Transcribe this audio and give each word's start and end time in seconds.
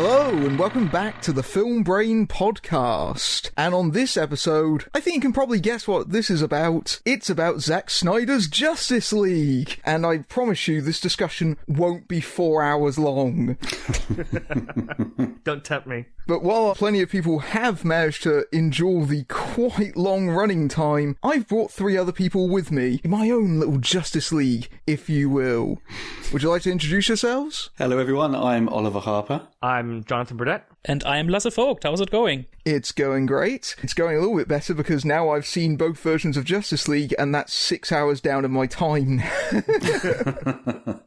Hello, 0.00 0.28
and 0.28 0.56
welcome 0.56 0.86
back 0.86 1.20
to 1.22 1.32
the 1.32 1.42
Film 1.42 1.82
Brain 1.82 2.28
podcast. 2.28 3.50
And 3.56 3.74
on 3.74 3.90
this 3.90 4.16
episode, 4.16 4.84
I 4.94 5.00
think 5.00 5.16
you 5.16 5.20
can 5.20 5.32
probably 5.32 5.58
guess 5.58 5.88
what 5.88 6.10
this 6.10 6.30
is 6.30 6.40
about. 6.40 7.00
It's 7.04 7.28
about 7.28 7.62
Zack 7.62 7.90
Snyder's 7.90 8.46
Justice 8.46 9.12
League. 9.12 9.80
And 9.84 10.06
I 10.06 10.18
promise 10.18 10.68
you, 10.68 10.80
this 10.80 11.00
discussion 11.00 11.56
won't 11.66 12.06
be 12.06 12.20
four 12.20 12.62
hours 12.62 12.96
long. 12.96 13.58
Don't 15.42 15.64
tempt 15.64 15.88
me. 15.88 16.06
But 16.28 16.42
while 16.42 16.74
plenty 16.74 17.00
of 17.00 17.08
people 17.08 17.38
have 17.38 17.86
managed 17.86 18.22
to 18.24 18.44
endure 18.52 19.06
the 19.06 19.24
quite 19.30 19.96
long 19.96 20.28
running 20.28 20.68
time, 20.68 21.16
I've 21.22 21.48
brought 21.48 21.72
three 21.72 21.96
other 21.96 22.12
people 22.12 22.50
with 22.50 22.70
me 22.70 23.00
in 23.02 23.10
my 23.10 23.30
own 23.30 23.58
little 23.58 23.78
Justice 23.78 24.30
League, 24.30 24.68
if 24.86 25.08
you 25.08 25.30
will. 25.30 25.80
Would 26.30 26.42
you 26.42 26.50
like 26.50 26.60
to 26.62 26.70
introduce 26.70 27.08
yourselves? 27.08 27.70
Hello, 27.78 27.96
everyone. 27.96 28.34
I'm 28.34 28.68
Oliver 28.68 29.00
Harper. 29.00 29.48
I'm 29.62 30.04
Jonathan 30.04 30.36
Burdett. 30.36 30.66
And 30.84 31.02
I'm 31.04 31.28
Lasse 31.28 31.52
Vogt. 31.54 31.82
How's 31.82 32.00
it 32.00 32.10
going? 32.10 32.46
It's 32.64 32.92
going 32.92 33.26
great. 33.26 33.74
It's 33.82 33.94
going 33.94 34.16
a 34.16 34.20
little 34.20 34.36
bit 34.36 34.46
better 34.48 34.74
because 34.74 35.04
now 35.04 35.30
I've 35.30 35.46
seen 35.46 35.76
both 35.76 35.98
versions 35.98 36.36
of 36.36 36.44
Justice 36.44 36.86
League, 36.86 37.14
and 37.18 37.34
that's 37.34 37.52
six 37.52 37.90
hours 37.90 38.20
down 38.20 38.44
of 38.44 38.50
my 38.50 38.66
time. 38.66 39.22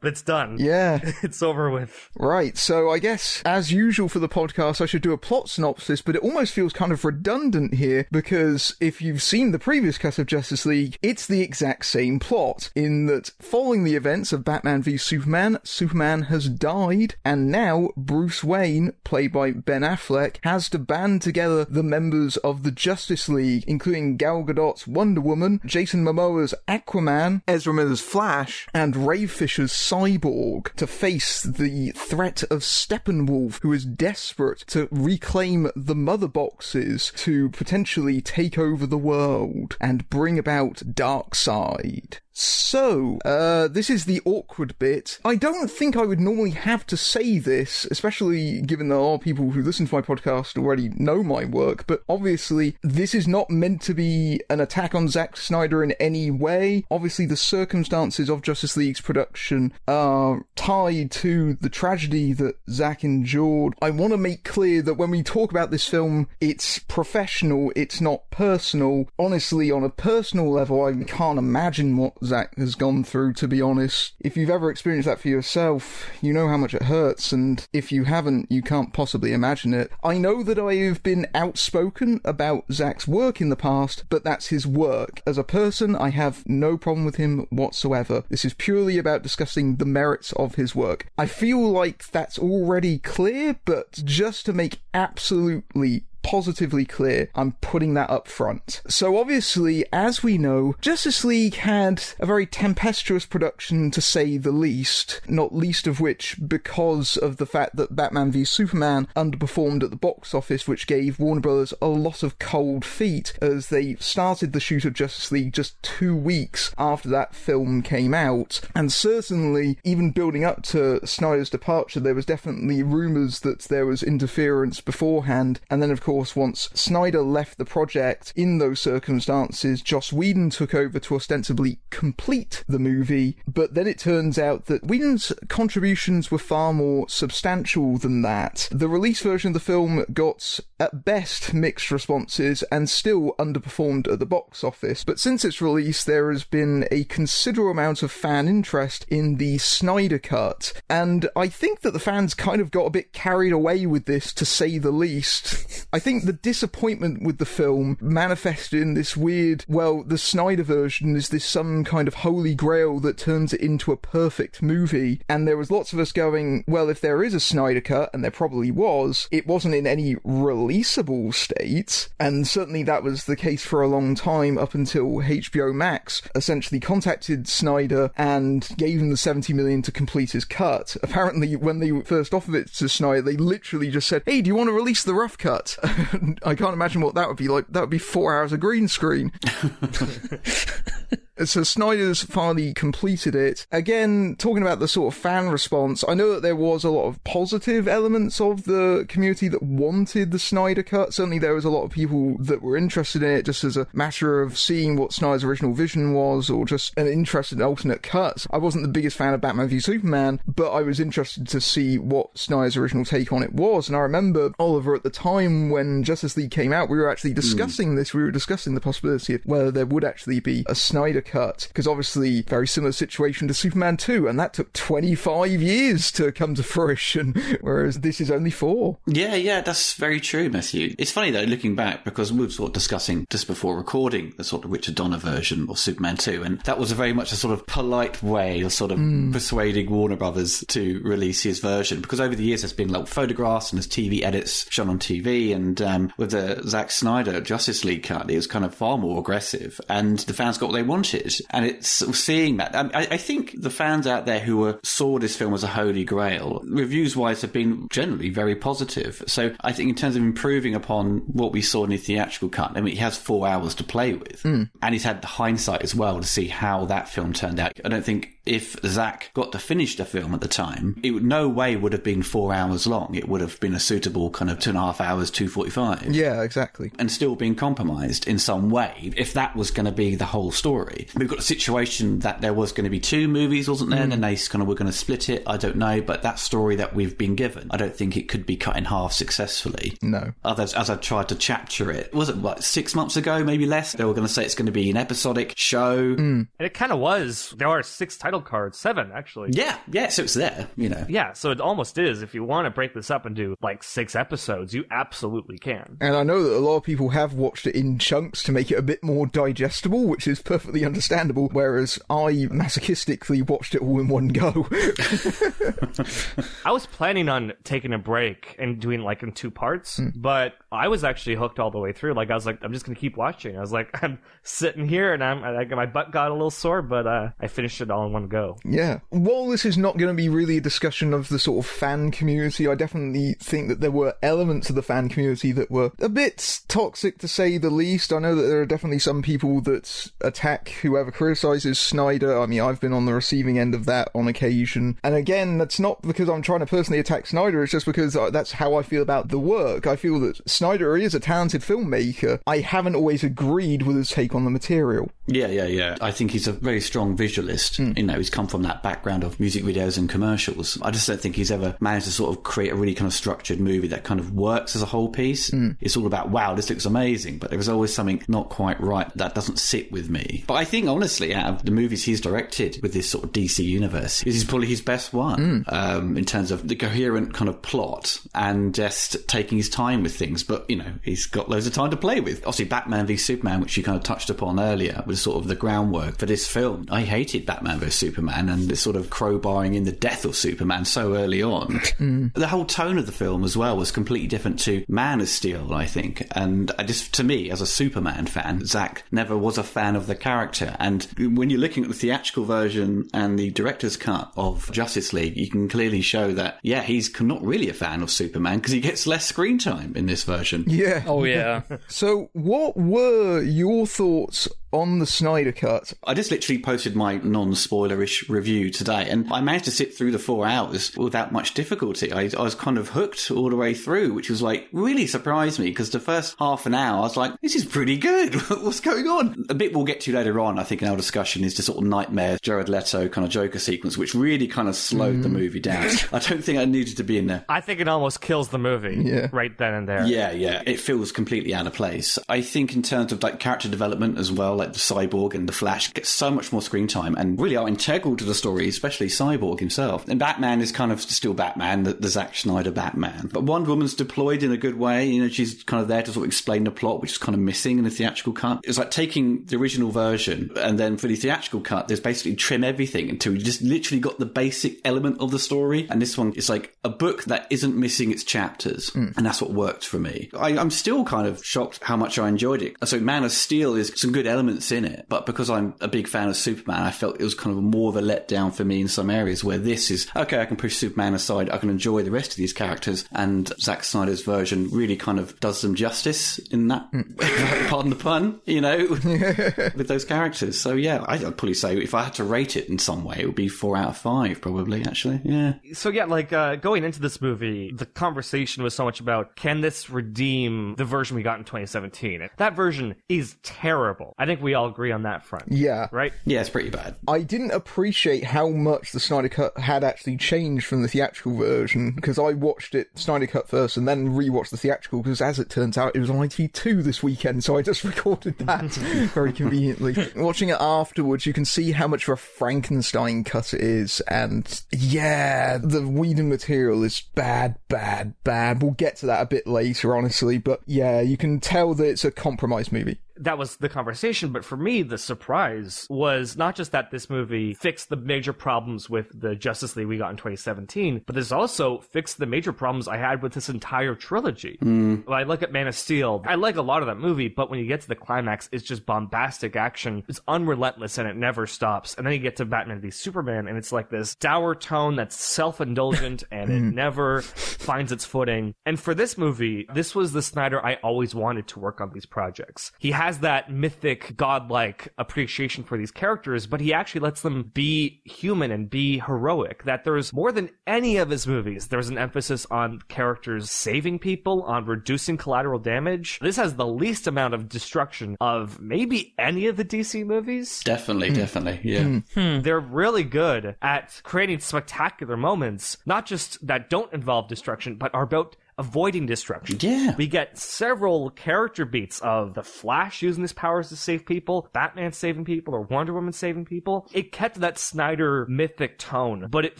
It's 0.04 0.24
done. 0.24 0.58
yeah. 0.60 1.00
It's 1.24 1.44
over 1.44 1.70
with. 1.70 2.10
Right, 2.16 2.58
so 2.58 2.90
I 2.90 2.98
guess, 2.98 3.42
as 3.46 3.72
usual 3.72 4.10
for 4.10 4.18
the 4.20 4.28
podcast, 4.28 4.82
I 4.82 4.86
should 4.88 5.04
do 5.04 5.14
a 5.14 5.18
plot 5.18 5.48
synopsis, 5.48 6.02
but 6.02 6.16
it 6.16 6.24
almost 6.24 6.54
feels 6.54 6.74
kind 6.74 6.92
of 6.92 7.06
redundant 7.06 7.76
here 7.76 8.08
because 8.12 8.76
if 8.80 9.02
you've 9.02 9.22
seen 9.22 9.52
the 9.52 9.60
previous 9.60 9.98
cut 10.00 10.18
of 10.18 10.26
Justice 10.26 10.66
League, 10.66 10.98
it's 11.04 11.28
the 11.28 11.42
exact 11.42 11.86
same 11.86 12.18
plot, 12.20 12.72
in 12.76 13.06
that 13.06 13.32
following 13.40 13.84
the 13.84 13.96
events 13.96 14.34
of 14.34 14.44
Batman 14.44 14.82
v 14.82 14.98
Superman, 14.98 15.60
Superman 15.64 16.24
has 16.24 16.50
died, 16.50 17.16
and 17.24 17.52
now 17.52 17.92
Bruce 17.96 18.44
Wayne, 18.44 18.94
played 19.04 19.32
by 19.32 19.52
Ben 19.66 19.82
Affleck, 19.82 20.38
has 20.44 20.70
to 20.70 20.80
band 20.80 21.22
together 21.22 21.66
the 21.66 21.84
members 21.84 22.38
of 22.38 22.64
the 22.64 22.72
Justice 22.72 23.30
League, 23.30 23.64
including 23.68 24.18
Gal 24.18 24.44
Gadot's 24.44 24.88
Wonder 24.88 25.22
Woman, 25.22 25.62
Jason 25.66 26.04
Momoa's 26.04 26.54
Aquaman, 26.68 27.42
Ezra 27.48 27.74
Miller's 27.74 28.02
Flash, 28.02 28.68
and 28.74 29.08
Ray 29.08 29.26
Fisher's 29.26 29.72
Cyborg, 29.72 30.74
to 30.76 30.88
face 30.88 31.44
the 31.44 31.92
threat 31.92 32.44
of 32.44 32.62
Steppenwolf, 32.62 33.62
who 33.62 33.74
is 33.74 33.86
desperate 33.86 34.60
to 34.68 34.88
reclaim 34.92 35.70
the 35.76 35.96
mother 35.96 36.28
boxes 36.28 37.12
to 37.18 37.50
potentially 37.50 38.22
take 38.22 38.58
over 38.58 38.86
the 38.86 38.98
world 38.98 39.78
and 39.80 40.10
bring 40.10 40.38
about 40.40 40.78
Darkseid. 40.78 42.20
So, 42.34 43.20
uh, 43.26 43.68
this 43.68 43.90
is 43.90 44.06
the 44.06 44.22
awkward 44.24 44.80
bit. 44.80 45.20
I 45.26 45.36
don't 45.36 45.70
think 45.70 45.98
I 45.98 46.06
would 46.06 46.22
normally 46.22 46.52
have 46.52 46.86
to 46.88 46.96
say 46.96 47.40
this, 47.40 47.86
especially 47.92 48.62
given 48.62 48.88
that 48.88 48.96
are 48.96 49.20
people 49.20 49.52
who 49.52 49.62
listen 49.62 49.86
to 49.88 49.96
my 49.96 50.02
podcast 50.02 50.58
already 50.58 50.90
know 50.96 51.24
my 51.24 51.44
work, 51.44 51.86
but 51.88 52.04
obviously, 52.08 52.78
this 52.82 53.14
is 53.14 53.28
not 53.28 53.50
meant 53.50 53.82
to 53.82 53.94
be 53.94 54.42
an 54.50 54.62
attack 54.62 54.96
on 54.96 55.10
Zack 55.10 55.36
Snyder 55.36 55.84
in 55.84 55.92
any 55.94 56.32
way. 56.32 56.86
Obviously, 56.90 57.26
the 57.26 57.36
circumstances 57.36 58.30
of 58.30 58.42
Justice 58.42 58.78
League's 58.78 59.02
production 59.02 59.74
are 59.88 60.46
tied 60.56 61.12
to 61.12 61.56
the 61.56 61.70
tragedy 61.70 62.32
that 62.34 62.56
Zack 62.70 63.04
endured. 63.04 63.74
I 63.82 63.90
want 63.90 64.14
to 64.14 64.18
make 64.18 64.46
clear 64.46 64.82
that 64.84 64.94
when 64.94 65.12
we 65.12 65.24
talk 65.24 65.52
about 65.52 65.72
this 65.72 65.88
film, 65.88 66.30
it's 66.40 66.80
professional, 66.80 67.74
it's 67.76 68.00
not 68.00 68.30
personal. 68.32 69.10
Honestly, 69.20 69.70
on 69.70 69.84
a 69.84 69.90
personal 69.90 70.50
level, 70.50 70.86
I 70.86 71.04
can't 71.04 71.38
imagine 71.38 71.98
what 71.98 72.21
Zack 72.24 72.56
has 72.58 72.76
gone 72.76 73.04
through, 73.04 73.34
to 73.34 73.48
be 73.48 73.62
honest. 73.62 74.14
If 74.20 74.38
you've 74.38 74.50
ever 74.50 74.70
experienced 74.70 75.08
that 75.08 75.20
for 75.20 75.28
yourself, 75.28 76.10
you 76.22 76.34
know 76.34 76.48
how 76.48 76.58
much 76.58 76.74
it 76.74 76.84
hurts, 76.84 77.32
and 77.32 77.66
if 77.74 77.92
you 77.92 78.06
haven't, 78.06 78.52
you 78.52 78.62
can't 78.62 78.94
possibly 78.94 79.34
imagine 79.34 79.74
it. 79.74 79.92
I 80.04 80.18
know 80.18 80.44
that 80.44 80.60
I've 80.60 81.04
been 81.04 81.28
outspoken 81.34 82.22
about 82.24 82.66
Zack's 82.72 83.08
work 83.08 83.42
in 83.42 83.50
the 83.50 83.56
past, 83.56 84.04
but 84.10 84.24
that's 84.24 84.48
his 84.48 84.68
work. 84.68 85.22
As 85.26 85.38
a 85.38 85.44
person, 85.44 85.96
I 85.96 86.10
have 86.10 86.48
no 86.48 86.78
problem 86.78 87.06
with 87.06 87.16
him 87.16 87.48
whatsoever. 87.50 88.24
This 88.30 88.46
is 88.46 88.54
purely 88.54 88.98
about 88.98 89.24
discussing 89.24 89.78
the 89.78 89.86
merits 89.86 90.32
of 90.34 90.56
his 90.56 90.76
work. 90.76 91.08
I 91.18 91.26
feel 91.26 91.60
like 91.60 92.10
that's 92.12 92.40
already 92.40 92.98
clear, 93.00 93.60
but 93.66 94.02
just 94.04 94.46
to 94.46 94.54
make 94.54 94.80
absolutely 94.94 96.06
positively 96.24 96.86
clear, 96.86 97.30
I'm 97.36 97.54
putting 97.62 97.94
that 97.96 98.10
up 98.10 98.28
front. 98.28 98.82
So 98.88 99.18
obviously, 99.18 99.86
as 99.92 100.24
we 100.24 100.38
know, 100.38 100.76
Justice 100.82 101.24
League 101.24 101.56
had 101.56 102.04
a 102.20 102.26
very 102.26 102.46
tempestuous 102.46 103.26
production 103.26 103.92
to 103.92 104.02
say 104.02 104.38
the 104.38 104.52
least, 104.52 105.22
not 105.28 105.54
least 105.54 105.88
of 105.88 106.00
which 106.00 106.38
because 106.48 107.18
of 107.18 107.38
the 107.38 107.46
fact 107.46 107.76
that 107.76 107.96
Batman 107.96 108.32
v 108.32 108.44
Superman 108.44 109.08
underperformed 109.16 109.84
at 109.84 109.90
the 109.90 109.96
box 109.96 110.34
office, 110.34 110.68
which 110.68 110.88
gave 110.88 111.20
Warner 111.20 111.42
Brothers 111.42 111.74
a 111.82 111.88
lot 111.88 112.24
of 112.24 112.40
cold 112.40 112.86
feet 112.86 113.34
as 113.42 113.68
they 113.68 113.96
started 113.96 114.54
the 114.54 114.60
shoot 114.60 114.86
of 114.86 114.94
Justice 114.94 115.32
League 115.32 115.54
just 115.54 115.82
two 115.82 116.16
weeks 116.16 116.74
after 116.78 117.10
that 117.10 117.36
film 117.36 117.82
came 117.82 118.14
out. 118.14 118.62
And 118.76 118.92
certainly, 118.92 119.78
even 119.84 120.12
building 120.12 120.44
up 120.44 120.64
to 120.64 121.06
Snyder's 121.06 121.50
departure, 121.50 122.00
there 122.00 122.16
was 122.16 122.26
definitely 122.26 122.84
rumours 122.84 123.42
that 123.42 123.62
there 123.64 123.86
was 123.86 124.04
interference 124.04 124.82
beforehand, 124.82 125.60
and 125.70 125.82
then 125.82 125.92
of 125.92 126.02
course 126.02 126.11
course, 126.12 126.36
once 126.36 126.68
Snyder 126.74 127.22
left 127.22 127.58
the 127.58 127.64
project 127.64 128.34
in 128.36 128.58
those 128.58 128.82
circumstances, 128.82 129.82
Joss 129.82 130.12
Whedon 130.12 130.50
took 130.50 130.76
over 130.76 131.00
to 131.00 131.16
ostensibly 131.16 131.80
complete 131.90 132.66
the 132.68 132.80
movie. 132.80 133.38
But 133.48 133.76
then 133.76 133.88
it 133.88 133.98
turns 133.98 134.38
out 134.38 134.66
that 134.66 134.86
Whedon's 134.86 135.32
contributions 135.48 136.30
were 136.30 136.38
far 136.38 136.74
more 136.74 137.08
substantial 137.08 137.98
than 137.98 138.24
that. 138.24 138.68
The 138.72 138.90
release 138.90 139.22
version 139.22 139.52
of 139.52 139.54
the 139.54 139.62
film 139.62 140.04
got, 140.12 140.60
at 140.82 141.06
best, 141.06 141.54
mixed 141.54 141.92
responses 141.92 142.62
and 142.64 142.90
still 142.90 143.34
underperformed 143.40 144.12
at 144.12 144.20
the 144.20 144.26
box 144.26 144.66
office. 144.66 145.06
But 145.06 145.18
since 145.18 145.46
its 145.46 145.62
release, 145.62 146.04
there 146.04 146.30
has 146.30 146.44
been 146.44 146.90
a 146.92 147.06
considerable 147.06 147.72
amount 147.72 148.04
of 148.04 148.12
fan 148.12 148.50
interest 148.50 149.06
in 149.08 149.38
the 149.38 149.60
Snyder 149.60 150.20
cut. 150.20 150.74
And 150.90 151.30
I 151.38 151.48
think 151.48 151.82
that 151.82 151.92
the 151.92 152.00
fans 152.00 152.34
kind 152.34 152.60
of 152.60 152.70
got 152.70 152.88
a 152.88 152.90
bit 152.90 153.14
carried 153.14 153.54
away 153.54 153.86
with 153.86 154.04
this, 154.04 154.34
to 154.34 154.44
say 154.44 154.78
the 154.78 154.92
least. 154.92 155.88
I 155.94 156.01
think 156.02 156.26
the 156.26 156.34
disappointment 156.34 157.24
with 157.24 157.38
the 157.38 157.46
film 157.46 157.98
manifested 158.02 158.82
in 158.82 158.94
this 158.96 159.16
weird, 159.16 159.64
well, 159.68 160.04
the 160.04 160.18
Snyder 160.18 160.64
version 160.64 161.16
is 161.16 161.30
this 161.30 161.46
some 161.46 161.84
kind 161.84 162.08
of 162.08 162.16
holy 162.16 162.56
grail 162.56 163.00
that 163.00 163.18
turns 163.18 163.54
it 163.54 163.62
into 163.62 163.92
a 163.92 163.98
perfect 163.98 164.62
movie. 164.62 165.22
And 165.30 165.48
there 165.48 165.58
was 165.58 165.72
lots 165.72 165.94
of 165.94 166.00
us 166.00 166.12
going, 166.12 166.64
well, 166.68 166.90
if 166.90 167.00
there 167.00 167.24
is 167.24 167.34
a 167.34 167.40
Snyder 167.40 167.82
cut, 167.82 168.10
and 168.14 168.24
there 168.24 168.32
probably 168.32 168.72
was, 168.72 169.28
it 169.32 169.48
wasn't 169.48 169.76
in 169.76 169.88
any 169.88 170.16
releasable 170.16 171.34
state. 171.34 172.10
And 172.20 172.48
certainly 172.48 172.84
that 172.84 173.04
was 173.04 173.26
the 173.26 173.36
case 173.36 173.66
for 173.66 173.82
a 173.82 173.88
long 173.88 174.16
time 174.16 174.58
up 174.58 174.74
until 174.74 175.06
HBO 175.06 175.74
Max 175.74 176.22
essentially 176.36 176.80
contacted 176.80 177.48
Snyder 177.48 178.12
and 178.18 178.68
gave 178.78 179.00
him 179.00 179.10
the 179.10 179.18
70 179.18 179.54
million 179.54 179.82
to 179.84 179.92
complete 179.92 180.32
his 180.32 180.46
cut. 180.46 180.98
Apparently, 181.04 181.56
when 181.56 181.80
they 181.80 182.02
first 182.02 182.34
offered 182.34 182.56
it 182.56 182.74
to 182.74 182.90
Snyder, 182.90 183.22
they 183.22 183.38
literally 183.38 183.92
just 183.92 184.08
said, 184.08 184.24
hey, 184.26 184.42
do 184.42 184.48
you 184.48 184.56
want 184.56 184.70
to 184.70 184.74
release 184.74 185.04
the 185.04 185.14
rough 185.14 185.38
cut? 185.38 185.78
I 186.44 186.56
can't 186.56 186.74
imagine 186.74 187.02
what 187.02 187.16
that 187.16 187.28
would 187.28 187.38
be 187.38 187.48
like. 187.48 187.66
That 187.70 187.82
would 187.82 187.90
be 187.90 187.98
four 187.98 188.36
hours 188.36 188.54
of 188.54 188.60
green 188.60 188.88
screen. 188.88 189.32
So 191.46 191.64
Snyder's 191.64 192.22
finally 192.22 192.74
completed 192.74 193.36
it. 193.36 193.66
Again, 193.72 194.36
talking 194.38 194.62
about 194.62 194.80
the 194.80 194.88
sort 194.88 195.14
of 195.14 195.20
fan 195.20 195.50
response, 195.50 196.04
I 196.08 196.14
know 196.14 196.34
that 196.34 196.42
there 196.42 196.56
was 196.56 196.84
a 196.84 196.92
lot 196.92 197.08
of 197.08 197.24
positive 197.24 197.88
elements 197.88 198.40
of 198.40 198.66
the 198.66 199.06
community 199.10 199.48
that 199.48 199.64
wanted 199.64 200.32
the 200.32 200.40
Snyder 200.40 200.84
cut. 200.84 201.14
Certainly 201.14 201.40
there 201.40 201.56
was 201.56 201.66
a 201.66 201.70
lot 201.70 201.84
of 201.84 201.92
people 201.92 202.38
that 202.40 202.62
were 202.62 202.78
interested 202.78 203.24
in 203.24 203.32
it 203.32 203.46
just 203.46 203.64
as 203.64 203.76
a 203.76 203.88
matter 203.94 204.42
of 204.42 204.58
seeing 204.58 204.96
what 204.96 205.14
Snyder's 205.14 205.44
original 205.44 205.74
vision 205.74 206.14
was 206.14 206.50
or 206.50 206.66
just 206.66 206.96
an 206.98 207.08
interest 207.08 207.52
in 207.52 207.62
alternate 207.62 208.04
cuts. 208.04 208.48
I 208.52 208.58
wasn't 208.58 208.84
the 208.84 208.92
biggest 208.92 209.18
fan 209.18 209.34
of 209.34 209.42
Batman 209.42 209.68
v 209.68 209.80
Superman, 209.80 210.42
but 210.46 210.72
I 210.72 210.82
was 210.82 211.00
interested 211.00 211.48
to 211.48 211.62
see 211.62 211.98
what 211.98 212.38
Snyder's 212.38 212.78
original 212.78 213.06
take 213.06 213.34
on 213.34 213.44
it 213.44 213.54
was. 213.54 213.88
And 213.88 213.96
I 213.96 214.02
remember 214.02 214.52
Oliver 214.60 214.94
at 214.96 215.04
the 215.04 215.10
time 215.10 215.70
when 215.70 216.04
Justice 216.04 216.38
League 216.38 216.52
came 216.52 216.74
out, 216.74 216.90
we 216.90 216.98
were 216.98 217.10
actually 217.10 217.32
hmm. 217.32 217.36
discussing 217.36 217.96
this. 217.96 218.14
We 218.14 218.22
were 218.22 218.32
discussing 218.32 218.76
the 218.76 218.82
possibility 218.82 219.34
of 219.34 219.42
whether 219.46 219.72
there 219.72 219.86
would 219.86 220.04
actually 220.04 220.40
be 220.40 220.66
a 220.68 220.76
Snyder 220.76 221.01
cut 221.22 221.68
because 221.70 221.88
obviously 221.88 222.42
very 222.44 222.68
similar 222.68 222.92
situation 222.92 223.48
to 223.48 223.54
Superman 223.54 223.98
2 223.98 224.28
and 224.28 224.40
that 224.40 224.54
took 224.54 224.72
25 224.74 225.62
years 225.62 226.12
to 226.12 226.32
come 226.32 226.56
to 226.56 226.64
fruition 226.64 227.34
whereas 227.62 228.02
this 228.02 228.22
is 228.22 228.30
only 228.30 228.52
4. 228.52 228.98
Yeah, 229.08 229.36
yeah, 229.36 229.62
that's 229.62 229.94
very 229.94 230.20
true, 230.20 230.50
Matthew. 230.50 230.96
It's 230.98 231.12
funny 231.12 231.32
though, 231.32 231.44
looking 231.44 231.76
back, 231.76 232.04
because 232.04 232.32
we 232.32 232.46
were 232.46 232.50
sort 232.50 232.70
of 232.70 232.74
discussing 232.74 233.26
just 233.30 233.48
before 233.48 233.78
recording 233.78 234.34
the 234.38 234.44
sort 234.44 234.66
of 234.66 234.72
Richard 234.72 234.96
Donner 234.96 235.18
version 235.18 235.68
of 235.70 235.80
Superman 235.80 236.18
2, 236.18 236.44
and 236.44 236.62
that 236.62 236.78
was 236.78 236.92
a 236.92 236.96
very 236.96 237.14
much 237.14 237.32
a 237.32 237.36
sort 237.36 237.54
of 237.54 237.66
polite 237.66 238.22
way 238.22 238.62
of 238.62 238.74
sort 238.74 238.92
of 238.92 239.00
persuading 239.32 239.90
Warner 239.90 240.16
Brothers 240.16 240.64
to 240.70 241.02
release 241.04 241.44
his 241.44 241.60
version, 241.60 242.02
because 242.02 242.20
over 242.20 242.36
the 242.36 242.44
years 242.44 242.62
there's 242.62 242.74
been 242.74 242.90
like 242.90 243.08
photographs 243.08 243.72
and 243.72 243.78
there's 243.78 243.88
TV 243.88 244.24
edits 244.24 244.70
shown 244.70 244.90
on 244.90 245.00
TV, 245.00 245.56
and 245.56 245.82
um, 245.82 246.14
with 246.18 246.32
the 246.32 246.62
Zack 246.68 246.92
Snyder 246.92 247.42
Justice 247.42 247.84
League 247.84 248.04
cut, 248.04 248.30
it 248.30 248.36
was 248.36 248.48
kind 248.48 248.66
of 248.66 248.74
far 248.74 248.98
more 248.98 249.20
aggressive, 249.20 249.80
and 249.90 250.20
the 250.20 250.34
fans 250.34 250.58
got 250.58 250.68
what 250.68 250.76
they 250.76 250.84
wanted. 250.84 250.91
Directed, 250.92 251.42
and 251.50 251.66
it's 251.66 251.88
sort 251.88 252.10
of 252.10 252.18
seeing 252.18 252.58
that. 252.58 252.76
Um, 252.76 252.92
I, 252.94 253.08
I 253.12 253.18
think 253.18 253.62
the 253.62 253.70
fans 253.70 254.08
out 254.08 254.26
there 254.26 254.40
who 254.40 254.58
were, 254.58 254.80
saw 254.84 255.20
this 255.20 255.36
film 255.36 255.54
as 255.54 255.64
a 255.64 255.68
holy 255.68 256.04
grail, 256.04 256.62
reviews 256.66 257.16
wise, 257.16 257.42
have 257.42 257.54
been 257.54 257.88
generally 257.90 258.30
very 258.30 258.56
positive. 258.56 259.24
So 259.28 259.54
I 259.62 259.72
think 259.72 259.90
in 259.90 259.96
terms 259.96 260.16
of 260.16 260.24
improving 260.24 260.76
upon 260.76 261.20
what 261.20 261.52
we 261.52 261.62
saw 261.62 261.84
in 261.84 261.92
the 261.92 261.98
theatrical 261.98 262.50
cut, 262.50 262.76
I 262.76 262.82
mean, 262.82 262.94
he 262.94 263.00
has 263.00 263.18
four 263.18 263.48
hours 263.48 263.76
to 263.76 263.84
play 263.84 264.14
with, 264.14 264.42
hmm. 264.42 264.64
and 264.82 264.94
he's 264.94 265.04
had 265.04 265.22
the 265.22 265.28
hindsight 265.28 265.82
as 265.82 265.96
well 265.96 266.20
to 266.20 266.28
see 266.28 266.48
how 266.48 266.86
that 266.86 267.10
film 267.10 267.34
turned 267.34 267.60
out. 267.60 267.80
I 267.84 267.90
don't 267.90 268.06
think 268.06 268.34
if 268.46 268.76
Zack 268.86 269.30
got 269.34 269.52
to 269.52 269.60
finish 269.60 269.96
the 269.96 270.06
film 270.06 270.34
at 270.34 270.42
the 270.42 270.48
time, 270.48 271.00
it 271.04 271.12
would 271.12 271.24
no 271.24 271.48
way 271.48 271.76
would 271.76 271.94
have 271.94 272.04
been 272.04 272.24
four 272.24 272.54
hours 272.54 272.88
long. 272.88 273.14
It 273.14 273.28
would 273.28 273.42
have 273.42 273.60
been 273.60 273.76
a 273.76 273.80
suitable 273.80 274.32
kind 274.32 274.50
of 274.50 274.60
two 274.60 274.72
and 274.72 274.78
a 274.78 274.82
half 274.82 275.00
hours, 275.00 275.30
two 275.30 275.48
forty-five 275.48 276.08
Yeah, 276.08 276.42
exactly. 276.42 276.92
and 276.98 277.12
still 277.12 277.36
being 277.36 277.56
compromised 277.56 278.28
in 278.28 278.40
some 278.40 278.70
way 278.70 279.14
if 279.16 279.34
that 279.34 279.56
was 279.56 279.72
going 279.72 279.86
to 279.86 279.92
be 279.92 280.16
the 280.16 280.26
whole 280.26 280.52
story. 280.52 280.81
We've 281.16 281.30
got 281.30 281.40
a 281.40 281.44
situation 281.44 282.20
that 282.20 282.42
there 282.42 282.54
was 282.54 282.72
going 282.72 282.86
to 282.86 282.90
be 282.90 283.00
two 283.00 283.28
movies, 283.28 283.70
wasn't 283.70 283.92
there? 283.92 284.04
And 284.04 284.14
hmm. 284.14 284.22
they 284.22 284.36
kind 284.36 284.62
of 284.62 284.68
were 284.68 284.76
going 284.76 284.92
to 284.92 284.98
split 284.98 285.30
it. 285.30 285.44
I 285.46 285.58
don't 285.58 285.78
know, 285.78 286.02
but 286.02 286.24
that 286.24 286.40
story 286.40 286.76
that 286.78 286.96
we've 286.96 287.18
been 287.18 287.36
given, 287.36 287.68
I 287.72 287.78
don't 287.78 287.96
think 287.96 288.18
it 288.18 288.28
could 288.28 288.46
be 288.46 288.58
cut 288.58 288.78
in 288.78 288.86
half 288.86 289.14
successfully. 289.14 289.98
No. 290.02 290.34
Others, 290.44 290.74
as 290.74 290.90
I 290.90 290.96
tried 290.96 291.30
to 291.30 291.36
chapter 291.36 291.92
it, 291.92 292.14
was 292.14 292.30
it 292.30 292.38
what 292.38 292.64
six 292.64 292.96
months 292.96 293.18
ago, 293.18 293.44
maybe 293.44 293.66
less? 293.66 293.94
They 293.94 294.06
were 294.06 294.14
going 294.14 294.28
to 294.28 294.34
say 294.34 294.46
it's 294.46 294.56
going 294.56 294.66
to 294.68 294.72
be 294.72 294.90
an 294.90 294.98
episodic 294.98 295.54
show. 295.58 296.16
Hmm. 296.16 296.44
And 296.60 296.66
it 296.66 296.74
kind 296.74 296.92
of 296.92 297.00
was. 297.00 297.54
There 297.58 297.68
are 297.68 297.84
six 297.84 298.18
title 298.18 298.42
cards, 298.42 298.78
seven 298.78 299.12
actually. 299.14 299.52
Yeah, 299.54 299.78
yeah. 299.92 300.10
So 300.10 300.24
it's 300.24 300.34
there, 300.34 300.68
you 300.76 300.90
know. 300.90 301.06
Yeah, 301.10 301.34
so 301.34 301.52
it 301.52 301.62
almost 301.62 301.98
is. 301.98 302.22
If 302.22 302.34
you 302.34 302.44
want 302.44 302.66
to 302.66 302.72
break 302.72 302.94
this 302.94 303.12
up 303.12 303.26
and 303.26 303.36
do 303.36 303.56
like 303.62 303.84
six 303.84 304.16
episodes, 304.16 304.74
you 304.74 304.86
absolutely 304.92 305.58
can. 305.58 305.98
And 306.02 306.16
I 306.16 306.24
know 306.24 306.44
that 306.44 306.58
a 306.58 306.60
lot 306.60 306.78
of 306.78 306.84
people 306.84 307.10
have 307.10 307.34
watched 307.34 307.68
it 307.68 307.76
in 307.76 308.00
chunks 308.00 308.44
to 308.44 308.52
make 308.52 308.72
it 308.72 308.78
a 308.78 308.82
bit 308.82 309.04
more 309.04 309.26
digestible, 309.26 310.06
which 310.06 310.28
is 310.28 310.42
perfectly 310.62 310.86
understandable, 310.86 311.50
whereas 311.52 311.98
I 312.08 312.48
masochistically 312.52 313.48
watched 313.48 313.74
it 313.74 313.82
all 313.82 314.00
in 314.00 314.08
one 314.08 314.28
go. 314.28 314.68
I 316.66 316.72
was 316.72 316.86
planning 316.86 317.30
on 317.30 317.54
taking 317.64 317.94
a 317.94 317.98
break 317.98 318.56
and 318.60 318.80
doing 318.80 319.02
like 319.02 319.24
in 319.24 319.32
two 319.32 319.50
parts, 319.50 319.98
hmm. 319.98 320.10
but 320.16 320.54
I 320.72 320.88
was 320.88 321.04
actually 321.04 321.36
hooked 321.36 321.60
all 321.60 321.70
the 321.70 321.80
way 321.80 321.92
through. 321.92 322.14
Like 322.14 322.32
I 322.32 322.36
was 322.36 322.46
like, 322.46 322.60
I'm 322.62 322.72
just 322.72 322.86
gonna 322.86 322.96
keep 322.96 323.18
watching. 323.18 323.58
I 323.58 323.62
was 323.62 323.74
like, 323.74 323.90
I'm 324.04 324.20
sitting 324.44 324.88
here 324.88 325.14
and 325.14 325.24
I'm, 325.24 325.44
I, 325.44 325.66
my 325.66 325.86
butt 325.86 326.12
got 326.12 326.30
a 326.30 326.34
little 326.34 326.50
sore, 326.50 326.82
but 326.82 327.06
uh, 327.06 327.30
I 327.40 327.48
finished 327.48 327.82
it 327.82 327.92
all 327.92 328.06
in 328.06 328.14
one 328.14 328.28
go. 328.28 328.58
Yeah. 328.64 329.00
While 329.10 329.48
this 329.48 329.66
is 329.66 329.78
not 329.78 329.98
going 329.98 330.08
to 330.08 330.14
be 330.14 330.30
really 330.30 330.58
a 330.58 330.62
discussion 330.62 331.14
of 331.14 331.28
the 331.30 331.40
sort 331.40 331.66
of 331.66 331.70
fan 331.70 332.12
community, 332.12 332.68
I 332.68 332.76
definitely 332.76 333.36
think 333.40 333.68
that 333.68 333.82
there 333.82 333.92
were 333.92 334.16
elements 334.22 334.70
of 334.70 334.76
the 334.76 334.82
fan 334.82 335.10
community 335.10 335.52
that 335.52 335.70
were 335.70 335.92
a 336.00 336.10
bit 336.10 336.62
toxic 336.68 337.18
to 337.20 337.28
say 337.28 337.58
the 337.58 337.70
least. 337.70 338.14
I 338.14 338.20
know 338.20 338.36
that 338.36 338.44
there 338.44 338.62
are 338.62 338.66
definitely 338.66 339.00
some 339.00 339.22
people 339.22 339.62
that 339.62 340.12
attack 340.22 340.70
whoever 340.82 341.12
criticizes 341.12 341.80
Snyder. 341.80 342.40
I 342.40 342.46
mean, 342.46 342.62
I've 342.62 342.80
been 342.80 342.94
on 342.94 343.06
the 343.06 343.14
receiving 343.14 343.60
end 343.60 343.76
of 343.76 343.86
that 343.86 344.10
on 344.16 344.28
occasion. 344.28 344.98
And 345.04 345.16
again, 345.16 345.58
that's 345.58 345.80
not 345.80 346.02
because 346.02 346.30
I'm 346.30 346.42
trying 346.42 346.60
to 346.60 346.66
personally 346.66 347.00
attack 347.00 347.28
Snyder, 347.28 347.64
it's 347.64 347.72
just 347.72 347.86
because 347.86 348.16
uh, 348.16 348.30
that's 348.30 348.54
how 348.54 348.76
I 348.76 348.84
feel 348.84 349.02
about 349.02 349.30
the 349.30 349.40
work. 349.40 349.86
I 349.86 349.96
feel 349.96 350.20
that 350.22 350.50
Snyder 350.62 350.96
is 350.96 351.16
a 351.16 351.20
talented 351.20 351.64
filmmaker. 351.64 352.40
I 352.46 352.60
haven't 352.60 352.96
always 352.96 353.24
agreed 353.24 353.82
with 353.82 353.96
his 353.96 354.10
take 354.10 354.36
on 354.36 354.44
the 354.46 354.52
material. 354.52 355.10
Yeah, 355.26 355.48
yeah, 355.48 355.66
yeah. 355.66 355.98
I 356.02 356.12
think 356.12 356.30
he's 356.30 356.48
a 356.48 356.52
very 356.52 356.82
strong 356.82 357.16
visualist. 357.16 357.78
Hmm. 357.78 357.94
You 357.96 358.04
know, 358.04 358.18
he's 358.18 358.30
come 358.30 358.46
from 358.46 358.62
that 358.62 358.84
background 358.84 359.24
of 359.24 359.40
music 359.40 359.64
videos 359.64 359.98
and 359.98 360.08
commercials. 360.08 360.80
I 360.84 360.92
just 360.92 361.08
don't 361.08 361.20
think 361.20 361.36
he's 361.36 361.50
ever 361.50 361.76
managed 361.80 362.06
to 362.06 362.12
sort 362.12 362.38
of 362.38 362.44
create 362.44 362.72
a 362.72 362.76
really 362.76 362.94
kind 362.94 363.08
of 363.08 363.14
structured 363.14 363.60
movie 363.60 363.88
that 363.88 364.04
kind 364.04 364.20
of 364.20 364.34
works 364.34 364.76
as 364.76 364.84
a 364.84 364.86
whole 364.86 365.10
piece. 365.10 365.50
Hmm. 365.50 365.72
It's 365.80 365.98
all 365.98 366.06
about, 366.06 366.30
wow, 366.30 366.54
this 366.54 366.70
looks 366.70 366.86
amazing, 366.86 367.40
but 367.40 367.50
there's 367.50 367.68
always 367.68 367.92
something 367.92 368.22
not 368.28 368.50
quite 368.50 368.80
right 368.80 369.12
that 369.16 369.34
doesn't 369.34 369.58
sit 369.58 369.92
with 369.92 370.12
me. 370.12 370.44
But 370.46 370.56
I 370.56 370.66
think, 370.66 370.88
honestly, 370.88 371.34
out 371.34 371.56
of 371.56 371.66
the 371.66 371.72
movies 371.72 372.04
he's 372.04 372.22
directed 372.22 372.80
with 372.84 372.94
this 372.94 373.10
sort 373.10 373.24
of 373.24 373.32
DC 373.32 373.64
universe, 373.64 374.22
this 374.22 374.36
is 374.36 374.44
probably 374.44 374.68
his 374.68 374.82
best 374.82 375.12
one 375.12 375.64
hmm. 375.64 375.74
um, 375.74 376.18
in 376.18 376.26
terms 376.26 376.52
of 376.52 376.68
the 376.68 376.76
coherent 376.76 377.34
kind 377.34 377.50
of 377.50 377.64
plot 377.64 378.22
and 378.36 378.76
just 378.76 379.28
taking 379.28 379.58
his 379.58 379.68
time 379.68 380.04
with 380.04 380.16
things. 380.16 380.44
But, 380.52 380.70
you 380.70 380.76
know, 380.76 380.92
he's 381.02 381.28
got 381.28 381.50
loads 381.50 381.66
of 381.66 381.72
time 381.72 381.92
to 381.92 381.98
play 381.98 382.20
with. 382.20 382.40
Obviously, 382.40 382.66
Batman 382.66 383.08
v 383.08 383.16
Superman, 383.16 383.62
which 383.62 383.78
you 383.78 383.84
kind 383.84 383.98
of 383.98 384.04
touched 384.04 384.30
upon 384.30 384.60
earlier, 384.60 385.02
was 385.06 385.22
sort 385.22 385.38
of 385.38 385.48
the 385.48 385.56
groundwork 385.56 386.18
for 386.18 386.26
this 386.26 386.46
film. 386.46 386.88
I 386.92 387.04
hated 387.04 387.46
Batman 387.46 387.80
v 387.80 387.90
Superman 387.90 388.50
and 388.50 388.68
the 388.68 388.76
sort 388.76 388.98
of 388.98 389.10
crowbarring 389.10 389.76
in 389.76 389.86
the 389.86 389.94
death 389.94 390.26
of 390.26 390.36
Superman 390.36 390.84
so 390.84 391.16
early 391.16 391.42
on. 391.42 391.80
Mm. 392.02 392.34
The 392.34 392.48
whole 392.48 392.66
tone 392.66 392.98
of 392.98 393.06
the 393.06 393.12
film 393.12 393.44
as 393.44 393.56
well 393.56 393.78
was 393.78 393.92
completely 393.92 394.28
different 394.28 394.60
to 394.62 394.84
Man 394.88 395.22
of 395.22 395.28
Steel, 395.28 395.72
I 395.74 395.86
think. 395.86 396.26
And 396.32 396.72
I 396.80 396.84
just, 396.84 397.14
to 397.16 397.24
me, 397.24 397.52
as 397.52 397.62
a 397.62 397.68
Superman 397.68 398.26
fan, 398.26 398.66
Zack 398.66 399.04
never 399.12 399.38
was 399.38 399.58
a 399.60 399.64
fan 399.64 399.96
of 399.96 400.08
the 400.08 400.16
character. 400.16 400.76
And 400.80 401.04
when 401.18 401.50
you're 401.50 401.60
looking 401.60 401.84
at 401.84 401.90
the 401.90 401.96
theatrical 401.96 402.46
version 402.46 403.08
and 403.14 403.38
the 403.38 403.52
director's 403.52 403.98
cut 403.98 404.32
of 404.36 404.72
Justice 404.72 405.14
League, 405.14 405.38
you 405.38 405.50
can 405.50 405.70
clearly 405.70 406.02
show 406.02 406.32
that, 406.34 406.60
yeah, 406.64 406.82
he's 406.82 407.20
not 407.22 407.44
really 407.44 407.70
a 407.70 407.74
fan 407.74 408.02
of 408.02 408.10
Superman 408.10 408.58
because 408.60 408.74
he 408.74 408.80
gets 408.80 409.06
less 409.06 409.28
screen 409.28 409.60
time 409.60 409.94
in 409.96 410.08
this 410.08 410.24
version. 410.24 410.41
Yeah. 410.68 411.04
Oh 411.06 411.24
yeah. 411.24 411.62
So, 411.88 412.30
what 412.34 412.78
were 412.78 413.42
your 413.42 413.86
thoughts 413.86 414.48
on 414.72 415.00
the 415.00 415.06
Snyder 415.06 415.52
Cut? 415.52 415.94
I 416.04 416.14
just 416.14 416.32
literally 416.32 416.62
posted 416.62 416.96
my 416.96 417.16
non-spoilerish 417.18 418.30
review 418.30 418.70
today, 418.72 419.08
and 419.10 419.32
I 419.32 419.42
managed 419.42 419.66
to 419.66 419.72
sit 419.72 419.96
through 419.96 420.12
the 420.12 420.20
four 420.20 420.46
hours 420.46 420.96
without 420.96 421.32
much 421.32 421.54
difficulty. 421.54 422.12
I, 422.12 422.30
I 422.38 422.42
was 422.42 422.56
kind 422.56 422.78
of 422.78 422.90
hooked 422.90 423.32
all 423.32 423.50
the 423.50 423.56
way 423.56 423.74
through, 423.74 424.14
which 424.14 424.30
was 424.30 424.42
like 424.42 424.68
really 424.72 425.08
surprised 425.08 425.60
me 425.60 425.68
because 425.68 425.90
the 425.92 426.00
first 426.00 426.36
half 426.40 426.66
an 426.66 426.74
hour 426.74 426.98
I 426.98 427.02
was 427.02 427.18
like, 427.18 427.40
"This 427.42 427.56
is 427.56 427.66
pretty 427.66 427.98
good. 427.98 428.36
What's 428.50 428.80
going 428.80 429.08
on?" 429.08 429.46
A 429.50 429.54
bit 429.54 429.74
we'll 429.74 429.86
get 429.86 430.02
to 430.02 430.14
later 430.14 430.40
on, 430.40 430.60
I 430.60 430.64
think, 430.64 430.82
in 430.82 430.88
our 430.88 430.98
discussion 430.98 431.44
is 431.44 431.56
the 431.56 431.64
sort 431.64 431.80
of 431.80 431.84
nightmare 431.86 432.38
Jared 432.42 432.70
Leto 432.70 433.08
kind 433.08 433.26
of 433.26 433.32
Joker 433.32 433.60
sequence, 433.60 433.98
which 433.98 434.14
really 434.14 434.48
kind 434.48 434.68
of 434.68 434.76
slowed 434.76 435.24
the 435.24 435.30
mm. 435.30 435.34
movie 435.34 435.60
down. 435.60 435.90
I 436.14 436.20
don't 436.20 436.44
think 436.44 436.60
I 436.60 436.66
needed 436.66 436.98
to 436.98 437.04
be 437.04 437.18
in 437.18 437.28
there. 437.28 437.46
I 437.50 437.62
think 437.62 437.80
it 437.80 437.88
almost 437.88 438.22
kills 438.22 438.50
the 438.50 438.58
movie 438.60 439.02
Yeah. 439.04 439.28
right 439.32 439.56
then 439.58 439.74
and 439.74 439.88
there. 439.88 440.06
Yeah, 440.06 440.32
yeah. 440.32 440.62
It 440.66 440.80
feels 440.80 441.12
completely 441.12 441.54
out 441.54 441.68
of 441.68 441.74
place. 441.74 442.18
I 442.30 442.42
think 442.42 442.76
in 442.76 442.84
terms 442.84 443.12
of 443.12 443.24
like 443.24 443.40
character 443.40 443.70
development 443.70 444.18
as 444.18 444.32
well, 444.32 444.61
like 444.62 444.74
the 444.74 444.80
Cyborg 444.80 445.34
and 445.34 445.48
the 445.48 445.54
Flash 445.54 445.92
get 445.94 446.06
so 446.06 446.32
much 446.32 446.52
more 446.52 446.62
screen 446.62 446.88
time 446.88 447.16
and 447.16 447.40
really 447.40 447.58
are 447.58 447.68
integral 447.68 448.16
to 448.18 448.24
the 448.24 448.36
story, 448.36 448.68
especially 448.68 449.08
Cyborg 449.08 449.60
himself. 449.60 450.08
And 450.08 450.20
Batman 450.20 450.62
is 450.62 450.72
kind 450.72 450.92
of 450.92 451.02
still 451.02 451.34
Batman, 451.34 451.84
the, 451.84 451.94
the 451.94 452.08
Zack 452.08 452.36
Snyder 452.36 452.72
Batman. 452.72 453.30
But 453.32 453.44
Wonder 453.44 453.70
Woman's 453.70 453.94
deployed 453.94 454.44
in 454.44 454.52
a 454.52 454.58
good 454.58 454.78
way. 454.78 455.08
You 455.08 455.24
know, 455.24 455.30
she's 455.30 455.64
kind 455.64 455.82
of 455.82 455.88
there 455.88 456.04
to 456.04 456.12
sort 456.12 456.26
of 456.26 456.30
explain 456.30 456.64
the 456.64 456.72
plot, 456.72 457.02
which 457.02 457.12
is 457.12 457.18
kind 457.18 457.36
of 457.36 457.42
missing 457.42 457.78
in 457.78 457.84
the 457.84 457.90
theatrical 457.90 458.34
cut. 458.34 458.62
It's 458.64 458.78
like 458.78 458.92
taking 458.92 459.46
the 459.46 459.58
original 459.58 459.92
version 459.92 460.52
and 460.58 460.80
then 460.80 460.98
for 460.98 461.08
the 461.08 461.16
theatrical 461.16 461.62
cut, 461.62 461.88
there's 461.88 462.00
basically 462.00 462.36
trim 462.36 462.64
everything 462.64 463.10
until 463.10 463.34
you 463.34 463.40
just 463.40 463.62
literally 463.62 464.00
got 464.00 464.20
the 464.20 464.26
basic 464.26 464.80
element 464.86 465.20
of 465.20 465.32
the 465.32 465.40
story. 465.40 465.88
And 465.90 466.02
this 466.02 466.18
one 466.18 466.34
is 466.34 466.50
like 466.50 466.76
a 466.84 466.90
book 466.90 467.24
that 467.26 467.48
isn't 467.50 467.76
missing 467.76 468.12
its 468.12 468.24
chapters. 468.24 468.90
Hmm. 468.90 469.10
And 469.18 469.26
that's 469.26 469.42
what 469.42 469.52
worked 469.52 469.86
for 469.86 470.00
me. 470.00 470.30
I, 470.38 470.58
I'm 470.58 470.72
still 470.72 471.04
kind 471.04 471.28
of 471.28 471.44
shocked 471.46 471.80
how 471.84 471.98
much 471.98 472.20
I 472.20 472.28
enjoyed 472.28 472.62
it. 472.62 472.76
So 472.86 473.00
Man 473.00 473.24
of 473.24 473.32
Steel 473.32 473.76
is 473.76 473.92
some 473.96 474.12
good 474.12 474.28
elements 474.28 474.51
in 474.72 474.86
it, 474.86 475.06
but 475.10 475.26
because 475.26 475.50
I'm 475.50 475.74
a 475.82 475.88
big 475.88 476.08
fan 476.08 476.30
of 476.30 476.36
Superman, 476.36 476.82
I 476.82 476.92
felt 476.92 477.20
it 477.20 477.24
was 477.24 477.36
kind 477.36 477.56
of 477.56 477.64
more 477.64 477.90
of 477.90 477.96
a 477.96 478.02
letdown 478.02 478.54
for 478.54 478.64
me 478.64 478.82
in 478.82 478.88
some 478.88 479.10
areas 479.10 479.44
where 479.44 479.58
this 479.58 479.92
is, 479.92 480.08
okay, 480.16 480.42
I 480.42 480.46
can 480.46 480.58
push 480.58 480.76
Superman 480.76 481.14
aside, 481.14 481.50
I 481.50 481.58
can 481.58 481.70
enjoy 481.70 482.04
the 482.04 482.12
rest 482.12 482.32
of 482.32 482.38
these 482.38 482.54
characters, 482.54 483.06
and 483.12 483.52
Zack 483.60 483.84
Snyder's 483.84 484.22
version 484.22 484.70
really 484.70 484.96
kind 484.96 485.20
of 485.20 485.40
does 485.40 485.62
them 485.62 485.76
justice 485.76 486.38
in 486.40 486.68
that, 486.68 486.90
pardon 487.70 487.92
the 487.92 487.96
pun, 487.96 488.42
you 488.46 488.62
know, 488.62 488.78
with 489.76 489.88
those 489.88 490.06
characters. 490.06 490.60
So 490.60 490.74
yeah, 490.74 491.04
I'd 491.08 491.22
probably 491.22 491.54
say 491.54 491.78
if 491.78 491.94
I 491.94 492.04
had 492.04 492.14
to 492.16 492.24
rate 492.24 492.58
it 492.58 492.70
in 492.70 492.80
some 492.80 493.04
way, 493.04 493.18
it 493.20 493.26
would 493.26 493.36
be 493.36 493.48
four 493.48 493.78
out 493.78 493.90
of 493.90 493.98
five, 493.98 494.42
probably, 494.42 494.84
actually. 494.84 495.22
Yeah. 495.24 495.54
So 495.74 495.90
yeah, 495.90 496.06
like 496.06 496.34
uh, 496.34 496.56
going 496.56 496.84
into 496.84 497.00
this 497.00 497.22
movie, 497.22 497.72
the 497.72 497.86
conversation 497.86 498.64
was 498.64 498.74
so 498.74 498.84
much 498.84 499.00
about 499.00 499.36
can 499.36 499.62
this 499.62 499.90
redeem 499.90 500.76
the 500.76 500.86
version 500.86 501.16
we 501.16 501.24
got 501.24 501.40
in 501.40 501.46
2017? 501.46 502.30
That 502.38 502.56
version 502.56 502.96
is 503.10 503.36
terrible. 503.44 504.14
I 504.18 504.26
think 504.26 504.41
we 504.42 504.54
all 504.54 504.68
agree 504.68 504.92
on 504.92 505.04
that 505.04 505.24
front, 505.26 505.46
Yeah. 505.52 505.88
right? 505.92 506.14
Yeah, 506.26 506.42
it's 506.42 506.50
pretty 506.50 506.70
bad. 506.70 506.96
I 507.08 507.22
didn't 507.22 507.52
appreciate 507.52 508.24
how 508.26 508.50
much 508.50 508.92
the 508.92 509.00
Snyder 509.00 509.30
Cut 509.30 509.58
had 509.58 509.84
actually 509.84 510.18
changed 510.18 510.66
from 510.66 510.82
the 510.82 510.88
theatrical 510.88 511.36
version 511.36 511.92
because 511.92 512.18
I 512.20 512.34
watched 512.34 512.76
it 512.76 512.90
Snyder 512.96 513.28
Cut 513.28 513.48
first 513.48 513.78
and 513.78 513.88
then 513.88 514.10
rewatched 514.10 514.50
the 514.50 514.58
theatrical 514.58 515.02
because, 515.02 515.22
as 515.22 515.40
it 515.40 515.50
turns 515.50 515.78
out, 515.78 515.96
it 515.96 516.00
was 516.00 516.10
on 516.10 516.18
ITV2 516.18 516.84
this 516.84 517.02
weekend, 517.04 517.44
so 517.44 517.58
I 517.58 517.62
just 517.62 517.84
recorded 517.86 518.38
that 518.40 518.64
very 519.14 519.34
conveniently. 519.34 519.96
Watching 520.16 520.50
it 520.50 520.58
afterwards, 520.60 521.26
you 521.26 521.34
can 521.34 521.46
see 521.46 521.72
how 521.72 521.88
much 521.88 522.08
of 522.08 522.14
a 522.14 522.18
Frankenstein 522.18 523.24
cut 523.24 523.54
it 523.54 523.62
is, 523.62 524.02
and 524.02 524.62
yeah, 524.72 525.58
the 525.58 525.88
Whedon 525.88 526.30
material 526.30 526.84
is 526.84 527.02
bad, 527.16 527.56
bad, 527.68 528.14
bad. 528.24 528.62
We'll 528.62 528.72
get 528.72 528.98
to 528.98 529.06
that 529.08 529.22
a 529.22 529.26
bit 529.26 529.48
later, 529.48 529.96
honestly, 529.96 530.38
but 530.38 530.62
yeah, 530.66 531.02
you 531.02 531.18
can 531.18 531.40
tell 531.40 531.74
that 531.76 531.86
it's 531.88 532.06
a 532.06 532.12
compromise 532.12 532.72
movie. 532.72 533.00
That 533.22 533.38
was 533.38 533.58
the 533.58 533.70
conversation. 533.70 534.32
But 534.32 534.44
for 534.44 534.58
me, 534.58 534.84
the 534.84 534.98
surprise 534.98 535.88
was 535.90 536.36
not 536.38 536.56
just 536.56 536.72
that 536.72 536.92
this 536.92 537.10
movie 537.10 537.54
fixed 537.54 537.90
the 537.90 537.96
major 537.96 538.34
problems 538.34 538.90
with 538.90 539.08
the 539.20 539.36
Justice 539.36 539.76
League 539.76 539.88
we 539.88 539.98
got 539.98 540.12
in 540.12 540.18
2017, 540.18 541.04
but 541.06 541.16
this 541.16 541.32
also 541.32 541.80
fixed 541.80 542.18
the 542.18 542.26
major 542.26 542.52
problems 542.52 542.88
I 542.88 542.98
had 542.98 543.22
with 543.22 543.34
this 543.34 543.50
entire 543.50 543.96
trilogy. 543.96 544.58
When 544.62 545.04
I 545.08 545.24
look 545.24 545.44
at 545.44 545.52
Man 545.52 545.68
of 545.68 545.76
Steel, 545.76 546.24
I 546.26 546.36
like 546.36 546.56
a 546.56 546.62
lot 546.62 546.82
of 546.82 546.88
that 546.88 546.98
movie, 546.98 547.28
but 547.28 547.50
when 547.50 547.60
you 547.60 547.66
get 547.66 547.82
to 547.82 547.88
the 547.88 547.96
climax, 547.96 548.50
it's 548.52 548.64
just 548.64 548.86
bombastic 548.86 549.56
action. 549.56 550.04
It's 550.08 550.20
unrelentless 550.28 550.98
and 550.98 551.08
it 551.08 551.16
never 551.16 551.48
stops. 551.48 551.96
And 551.96 552.06
then 552.06 552.14
you 552.14 552.20
get 552.20 552.38
to 552.38 552.46
Batman 552.46 552.82
v 552.82 552.92
Superman, 552.92 553.48
and 553.48 553.58
it's 553.58 553.72
like 553.72 553.90
this 553.90 554.16
dour 554.16 554.56
tone 554.56 554.96
that's 554.96 555.16
self 555.16 555.62
indulgent 555.62 556.24
and 556.32 556.52
it 556.52 556.62
mm. 556.62 556.74
never 556.74 557.22
finds 557.22 557.92
its 557.92 558.06
footing. 558.06 558.54
And 558.66 558.80
for 558.80 558.94
this 558.94 559.18
movie, 559.18 559.68
this 559.74 559.96
was 559.96 560.12
the 560.12 560.22
Snyder 560.22 560.64
I 560.66 560.76
always 560.76 561.14
wanted 561.14 561.48
to 561.50 561.60
work 561.60 561.82
on 561.82 561.92
these 561.94 562.06
projects. 562.06 562.72
He 562.80 562.92
has 562.92 563.11
that 563.20 563.52
mythic, 563.52 564.16
godlike 564.18 564.94
appreciation 564.98 565.64
for 565.64 565.78
these 565.78 565.92
characters, 565.92 566.48
but 566.48 566.62
he 566.62 566.74
actually 566.74 567.02
lets 567.02 567.22
them 567.22 567.52
be 567.54 568.02
human 568.06 568.52
and 568.52 568.70
be 568.70 569.00
heroic. 569.00 569.64
That 569.64 569.84
there's 569.84 570.14
more 570.14 570.32
than 570.32 570.50
any 570.66 570.98
of 570.98 571.10
his 571.10 571.28
movies, 571.28 571.68
there's 571.68 571.90
an 571.90 571.98
emphasis 571.98 572.46
on 572.50 572.80
characters 572.88 573.52
saving 573.52 574.00
people, 574.00 574.44
on 574.44 574.66
reducing 574.66 575.18
collateral 575.18 575.60
damage. 575.60 576.20
This 576.20 576.38
has 576.38 576.56
the 576.56 576.68
least 576.68 577.08
amount 577.08 577.34
of 577.34 577.50
destruction 577.50 578.18
of 578.20 578.60
maybe 578.60 579.14
any 579.18 579.48
of 579.48 579.58
the 579.58 579.66
DC 579.66 580.06
movies. 580.06 580.62
Definitely, 580.64 581.10
hmm. 581.10 581.16
definitely. 581.16 581.60
Yeah. 581.64 581.84
Hmm. 581.84 581.98
Hmm. 582.14 582.42
They're 582.42 582.60
really 582.60 583.04
good 583.04 583.56
at 583.62 584.02
creating 584.04 584.40
spectacular 584.40 585.18
moments, 585.18 585.78
not 585.86 586.06
just 586.06 586.46
that 586.46 586.70
don't 586.70 586.92
involve 586.94 587.28
destruction, 587.28 587.76
but 587.76 587.94
are 587.94 588.04
about 588.04 588.36
avoiding 588.58 589.06
destruction. 589.06 589.58
Yeah. 589.60 589.96
We 589.96 590.08
get 590.08 590.38
several 590.38 591.10
character 591.12 591.66
beats 591.66 592.00
of 592.00 592.34
the 592.34 592.44
Flash 592.44 593.02
using 593.02 593.22
his 593.22 593.34
powers 593.34 593.70
to 593.70 593.76
save 593.76 594.06
people, 594.06 594.50
Batman 594.54 594.92
saving 594.92 595.26
people, 595.26 595.54
or 595.56 595.62
Wonder 595.62 595.94
Woman 595.94 596.14
saving 596.14 596.46
people. 596.46 596.88
It 596.94 597.12
kept 597.12 597.40
that 597.42 597.58
Snyder 597.58 598.26
mythic 598.30 598.78
tone, 598.78 599.28
but 599.30 599.46
it 599.46 599.60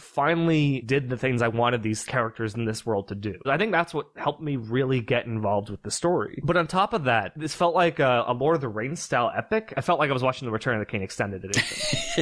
finally 0.00 0.80
did 0.80 1.08
the 1.08 1.16
things 1.16 1.42
I 1.42 1.48
wanted 1.48 1.82
these 1.82 2.04
characters 2.04 2.54
in 2.54 2.64
this 2.64 2.84
world 2.86 3.08
to 3.08 3.14
do. 3.14 3.38
I 3.46 3.56
think 3.56 3.72
that's 3.72 3.94
what 3.94 4.06
helped 4.16 4.40
me 4.42 4.56
really 4.56 5.00
get 5.00 5.26
involved 5.26 5.70
with 5.70 5.82
the 5.82 5.90
story. 5.90 6.40
But 6.44 6.56
on 6.56 6.66
top 6.66 6.92
of 6.92 7.04
that, 7.04 7.32
this 7.36 7.54
felt 7.54 7.74
like 7.74 7.98
a, 7.98 8.24
a 8.26 8.32
Lord 8.32 8.56
of 8.56 8.60
the 8.60 8.68
Rings 8.68 9.00
style 9.00 9.32
epic. 9.36 9.72
I 9.76 9.80
felt 9.80 9.98
like 9.98 10.10
I 10.10 10.12
was 10.12 10.22
watching 10.22 10.46
the 10.46 10.52
Return 10.52 10.74
of 10.74 10.80
the 10.80 10.86
King 10.86 11.02
extended 11.02 11.44
edition. 11.44 11.62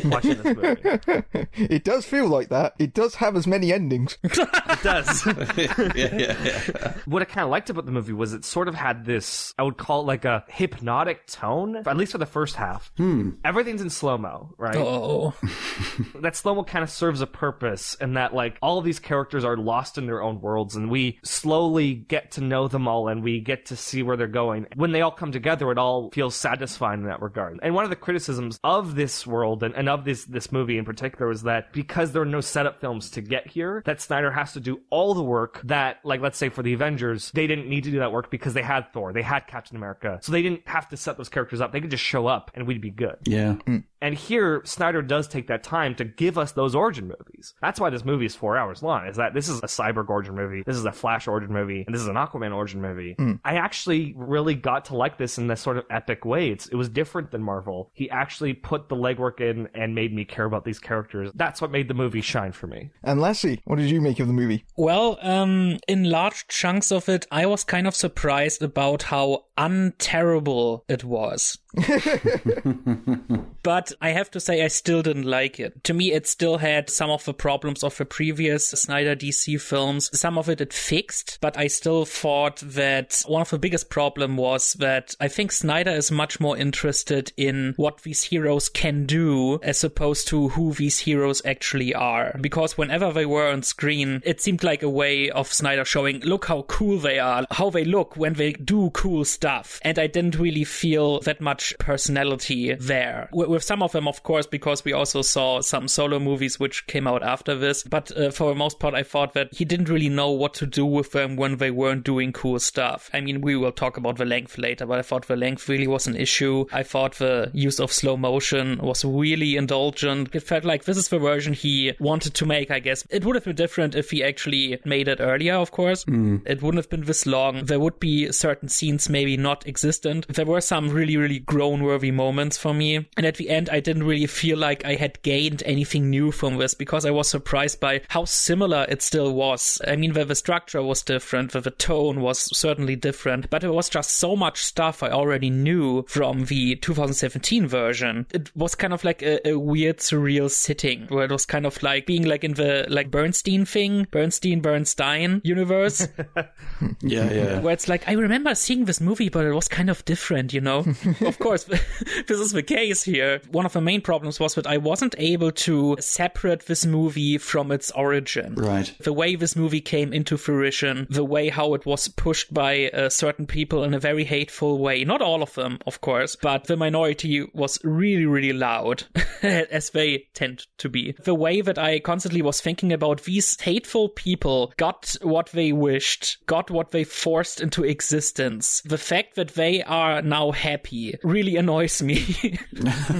watching 0.11 0.43
this 0.43 0.57
movie. 0.57 1.47
It 1.71 1.85
does 1.85 2.05
feel 2.07 2.27
like 2.29 2.49
that. 2.49 2.75
It 2.79 2.95
does 2.95 3.17
have 3.17 3.37
as 3.37 3.47
many 3.47 3.73
endings. 3.73 4.19
It 4.71 4.83
does. 4.83 5.27
yeah, 5.27 5.93
yeah, 5.95 6.37
yeah. 6.45 6.60
what 7.07 7.23
I 7.23 7.25
kind 7.25 7.45
of 7.45 7.50
liked 7.50 7.71
about 7.71 7.87
the 7.87 7.93
movie 7.93 8.12
was 8.12 8.33
it 8.33 8.45
sort 8.45 8.69
of 8.69 8.75
had 8.75 9.05
this, 9.05 9.55
I 9.59 9.62
would 9.62 9.76
call 9.76 10.00
it 10.00 10.07
like 10.07 10.25
a 10.25 10.45
hypnotic 10.49 11.26
tone, 11.26 11.76
at 11.76 11.97
least 11.97 12.12
for 12.12 12.19
the 12.19 12.26
first 12.26 12.57
half. 12.57 12.90
Hmm. 12.97 13.31
Everything's 13.45 13.83
in 13.83 13.90
slow 13.90 14.19
mo, 14.19 14.55
right? 14.59 14.76
Oh, 14.76 15.35
That 16.21 16.37
slow 16.37 16.55
mo 16.55 16.64
kind 16.64 16.83
of 16.83 16.90
serves 16.90 17.21
a 17.21 17.26
purpose, 17.26 17.97
and 18.00 18.17
that 18.17 18.35
like 18.35 18.59
all 18.62 18.79
of 18.79 18.85
these 18.85 18.99
characters 18.99 19.45
are 19.45 19.57
lost 19.57 19.99
in 19.99 20.07
their 20.07 20.23
own 20.23 20.40
worlds, 20.40 20.76
and 20.76 20.90
we 20.90 21.19
slowly 21.25 21.95
get 21.95 22.33
to 22.33 22.40
know 22.40 22.69
them 22.69 22.87
all, 22.87 23.09
and 23.09 23.23
we 23.23 23.40
get 23.40 23.67
to 23.67 23.76
see 23.76 24.02
where 24.02 24.17
they're 24.17 24.26
going. 24.26 24.67
When 24.76 24.93
they 24.93 25.00
all 25.00 25.11
come 25.11 25.33
together, 25.33 25.71
it 25.71 25.79
all 25.79 26.11
feels 26.11 26.35
satisfying 26.37 27.00
in 27.00 27.07
that 27.07 27.23
regard. 27.23 27.59
And 27.62 27.75
one 27.75 27.85
of 27.85 27.90
the 27.90 27.97
criticisms 27.97 28.59
of 28.62 28.95
this 28.95 29.26
world 29.26 29.62
and, 29.62 29.75
and 29.75 29.88
of 29.88 30.05
this 30.05 30.25
this 30.25 30.52
movie 30.52 30.79
in 30.79 30.85
particular 30.85 31.29
was 31.29 31.43
that 31.45 31.73
because 31.73 32.12
there 32.12 32.23
are 32.23 32.26
no 32.26 32.40
setup 32.40 32.81
films 32.81 33.11
to 33.11 33.21
get 33.21 33.47
here, 33.47 33.83
that 33.87 34.00
Snyder 34.00 34.31
has 34.31 34.52
to 34.52 34.61
do 34.61 34.81
all 34.90 35.14
the 35.14 35.23
work 35.23 35.61
that, 35.64 35.99
like, 36.05 36.21
let's 36.21 36.38
say 36.38 36.49
for 36.50 36.62
the 36.62 36.73
Avengers, 36.73 37.30
they 37.33 37.47
didn't 37.47 37.69
need 37.69 37.85
to 37.85 37.90
do 37.90 37.99
that 37.99 38.12
work 38.12 38.30
because 38.30 38.54
they 38.54 38.62
had 38.62 38.92
Thor, 38.92 39.12
they 39.12 39.23
had 39.23 39.47
Captain 39.47 39.76
America, 39.76 40.19
so 40.23 40.33
they 40.33 40.42
didn't 40.42 40.66
have 40.66 40.88
to 40.88 40.97
set 40.97 41.16
those 41.16 41.28
characters 41.28 41.61
up. 41.61 41.73
They 41.73 41.80
could 41.80 41.90
just 41.90 42.04
show 42.04 42.26
up 42.26 42.50
and 42.54 42.66
we'd 42.66 42.80
be 42.80 42.90
good. 42.90 43.16
Yeah. 43.25 43.57
Mm. 43.66 43.85
And 44.02 44.14
here, 44.14 44.62
Snyder 44.64 45.02
does 45.02 45.28
take 45.28 45.49
that 45.49 45.62
time 45.62 45.95
to 45.97 46.04
give 46.04 46.38
us 46.38 46.52
those 46.52 46.75
origin 46.75 47.09
movies. 47.09 47.54
That's 47.61 47.78
why 47.78 47.90
this 47.90 48.04
movie 48.04 48.26
is 48.26 48.35
four 48.35 48.57
hours 48.57 48.83
long, 48.83 49.07
is 49.07 49.16
that 49.16 49.35
this 49.35 49.49
is 49.49 49.59
a 49.59 49.66
Cyborg 49.66 50.09
origin 50.09 50.35
movie, 50.35 50.62
this 50.64 50.76
is 50.76 50.85
a 50.85 50.92
Flash 50.92 51.28
origin 51.28 51.52
movie, 51.52 51.85
and 51.87 51.95
this 51.95 52.02
is 52.02 52.09
an 52.09 52.14
Aquaman 52.16 52.54
origin 52.54 52.80
movie. 52.80 53.16
I 53.45 53.57
actually 53.57 54.14
really 54.16 54.54
got 54.54 54.87
to 54.87 54.97
like 54.97 55.19
this 55.19 55.38
in 55.38 55.47
this 55.47 55.61
sort 55.61 55.76
of 55.76 55.85
epic 55.90 56.25
way. 56.25 56.50
It's, 56.50 56.66
it 56.66 56.76
was 56.76 56.88
different 56.88 57.30
than 57.30 57.42
Marvel. 57.42 57.90
He 57.92 58.09
actually 58.11 58.54
put 58.54 58.88
the 58.88 58.97
legwork 58.97 59.40
in 59.40 59.69
and 59.75 59.95
made 59.95 60.14
me 60.14 60.25
care 60.25 60.45
about 60.45 60.64
these 60.64 60.78
characters. 60.78 61.30
That's 61.35 61.61
what 61.61 61.71
made 61.71 61.88
the 61.88 61.95
movie 61.95 62.21
shine 62.21 62.52
for 62.52 62.66
me. 62.66 62.90
And 63.02 63.21
Lasse, 63.21 63.57
what 63.64 63.76
did 63.76 63.90
you 63.90 64.00
make 64.00 64.21
of 64.21 64.26
the 64.26 64.33
movie? 64.33 64.64
well, 64.76 65.19
um, 65.21 65.78
in 65.88 66.04
large 66.04 66.47
chunks 66.49 66.90
of 66.90 67.09
it, 67.09 67.26
I 67.30 67.47
was 67.47 67.64
kind 67.64 67.87
of 67.87 67.95
surprised 67.95 68.62
about 68.62 69.04
how 69.04 69.45
unterrible 69.57 70.85
it 70.88 71.04
was. 71.04 71.59
but 73.62 73.93
I 74.00 74.11
have 74.11 74.31
to 74.33 74.40
say, 74.40 74.64
I 74.64 74.69
still 74.69 75.02
didn't 75.02 75.25
like 75.25 75.59
it. 75.61 75.85
To 75.85 75.95
me, 75.95 76.12
it 76.12 76.26
still 76.26 76.59
had 76.59 76.88
some 76.90 77.11
of 77.11 77.25
the 77.25 77.35
problems 77.35 77.83
of 77.83 77.97
the 77.97 78.05
previous 78.05 78.69
Snyder 78.69 79.17
DC 79.17 79.61
films. 79.61 80.11
Some 80.19 80.38
of 80.38 80.49
it 80.49 80.61
it 80.61 80.73
fixed, 80.73 81.38
but 81.40 81.57
I 81.57 81.67
still 81.67 82.05
thought 82.05 82.57
that 82.59 83.23
one 83.26 83.43
of 83.43 83.50
the 83.50 83.59
biggest 83.59 83.90
problem 83.90 84.37
was 84.37 84.75
that 84.75 85.14
I 85.21 85.29
think 85.29 85.52
Snyder 85.52 85.90
is 85.90 86.11
much 86.11 86.40
more 86.40 86.57
interested 86.57 87.33
in 87.37 87.75
what 87.76 88.02
these 88.02 88.25
heroes 88.25 88.69
can 88.69 89.07
do 89.07 89.59
as 89.62 89.83
opposed 89.85 90.29
to 90.29 90.49
who 90.50 90.73
these 90.73 91.00
heroes 91.00 91.43
actually 91.45 91.95
are. 91.95 92.37
Because 92.40 92.79
whenever 92.79 93.12
they 93.12 93.26
were 93.26 93.49
on 93.49 93.62
screen, 93.62 94.23
it 94.25 94.40
seemed 94.40 94.62
like 94.62 94.83
a 94.83 94.90
way 94.90 95.31
of 95.31 95.52
Snyder 95.52 95.85
showing, 95.85 96.21
look 96.21 96.47
how 96.47 96.62
cool 96.62 96.99
they 96.99 97.19
are, 97.19 97.47
how 97.50 97.71
they 97.71 97.85
look 97.85 98.17
when 98.17 98.35
they 98.35 98.52
do 98.52 98.90
cool 98.90 99.25
stuff. 99.25 99.81
And 99.83 99.99
I 99.99 100.07
didn't 100.07 100.38
really 100.38 100.64
feel 100.64 101.21
that 101.21 101.40
much 101.40 101.75
personality 101.79 102.75
there. 102.75 103.29
With, 103.50 103.64
some 103.64 103.83
of 103.83 103.92
them, 103.92 104.07
of 104.07 104.23
course, 104.23 104.47
because 104.47 104.85
we 104.85 104.92
also 104.92 105.23
saw 105.23 105.61
some 105.61 105.88
solo 105.88 106.19
movies 106.19 106.61
which 106.61 106.87
came 106.87 107.07
out 107.07 107.23
after 107.23 107.54
this. 107.54 107.83
But 107.83 108.16
uh, 108.16 108.30
for 108.30 108.50
the 108.50 108.54
most 108.54 108.78
part, 108.78 108.95
I 108.95 109.02
thought 109.02 109.35
that 109.35 109.52
he 109.52 109.64
didn't 109.64 109.88
really 109.88 110.09
know 110.09 110.30
what 110.30 110.54
to 110.54 110.66
do 110.66 110.87
with 110.87 111.12
them 111.12 111.37
when 111.37 111.57
they 111.57 111.71
weren't 111.71 112.04
doing 112.04 112.33
cool 112.33 112.61
stuff. 112.61 113.11
I 113.12 113.21
mean, 113.21 113.40
we 113.40 113.57
will 113.57 113.73
talk 113.73 113.97
about 113.97 114.19
the 114.19 114.25
length 114.25 114.57
later, 114.57 114.87
but 114.87 114.99
I 114.99 115.02
thought 115.02 115.26
the 115.26 115.37
length 115.37 115.69
really 115.69 115.87
was 115.87 116.07
an 116.07 116.16
issue. 116.16 116.66
I 116.73 116.83
thought 116.83 117.16
the 117.16 117.50
use 117.52 117.80
of 117.80 117.92
slow 117.92 118.16
motion 118.16 118.78
was 118.78 119.04
really 119.04 119.57
indulgent. 119.57 120.35
It 120.35 120.42
felt 120.45 120.64
like 120.64 120.85
this 120.85 120.97
is 120.97 121.09
the 121.09 121.19
version 121.19 121.52
he 121.52 121.92
wanted 121.99 122.35
to 122.35 122.47
make, 122.47 122.71
I 122.71 122.78
guess. 122.78 123.04
It 123.11 123.25
would 123.25 123.35
have 123.35 123.45
been 123.45 123.57
different 123.57 123.95
if 123.95 124.11
he 124.11 124.23
actually 124.23 124.78
made 124.85 125.09
it 125.09 125.21
earlier, 125.21 125.54
of 125.54 125.73
course. 125.73 126.04
It 126.47 126.62
wouldn't 126.62 126.83
have 126.83 126.90
been 126.90 127.04
this 127.04 127.26
long. 127.26 127.64
There 127.64 127.80
would 127.80 127.99
be 127.99 128.30
certain 128.33 128.69
scenes 128.69 129.09
maybe 129.09 129.37
not 129.37 129.66
existent. 129.66 130.28
There 130.28 130.47
were 130.47 130.61
some 130.61 130.90
really, 130.90 131.16
really 131.16 131.40
groan 131.40 131.83
worthy 131.83 132.11
moments 132.12 132.57
for 132.57 132.73
me. 132.73 133.09
And 133.16 133.26
at 133.26 133.39
the 133.40 133.50
end, 133.50 133.68
I 133.70 133.80
didn't 133.80 134.04
really 134.04 134.26
feel 134.26 134.59
like 134.59 134.85
I 134.85 134.94
had 134.94 135.20
gained 135.23 135.62
anything 135.66 136.11
new 136.11 136.30
from 136.30 136.59
this 136.59 136.75
because 136.75 137.04
I 137.04 137.11
was 137.11 137.28
surprised 137.28 137.80
by 137.80 138.02
how 138.09 138.25
similar 138.25 138.87
it 138.88 139.02
still 139.02 139.32
was. 139.35 139.80
I 139.87 139.97
mean, 139.97 140.12
the, 140.12 140.25
the 140.25 140.35
structure 140.35 140.82
was 140.82 141.02
different, 141.02 141.52
the, 141.52 141.61
the 141.61 141.70
tone 141.70 142.20
was 142.20 142.56
certainly 142.56 142.97
different, 142.97 143.50
but 143.50 143.64
it 143.64 143.73
was 143.73 143.88
just 143.88 144.11
so 144.11 144.37
much 144.37 144.64
stuff 144.64 145.02
I 145.02 145.11
already 145.11 145.50
knew 145.50 146.04
from 146.09 146.44
the 146.44 146.76
2017 146.76 147.66
version. 147.66 148.26
It 148.32 148.54
was 148.56 148.75
kind 148.75 148.92
of 148.92 149.02
like 149.04 149.23
a, 149.23 149.49
a 149.49 149.59
weird, 149.59 149.99
surreal 149.99 150.50
sitting 150.50 151.06
where 151.09 151.25
it 151.25 151.30
was 151.32 151.47
kind 151.47 151.66
of 151.66 151.82
like 151.82 152.06
being 152.06 152.25
like 152.25 152.44
in 152.44 152.54
the 152.54 152.87
like 152.88 153.11
Bernstein 153.11 153.64
thing, 153.64 154.06
Bernstein, 154.11 154.61
Bernstein 154.61 155.40
universe 155.44 156.06
Yeah, 157.02 157.30
yeah. 157.32 157.61
where 157.61 157.73
it's 157.73 157.88
like 157.88 158.09
I 158.09 158.12
remember 158.12 158.54
seeing 158.54 158.85
this 158.85 159.00
movie, 159.00 159.28
but 159.28 159.44
it 159.47 159.52
was 159.52 159.68
kind 159.68 159.90
of 159.90 160.04
different, 160.04 160.52
you 160.52 160.61
know. 160.61 160.85
of 161.20 161.38
course, 161.38 161.64
this 162.26 162.38
is 162.38 162.52
the 162.52 162.62
case 162.62 163.02
here. 163.02 163.30
One 163.51 163.67
of 163.67 163.73
the 163.73 163.81
main 163.81 164.01
problems 164.01 164.41
was 164.41 164.55
that 164.55 164.67
I 164.67 164.77
wasn't 164.77 165.15
able 165.19 165.53
to 165.53 165.97
separate 166.01 166.67
this 166.67 166.85
movie 166.87 167.39
from 167.39 167.71
its 167.73 167.91
origin. 167.93 168.55
Right. 168.55 168.93
The 169.01 169.13
way 169.13 169.37
this 169.37 169.57
movie 169.57 169.81
came 169.81 170.13
into 170.13 170.37
fruition, 170.37 171.07
the 171.11 171.25
way 171.25 171.49
how 171.49 171.75
it 171.75 171.87
was 171.87 172.09
pushed 172.09 172.53
by 172.53 172.89
uh, 172.89 173.09
certain 173.09 173.47
people 173.47 173.85
in 173.85 173.95
a 173.95 174.01
very 174.01 174.25
hateful 174.25 174.79
way. 174.79 175.05
Not 175.05 175.23
all 175.23 175.43
of 175.43 175.55
them, 175.55 175.79
of 175.87 176.01
course, 176.01 176.37
but 176.37 176.65
the 176.65 176.77
minority 176.77 177.47
was 177.53 177.79
really, 177.85 178.27
really 178.27 178.53
loud, 178.53 179.05
as 179.43 179.91
they 179.91 180.27
tend 180.35 180.67
to 180.79 180.89
be. 180.89 181.15
The 181.25 181.35
way 181.35 181.61
that 181.61 181.79
I 181.79 182.01
constantly 182.01 182.43
was 182.43 182.61
thinking 182.61 182.93
about 182.93 183.23
these 183.23 183.61
hateful 183.61 184.09
people 184.09 184.73
got 184.77 185.15
what 185.23 185.51
they 185.53 185.73
wished, 185.73 186.39
got 186.47 186.71
what 186.71 186.91
they 186.91 187.05
forced 187.05 187.61
into 187.61 187.85
existence. 187.85 188.83
The 188.85 188.99
fact 188.99 189.37
that 189.37 189.55
they 189.55 189.83
are 189.83 190.23
now 190.23 190.51
happy 190.51 191.19
really 191.23 191.57
annoys 191.61 192.03
me. 192.03 192.59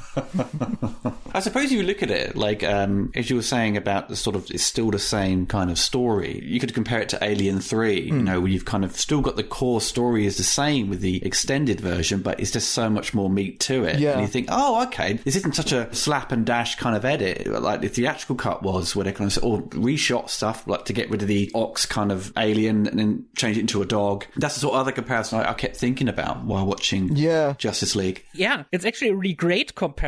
I 1.33 1.39
suppose 1.39 1.71
you 1.71 1.83
look 1.83 2.03
at 2.03 2.11
it, 2.11 2.35
like 2.35 2.63
um, 2.63 3.11
as 3.15 3.29
you 3.29 3.35
were 3.37 3.41
saying 3.41 3.77
about 3.77 4.09
the 4.09 4.15
sort 4.15 4.35
of, 4.35 4.49
it's 4.51 4.63
still 4.63 4.91
the 4.91 4.99
same 4.99 5.45
kind 5.45 5.71
of 5.71 5.79
story. 5.79 6.41
You 6.43 6.59
could 6.59 6.73
compare 6.73 6.99
it 6.99 7.09
to 7.09 7.23
Alien 7.23 7.61
Three, 7.61 8.01
you 8.01 8.11
know, 8.21 8.41
where 8.41 8.49
you've 8.49 8.65
kind 8.65 8.83
of 8.83 8.95
still 8.97 9.21
got 9.21 9.37
the 9.37 9.43
core 9.43 9.79
story 9.79 10.25
is 10.25 10.37
the 10.37 10.43
same 10.43 10.89
with 10.89 10.99
the 11.01 11.23
extended 11.25 11.79
version, 11.79 12.21
but 12.21 12.39
it's 12.39 12.51
just 12.51 12.71
so 12.71 12.89
much 12.89 13.13
more 13.13 13.29
meat 13.29 13.59
to 13.61 13.85
it. 13.85 13.99
Yeah. 13.99 14.13
And 14.13 14.21
you 14.21 14.27
think, 14.27 14.47
oh, 14.51 14.83
okay, 14.87 15.13
this 15.13 15.35
isn't 15.37 15.55
such 15.55 15.71
a 15.71 15.93
slap 15.95 16.31
and 16.31 16.45
dash 16.45 16.75
kind 16.75 16.95
of 16.95 17.05
edit 17.05 17.47
like 17.47 17.81
the 17.81 17.87
theatrical 17.87 18.35
cut 18.35 18.61
was, 18.63 18.95
where 18.95 19.05
they 19.05 19.11
kind 19.13 19.31
of 19.35 19.43
or 19.43 19.61
reshot 19.61 20.29
stuff 20.29 20.67
like 20.67 20.85
to 20.85 20.93
get 20.93 21.09
rid 21.09 21.21
of 21.21 21.27
the 21.29 21.49
ox 21.55 21.85
kind 21.85 22.11
of 22.11 22.33
alien 22.37 22.87
and 22.87 22.99
then 22.99 23.25
change 23.37 23.57
it 23.57 23.61
into 23.61 23.81
a 23.81 23.85
dog. 23.85 24.25
That's 24.35 24.55
the 24.55 24.59
sort 24.61 24.73
of 24.75 24.81
other 24.81 24.91
comparison 24.91 25.39
I, 25.39 25.51
I 25.51 25.53
kept 25.53 25.77
thinking 25.77 26.09
about 26.09 26.43
while 26.43 26.65
watching 26.65 27.15
Yeah. 27.15 27.53
Justice 27.57 27.95
League. 27.95 28.25
Yeah, 28.33 28.63
it's 28.73 28.83
actually 28.85 29.09
a 29.09 29.15
really 29.15 29.33
great 29.33 29.75
comparison 29.75 30.00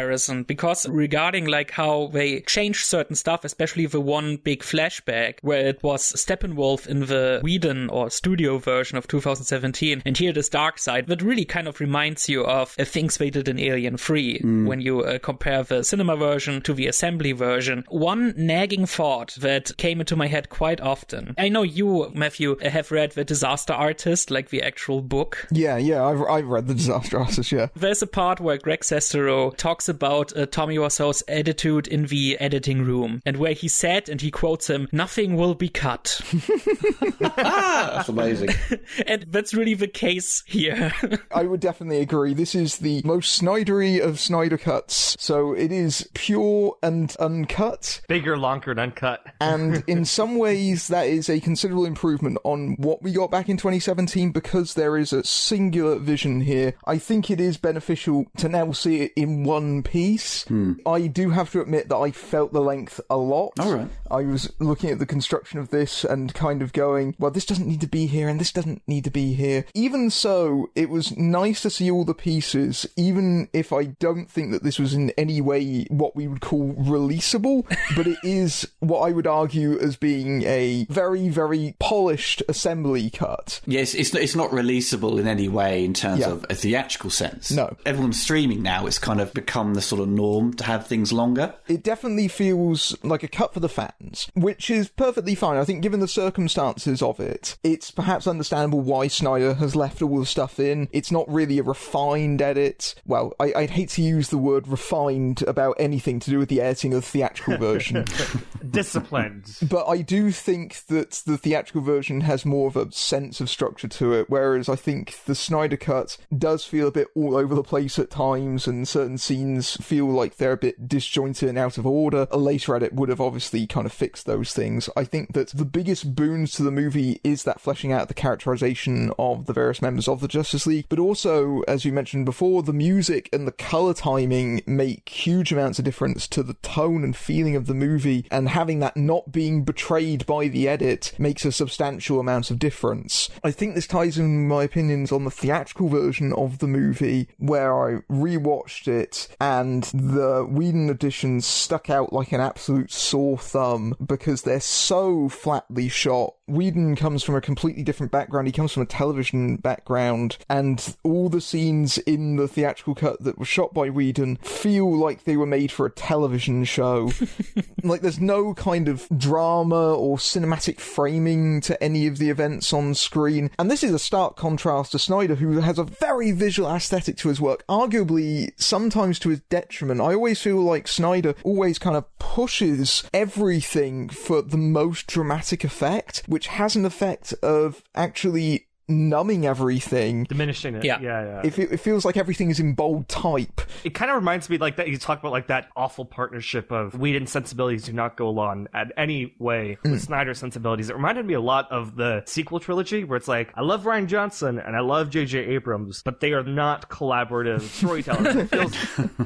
because 0.47 0.88
regarding 0.89 1.45
like 1.45 1.71
how 1.71 2.07
they 2.07 2.41
changed 2.41 2.85
certain 2.85 3.15
stuff, 3.15 3.45
especially 3.45 3.85
the 3.85 4.01
one 4.01 4.38
big 4.38 4.62
flashback 4.62 5.35
where 5.41 5.67
it 5.67 5.81
was 5.83 6.13
Steppenwolf 6.13 6.88
in 6.88 7.01
the 7.01 7.39
Whedon 7.43 7.89
or 7.89 8.09
studio 8.09 8.57
version 8.57 8.97
of 8.97 9.07
2017, 9.07 10.01
and 10.05 10.17
here 10.17 10.31
it 10.31 10.38
is 10.38 10.50
Darkseid, 10.50 11.07
that 11.07 11.21
really 11.21 11.45
kind 11.45 11.67
of 11.67 11.79
reminds 11.79 12.27
you 12.27 12.43
of 12.45 12.75
uh, 12.79 12.85
things 12.85 13.17
they 13.17 13.29
did 13.29 13.47
in 13.47 13.59
Alien 13.59 13.97
3 13.97 14.39
when 14.65 14.81
you 14.81 15.01
uh, 15.01 15.19
compare 15.19 15.63
the 15.63 15.83
cinema 15.83 16.15
version 16.15 16.62
to 16.62 16.73
the 16.73 16.88
assembly 16.88 17.31
version. 17.31 17.83
One 17.89 18.33
nagging 18.35 18.85
thought 18.85 19.35
that 19.39 19.75
came 19.77 20.00
into 20.00 20.15
my 20.15 20.27
head 20.27 20.50
quite 20.50 20.81
often. 20.81 21.35
I 21.38 21.50
know 21.50 21.63
you, 21.63 22.12
Matthew, 22.13 22.57
have 22.59 22.91
read 22.91 23.12
The 23.12 23.23
Disaster 23.23 23.73
Artist, 23.73 24.31
like 24.31 24.50
the 24.50 24.63
actual 24.63 25.01
book. 25.01 25.47
Yeah, 25.51 25.77
yeah, 25.77 26.03
I've, 26.03 26.21
I've 26.21 26.47
read 26.47 26.67
The 26.67 26.75
Disaster 26.75 27.19
Artist, 27.19 27.51
yeah. 27.51 27.67
There's 27.75 28.01
a 28.01 28.07
part 28.07 28.39
where 28.39 28.57
Greg 28.57 28.81
Sestero 28.81 29.55
talks 29.55 29.82
about 29.89 30.35
uh, 30.35 30.45
Tommy 30.45 30.77
Wiseau's 30.77 31.23
attitude 31.27 31.87
in 31.87 32.05
the 32.07 32.37
editing 32.39 32.83
room, 32.83 33.21
and 33.25 33.37
where 33.37 33.53
he 33.53 33.67
said, 33.67 34.09
and 34.09 34.21
he 34.21 34.31
quotes 34.31 34.69
him, 34.69 34.87
"Nothing 34.91 35.35
will 35.35 35.55
be 35.55 35.69
cut," 35.69 36.21
That's 37.19 38.09
amazing. 38.09 38.49
and 39.07 39.25
that's 39.29 39.53
really 39.53 39.73
the 39.73 39.87
case 39.87 40.43
here. 40.45 40.91
I 41.35 41.43
would 41.43 41.59
definitely 41.59 41.99
agree. 41.99 42.33
This 42.33 42.55
is 42.55 42.77
the 42.77 43.01
most 43.03 43.41
Snydery 43.41 44.03
of 44.03 44.19
Snyder 44.19 44.57
cuts. 44.57 45.15
So 45.19 45.53
it 45.53 45.71
is 45.71 46.09
pure 46.13 46.75
and 46.83 47.15
uncut. 47.19 48.01
Bigger, 48.07 48.37
longer, 48.37 48.71
and 48.71 48.79
uncut. 48.79 49.25
And 49.39 49.83
in 49.87 50.05
some 50.05 50.37
ways, 50.37 50.87
that 50.87 51.07
is 51.07 51.29
a 51.29 51.39
considerable 51.39 51.85
improvement 51.85 52.37
on 52.43 52.75
what 52.77 53.01
we 53.01 53.11
got 53.11 53.31
back 53.31 53.49
in 53.49 53.57
2017 53.57 54.31
because 54.31 54.73
there 54.73 54.97
is 54.97 55.13
a 55.13 55.23
singular 55.23 55.97
vision 55.97 56.41
here. 56.41 56.75
I 56.85 56.97
think 56.97 57.29
it 57.29 57.39
is 57.39 57.57
beneficial 57.57 58.25
to 58.37 58.49
now 58.49 58.71
see 58.71 59.01
it 59.01 59.13
in 59.15 59.43
one 59.43 59.73
piece. 59.82 60.44
Hmm. 60.44 60.74
I 60.86 61.08
do 61.08 61.32
have 61.32 61.51
to 61.53 61.62
admit 61.62 61.89
that 61.89 61.96
I 61.98 62.12
felt 62.12 62.53
the 62.53 62.62
length 62.62 63.00
a 63.10 63.18
lot. 63.18 63.53
All 63.60 63.74
right. 63.74 63.88
I 64.12 64.24
was 64.24 64.51
looking 64.60 64.92
at 64.92 65.00
the 65.00 65.06
construction 65.08 65.58
of 65.60 65.70
this 65.70 66.03
and 66.03 66.32
kind 66.34 66.62
of 66.62 66.74
going, 66.74 67.15
well, 67.18 67.32
this 67.32 67.46
doesn't 67.46 67.68
need 67.68 67.82
to 67.82 67.88
be 67.88 68.06
here 68.06 68.27
and 68.30 68.39
this 68.39 68.51
doesn't 68.51 68.84
need 68.88 69.06
to 69.06 69.10
be 69.10 69.34
here. 69.34 69.65
Even 69.74 70.10
so, 70.12 70.70
it 70.75 70.89
was 70.89 71.15
nice 71.18 71.62
to 71.62 71.70
see 71.70 71.89
all 71.89 72.03
the 72.06 72.13
pieces, 72.13 72.86
even 72.96 73.48
if 73.53 73.74
I 73.74 73.86
don't 73.86 74.30
think 74.30 74.51
that 74.51 74.62
this 74.63 74.77
was 74.77 74.94
in 74.94 75.10
any 75.12 75.42
way 75.42 75.86
what 75.89 76.15
we 76.15 76.27
would 76.27 76.42
call 76.42 76.74
releasable, 76.74 77.65
but 77.96 78.06
it 78.06 78.18
is 78.24 78.68
what 78.80 79.00
I 79.00 79.12
would 79.12 79.25
argue 79.27 79.80
as 79.80 79.96
being 79.96 80.44
a 80.44 80.86
very, 80.89 81.30
very 81.30 81.75
polished 81.80 82.44
assembly 82.50 83.10
cut. 83.10 83.62
Yes, 83.65 83.94
it's 83.96 84.13
not, 84.13 84.22
it's 84.22 84.36
not 84.36 84.51
releasable 84.51 85.20
in 85.20 85.27
any 85.27 85.48
way 85.48 85.84
in 85.86 85.94
terms 85.94 86.20
Yeah. 86.20 86.32
of 86.32 86.46
a 86.50 86.56
theatrical 86.56 87.10
sense. 87.10 87.51
No. 87.51 87.75
Everyone's 87.86 88.22
streaming 88.22 88.62
now. 88.62 88.86
It's 88.86 89.00
kind 89.00 89.22
of 89.22 89.34
become 89.34 89.62
the 89.72 89.82
sort 89.82 90.01
of 90.01 90.10
norm 90.10 90.53
to 90.55 90.65
have 90.65 90.86
things 90.86 91.13
longer. 91.13 91.55
it 91.70 91.82
definitely 91.82 92.27
feels 92.27 92.98
like 93.03 93.24
a 93.24 93.29
cut 93.29 93.53
for 93.53 93.62
the 93.62 93.70
fans, 93.70 94.27
which 94.34 94.70
is 94.70 94.89
perfectly 94.89 95.36
fine. 95.36 95.55
I 95.58 95.63
think, 95.63 95.82
given 95.82 96.01
the 96.01 96.08
circumstances 96.10 97.01
of 97.01 97.22
it, 97.22 97.58
it's 97.63 97.89
perhaps 97.91 98.27
understandable 98.27 98.82
why 98.82 99.08
Snyder 99.08 99.53
has 99.53 99.75
left 99.77 100.01
all 100.01 100.20
the 100.20 100.25
stuff 100.25 100.60
in. 100.60 100.89
It's 100.91 101.12
not 101.12 101.32
really 101.32 101.60
a 101.60 101.63
refined 101.63 102.41
edit. 102.41 102.96
Well, 103.05 103.34
I, 103.39 103.53
I'd 103.55 103.70
hate 103.70 103.89
to 103.91 104.01
use 104.01 104.27
the 104.29 104.38
word 104.38 104.67
refined 104.67 105.43
about 105.43 105.77
anything 105.79 106.20
to 106.20 106.29
do 106.32 106.39
with 106.39 106.50
the 106.50 106.60
editing 106.60 106.93
of 106.93 107.01
the 107.03 107.08
theatrical 107.08 107.58
version, 107.58 108.05
Disciplined. 108.74 109.58
but 109.70 109.88
I 109.88 110.01
do 110.01 110.32
think 110.32 110.86
that 110.88 111.22
the 111.25 111.38
theatrical 111.38 111.82
version 111.82 112.22
has 112.22 112.43
more 112.46 112.67
of 112.67 112.75
a 112.75 112.91
sense 112.91 113.39
of 113.39 113.50
structure 113.50 113.88
to 113.88 114.13
it, 114.13 114.29
whereas 114.29 114.67
I 114.67 114.75
think 114.75 115.20
the 115.25 115.36
Snyder 115.36 115.77
cut 115.77 116.17
does 116.36 116.65
feel 116.65 116.88
a 116.88 116.91
bit 116.91 117.08
all 117.15 117.36
over 117.36 117.53
the 117.53 117.62
place 117.63 118.00
at 118.00 118.10
times, 118.10 118.65
and 118.67 118.88
certain 118.88 119.17
scenes 119.17 119.52
feel 119.62 120.07
like 120.07 120.38
they're 120.38 120.53
a 120.53 120.57
bit 120.57 120.88
disjointed 120.88 121.50
and 121.50 121.57
out 121.57 121.77
of 121.77 121.86
order. 121.86 122.27
A 122.31 122.38
later 122.38 122.75
edit 122.75 122.93
would 122.93 123.10
have 123.10 123.22
obviously 123.22 123.67
kind 123.67 123.86
of 123.86 123.93
fixed 123.93 124.25
those 124.25 124.53
things. 124.53 124.89
I 124.95 125.03
think 125.03 125.33
that 125.33 125.50
the 125.50 125.65
biggest 125.65 126.15
boons 126.15 126.51
to 126.53 126.63
the 126.63 126.72
movie 126.72 127.19
is 127.24 127.43
that 127.43 127.62
fleshing 127.62 127.91
out 127.91 128.07
the 128.07 128.13
characterization 128.13 129.12
of 129.19 129.45
the 129.45 129.53
various 129.53 129.81
members 129.81 130.07
of 130.07 130.22
the 130.22 130.27
Justice 130.27 130.65
League, 130.65 130.86
but 130.89 131.00
also, 131.00 131.62
as 131.67 131.86
you 131.86 131.91
mentioned 131.91 132.25
before, 132.25 132.63
the 132.63 132.74
music 132.74 133.29
and 133.31 133.48
the 133.48 133.51
color 133.51 133.93
timing 133.93 134.62
make 134.65 135.07
huge 135.10 135.51
amounts 135.51 135.79
of 135.79 135.86
difference 135.86 136.27
to 136.29 136.43
the 136.43 136.55
tone 136.55 137.03
and 137.03 137.15
feeling 137.15 137.55
of 137.55 137.67
the 137.67 137.74
movie, 137.74 138.25
and 138.31 138.50
having 138.50 138.79
that 138.79 138.98
not 138.98 139.31
being 139.31 139.63
betrayed 139.63 140.25
by 140.25 140.48
the 140.48 140.67
edit 140.67 141.13
makes 141.17 141.45
a 141.45 141.51
substantial 141.51 142.19
amount 142.19 142.51
of 142.51 142.60
difference. 142.60 143.29
I 143.43 143.51
think 143.51 143.75
this 143.75 143.88
ties 143.88 144.17
in 144.17 144.48
my 144.48 144.63
opinions 144.63 145.12
on 145.12 145.24
the 145.24 145.31
theatrical 145.31 145.89
version 145.89 146.33
of 146.33 146.60
the 146.60 146.67
movie, 146.67 147.27
where 147.37 147.74
I 147.74 148.01
rewatched 148.11 148.87
it, 148.87 149.27
and 149.44 149.84
the 149.94 150.48
Whedon 150.50 150.90
editions 150.90 151.46
stuck 151.46 151.90
out 151.90 152.14
like 152.14 152.32
an 152.32 152.40
absolute 152.40 152.90
sore 152.90 153.38
thumb 153.38 153.94
because 154.06 154.44
they're 154.44 154.62
so 154.62 155.27
flatly 155.27 155.90
shot. 155.90 156.36
Whedon 156.48 156.96
comes 156.96 157.24
from 157.24 157.36
a 157.36 157.42
completely 157.42 157.84
different 157.84 158.12
background. 158.12 158.48
He 158.48 158.51
comes 158.51 158.74
from 158.74 158.84
a 158.84 158.88
television 158.88 159.56
background, 159.56 160.38
and 160.50 160.96
all 161.03 161.29
the 161.29 161.40
scenes 161.40 161.98
in 162.00 162.36
the 162.36 162.48
theatrical 162.48 162.96
cut 162.96 163.24
that 163.24 163.40
were 163.40 163.46
shot 163.46 163.74
by 163.74 163.90
Whedon 163.90 164.38
feel 164.38 164.94
like 164.94 165.24
they 165.24 165.38
were 165.38 165.46
made 165.46 165.72
for 165.72 165.86
a 165.86 165.92
television 165.92 166.66
show. 166.66 167.12
like 167.84 168.01
there's 168.01 168.20
no 168.20 168.53
kind 168.53 168.90
of 168.90 169.08
drama 169.16 169.94
or 169.94 170.18
cinematic 170.18 170.79
framing 170.79 171.62
to 171.62 171.82
any 171.82 172.08
of 172.08 172.18
the 172.18 172.29
events 172.29 172.74
on 172.74 172.94
screen. 172.94 173.50
And 173.58 173.72
this 173.72 173.84
is 173.84 173.94
a 173.94 174.00
stark 174.00 174.36
contrast 174.36 174.92
to 174.92 175.00
Snyder, 175.00 175.36
who 175.36 175.62
has 175.62 175.79
a 175.79 175.84
very 175.84 176.32
visual 176.32 176.70
aesthetic 176.70 177.16
to 177.18 177.29
his 177.29 177.40
work, 177.40 177.66
arguably 177.68 178.51
sometimes 178.58 179.18
to 179.20 179.29
his 179.29 179.40
detriment. 179.50 180.01
I 180.01 180.14
always 180.14 180.42
feel 180.42 180.62
like 180.62 180.88
Snyder 180.90 181.36
always 181.44 181.79
kind 181.79 181.96
of 181.96 182.06
pushes 182.20 183.03
everything 183.14 184.10
for 184.10 184.42
the 184.42 184.58
most 184.58 185.08
dramatic 185.08 185.64
effect, 185.64 186.24
which 186.33 186.48
has 186.48 186.75
an 186.75 186.83
effect 186.83 187.31
of 187.43 187.83
actually 187.93 188.65
numbing 188.87 189.46
everything. 189.46 190.25
Diminishing 190.25 190.75
it. 190.75 190.83
Yeah. 190.83 191.00
Yeah, 191.00 191.24
yeah. 191.24 191.41
It, 191.43 191.57
it 191.57 191.77
feels 191.77 192.05
like 192.05 192.17
everything 192.17 192.50
is 192.50 192.59
in 192.59 192.74
bold 192.74 193.07
type. 193.07 193.61
it 193.83 193.91
kind 193.91 194.11
of 194.11 194.15
reminds 194.15 194.50
me 194.50 194.57
like 194.57 194.77
that 194.77 194.89
you 194.89 194.98
talk 194.98 195.19
about 195.19 195.31
like 195.31 195.48
that 195.48 195.69
awful 195.75 196.05
partnership 196.05 196.72
of 196.72 196.98
Whedon 196.98 197.27
sensibilities 197.27 197.83
do 197.83 197.93
not 197.93 198.17
go 198.17 198.27
along 198.27 198.67
at 198.74 198.91
any 198.98 199.35
way 199.39 199.77
with 199.83 199.91
hmm. 199.93 199.98
Snyder 199.98 200.33
sensibilities. 200.33 200.89
It 200.89 200.96
reminded 200.96 201.25
me 201.25 201.33
a 201.33 201.41
lot 201.41 201.72
of 201.72 201.96
the 201.96 202.24
sequel 202.25 202.59
trilogy 202.59 203.03
where 203.03 203.17
it's 203.17 203.27
like 203.27 203.51
I 203.55 203.61
love 203.61 203.83
Rian 203.83 204.07
Johnson 204.07 204.59
and 204.59 204.75
I 204.75 204.81
love 204.81 205.09
J.J. 205.09 205.39
Abrams, 205.39 206.01
but 206.03 206.19
they 206.19 206.33
are 206.33 206.43
not 206.43 206.89
collaborative 206.89 207.61
storytellers. 207.61 208.35
it 208.35 208.48
feels 208.48 208.75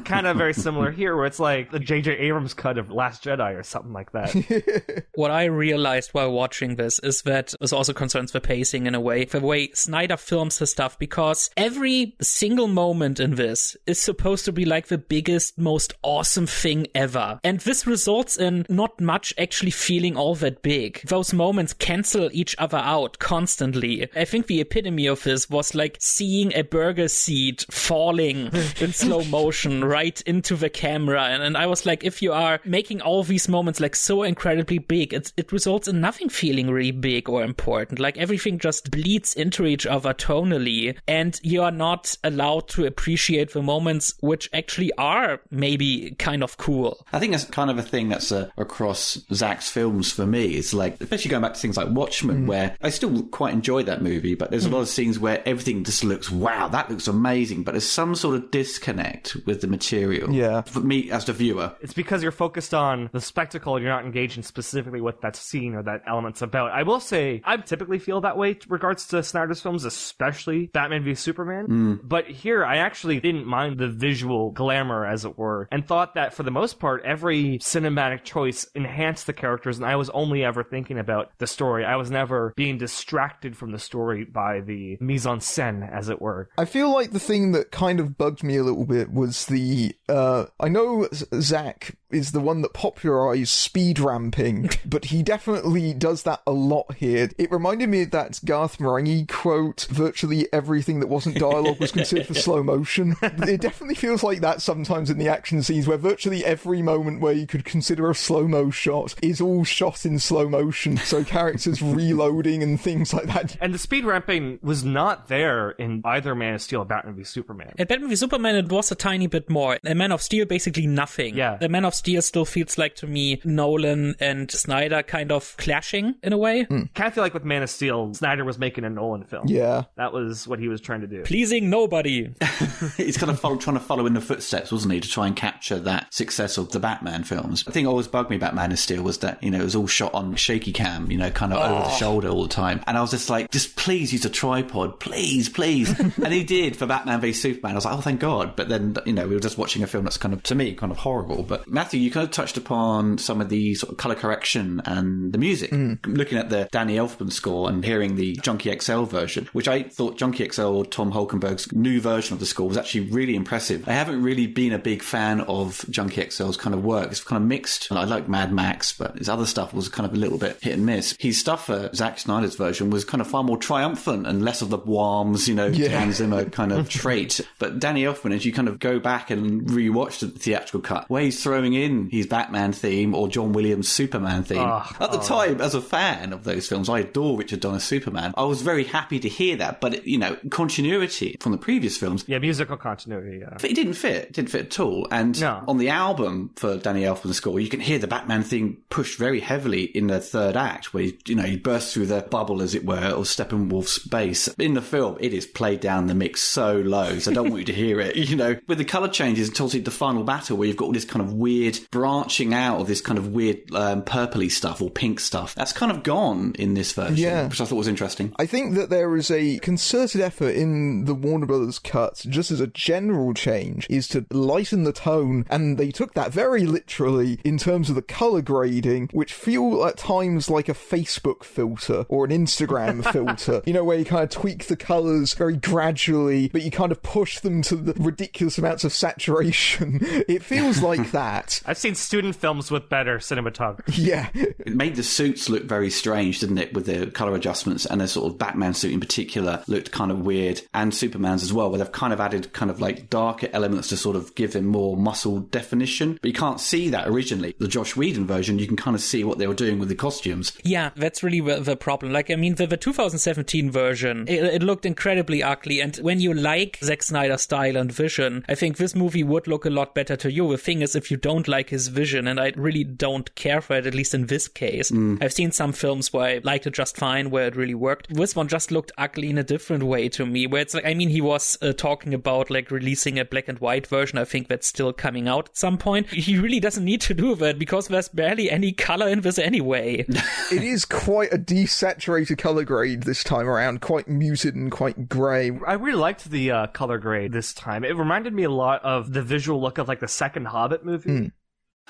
kind 0.05 0.27
of 0.27 0.37
very 0.37 0.53
similar 0.53 0.91
here 0.91 1.15
where 1.15 1.25
it's 1.25 1.39
like 1.39 1.71
the 1.71 1.79
J.J. 1.79 2.17
Abrams 2.17 2.53
cut 2.53 2.77
of 2.77 2.91
Last 2.91 3.23
Jedi 3.23 3.57
or 3.57 3.63
something 3.63 3.93
like 3.93 4.11
that. 4.11 5.05
what 5.15 5.31
I 5.31 5.45
realized 5.45 6.11
while 6.11 6.31
watching 6.31 6.75
this 6.75 6.99
is 6.99 7.23
that 7.23 7.53
this 7.59 7.73
also 7.73 7.93
concerns 7.93 8.31
the 8.31 8.41
pacing 8.41 8.85
in 8.85 8.95
a 8.95 9.01
way, 9.01 9.25
the 9.25 9.39
way 9.47 9.71
Snyder 9.73 10.17
films 10.17 10.59
his 10.59 10.69
stuff, 10.69 10.99
because 10.99 11.49
every 11.57 12.15
single 12.21 12.67
moment 12.67 13.19
in 13.19 13.35
this 13.35 13.75
is 13.87 13.99
supposed 13.99 14.45
to 14.45 14.51
be 14.51 14.65
like 14.65 14.87
the 14.87 14.97
biggest, 14.97 15.57
most 15.57 15.93
awesome 16.03 16.45
thing 16.45 16.87
ever. 16.93 17.39
And 17.43 17.59
this 17.61 17.87
results 17.87 18.37
in 18.37 18.65
not 18.69 18.99
much 18.99 19.33
actually 19.37 19.71
feeling 19.71 20.17
all 20.17 20.35
that 20.35 20.61
big. 20.61 21.01
Those 21.05 21.33
moments 21.33 21.73
cancel 21.73 22.29
each 22.31 22.55
other 22.59 22.77
out 22.77 23.19
constantly. 23.19 24.09
I 24.15 24.25
think 24.25 24.47
the 24.47 24.61
epitome 24.61 25.07
of 25.07 25.23
this 25.23 25.49
was 25.49 25.73
like 25.73 25.97
seeing 25.99 26.53
a 26.53 26.63
burger 26.63 27.07
seed 27.07 27.65
falling 27.71 28.51
in 28.81 28.93
slow 28.93 29.23
motion 29.25 29.83
right 29.83 30.19
into 30.21 30.55
the 30.55 30.69
camera. 30.69 31.23
And, 31.23 31.41
and 31.41 31.57
I 31.57 31.65
was 31.65 31.85
like, 31.85 32.03
if 32.03 32.21
you 32.21 32.33
are 32.33 32.59
making 32.65 33.01
all 33.01 33.23
these 33.23 33.47
moments 33.47 33.79
like 33.79 33.95
so 33.95 34.23
incredibly 34.23 34.79
big, 34.79 35.13
it's, 35.13 35.33
it 35.37 35.51
results 35.51 35.87
in 35.87 36.01
nothing 36.01 36.29
feeling 36.29 36.69
really 36.69 36.91
big 36.91 37.29
or 37.29 37.43
important. 37.43 37.99
Like 37.99 38.17
everything 38.17 38.59
just 38.59 38.91
bleeds 38.91 39.36
into 39.37 39.65
each 39.65 39.85
other 39.85 40.13
tonally, 40.13 40.97
and 41.07 41.39
you 41.43 41.61
are 41.63 41.71
not 41.71 42.15
allowed 42.23 42.67
to 42.69 42.85
appreciate 42.85 43.53
the 43.53 43.61
moments 43.61 44.13
which 44.19 44.49
actually 44.53 44.91
are 44.97 45.39
maybe 45.51 46.15
kind 46.19 46.43
of 46.43 46.57
cool. 46.57 47.05
I 47.13 47.19
think 47.19 47.31
that's 47.31 47.45
kind 47.45 47.69
of 47.69 47.77
a 47.77 47.83
thing 47.83 48.09
that's 48.09 48.31
uh, 48.31 48.49
across 48.57 49.17
Zack's 49.33 49.69
films 49.69 50.11
for 50.11 50.25
me. 50.25 50.55
It's 50.55 50.73
like, 50.73 50.99
especially 51.01 51.29
going 51.31 51.41
back 51.43 51.53
to 51.53 51.59
things 51.59 51.77
like 51.77 51.89
Watchmen, 51.89 52.27
Mm. 52.27 52.45
where 52.47 52.75
I 52.81 52.89
still 52.89 53.23
quite 53.23 53.53
enjoy 53.53 53.83
that 53.83 54.01
movie, 54.01 54.35
but 54.35 54.51
there's 54.51 54.65
a 54.65 54.69
lot 54.69 54.81
of 54.81 54.89
scenes 54.89 55.17
where 55.17 55.41
everything 55.47 55.83
just 55.83 56.03
looks, 56.03 56.29
wow, 56.29 56.67
that 56.67 56.89
looks 56.89 57.07
amazing, 57.07 57.63
but 57.63 57.71
there's 57.71 57.87
some 57.89 58.15
sort 58.15 58.35
of 58.35 58.51
disconnect 58.51 59.35
with 59.45 59.61
the 59.61 59.67
material. 59.67 60.31
Yeah. 60.31 60.61
For 60.61 60.81
me 60.81 61.09
as 61.09 61.25
the 61.25 61.33
viewer. 61.33 61.73
It's 61.81 61.93
because 61.93 62.21
you're 62.21 62.31
focused 62.31 62.73
on 62.73 63.09
the 63.13 63.21
spectacle 63.21 63.75
and 63.75 63.83
you're 63.83 63.93
not 63.93 64.05
engaged 64.05 64.37
in 64.37 64.43
specifically 64.43 65.01
what 65.01 65.21
that 65.21 65.35
scene 65.35 65.73
or 65.75 65.83
that 65.83 66.03
element's 66.07 66.41
about. 66.41 66.71
I 66.71 66.83
will 66.83 66.99
say, 66.99 67.41
I 67.45 67.57
typically 67.57 67.99
feel 67.99 68.21
that 68.21 68.37
way 68.37 68.57
regards 68.67 69.07
to 69.07 69.23
Snyder's 69.27 69.61
films, 69.61 69.85
especially 69.85 70.67
Batman 70.67 71.03
v 71.03 71.15
Superman. 71.15 71.99
But 72.03 72.27
here, 72.27 72.65
I 72.65 72.77
actually 72.77 73.19
didn't 73.19 73.45
mind 73.45 73.77
the 73.77 73.87
visual 73.87 74.51
glamour, 74.51 75.05
as 75.05 75.25
it 75.25 75.37
were, 75.37 75.67
and 75.71 75.85
thought 75.85 76.15
that 76.15 76.33
for 76.33 76.43
the 76.43 76.51
most 76.51 76.79
part, 76.79 77.03
every 77.03 77.59
cinematic 77.59 78.23
choice 78.23 78.65
enhanced 78.75 79.27
the 79.27 79.33
characters, 79.33 79.77
and 79.77 79.85
I 79.85 79.95
was 79.95 80.09
only 80.11 80.43
ever 80.43 80.63
thinking 80.63 80.97
about 80.97 81.31
the 81.37 81.47
story. 81.47 81.85
I 81.85 81.95
was 81.95 82.11
never 82.11 82.53
being 82.55 82.77
distracted 82.77 83.55
from 83.57 83.71
the 83.71 83.79
story 83.79 84.23
by 84.23 84.61
the 84.61 84.97
mise 84.99 85.27
en 85.27 85.39
scène, 85.39 85.89
as 85.91 86.09
it 86.09 86.21
were. 86.21 86.49
I 86.57 86.65
feel 86.65 86.93
like 86.93 87.11
the 87.11 87.19
thing 87.19 87.51
that 87.53 87.71
kind 87.71 87.99
of 87.99 88.17
bugged 88.17 88.43
me 88.43 88.57
a 88.57 88.63
little 88.63 88.85
bit 88.85 89.11
was 89.11 89.45
the. 89.45 89.95
Uh, 90.09 90.45
I 90.59 90.69
know 90.69 91.07
Zack 91.39 91.95
is 92.09 92.31
the 92.31 92.39
one 92.39 92.61
that 92.61 92.73
popularized 92.73 93.49
speed 93.49 93.99
ramping, 93.99 94.69
but 94.85 95.05
he 95.05 95.23
definitely 95.23 95.93
does 95.93 96.23
that 96.23 96.41
a 96.47 96.51
lot 96.51 96.95
here. 96.95 97.29
It 97.37 97.51
reminded 97.51 97.89
me 97.89 98.03
of 98.03 98.11
that 98.11 98.39
Garth 98.45 98.77
Marenghi 98.77 99.27
quote 99.27 99.87
virtually 99.89 100.47
everything 100.53 100.99
that 100.99 101.07
wasn't 101.07 101.37
dialogue 101.37 101.79
was 101.79 101.91
considered 101.91 102.27
for 102.27 102.33
slow 102.33 102.63
motion. 102.63 103.15
It 103.47 103.61
definitely 103.61 103.95
feels 103.95 104.23
like 104.23 104.41
that 104.41 104.61
sometimes 104.61 105.09
in 105.09 105.17
the 105.17 105.29
action 105.29 105.63
scenes 105.63 105.87
where 105.87 105.97
virtually 105.97 106.43
every 106.43 106.81
moment 106.81 107.21
where 107.21 107.33
you 107.33 107.47
could 107.47 107.63
consider 107.65 108.09
a 108.09 108.15
slow 108.15 108.47
mo 108.47 108.69
shot 108.71 109.15
is 109.21 109.39
all 109.39 109.63
shot 109.63 110.05
in 110.05 110.19
slow 110.19 110.49
motion. 110.49 110.97
So 110.97 111.23
characters 111.23 111.81
reloading 111.81 112.63
and 112.63 112.79
things 112.79 113.13
like 113.13 113.27
that. 113.27 113.57
And 113.61 113.73
the 113.73 113.77
speed 113.77 114.05
ramping 114.05 114.59
was 114.61 114.83
not 114.83 115.27
there 115.27 115.71
in 115.71 116.01
either 116.03 116.35
Man 116.35 116.55
of 116.55 116.61
Steel 116.61 116.81
or 116.81 116.85
Batman 116.85 117.15
v 117.15 117.23
Superman. 117.23 117.73
At 117.77 117.87
Batman 117.87 118.09
v 118.09 118.15
Superman, 118.15 118.55
it 118.55 118.69
was 118.69 118.91
a 118.91 118.95
tiny 118.95 119.27
bit 119.27 119.49
more. 119.49 119.77
In 119.83 119.97
Man 119.97 120.11
of 120.11 120.21
Steel, 120.21 120.45
basically 120.45 120.87
nothing. 120.87 121.35
Yeah. 121.35 121.57
The 121.57 121.69
Man 121.69 121.85
of 121.85 121.95
Steel 121.97 122.21
still 122.21 122.45
feels 122.45 122.77
like 122.77 122.95
to 122.95 123.07
me 123.07 123.41
Nolan 123.43 124.15
and 124.19 124.49
Snyder 124.51 125.03
kind 125.03 125.31
of 125.31 125.55
clashing 125.57 126.15
in 126.21 126.33
a 126.33 126.37
way. 126.37 126.63
Hmm. 126.63 126.83
kind 126.93 127.07
of 127.07 127.13
feel 127.13 127.23
like 127.23 127.33
with 127.33 127.43
Man 127.43 127.63
of 127.63 127.69
Steel, 127.69 128.13
Snyder 128.13 128.45
was 128.45 128.59
making 128.59 128.83
a 128.83 128.89
Nolan 128.89 129.23
film. 129.23 129.47
Yeah. 129.47 129.83
That 129.95 130.13
was 130.13 130.47
what 130.47 130.59
he 130.59 130.67
was 130.67 130.81
trying 130.81 131.01
to 131.01 131.07
do. 131.07 131.23
Pleasing 131.23 131.69
nobody. 131.69 132.33
He's 132.97 133.17
kind 133.17 133.31
of 133.31 133.39
follow, 133.39 133.57
trying 133.57 133.77
to 133.77 133.83
follow 133.83 134.05
in 134.05 134.13
the 134.13 134.21
footsteps, 134.21 134.71
wasn't 134.71 134.93
he, 134.93 134.99
to 134.99 135.09
try 135.09 135.27
and 135.27 135.35
capture 135.35 135.79
that 135.79 136.13
success 136.13 136.57
of 136.57 136.71
the 136.71 136.79
Batman 136.79 137.23
films. 137.23 137.63
The 137.63 137.71
thing 137.71 137.85
that 137.85 137.89
always 137.89 138.07
bugged 138.07 138.29
me 138.29 138.35
about 138.35 138.55
Man 138.55 138.71
of 138.71 138.79
Steel 138.79 139.03
was 139.03 139.19
that, 139.19 139.41
you 139.41 139.49
know, 139.49 139.59
it 139.59 139.63
was 139.63 139.75
all 139.75 139.87
shot 139.87 140.13
on 140.13 140.35
shaky 140.35 140.71
cam, 140.71 141.09
you 141.11 141.17
know, 141.17 141.31
kind 141.31 141.53
of 141.53 141.59
over 141.59 141.83
the 141.83 141.95
shoulder 141.95 142.29
all 142.29 142.43
the 142.43 142.49
time. 142.49 142.81
And 142.87 142.97
I 142.97 143.01
was 143.01 143.11
just 143.11 143.29
like, 143.29 143.49
just 143.51 143.75
please 143.75 144.13
use 144.13 144.25
a 144.25 144.29
tripod, 144.29 144.99
please, 144.99 145.49
please. 145.49 145.97
and 145.99 146.33
he 146.33 146.43
did 146.43 146.75
for 146.75 146.85
Batman 146.85 147.21
v 147.21 147.33
Superman. 147.33 147.71
I 147.71 147.75
was 147.75 147.85
like, 147.85 147.97
oh, 147.97 148.01
thank 148.01 148.19
God. 148.19 148.55
But 148.55 148.69
then, 148.69 148.95
you 149.05 149.13
know, 149.13 149.27
we 149.27 149.33
were 149.33 149.41
just 149.41 149.57
watching 149.57 149.83
a 149.83 149.87
film 149.87 150.03
that's 150.03 150.17
kind 150.17 150.33
of, 150.33 150.43
to 150.43 150.55
me, 150.55 150.73
kind 150.73 150.91
of 150.91 150.99
horrible. 150.99 151.43
But 151.43 151.67
Matthew, 151.87 152.01
you 152.01 152.11
kind 152.11 152.25
of 152.25 152.31
touched 152.31 152.57
upon 152.57 153.17
some 153.17 153.39
of 153.39 153.47
the 153.47 153.73
sort 153.75 153.93
of 153.93 153.97
color 153.97 154.15
correction 154.15 154.81
and 154.83 155.31
the 155.31 155.37
music. 155.37 155.71
Mm. 155.71 155.99
Looking 156.05 156.37
at 156.37 156.49
the 156.49 156.67
Danny 156.69 156.97
Elfman 156.97 157.31
score 157.31 157.69
and 157.69 157.81
hearing 157.85 158.17
the 158.17 158.35
Junkie 158.43 158.77
XL 158.77 159.03
version, 159.03 159.47
which 159.53 159.69
I 159.69 159.83
thought 159.83 160.17
Junkie 160.17 160.49
XL 160.49 160.63
or 160.63 160.85
Tom 160.85 161.13
Holkenborg's 161.13 161.71
new 161.71 162.01
version 162.01 162.33
of 162.33 162.41
the 162.41 162.45
score 162.45 162.67
was 162.67 162.75
actually 162.77 163.09
really 163.11 163.37
impressive. 163.37 163.87
I 163.87 163.93
haven't 163.93 164.21
really 164.21 164.47
been 164.47 164.73
a 164.73 164.77
big 164.77 165.01
fan 165.01 165.39
of 165.39 165.85
Junkie 165.89 166.21
XL's 166.25 166.57
kind 166.57 166.73
of 166.75 166.83
work. 166.83 167.09
It's 167.09 167.23
kind 167.23 167.41
of 167.41 167.47
mixed. 167.47 167.87
I 167.89 168.03
like 168.03 168.27
Mad 168.27 168.51
Max, 168.51 168.91
but 168.91 169.17
his 169.17 169.29
other 169.29 169.45
stuff 169.45 169.73
was 169.73 169.87
kind 169.87 170.05
of 170.05 170.13
a 170.13 170.17
little 170.17 170.37
bit 170.37 170.57
hit 170.61 170.73
and 170.73 170.85
miss. 170.85 171.15
His 171.21 171.39
stuff 171.39 171.67
for 171.67 171.89
Zack 171.95 172.19
Snyder's 172.19 172.55
version 172.57 172.89
was 172.89 173.05
kind 173.05 173.21
of 173.21 173.27
far 173.27 173.45
more 173.45 173.55
triumphant 173.57 174.27
and 174.27 174.43
less 174.43 174.61
of 174.61 174.69
the 174.69 174.77
whams, 174.77 175.47
you 175.47 175.55
know, 175.55 175.67
Yeah. 175.67 175.97
Hans 175.99 176.17
Zimmer 176.17 176.43
kind 176.49 176.73
of 176.73 176.89
trait. 176.89 177.39
But 177.59 177.79
Danny 177.79 178.03
Elfman, 178.03 178.35
as 178.35 178.43
you 178.45 178.51
kind 178.51 178.67
of 178.67 178.77
go 178.79 178.99
back 178.99 179.31
and 179.31 179.61
rewatch 179.69 180.19
the 180.19 180.27
theatrical 180.27 180.81
cut, 180.81 181.09
where 181.09 181.21
he's 181.23 181.41
throwing 181.41 181.76
in 181.83 182.09
his 182.09 182.27
Batman 182.27 182.73
theme 182.73 183.13
or 183.15 183.27
John 183.27 183.53
Williams' 183.53 183.89
Superman 183.89 184.43
theme. 184.43 184.57
Oh, 184.59 184.85
At 184.99 185.11
the 185.11 185.19
oh. 185.19 185.23
time, 185.23 185.61
as 185.61 185.75
a 185.75 185.81
fan 185.81 186.33
of 186.33 186.43
those 186.43 186.67
films, 186.67 186.89
I 186.89 186.99
adore 186.99 187.37
Richard 187.37 187.59
Donner's 187.59 187.83
Superman. 187.83 188.33
I 188.35 188.43
was 188.43 188.61
very 188.61 188.83
happy 188.83 189.19
to 189.19 189.29
hear 189.29 189.55
that, 189.57 189.79
but 189.81 190.05
you 190.05 190.17
know, 190.17 190.37
continuity 190.49 191.37
from 191.39 191.51
the 191.53 191.57
previous 191.57 191.97
films. 191.97 192.23
Yeah, 192.27 192.39
musical 192.39 192.77
continuity. 192.77 193.39
Yeah. 193.39 193.57
It 193.63 193.73
didn't 193.75 193.93
fit. 193.93 194.25
It 194.25 194.33
didn't 194.33 194.49
fit 194.49 194.65
at 194.67 194.79
all. 194.79 195.07
And 195.11 195.39
No. 195.39 195.63
on 195.67 195.77
the 195.77 195.89
album 195.89 196.51
for 196.55 196.77
Danny 196.77 197.01
Elfman's 197.03 197.37
score, 197.37 197.59
you 197.59 197.69
can 197.69 197.79
hear 197.79 197.99
the 197.99 198.07
Batman 198.07 198.43
theme 198.43 198.77
pushed 198.89 199.17
very 199.17 199.39
heavily 199.39 199.83
in 199.83 200.07
the 200.07 200.19
third 200.19 200.57
act, 200.57 200.93
where 200.93 201.05
you 201.25 201.35
know 201.35 201.43
he 201.43 201.57
bursts 201.57 201.93
through 201.93 202.07
the 202.07 202.21
bubble, 202.21 202.61
as 202.61 202.75
it 202.75 202.85
were, 202.85 202.97
of 202.97 203.25
Steppenwolf's 203.25 203.99
base. 203.99 204.47
In 204.59 204.73
the 204.73 204.81
film, 204.81 205.17
it 205.19 205.33
is 205.33 205.45
played 205.45 205.79
down 205.79 206.07
the 206.07 206.15
mix 206.15 206.41
so 206.41 206.77
low, 206.77 207.19
so 207.19 207.31
I 207.31 207.33
don't 207.33 207.49
want 207.49 207.59
you 207.61 207.65
to 207.65 207.73
hear 207.73 207.99
it. 207.99 208.15
You 208.27 208.35
know, 208.35 208.57
with 208.67 208.77
the 208.77 208.83
color 208.83 209.07
changes 209.07 209.47
until 209.47 209.67
the 209.69 209.91
final 209.91 210.23
battle, 210.23 210.57
where 210.57 210.67
you've 210.67 210.75
got 210.75 210.85
all 210.85 210.91
this 210.91 211.05
kind 211.05 211.23
of 211.25 211.33
weird 211.33 211.66
branching 211.91 212.53
out 212.53 212.79
of 212.79 212.87
this 212.87 213.01
kind 213.01 213.17
of 213.17 213.27
weird 213.29 213.59
um, 213.73 214.01
purpley 214.03 214.49
stuff 214.51 214.81
or 214.81 214.89
pink 214.89 215.19
stuff. 215.19 215.55
That's 215.55 215.73
kind 215.73 215.91
of 215.91 216.03
gone 216.03 216.53
in 216.59 216.73
this 216.73 216.91
version, 216.93 217.17
Yeah. 217.17 217.47
which 217.47 217.59
I 217.61 217.65
thought 217.65 217.75
was 217.75 217.87
interesting. 217.87 218.33
I 218.37 218.45
think 218.45 218.75
that 218.75 218.89
there 218.89 219.15
is 219.15 219.29
a 219.31 219.59
concerted 219.59 220.21
effort 220.21 220.55
in 220.55 221.05
the 221.05 221.13
Warner 221.15 221.45
Brothers 221.45 221.79
cut, 221.79 222.23
just 222.29 222.51
as 222.51 222.59
a 222.59 222.67
general 222.67 223.33
change, 223.33 223.87
is 223.89 224.07
to 224.09 224.25
lighten 224.31 224.83
the 224.83 224.93
tone, 224.93 225.45
and 225.49 225.77
they 225.77 225.91
took 225.91 226.13
that 226.13 226.31
very 226.31 226.65
literally 226.65 227.39
in 227.43 227.57
terms 227.57 227.89
of 227.89 227.95
the 227.95 228.01
color 228.01 228.41
grading, 228.41 229.09
which 229.13 229.33
feel 229.33 229.83
at 229.85 229.97
times 229.97 230.49
like 230.49 230.69
a 230.69 230.73
Facebook 230.73 231.43
filter 231.43 232.05
or 232.09 232.25
an 232.25 232.31
Instagram 232.31 233.03
filter. 233.11 233.61
You 233.65 233.73
know, 233.73 233.83
where 233.83 233.97
you 233.97 234.05
kind 234.05 234.23
of 234.23 234.29
tweak 234.29 234.65
the 234.67 234.75
colors 234.77 235.33
very 235.33 235.57
gradually, 235.57 236.49
but 236.49 236.61
you 236.61 236.71
kind 236.71 236.91
of 236.91 237.01
push 237.03 237.39
them 237.39 237.61
to 237.63 237.75
the 237.75 237.93
ridiculous 238.01 238.57
amounts 238.57 238.83
of 238.83 238.93
saturation. 238.93 239.99
It 240.27 240.43
feels 240.43 240.81
like 240.81 241.11
that. 241.11 241.56
I've 241.65 241.77
seen 241.77 241.95
student 241.95 242.35
films 242.35 242.71
with 242.71 242.89
better 242.89 243.17
cinematography. 243.17 243.97
Yeah. 244.07 244.29
It 244.33 244.75
made 244.75 244.95
the 244.95 245.03
suits 245.03 245.49
look 245.49 245.63
very 245.63 245.89
strange, 245.89 246.39
didn't 246.39 246.59
it, 246.59 246.73
with 246.73 246.85
the 246.85 247.07
colour 247.07 247.35
adjustments 247.35 247.85
and 247.85 247.99
the 247.99 248.07
sort 248.07 248.31
of 248.31 248.37
Batman 248.37 248.73
suit 248.73 248.93
in 248.93 248.99
particular 248.99 249.63
looked 249.67 249.91
kind 249.91 250.11
of 250.11 250.19
weird, 250.19 250.61
and 250.73 250.93
Superman's 250.93 251.43
as 251.43 251.51
well, 251.51 251.69
where 251.69 251.79
they've 251.79 251.91
kind 251.91 252.13
of 252.13 252.21
added 252.21 252.53
kind 252.53 252.71
of 252.71 252.79
like 252.79 253.09
darker 253.09 253.49
elements 253.51 253.89
to 253.89 253.97
sort 253.97 254.15
of 254.15 254.33
give 254.35 254.53
him 254.53 254.65
more 254.65 254.95
muscle 254.95 255.39
definition. 255.39 256.19
But 256.21 256.29
you 256.29 256.33
can't 256.33 256.61
see 256.61 256.89
that 256.89 257.07
originally. 257.07 257.55
The 257.59 257.67
Joss 257.67 257.95
Whedon 257.95 258.27
version, 258.27 258.59
you 258.59 258.67
can 258.67 258.77
kind 258.77 258.95
of 258.95 259.01
see 259.01 259.23
what 259.23 259.39
they 259.39 259.47
were 259.47 259.53
doing 259.53 259.79
with 259.79 259.89
the 259.89 259.95
costumes. 259.95 260.53
Yeah, 260.63 260.91
that's 260.95 261.23
really 261.23 261.41
the, 261.41 261.59
the 261.59 261.75
problem. 261.75 262.13
Like, 262.13 262.29
I 262.29 262.35
mean, 262.35 262.55
the, 262.55 262.67
the 262.67 262.77
2017 262.77 263.71
version, 263.71 264.25
it, 264.27 264.43
it 264.43 264.63
looked 264.63 264.85
incredibly 264.85 265.43
ugly. 265.43 265.81
And 265.81 265.95
when 265.97 266.19
you 266.19 266.33
like 266.33 266.77
Zack 266.81 267.03
Snyder's 267.03 267.41
style 267.41 267.75
and 267.75 267.91
vision, 267.91 268.45
I 268.47 268.55
think 268.55 268.77
this 268.77 268.95
movie 268.95 269.23
would 269.23 269.47
look 269.47 269.65
a 269.65 269.69
lot 269.69 269.95
better 269.95 270.15
to 270.17 270.31
you. 270.31 270.49
The 270.51 270.57
thing 270.57 270.81
is, 270.81 270.95
if 270.95 271.11
you 271.11 271.17
don't 271.17 271.46
like 271.47 271.69
his 271.69 271.87
vision, 271.87 272.27
and 272.27 272.39
I 272.39 272.53
really 272.55 272.83
don't 272.83 273.33
care 273.35 273.61
for 273.61 273.75
it, 273.75 273.85
at 273.85 273.93
least 273.93 274.13
in 274.13 274.27
this 274.27 274.47
case, 274.47 274.91
I've 275.21 275.33
seen 275.33 275.51
some 275.51 275.73
films 275.73 276.11
where 276.13 276.37
I 276.37 276.41
liked 276.43 276.67
it 276.67 276.73
just 276.73 276.97
fine, 276.97 277.29
where 277.29 277.47
it 277.47 277.55
really 277.55 277.75
worked. 277.75 278.13
This 278.13 278.35
one 278.35 278.47
just 278.47 278.71
looked 278.71 278.91
ugly 278.97 279.29
in 279.29 279.37
a 279.37 279.43
different 279.43 279.83
way 279.83 280.09
to 280.09 280.25
me, 280.25 280.47
where 280.47 280.61
it's 280.61 280.73
like, 280.73 280.85
I 280.85 280.93
mean, 280.93 281.09
he 281.09 281.21
was 281.21 281.57
uh, 281.61 281.73
talking 281.73 282.13
about 282.13 282.49
like 282.49 282.71
releasing 282.71 283.19
a 283.19 283.25
black 283.25 283.47
and 283.47 283.59
white 283.59 283.87
version. 283.87 284.17
I 284.17 284.25
think 284.25 284.47
that's 284.47 284.67
still 284.67 284.93
coming 284.93 285.27
out 285.27 285.49
at 285.49 285.57
some 285.57 285.77
point. 285.77 286.07
He 286.07 286.37
really 286.37 286.59
doesn't 286.59 286.83
need 286.83 287.01
to 287.01 287.13
do 287.13 287.35
that 287.35 287.59
because 287.59 287.87
there's 287.87 288.09
barely 288.09 288.49
any 288.49 288.71
color 288.71 289.07
in 289.07 289.21
this 289.21 289.39
anyway. 289.39 290.05
it 290.51 290.63
is 290.63 290.85
quite 290.85 291.33
a 291.33 291.37
desaturated 291.37 292.37
color 292.37 292.63
grade 292.63 293.03
this 293.03 293.23
time 293.23 293.47
around, 293.47 293.81
quite 293.81 294.07
muted 294.07 294.55
and 294.55 294.71
quite 294.71 295.07
grey. 295.09 295.51
I 295.65 295.73
really 295.73 295.97
liked 295.97 296.29
the 296.29 296.51
uh, 296.51 296.67
color 296.67 296.97
grade 296.97 297.31
this 297.31 297.53
time. 297.53 297.83
It 297.83 297.95
reminded 297.95 298.33
me 298.33 298.43
a 298.43 298.49
lot 298.49 298.83
of 298.83 299.13
the 299.13 299.21
visual 299.21 299.61
look 299.61 299.77
of 299.77 299.87
like 299.87 299.99
the 299.99 300.07
second 300.07 300.45
Hobbit 300.45 300.85
movie. 300.85 301.31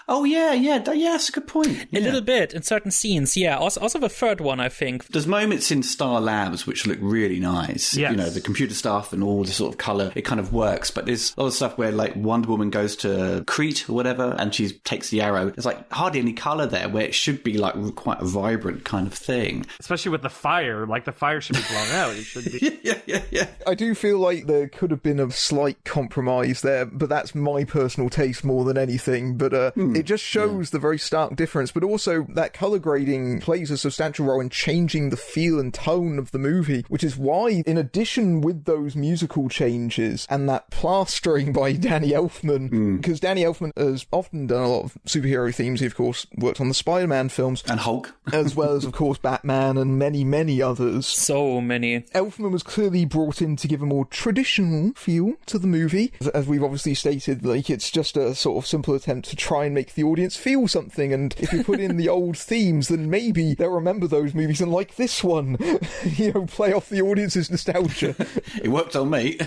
Oh 0.07 0.23
yeah, 0.23 0.53
yeah, 0.53 0.79
that- 0.79 0.97
yeah. 0.97 1.11
That's 1.11 1.29
a 1.29 1.31
good 1.31 1.47
point. 1.47 1.67
A 1.67 1.87
Yeah. 1.91 1.99
little 2.01 2.21
bit 2.21 2.53
in 2.53 2.61
certain 2.63 2.91
scenes, 2.91 3.35
yeah. 3.35 3.57
Also, 3.57 3.81
also 3.81 3.99
the 3.99 4.09
third 4.09 4.39
one, 4.39 4.59
I 4.59 4.69
think. 4.69 5.07
There's 5.07 5.27
moments 5.27 5.71
in 5.71 5.83
Star 5.83 6.21
Labs 6.21 6.65
which 6.67 6.85
look 6.87 6.97
really 7.01 7.39
nice. 7.39 7.95
Yes. 7.95 8.11
You 8.11 8.17
know, 8.17 8.29
the 8.29 8.39
computer 8.41 8.73
stuff 8.73 9.11
and 9.13 9.23
all 9.23 9.43
the 9.43 9.51
sort 9.51 9.73
of 9.73 9.77
colour, 9.77 10.11
it 10.15 10.21
kind 10.21 10.39
of 10.39 10.53
works. 10.53 10.91
But 10.91 11.05
there's 11.05 11.33
a 11.37 11.41
lot 11.41 11.47
of 11.47 11.53
stuff 11.53 11.77
where 11.77 11.91
like 11.91 12.15
Wonder 12.15 12.49
Woman 12.49 12.69
goes 12.69 12.95
to 12.97 13.43
Crete 13.47 13.89
or 13.89 13.93
whatever 13.93 14.35
and 14.37 14.53
she 14.53 14.69
takes 14.85 15.09
the 15.09 15.21
arrow. 15.21 15.49
There's 15.49 15.65
like 15.65 15.91
hardly 15.91 16.19
any 16.19 16.33
colour 16.33 16.65
there 16.67 16.87
where 16.89 17.03
it 17.05 17.13
should 17.15 17.43
be 17.43 17.57
like 17.57 17.73
quite 17.95 18.21
a 18.21 18.25
vibrant 18.25 18.83
kind 18.85 19.07
of 19.07 19.13
thing. 19.13 19.65
Especially 19.79 20.11
with 20.11 20.21
the 20.21 20.29
fire. 20.29 20.85
Like 20.85 21.05
the 21.05 21.11
fire 21.11 21.41
should 21.41 21.55
be 21.57 21.63
blown 21.69 21.91
out. 21.91 22.11
It 22.15 22.23
should 22.23 22.45
be. 22.51 22.79
Yeah, 22.87 22.99
yeah, 23.05 23.21
yeah. 23.31 23.47
I 23.65 23.73
do 23.73 23.93
feel 23.93 24.17
like 24.19 24.45
there 24.47 24.69
could 24.69 24.91
have 24.91 25.03
been 25.03 25.19
a 25.19 25.29
slight 25.31 25.83
compromise 25.83 26.61
there, 26.61 26.85
but 26.85 27.09
that's 27.09 27.35
my 27.35 27.65
personal 27.65 28.09
taste 28.09 28.45
more 28.45 28.63
than 28.63 28.77
anything. 28.77 29.35
But 29.37 29.53
uh, 29.53 29.71
Hmm. 29.89 29.95
it 29.95 30.03
just 30.05 30.23
shows 30.23 30.69
the 30.71 30.79
very 30.79 30.97
stark 30.97 31.35
difference, 31.35 31.71
but 31.71 31.83
also 31.83 32.23
that 32.29 32.53
color 32.53 32.79
grading 32.79 33.41
plays 33.41 33.71
a 33.71 33.77
substantial 33.77 34.25
role 34.25 34.39
in 34.41 34.49
changing 34.49 35.09
the 35.09 35.17
feel 35.17 35.59
and 35.59 35.73
tone 35.73 36.19
of 36.19 36.31
the 36.31 36.39
movie, 36.39 36.85
which 36.89 37.03
is 37.03 37.17
why, 37.17 37.63
in 37.65 37.77
addition 37.77 38.41
with 38.41 38.65
those 38.65 38.95
musical 38.95 39.49
changes 39.49 40.27
and 40.29 40.47
that 40.49 40.69
plastering 40.71 41.53
by 41.53 41.73
Danny 41.73 42.11
Elfman, 42.11 42.69
hmm. 42.69 42.97
because 42.97 43.19
Danny 43.19 43.43
Elfman 43.43 43.71
has 43.77 44.05
often 44.11 44.47
done 44.47 44.63
a 44.63 44.67
lot 44.67 44.83
of 44.85 44.97
superhero 45.05 45.53
themes. 45.53 45.79
He, 45.79 45.85
of 45.85 45.95
course, 45.95 46.25
worked 46.37 46.59
on 46.61 46.67
the 46.67 46.73
Spider-Man 46.73 47.29
films, 47.29 47.63
And 47.69 47.79
Hulk. 47.79 48.13
as 48.33 48.55
well 48.55 48.73
as, 48.75 48.85
of 48.85 48.91
course, 48.93 49.17
Batman 49.17 49.77
and 49.77 49.97
many, 49.97 50.23
many 50.23 50.61
others. 50.61 51.05
So 51.07 51.61
many. 51.61 52.01
Elfman 52.13 52.51
was 52.51 52.63
clearly 52.63 53.05
brought 53.05 53.41
in 53.41 53.55
to 53.57 53.67
give 53.67 53.81
a 53.81 53.85
more 53.85 54.05
traditional 54.05 54.91
feel 54.95 55.33
to 55.47 55.57
the 55.59 55.67
movie. 55.67 56.11
As- 56.21 56.27
As 56.29 56.47
we've 56.47 56.63
obviously 56.63 56.93
stated, 56.93 57.45
like 57.45 57.69
it's 57.69 57.89
just 57.91 58.15
a 58.17 58.33
sort 58.35 58.63
of 58.63 58.67
simple 58.67 58.93
attempt 58.95 59.29
to 59.29 59.35
try 59.35 59.65
and 59.65 59.73
make 59.77 59.93
the 59.93 60.03
audience 60.03 60.35
feel 60.35 60.67
something. 60.67 61.13
And 61.13 61.35
if 61.37 61.53
you 61.53 61.63
put 61.63 61.79
in 61.79 61.97
the 61.97 62.09
old 62.09 62.35
themes, 62.51 62.87
then 62.87 63.11
maybe 63.11 63.53
they'll 63.53 63.69
remember 63.69 64.07
those 64.07 64.33
movies 64.33 64.59
and 64.59 64.71
like 64.71 64.95
this 64.95 65.23
one, 65.23 65.55
you 66.03 66.33
know, 66.33 66.47
play 66.47 66.73
off 66.73 66.89
the 66.89 67.01
audience's 67.01 67.51
nostalgia. 67.51 68.15
It 68.63 68.69
worked 68.69 68.95
on 68.95 69.11
me. 69.11 69.37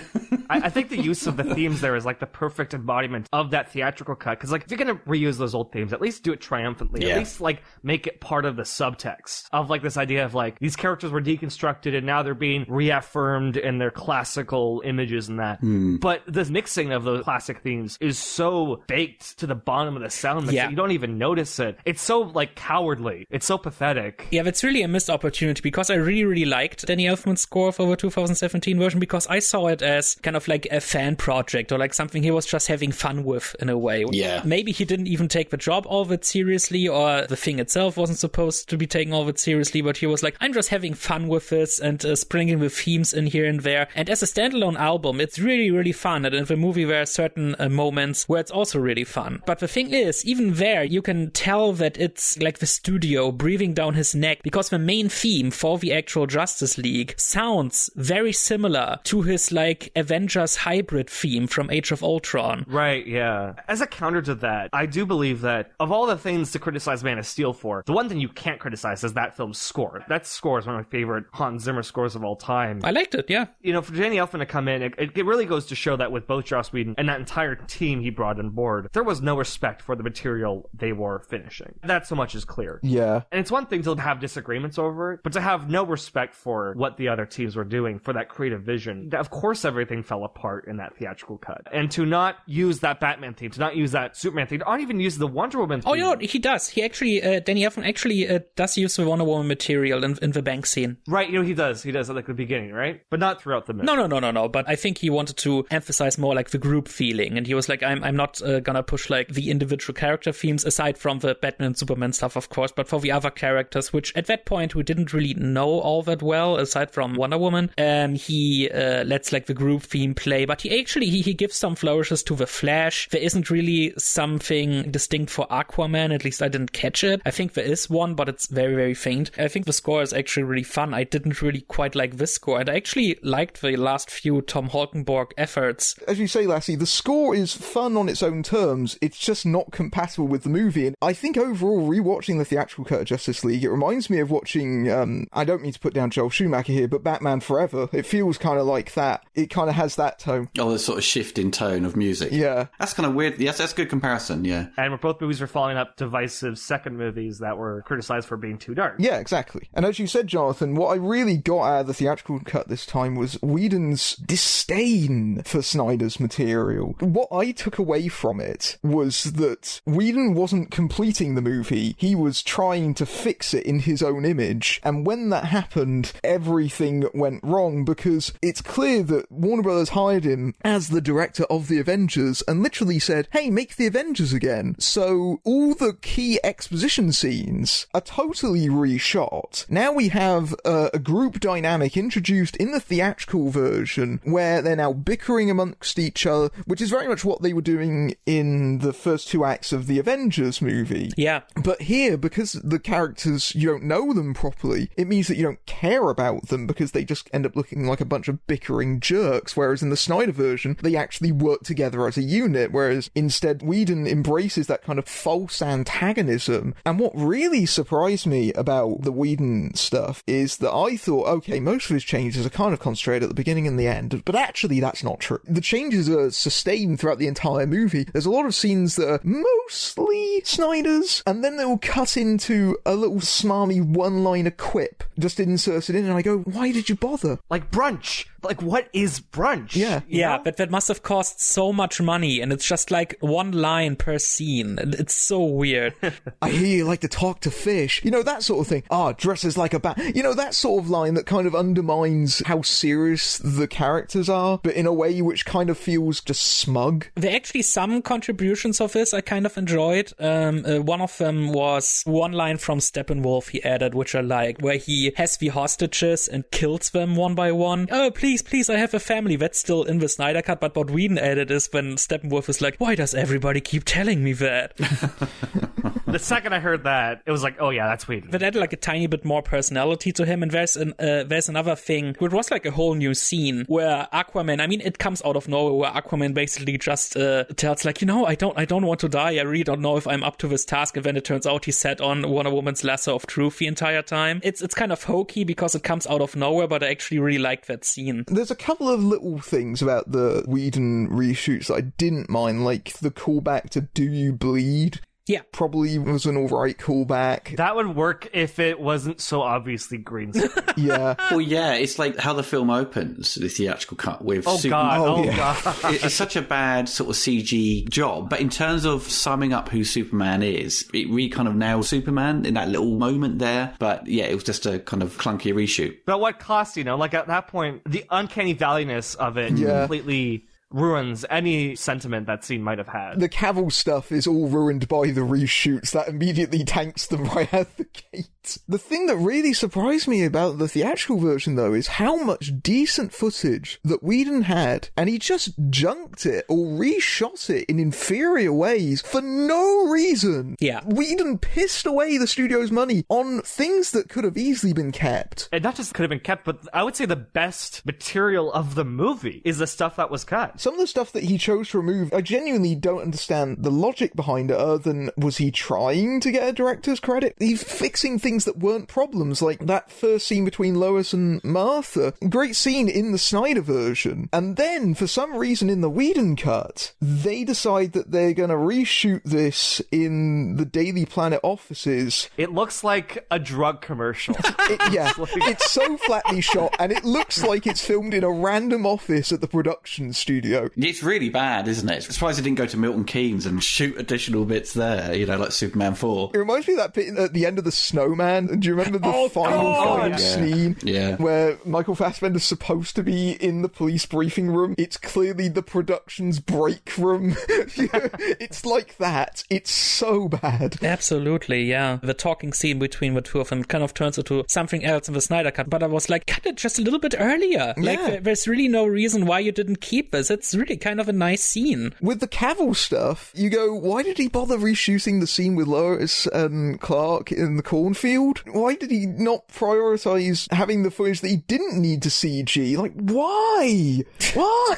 I, 0.49 0.61
I 0.61 0.69
think 0.69 0.89
the 0.89 1.01
use 1.01 1.27
of 1.27 1.35
the 1.35 1.43
themes 1.43 1.81
there 1.81 1.95
is 1.95 2.05
like 2.05 2.19
the 2.19 2.25
perfect 2.25 2.73
embodiment 2.73 3.27
of 3.33 3.51
that 3.51 3.71
theatrical 3.71 4.15
cut. 4.15 4.37
Because 4.37 4.51
like 4.51 4.63
if 4.63 4.71
you're 4.71 4.77
gonna 4.77 4.95
reuse 4.99 5.37
those 5.37 5.53
old 5.53 5.71
themes, 5.73 5.91
at 5.91 6.01
least 6.01 6.23
do 6.23 6.31
it 6.31 6.39
triumphantly. 6.39 7.05
Yeah. 7.05 7.13
At 7.13 7.19
least 7.19 7.41
like 7.41 7.61
make 7.83 8.07
it 8.07 8.21
part 8.21 8.45
of 8.45 8.55
the 8.55 8.63
subtext 8.63 9.49
of 9.51 9.69
like 9.69 9.81
this 9.81 9.97
idea 9.97 10.23
of 10.23 10.33
like 10.33 10.59
these 10.59 10.77
characters 10.77 11.11
were 11.11 11.21
deconstructed 11.21 11.95
and 11.95 12.05
now 12.05 12.23
they're 12.23 12.33
being 12.33 12.65
reaffirmed 12.69 13.57
in 13.57 13.79
their 13.79 13.91
classical 13.91 14.81
images 14.85 15.27
and 15.27 15.39
that. 15.39 15.59
Hmm. 15.59 15.97
But 15.97 16.21
the 16.25 16.45
mixing 16.45 16.93
of 16.93 17.03
those 17.03 17.23
classic 17.23 17.59
themes 17.59 17.97
is 17.99 18.17
so 18.17 18.83
baked 18.87 19.39
to 19.39 19.47
the 19.47 19.55
bottom 19.55 19.95
of 19.95 20.01
the 20.01 20.09
sound 20.21 20.45
mix 20.45 20.53
Yeah. 20.53 20.69
you 20.69 20.75
don't 20.75 20.91
even 20.91 21.17
notice 21.17 21.59
it. 21.59 21.77
It's 21.85 22.01
so 22.01 22.21
like 22.21 22.55
cowardly. 22.55 23.27
It's 23.29 23.45
so 23.45 23.57
pathetic. 23.57 24.27
Yeah, 24.31 24.43
that's 24.43 24.63
really 24.63 24.81
a 24.83 24.87
missed 24.87 25.09
opportunity 25.09 25.61
because 25.61 25.89
I 25.89 25.95
really, 25.95 26.23
really 26.25 26.45
liked 26.45 26.85
Danny 26.85 27.05
Elfman's 27.05 27.41
score 27.41 27.71
for 27.71 27.85
the 27.87 27.95
2017 27.95 28.79
version 28.79 28.99
because 28.99 29.27
I 29.27 29.39
saw 29.39 29.67
it 29.67 29.81
as 29.81 30.15
kind 30.23 30.35
of 30.37 30.47
like 30.47 30.67
a 30.71 30.79
fan 30.81 31.15
project 31.15 31.71
or 31.71 31.77
like 31.77 31.93
something 31.93 32.23
he 32.23 32.31
was 32.31 32.45
just 32.45 32.67
having 32.67 32.91
fun 32.91 33.23
with 33.23 33.55
in 33.59 33.69
a 33.69 33.77
way. 33.77 34.05
Yeah. 34.11 34.41
Maybe 34.45 34.71
he 34.71 34.85
didn't 34.85 35.07
even 35.07 35.27
take 35.27 35.49
the 35.49 35.57
job 35.57 35.85
all 35.87 36.05
that 36.05 36.25
seriously 36.25 36.87
or 36.87 37.25
the 37.27 37.35
thing 37.35 37.59
itself 37.59 37.97
wasn't 37.97 38.19
supposed 38.19 38.69
to 38.69 38.77
be 38.77 38.87
taken 38.87 39.13
all 39.13 39.25
that 39.25 39.39
seriously, 39.39 39.81
but 39.81 39.97
he 39.97 40.05
was 40.05 40.23
like, 40.23 40.35
I'm 40.39 40.53
just 40.53 40.69
having 40.69 40.93
fun 40.93 41.27
with 41.27 41.49
this 41.49 41.79
and 41.79 42.03
uh, 42.05 42.15
springing 42.15 42.59
the 42.59 42.69
themes 42.69 43.13
in 43.13 43.25
here 43.27 43.45
and 43.45 43.59
there. 43.61 43.87
And 43.95 44.09
as 44.09 44.21
a 44.23 44.25
standalone 44.25 44.77
album, 44.77 45.19
it's 45.21 45.39
really, 45.39 45.71
really 45.71 45.91
fun. 45.91 46.25
And 46.25 46.35
in 46.35 46.45
the 46.45 46.55
movie, 46.57 46.83
there 46.85 47.01
are 47.01 47.05
certain 47.05 47.55
uh, 47.59 47.69
moments 47.69 48.27
where 48.29 48.39
it's 48.39 48.51
also 48.51 48.79
really 48.79 49.03
fun. 49.03 49.41
But 49.45 49.59
the 49.59 49.67
thing 49.67 49.93
is, 49.93 50.10
even 50.25 50.55
there, 50.55 50.83
you 50.83 51.01
can 51.01 51.31
tell 51.31 51.73
that 51.73 51.97
it's 51.97 52.37
like 52.39 52.59
the 52.59 52.65
studio 52.65 53.31
breathing 53.31 53.73
down 53.73 53.93
his 53.93 54.13
neck 54.13 54.39
because 54.43 54.69
the 54.69 54.79
main 54.79 55.09
theme 55.09 55.51
for 55.51 55.77
the 55.77 55.93
actual 55.93 56.27
Justice 56.27 56.77
League 56.77 57.13
sounds 57.17 57.89
very 57.95 58.33
similar 58.33 58.99
to 59.05 59.21
his 59.21 59.51
like 59.51 59.91
Avengers 59.95 60.57
hybrid 60.57 61.09
theme 61.09 61.47
from 61.47 61.69
Age 61.69 61.91
of 61.91 62.03
Ultron. 62.03 62.65
Right, 62.67 63.05
yeah. 63.05 63.53
As 63.67 63.81
a 63.81 63.87
counter 63.87 64.21
to 64.23 64.35
that, 64.35 64.69
I 64.73 64.85
do 64.85 65.05
believe 65.05 65.41
that 65.41 65.71
of 65.79 65.91
all 65.91 66.05
the 66.05 66.17
things 66.17 66.51
to 66.51 66.59
criticize 66.59 67.03
Man 67.03 67.17
of 67.17 67.25
Steel 67.25 67.53
for, 67.53 67.83
the 67.85 67.93
one 67.93 68.09
thing 68.09 68.19
you 68.19 68.29
can't 68.29 68.59
criticize 68.59 69.03
is 69.03 69.13
that 69.13 69.35
film's 69.35 69.57
score. 69.57 70.03
That 70.09 70.27
score 70.27 70.59
is 70.59 70.65
one 70.65 70.75
of 70.75 70.85
my 70.85 70.89
favorite 70.89 71.25
Hans 71.31 71.63
Zimmer 71.63 71.83
scores 71.83 72.15
of 72.15 72.23
all 72.23 72.35
time. 72.35 72.81
I 72.83 72.91
liked 72.91 73.15
it, 73.15 73.29
yeah. 73.29 73.45
you 73.61 73.73
know, 73.73 73.81
for 73.81 73.93
Danny 73.93 74.17
Elfman 74.17 74.39
to 74.39 74.45
come 74.45 74.67
in, 74.67 74.81
it, 74.81 74.93
it 74.97 75.25
really 75.25 75.45
goes 75.45 75.65
to 75.67 75.75
show 75.75 75.95
that 75.97 76.11
with 76.11 76.27
both 76.27 76.45
Joss 76.45 76.73
Whedon 76.73 76.95
and 76.97 77.09
that 77.09 77.19
entire 77.19 77.55
team 77.55 78.01
he 78.01 78.09
brought 78.09 78.39
on 78.39 78.49
board, 78.49 78.89
there 78.93 79.03
was 79.03 79.21
no 79.21 79.37
respect 79.37 79.81
for 79.81 79.95
the 79.95 80.00
material 80.03 80.69
they 80.73 80.93
were 80.93 81.19
finishing. 81.29 81.75
That 81.83 82.07
so 82.07 82.15
much 82.15 82.35
is 82.35 82.45
clear. 82.45 82.79
yeah. 82.83 83.21
And 83.31 83.39
it's 83.39 83.51
one 83.51 83.65
thing 83.65 83.83
to 83.83 83.95
have 83.95 84.19
disagreements 84.19 84.77
over 84.77 85.13
it, 85.13 85.19
but 85.23 85.33
to 85.33 85.41
have 85.41 85.69
no 85.69 85.83
respect 85.85 86.35
for 86.35 86.73
what 86.75 86.97
the 86.97 87.07
other 87.09 87.25
teams 87.25 87.55
were 87.55 87.63
doing 87.63 87.99
for 87.99 88.13
that 88.13 88.29
creative 88.29 88.61
vision. 88.63 89.09
Of 89.13 89.29
course, 89.29 89.65
everything 89.65 90.03
fell 90.03 90.23
apart 90.23 90.67
in 90.67 90.77
that 90.77 90.95
theatrical 90.97 91.37
cut. 91.37 91.67
And 91.71 91.89
to 91.91 92.05
not 92.05 92.37
use 92.45 92.79
that 92.79 92.99
Batman 92.99 93.33
theme, 93.33 93.51
to 93.51 93.59
not 93.59 93.75
use 93.75 93.91
that 93.91 94.17
Superman 94.17 94.47
theme, 94.47 94.59
to 94.59 94.65
not 94.65 94.81
even 94.81 94.99
use 94.99 95.17
the 95.17 95.27
Wonder 95.27 95.59
Woman 95.59 95.81
theme. 95.81 95.89
Oh, 95.89 95.93
you 95.93 96.01
know 96.03 96.09
what? 96.09 96.21
He 96.21 96.39
does. 96.39 96.69
He 96.69 96.83
actually, 96.83 97.21
uh, 97.23 97.39
Danny 97.39 97.63
Elfman 97.63 97.87
actually 97.87 98.27
uh, 98.27 98.39
does 98.55 98.77
use 98.77 98.95
the 98.95 99.05
Wonder 99.05 99.25
Woman 99.25 99.47
material 99.47 100.03
in, 100.03 100.17
in 100.21 100.31
the 100.31 100.41
bank 100.41 100.65
scene. 100.65 100.97
Right, 101.07 101.29
you 101.29 101.39
know, 101.39 101.45
he 101.45 101.53
does. 101.53 101.83
He 101.83 101.91
does 101.91 102.09
at 102.09 102.15
like 102.15 102.27
the 102.27 102.33
beginning, 102.33 102.71
right? 102.73 103.01
But 103.09 103.19
not 103.19 103.41
throughout 103.41 103.65
the 103.65 103.73
movie. 103.73 103.85
No, 103.85 103.95
no, 103.95 104.07
no, 104.07 104.19
no, 104.19 104.31
no. 104.31 104.47
But 104.47 104.67
I 104.69 104.75
think 104.75 104.97
he 104.99 105.09
wanted 105.09 105.37
to 105.37 105.65
emphasize 105.71 106.17
more 106.17 106.35
like 106.35 106.49
the 106.51 106.57
group 106.57 106.87
feeling, 106.87 107.37
and 107.37 107.45
he 107.47 107.53
was 107.53 107.69
like, 107.69 107.83
"I'm, 107.83 108.03
I'm 108.03 108.15
not 108.15 108.41
uh, 108.41 108.59
gonna 108.59 108.83
push 108.83 109.09
like 109.09 109.29
the 109.29 109.49
individual 109.49 109.71
character 109.93 110.31
themes 110.31 110.65
aside 110.65 110.97
from 110.97 111.19
the 111.19 111.35
Batman 111.35 111.67
and 111.67 111.77
Superman 111.77 112.13
stuff, 112.13 112.35
of 112.35 112.49
course, 112.49 112.71
but 112.71 112.87
for 112.87 112.99
the 112.99 113.11
other 113.11 113.29
characters, 113.29 113.91
which 113.91 114.15
at 114.15 114.27
that 114.27 114.45
point 114.45 114.75
we 114.75 114.83
didn't 114.83 115.13
really 115.13 115.33
know 115.33 115.79
all 115.79 116.03
that 116.03 116.21
well, 116.21 116.57
aside 116.57 116.91
from 116.91 117.15
Wonder 117.15 117.37
Woman. 117.37 117.71
Um, 117.77 118.15
he 118.15 118.69
uh, 118.69 119.03
lets 119.03 119.31
like 119.31 119.45
the 119.47 119.53
group 119.53 119.83
theme 119.83 120.13
play, 120.13 120.45
but 120.45 120.61
he 120.61 120.79
actually 120.79 121.07
he, 121.07 121.21
he 121.21 121.33
gives 121.33 121.55
some 121.55 121.75
flourishes 121.75 122.23
to 122.23 122.35
the 122.35 122.47
Flash. 122.47 123.09
There 123.09 123.21
isn't 123.21 123.49
really 123.49 123.93
something 123.97 124.91
distinct 124.91 125.31
for 125.31 125.47
Aquaman. 125.47 126.13
At 126.13 126.23
least 126.25 126.41
I 126.41 126.47
didn't 126.47 126.73
catch 126.73 127.03
it. 127.03 127.21
I 127.25 127.31
think 127.31 127.53
there 127.53 127.65
is 127.65 127.89
one, 127.89 128.15
but 128.15 128.29
it's 128.29 128.47
very, 128.47 128.75
very 128.75 128.93
faint. 128.93 129.31
I 129.37 129.47
think 129.47 129.65
the 129.65 129.73
score 129.73 130.01
is 130.01 130.13
actually 130.13 130.43
really 130.43 130.63
fun. 130.63 130.93
I 130.93 131.03
didn't 131.03 131.41
really 131.41 131.61
quite 131.61 131.95
like 131.95 132.17
this 132.17 132.33
score, 132.33 132.59
and 132.59 132.69
I 132.69 132.75
actually 132.75 133.17
liked 133.23 133.61
the 133.61 133.75
last 133.75 134.09
few 134.09 134.41
Tom 134.41 134.69
Holkenborg 134.69 135.31
efforts. 135.37 135.95
As 136.07 136.19
you 136.19 136.27
say, 136.27 136.45
Lasse, 136.45 136.75
the 136.77 136.85
score 136.85 137.33
is 137.35 137.53
fun 137.53 137.97
on 137.97 138.09
its 138.09 138.23
own 138.23 138.43
terms. 138.43 138.97
It's 139.01 139.17
just 139.17 139.45
not 139.45 139.70
compatible 139.71 140.27
with 140.27 140.43
the 140.43 140.49
movie. 140.49 140.87
And 140.87 140.95
I 141.01 141.13
think 141.13 141.37
overall, 141.37 141.87
rewatching 141.87 142.37
the 142.37 142.45
theatrical 142.45 142.85
cut 142.85 143.01
of 143.01 143.07
Justice 143.07 143.43
League, 143.43 143.63
it 143.63 143.69
reminds 143.69 144.09
me 144.09 144.19
of 144.19 144.31
watching, 144.31 144.89
um, 144.91 145.27
I 145.33 145.43
don't 145.43 145.61
mean 145.61 145.73
to 145.73 145.79
put 145.79 145.93
down 145.93 146.11
Joel 146.11 146.29
Schumacher 146.29 146.73
here, 146.73 146.87
but 146.87 147.03
Batman 147.03 147.39
Forever. 147.39 147.89
It 147.91 148.05
feels 148.05 148.37
kind 148.37 148.59
of 148.59 148.65
like 148.65 148.93
that. 148.93 149.25
It 149.35 149.49
kind 149.49 149.69
of 149.69 149.75
has 149.75 149.95
that 149.95 150.19
tone. 150.19 150.49
Oh, 150.57 150.71
the 150.71 150.79
sort 150.79 150.97
of 150.97 151.03
shift 151.03 151.37
in 151.37 151.51
tone 151.51 151.85
of 151.85 151.95
music. 151.95 152.31
Yeah. 152.31 152.67
That's 152.79 152.93
kind 152.93 153.07
of 153.07 153.15
weird. 153.15 153.39
Yes, 153.39 153.57
that's 153.57 153.73
a 153.73 153.75
good 153.75 153.89
comparison, 153.89 154.45
yeah. 154.45 154.67
And 154.77 154.99
both 154.99 155.21
movies 155.21 155.41
were 155.41 155.47
following 155.47 155.77
up 155.77 155.97
divisive 155.97 156.57
second 156.59 156.97
movies 156.97 157.39
that 157.39 157.57
were 157.57 157.81
criticized 157.83 158.27
for 158.27 158.37
being 158.37 158.57
too 158.57 158.75
dark. 158.75 158.95
Yeah, 158.99 159.17
exactly. 159.17 159.69
And 159.73 159.85
as 159.85 159.99
you 159.99 160.07
said, 160.07 160.27
Jonathan, 160.27 160.75
what 160.75 160.89
I 160.89 160.95
really 160.95 161.37
got 161.37 161.61
out 161.63 161.81
of 161.81 161.87
the 161.87 161.93
theatrical 161.93 162.39
cut 162.41 162.67
this 162.67 162.85
time 162.85 163.15
was 163.15 163.41
Whedon's 163.41 164.15
disdain 164.15 165.41
for 165.43 165.61
Snyder's 165.61 166.19
material. 166.19 166.95
What 166.99 167.29
I 167.31 167.51
took 167.51 167.77
away 167.77 168.07
from 168.07 168.39
it 168.39 168.77
was 168.83 169.23
that 169.33 169.60
Whedon 169.85 170.33
wasn't 170.33 170.71
completing 170.71 171.35
the 171.35 171.41
movie, 171.41 171.95
he 171.97 172.15
was 172.15 172.41
trying 172.41 172.93
to 172.95 173.05
fix 173.05 173.53
it 173.53 173.65
in 173.65 173.79
his 173.79 174.01
own 174.01 174.25
image. 174.25 174.79
And 174.83 175.05
when 175.05 175.29
that 175.29 175.45
happened, 175.45 176.13
everything 176.23 177.05
went 177.13 177.43
wrong 177.43 177.85
because 177.85 178.33
it's 178.41 178.61
clear 178.61 179.03
that 179.03 179.31
Warner 179.31 179.63
Brothers 179.63 179.89
hired 179.89 180.23
him 180.23 180.55
as 180.61 180.89
the 180.89 181.01
director 181.01 181.43
of 181.45 181.67
the 181.67 181.79
Avengers 181.79 182.43
and 182.47 182.63
literally 182.63 182.99
said, 182.99 183.27
hey, 183.31 183.49
make 183.49 183.75
the 183.75 183.87
Avengers 183.87 184.33
again. 184.33 184.75
So 184.79 185.41
all 185.43 185.73
the 185.73 185.93
key 186.01 186.39
exposition 186.43 187.11
scenes 187.11 187.87
are 187.93 188.01
totally 188.01 188.67
reshot. 188.67 189.69
Now 189.69 189.91
we 189.91 190.09
have 190.09 190.55
a 190.65 190.99
group 190.99 191.39
dynamic 191.39 191.97
introduced 191.97 192.55
in 192.57 192.71
the 192.71 192.79
theatrical 192.79 193.49
version 193.49 194.19
where 194.23 194.61
they're 194.61 194.75
now 194.75 194.93
bickering 194.93 195.49
amongst 195.49 195.99
each 195.99 196.25
other, 196.25 196.49
which 196.65 196.81
is 196.81 196.89
very 196.89 197.07
much 197.07 197.23
what 197.23 197.41
they 197.41 197.53
were 197.53 197.61
doing 197.61 198.15
in 198.25 198.79
the 198.79 198.93
first 198.93 199.27
two 199.27 199.43
of 199.71 199.87
the 199.87 199.99
Avengers 199.99 200.61
movie. 200.61 201.11
Yeah, 201.17 201.41
But 201.63 201.83
here, 201.83 202.17
because 202.17 202.53
the 202.53 202.79
characters, 202.79 203.53
you 203.55 203.67
don't 203.67 203.83
know 203.83 204.13
them 204.13 204.33
properly, 204.33 204.89
it 204.97 205.07
means 205.07 205.27
that 205.27 205.37
you 205.37 205.43
don't 205.43 205.65
care 205.65 206.09
about 206.09 206.47
them 206.47 206.67
because 206.67 206.91
they 206.91 207.03
just 207.03 207.29
end 207.33 207.45
up 207.45 207.55
looking 207.55 207.85
like 207.85 208.01
a 208.01 208.05
bunch 208.05 208.27
of 208.27 208.45
bickering 208.47 208.99
jerks. 208.99 209.55
Whereas 209.55 209.81
in 209.81 209.89
the 209.89 209.97
Snyder 209.97 210.31
version, 210.31 210.77
they 210.81 210.95
actually 210.95 211.31
work 211.31 211.63
together 211.63 212.07
as 212.07 212.17
a 212.17 212.23
unit. 212.23 212.71
Whereas 212.71 213.09
instead, 213.15 213.61
Whedon 213.61 214.07
embraces 214.07 214.67
that 214.67 214.83
kind 214.83 214.99
of 214.99 215.07
false 215.07 215.61
antagonism. 215.61 216.75
And 216.85 216.99
what 216.99 217.11
really 217.15 217.65
surprised 217.65 218.25
me 218.25 218.53
about 218.53 219.01
the 219.01 219.11
Whedon 219.11 219.75
stuff 219.75 220.23
is 220.27 220.57
that 220.57 220.73
I 220.73 220.97
thought, 220.97 221.27
okay, 221.27 221.59
most 221.59 221.89
of 221.89 221.93
his 221.93 222.03
changes 222.03 222.45
are 222.45 222.49
kind 222.49 222.73
of 222.73 222.79
concentrated 222.79 223.23
at 223.23 223.29
the 223.29 223.35
beginning 223.35 223.67
and 223.67 223.79
the 223.79 223.87
end, 223.87 224.23
but 224.25 224.35
actually 224.35 224.79
that's 224.79 225.03
not 225.03 225.19
true. 225.19 225.39
The 225.45 225.61
changes 225.61 226.09
are 226.09 226.31
sustained 226.31 226.99
throughout 226.99 227.19
the 227.19 227.27
entire 227.27 227.67
movie. 227.67 228.05
There's 228.11 228.25
a 228.25 228.31
lot 228.31 228.45
of 228.45 228.55
scenes 228.55 228.95
that 228.95 229.09
are 229.09 229.17
hmm, 229.19 229.40
mostly 229.41 230.41
Snyder's, 230.43 231.23
and 231.25 231.43
then 231.43 231.57
they 231.57 231.65
will 231.65 231.77
cut 231.77 232.17
into 232.17 232.77
a 232.85 232.95
little 232.95 233.17
smarmy 233.17 233.83
one-liner 233.83 234.51
quip 234.51 235.03
just 235.19 235.39
inserted 235.39 235.95
in, 235.95 236.05
and 236.05 236.13
I 236.13 236.21
go, 236.21 236.39
why 236.39 236.71
did 236.71 236.89
you 236.89 236.95
bother? 236.95 237.39
Like 237.49 237.71
brunch. 237.71 238.25
Like 238.43 238.61
what 238.61 238.89
is 238.91 239.19
brunch? 239.19 239.75
Yeah. 239.75 240.01
You 240.07 240.21
yeah, 240.21 240.37
know? 240.37 240.43
but 240.43 240.57
that 240.57 240.71
must 240.71 240.87
have 240.87 241.03
cost 241.03 241.39
so 241.39 241.71
much 241.71 242.01
money, 242.01 242.41
and 242.41 242.51
it's 242.51 242.67
just 242.67 242.89
like 242.89 243.15
one 243.19 243.51
line 243.51 243.95
per 243.95 244.17
scene. 244.17 244.79
It's 244.81 245.13
so 245.13 245.43
weird. 245.43 245.93
I 246.41 246.49
hear 246.49 246.65
you 246.65 246.85
like 246.85 247.01
to 247.01 247.07
talk 247.07 247.41
to 247.41 247.51
fish. 247.51 248.03
You 248.03 248.09
know, 248.09 248.23
that 248.23 248.43
sort 248.43 248.61
of 248.61 248.67
thing. 248.67 248.83
Ah, 248.89 249.11
dresses 249.11 249.57
like 249.57 249.73
a 249.73 249.79
bat. 249.79 250.15
You 250.15 250.23
know, 250.23 250.33
that 250.33 250.55
sort 250.55 250.83
of 250.83 250.89
line 250.89 251.13
that 251.13 251.27
kind 251.27 251.45
of 251.45 251.55
undermines 251.55 252.41
how 252.47 252.63
serious 252.63 253.37
the 253.37 253.67
characters 253.67 254.27
are, 254.27 254.57
but 254.57 254.73
in 254.73 254.87
a 254.87 254.93
way 254.93 255.21
which 255.21 255.45
kind 255.45 255.69
of 255.69 255.77
feels 255.77 256.19
just 256.19 256.41
smug. 256.41 257.07
there 257.15 257.31
are 257.31 257.35
actually 257.35 257.61
some 257.61 258.01
contributions 258.01 258.81
of 258.81 258.93
this 258.93 259.13
I 259.13 259.21
kind 259.31 259.45
of 259.45 259.57
enjoyed. 259.57 260.11
Um, 260.19 260.65
uh, 260.65 260.81
one 260.81 260.99
of 260.99 261.17
them 261.17 261.53
was 261.53 262.03
one 262.05 262.33
line 262.33 262.57
from 262.57 262.79
Steppenwolf 262.79 263.51
he 263.51 263.63
added, 263.63 263.95
which 263.95 264.13
I 264.13 264.19
like, 264.19 264.59
where 264.59 264.75
he 264.75 265.13
has 265.15 265.37
the 265.37 265.47
hostages 265.47 266.27
and 266.27 266.43
kills 266.51 266.89
them 266.89 267.15
one 267.15 267.33
by 267.33 267.53
one. 267.53 267.87
Oh, 267.91 268.11
please, 268.11 268.41
please, 268.41 268.69
I 268.69 268.75
have 268.75 268.93
a 268.93 268.99
family. 268.99 269.37
That's 269.37 269.57
still 269.57 269.83
in 269.83 269.99
the 269.99 270.09
Snyder 270.09 270.41
Cut, 270.41 270.59
but 270.59 270.75
what 270.75 270.91
Whedon 270.91 271.17
added 271.17 271.49
is 271.49 271.69
when 271.71 271.95
Steppenwolf 271.95 272.49
is 272.49 272.59
like, 272.59 272.75
why 272.77 272.95
does 272.95 273.15
everybody 273.15 273.61
keep 273.61 273.85
telling 273.85 274.21
me 274.21 274.33
that? 274.33 274.75
the 276.07 276.19
second 276.19 276.53
I 276.53 276.59
heard 276.59 276.83
that, 276.83 277.21
it 277.25 277.31
was 277.31 277.41
like, 277.41 277.55
oh 277.59 277.69
yeah, 277.69 277.87
that's 277.87 278.09
Whedon. 278.09 278.31
that 278.31 278.43
added 278.43 278.59
like 278.59 278.73
a 278.73 278.77
tiny 278.77 279.07
bit 279.07 279.23
more 279.23 279.41
personality 279.41 280.11
to 280.11 280.25
him. 280.25 280.43
And 280.43 280.51
there's 280.51 280.75
an 280.75 280.93
uh, 280.99 281.23
there's 281.23 281.47
another 281.47 281.77
thing. 281.77 282.17
It 282.19 282.33
was 282.33 282.51
like 282.51 282.65
a 282.65 282.71
whole 282.71 282.95
new 282.95 283.13
scene 283.13 283.63
where 283.67 284.09
Aquaman. 284.13 284.59
I 284.59 284.67
mean, 284.67 284.81
it 284.81 284.99
comes 284.99 285.21
out 285.23 285.37
of 285.37 285.47
nowhere 285.47 285.73
where 285.73 285.91
Aquaman 285.91 286.33
basically 286.33 286.77
just 286.77 287.15
uh, 287.15 287.45
tells 287.55 287.85
like, 287.85 288.01
you 288.01 288.07
know, 288.07 288.25
I 288.25 288.35
don't 288.35 288.57
I 288.57 288.65
don't 288.65 288.85
want 288.85 288.99
to 289.01 289.09
die. 289.09 289.20
I 289.25 289.41
really 289.41 289.63
don't 289.63 289.81
know 289.81 289.97
if 289.97 290.07
I'm 290.07 290.23
up 290.23 290.37
to 290.37 290.47
this 290.47 290.65
task. 290.65 290.97
And 290.97 291.05
then 291.05 291.17
it 291.17 291.25
turns 291.25 291.47
out 291.47 291.65
he 291.65 291.71
sat 291.71 292.01
on 292.01 292.29
Wonder 292.29 292.51
Woman's 292.51 292.83
lasso 292.83 293.15
of 293.15 293.27
truth 293.27 293.57
the 293.57 293.67
entire 293.67 294.01
time. 294.01 294.41
It's 294.43 294.61
it's 294.61 294.75
kind 294.75 294.91
of 294.91 295.03
hokey 295.03 295.43
because 295.43 295.75
it 295.75 295.83
comes 295.83 296.07
out 296.07 296.21
of 296.21 296.35
nowhere, 296.35 296.67
but 296.67 296.83
I 296.83 296.89
actually 296.89 297.19
really 297.19 297.37
like 297.39 297.65
that 297.67 297.85
scene. 297.85 298.25
There's 298.27 298.51
a 298.51 298.55
couple 298.55 298.89
of 298.89 299.03
little 299.03 299.39
things 299.39 299.81
about 299.81 300.11
the 300.11 300.43
Whedon 300.47 301.09
reshoots 301.09 301.67
that 301.67 301.75
I 301.75 301.81
didn't 301.81 302.29
mind, 302.29 302.65
like 302.65 302.93
the 302.99 303.11
callback 303.11 303.69
to 303.71 303.81
Do 303.81 304.03
You 304.03 304.33
Bleed? 304.33 305.01
Yeah. 305.27 305.41
Probably 305.51 305.97
was 305.99 306.25
an 306.25 306.35
alright 306.35 306.77
callback. 306.77 307.55
That 307.57 307.75
would 307.75 307.95
work 307.95 308.29
if 308.33 308.59
it 308.59 308.79
wasn't 308.79 309.21
so 309.21 309.41
obviously 309.41 309.97
green 309.97 310.33
screen. 310.33 310.49
Yeah. 310.77 311.15
Well, 311.29 311.41
yeah, 311.41 311.73
it's 311.73 311.99
like 311.99 312.17
how 312.17 312.33
the 312.33 312.43
film 312.43 312.69
opens, 312.69 313.35
the 313.35 313.49
theatrical 313.49 313.97
cut 313.97 314.23
with 314.23 314.45
oh 314.47 314.57
Superman. 314.57 314.97
god, 314.99 315.07
Oh, 315.07 315.15
oh, 315.17 315.23
yeah. 315.23 315.35
god. 315.63 315.93
It's 315.95 316.13
such 316.15 316.35
a 316.35 316.41
bad 316.41 316.87
sort 316.89 317.09
of 317.11 317.15
CG 317.17 317.87
job, 317.89 318.29
but 318.29 318.39
in 318.39 318.49
terms 318.49 318.85
of 318.85 319.03
summing 319.03 319.51
up 319.53 319.69
who 319.69 319.83
Superman 319.83 320.41
is, 320.43 320.89
it 320.93 321.07
really 321.09 321.29
kind 321.29 321.47
of 321.47 321.55
nails 321.55 321.89
Superman 321.89 322.45
in 322.45 322.53
that 322.55 322.69
little 322.69 322.97
moment 322.97 323.39
there. 323.39 323.73
But 323.79 324.07
yeah, 324.07 324.25
it 324.25 324.33
was 324.33 324.43
just 324.45 324.65
a 324.65 324.79
kind 324.79 325.03
of 325.03 325.17
clunky 325.17 325.53
reshoot. 325.53 325.97
But 326.05 326.19
what 326.19 326.39
cost, 326.39 326.77
you 326.77 326.83
know? 326.83 326.95
Like 326.97 327.13
at 327.13 327.27
that 327.27 327.47
point, 327.47 327.81
the 327.85 328.05
uncanny 328.09 328.55
valleyness 328.55 329.15
of 329.17 329.37
it 329.37 329.53
Yeah. 329.57 329.81
completely 329.81 330.45
ruins 330.71 331.25
any 331.29 331.75
sentiment 331.75 332.27
that 332.27 332.43
scene 332.43 332.61
might 332.63 332.77
have 332.77 332.87
had. 332.87 333.19
The 333.19 333.29
Cavill 333.29 333.71
stuff 333.71 334.11
is 334.11 334.27
all 334.27 334.47
ruined 334.47 334.87
by 334.87 335.11
the 335.11 335.21
reshoots. 335.21 335.91
That 335.91 336.07
immediately 336.07 336.63
tanks 336.63 337.07
them 337.07 337.23
right 337.35 337.53
out 337.53 337.77
the 337.77 337.85
gate. 337.85 338.27
The 338.67 338.79
thing 338.79 339.05
that 339.05 339.17
really 339.17 339.53
surprised 339.53 340.07
me 340.07 340.23
about 340.25 340.57
the 340.57 340.67
theatrical 340.67 341.19
version, 341.19 341.55
though, 341.55 341.73
is 341.73 341.87
how 341.87 342.15
much 342.15 342.51
decent 342.61 343.13
footage 343.13 343.79
that 343.83 344.01
Whedon 344.01 344.43
had, 344.43 344.89
and 344.97 345.07
he 345.09 345.19
just 345.19 345.51
junked 345.69 346.25
it 346.25 346.45
or 346.49 346.57
reshot 346.57 347.49
it 347.51 347.65
in 347.69 347.77
inferior 347.79 348.51
ways 348.51 349.01
for 349.01 349.21
no 349.21 349.87
reason. 349.87 350.55
Yeah. 350.59 350.81
Whedon 350.85 351.37
pissed 351.37 351.85
away 351.85 352.17
the 352.17 352.25
studio's 352.27 352.71
money 352.71 353.05
on 353.09 353.41
things 353.41 353.91
that 353.91 354.09
could 354.09 354.23
have 354.23 354.37
easily 354.37 354.73
been 354.73 354.91
kept. 354.91 355.47
it 355.51 355.61
not 355.61 355.75
just 355.75 355.93
could 355.93 356.03
have 356.03 356.09
been 356.09 356.19
kept, 356.19 356.43
but 356.45 356.67
I 356.73 356.83
would 356.83 356.95
say 356.95 357.05
the 357.05 357.15
best 357.15 357.85
material 357.85 358.51
of 358.53 358.73
the 358.73 358.85
movie 358.85 359.41
is 359.45 359.59
the 359.59 359.67
stuff 359.67 359.97
that 359.97 360.09
was 360.09 360.23
cut. 360.23 360.59
Some 360.61 360.75
of 360.75 360.79
the 360.79 360.85
stuff 360.85 361.11
that 361.13 361.23
he 361.23 361.39
chose 361.39 361.69
to 361.69 361.79
remove, 361.79 362.13
I 362.13 362.21
genuinely 362.21 362.75
don't 362.75 363.01
understand 363.01 363.63
the 363.63 363.71
logic 363.71 364.15
behind 364.15 364.51
it, 364.51 364.57
other 364.57 364.77
than 364.77 365.09
was 365.17 365.37
he 365.37 365.49
trying 365.49 366.19
to 366.19 366.31
get 366.31 366.47
a 366.47 366.53
director's 366.53 366.99
credit? 366.99 367.35
He's 367.39 367.63
fixing 367.63 368.19
things 368.19 368.45
that 368.45 368.59
weren't 368.59 368.87
problems, 368.87 369.41
like 369.41 369.65
that 369.65 369.91
first 369.91 370.27
scene 370.27 370.45
between 370.45 370.75
Lois 370.75 371.13
and 371.13 371.43
Martha. 371.43 372.13
Great 372.29 372.55
scene 372.55 372.87
in 372.87 373.11
the 373.11 373.17
Snyder 373.17 373.61
version. 373.61 374.29
And 374.31 374.55
then, 374.55 374.93
for 374.93 375.07
some 375.07 375.35
reason 375.35 375.67
in 375.67 375.81
the 375.81 375.89
Whedon 375.89 376.35
cut, 376.35 376.93
they 377.01 377.43
decide 377.43 377.93
that 377.93 378.11
they're 378.11 378.35
gonna 378.35 378.53
reshoot 378.53 379.23
this 379.23 379.81
in 379.91 380.57
the 380.57 380.65
Daily 380.65 381.07
Planet 381.07 381.39
offices. 381.41 382.29
It 382.37 382.51
looks 382.51 382.83
like 382.83 383.25
a 383.31 383.39
drug 383.39 383.81
commercial. 383.81 384.35
It, 384.69 384.93
yeah, 384.93 385.11
it's 385.17 385.71
so 385.71 385.97
flatly 385.97 386.39
shot, 386.39 386.75
and 386.79 386.91
it 386.91 387.03
looks 387.03 387.43
like 387.43 387.65
it's 387.65 387.83
filmed 387.83 388.13
in 388.13 388.23
a 388.23 388.29
random 388.29 388.85
office 388.85 389.31
at 389.31 389.41
the 389.41 389.47
production 389.47 390.13
studio. 390.13 390.50
It's 390.77 391.03
really 391.03 391.29
bad, 391.29 391.67
isn't 391.67 391.87
it? 391.89 391.95
I'm 392.05 392.11
surprised 392.11 392.39
it 392.39 392.43
didn't 392.43 392.57
go 392.57 392.65
to 392.65 392.77
Milton 392.77 393.05
Keynes 393.05 393.45
and 393.45 393.63
shoot 393.63 393.97
additional 393.97 394.45
bits 394.45 394.73
there, 394.73 395.13
you 395.15 395.25
know, 395.25 395.37
like 395.37 395.51
Superman 395.51 395.95
4. 395.95 396.31
It 396.33 396.37
reminds 396.37 396.67
me 396.67 396.73
of 396.73 396.79
that 396.79 396.93
bit 396.93 397.17
at 397.17 397.33
the 397.33 397.45
end 397.45 397.57
of 397.57 397.63
the 397.65 397.71
Snowman. 397.71 398.59
Do 398.59 398.67
you 398.67 398.75
remember 398.75 398.99
the 398.99 399.07
Oh, 399.07 399.29
final 399.29 399.61
God, 399.61 399.99
final 399.99 400.09
yeah. 400.09 400.17
scene 400.17 400.77
Yeah. 400.83 401.15
where 401.17 401.57
Michael 401.65 401.95
Fassbender's 401.95 402.43
supposed 402.43 402.95
to 402.95 403.03
be 403.03 403.31
in 403.33 403.61
the 403.61 403.69
police 403.69 404.05
briefing 404.05 404.47
room? 404.49 404.75
It's 404.77 404.97
clearly 404.97 405.47
the 405.49 405.61
production's 405.63 406.39
break 406.39 406.97
room. 406.97 407.35
it's 407.47 408.65
like 408.65 408.97
that. 408.97 409.43
It's 409.49 409.71
so 409.71 410.27
bad. 410.27 410.77
Absolutely, 410.83 411.63
yeah. 411.63 411.99
The 412.01 412.13
talking 412.13 412.53
scene 412.53 412.79
between 412.79 413.13
the 413.13 413.21
two 413.21 413.39
of 413.39 413.49
them 413.49 413.63
kind 413.63 413.83
of 413.83 413.93
turns 413.93 414.17
into 414.17 414.43
something 414.47 414.83
else 414.83 415.07
in 415.07 415.13
the 415.13 415.21
Snyder 415.21 415.51
Cut. 415.51 415.69
But 415.69 415.83
I 415.83 415.87
was 415.87 416.09
like, 416.09 416.25
cut 416.27 416.45
it 416.45 416.57
just 416.57 416.79
a 416.79 416.81
little 416.81 416.99
bit 416.99 417.15
earlier. 417.17 417.73
Like, 417.77 417.99
Yeah. 417.99 418.07
there- 418.09 418.21
there's 418.21 418.47
really 418.47 418.67
no 418.67 418.85
reason 418.85 419.25
why 419.25 419.39
you 419.39 419.51
didn't 419.51 419.81
keep 419.81 420.11
this. 420.11 420.29
It's 420.41 420.55
really 420.55 420.75
kind 420.75 420.99
of 420.99 421.07
a 421.07 421.13
nice 421.13 421.43
scene. 421.43 421.93
With 422.01 422.19
the 422.19 422.27
Cavill 422.27 422.75
stuff, 422.75 423.31
you 423.35 423.51
go, 423.51 423.75
why 423.75 424.01
did 424.01 424.17
he 424.17 424.27
bother 424.27 424.57
reshooting 424.57 425.19
the 425.19 425.27
scene 425.27 425.53
with 425.53 425.67
Lois 425.67 426.25
and 426.25 426.81
Clark 426.81 427.31
in 427.31 427.57
the 427.57 427.61
cornfield? 427.61 428.41
Why 428.51 428.73
did 428.73 428.89
he 428.89 429.05
not 429.05 429.47
prioritize 429.49 430.51
having 430.51 430.81
the 430.81 430.89
footage 430.89 431.21
that 431.21 431.27
he 431.27 431.37
didn't 431.37 431.79
need 431.79 432.01
to 432.01 432.09
CG? 432.09 432.75
Like, 432.75 432.93
why? 432.95 434.03
Why? 434.33 434.75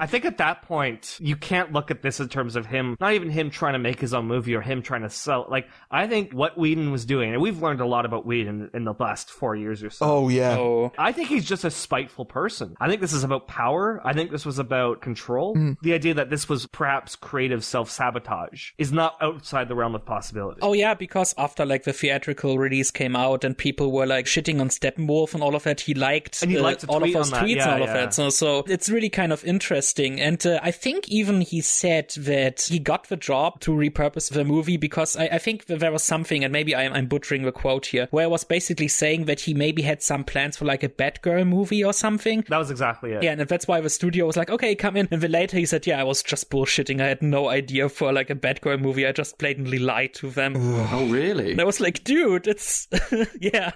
I 0.00 0.06
think 0.08 0.24
at 0.24 0.38
that 0.38 0.62
point, 0.62 1.16
you 1.20 1.36
can't 1.36 1.72
look 1.72 1.92
at 1.92 2.02
this 2.02 2.18
in 2.18 2.28
terms 2.28 2.56
of 2.56 2.66
him, 2.66 2.96
not 2.98 3.12
even 3.12 3.30
him 3.30 3.50
trying 3.50 3.74
to 3.74 3.78
make 3.78 4.00
his 4.00 4.12
own 4.12 4.26
movie 4.26 4.56
or 4.56 4.62
him 4.62 4.82
trying 4.82 5.02
to 5.02 5.10
sell. 5.10 5.46
Like, 5.48 5.68
I 5.92 6.08
think 6.08 6.32
what 6.32 6.58
Whedon 6.58 6.90
was 6.90 7.04
doing, 7.04 7.32
and 7.32 7.40
we've 7.40 7.62
learned 7.62 7.80
a 7.80 7.86
lot 7.86 8.04
about 8.04 8.26
Whedon 8.26 8.70
in 8.74 8.82
the 8.82 8.94
last 8.98 9.30
four 9.30 9.54
years 9.54 9.84
or 9.84 9.90
so. 9.90 10.04
Oh, 10.04 10.28
yeah. 10.28 10.56
Oh, 10.58 10.90
I 10.98 11.12
think 11.12 11.28
he's 11.28 11.44
just 11.44 11.62
a 11.62 11.70
spiteful 11.70 12.24
person. 12.24 12.76
I 12.80 12.88
think 12.88 13.00
this 13.00 13.12
is 13.12 13.22
about 13.22 13.46
power. 13.46 14.00
I 14.04 14.12
think 14.12 14.32
this 14.32 14.44
was 14.44 14.58
about 14.58 14.71
control. 15.00 15.54
Mm. 15.56 15.76
The 15.82 15.94
idea 15.94 16.14
that 16.14 16.30
this 16.30 16.48
was 16.48 16.66
perhaps 16.66 17.16
creative 17.16 17.64
self 17.64 17.90
sabotage 17.90 18.70
is 18.78 18.92
not 18.92 19.16
outside 19.20 19.68
the 19.68 19.74
realm 19.74 19.94
of 19.94 20.04
possibility. 20.04 20.60
Oh 20.62 20.72
yeah, 20.72 20.94
because 20.94 21.34
after 21.38 21.64
like 21.64 21.84
the 21.84 21.92
theatrical 21.92 22.58
release 22.58 22.90
came 22.90 23.16
out 23.16 23.44
and 23.44 23.56
people 23.56 23.92
were 23.92 24.06
like 24.06 24.26
shitting 24.26 24.60
on 24.60 24.68
Steppenwolf 24.68 25.34
and 25.34 25.42
all 25.42 25.54
of 25.54 25.64
that, 25.64 25.80
he 25.80 25.94
liked, 25.94 26.42
And 26.42 26.50
he 26.50 26.58
uh, 26.58 26.62
liked 26.62 26.80
to 26.82 26.86
all 26.86 26.96
of 26.96 27.02
tweet 27.02 27.14
those 27.14 27.30
tweets 27.30 27.56
Yeah, 27.56 27.74
and 27.74 27.82
all 27.82 27.88
of 27.88 27.94
that. 27.94 28.14
So, 28.14 28.30
so 28.30 28.64
it's 28.66 28.88
really 28.88 29.10
kind 29.10 29.32
of 29.32 29.44
interesting. 29.44 30.20
And 30.20 30.44
uh, 30.46 30.60
I 30.62 30.70
think 30.70 31.08
even 31.08 31.40
he 31.40 31.60
said 31.60 32.10
that 32.18 32.62
he 32.62 32.78
got 32.78 33.08
the 33.08 33.16
job 33.16 33.60
to 33.60 33.72
repurpose 33.72 34.30
the 34.30 34.44
movie 34.44 34.76
because 34.76 35.16
I, 35.16 35.24
I 35.26 35.38
think 35.38 35.66
that 35.66 35.80
there 35.80 35.92
was 35.92 36.02
something, 36.02 36.44
and 36.44 36.52
maybe 36.52 36.74
I'm, 36.74 36.92
I'm 36.92 37.06
butchering 37.06 37.42
the 37.42 37.52
quote 37.52 37.86
here, 37.86 38.08
where 38.10 38.24
I 38.24 38.28
was 38.28 38.44
basically 38.44 38.88
saying 38.88 39.26
that 39.26 39.40
he 39.40 39.54
maybe 39.54 39.82
had 39.82 40.02
some 40.02 40.24
plans 40.24 40.56
for 40.56 40.64
like 40.64 40.82
a 40.82 40.88
Batgirl 40.88 41.46
movie 41.46 41.84
or 41.84 41.92
something. 41.92 42.44
That 42.48 42.58
was 42.58 42.70
exactly 42.70 43.12
it. 43.12 43.22
Yeah, 43.22 43.32
and 43.32 43.40
that's 43.40 43.66
why 43.66 43.80
the 43.80 43.90
studio 43.90 44.26
was 44.26 44.36
like, 44.36 44.50
okay, 44.52 44.74
come 44.74 44.96
in. 44.96 45.08
And 45.10 45.20
then 45.20 45.30
later 45.32 45.56
he 45.56 45.66
said, 45.66 45.86
yeah, 45.86 46.00
I 46.00 46.04
was 46.04 46.22
just 46.22 46.50
bullshitting. 46.50 47.00
I 47.00 47.08
had 47.08 47.22
no 47.22 47.48
idea 47.48 47.88
for 47.88 48.12
like 48.12 48.30
a 48.30 48.34
Batgirl 48.34 48.80
movie. 48.80 49.06
I 49.06 49.12
just 49.12 49.38
blatantly 49.38 49.78
lied 49.78 50.14
to 50.14 50.30
them. 50.30 50.54
Oh, 50.56 51.06
really? 51.08 51.52
And 51.52 51.60
I 51.60 51.64
was 51.64 51.80
like, 51.80 52.04
dude, 52.04 52.46
it's 52.46 52.88
yeah. 53.40 53.72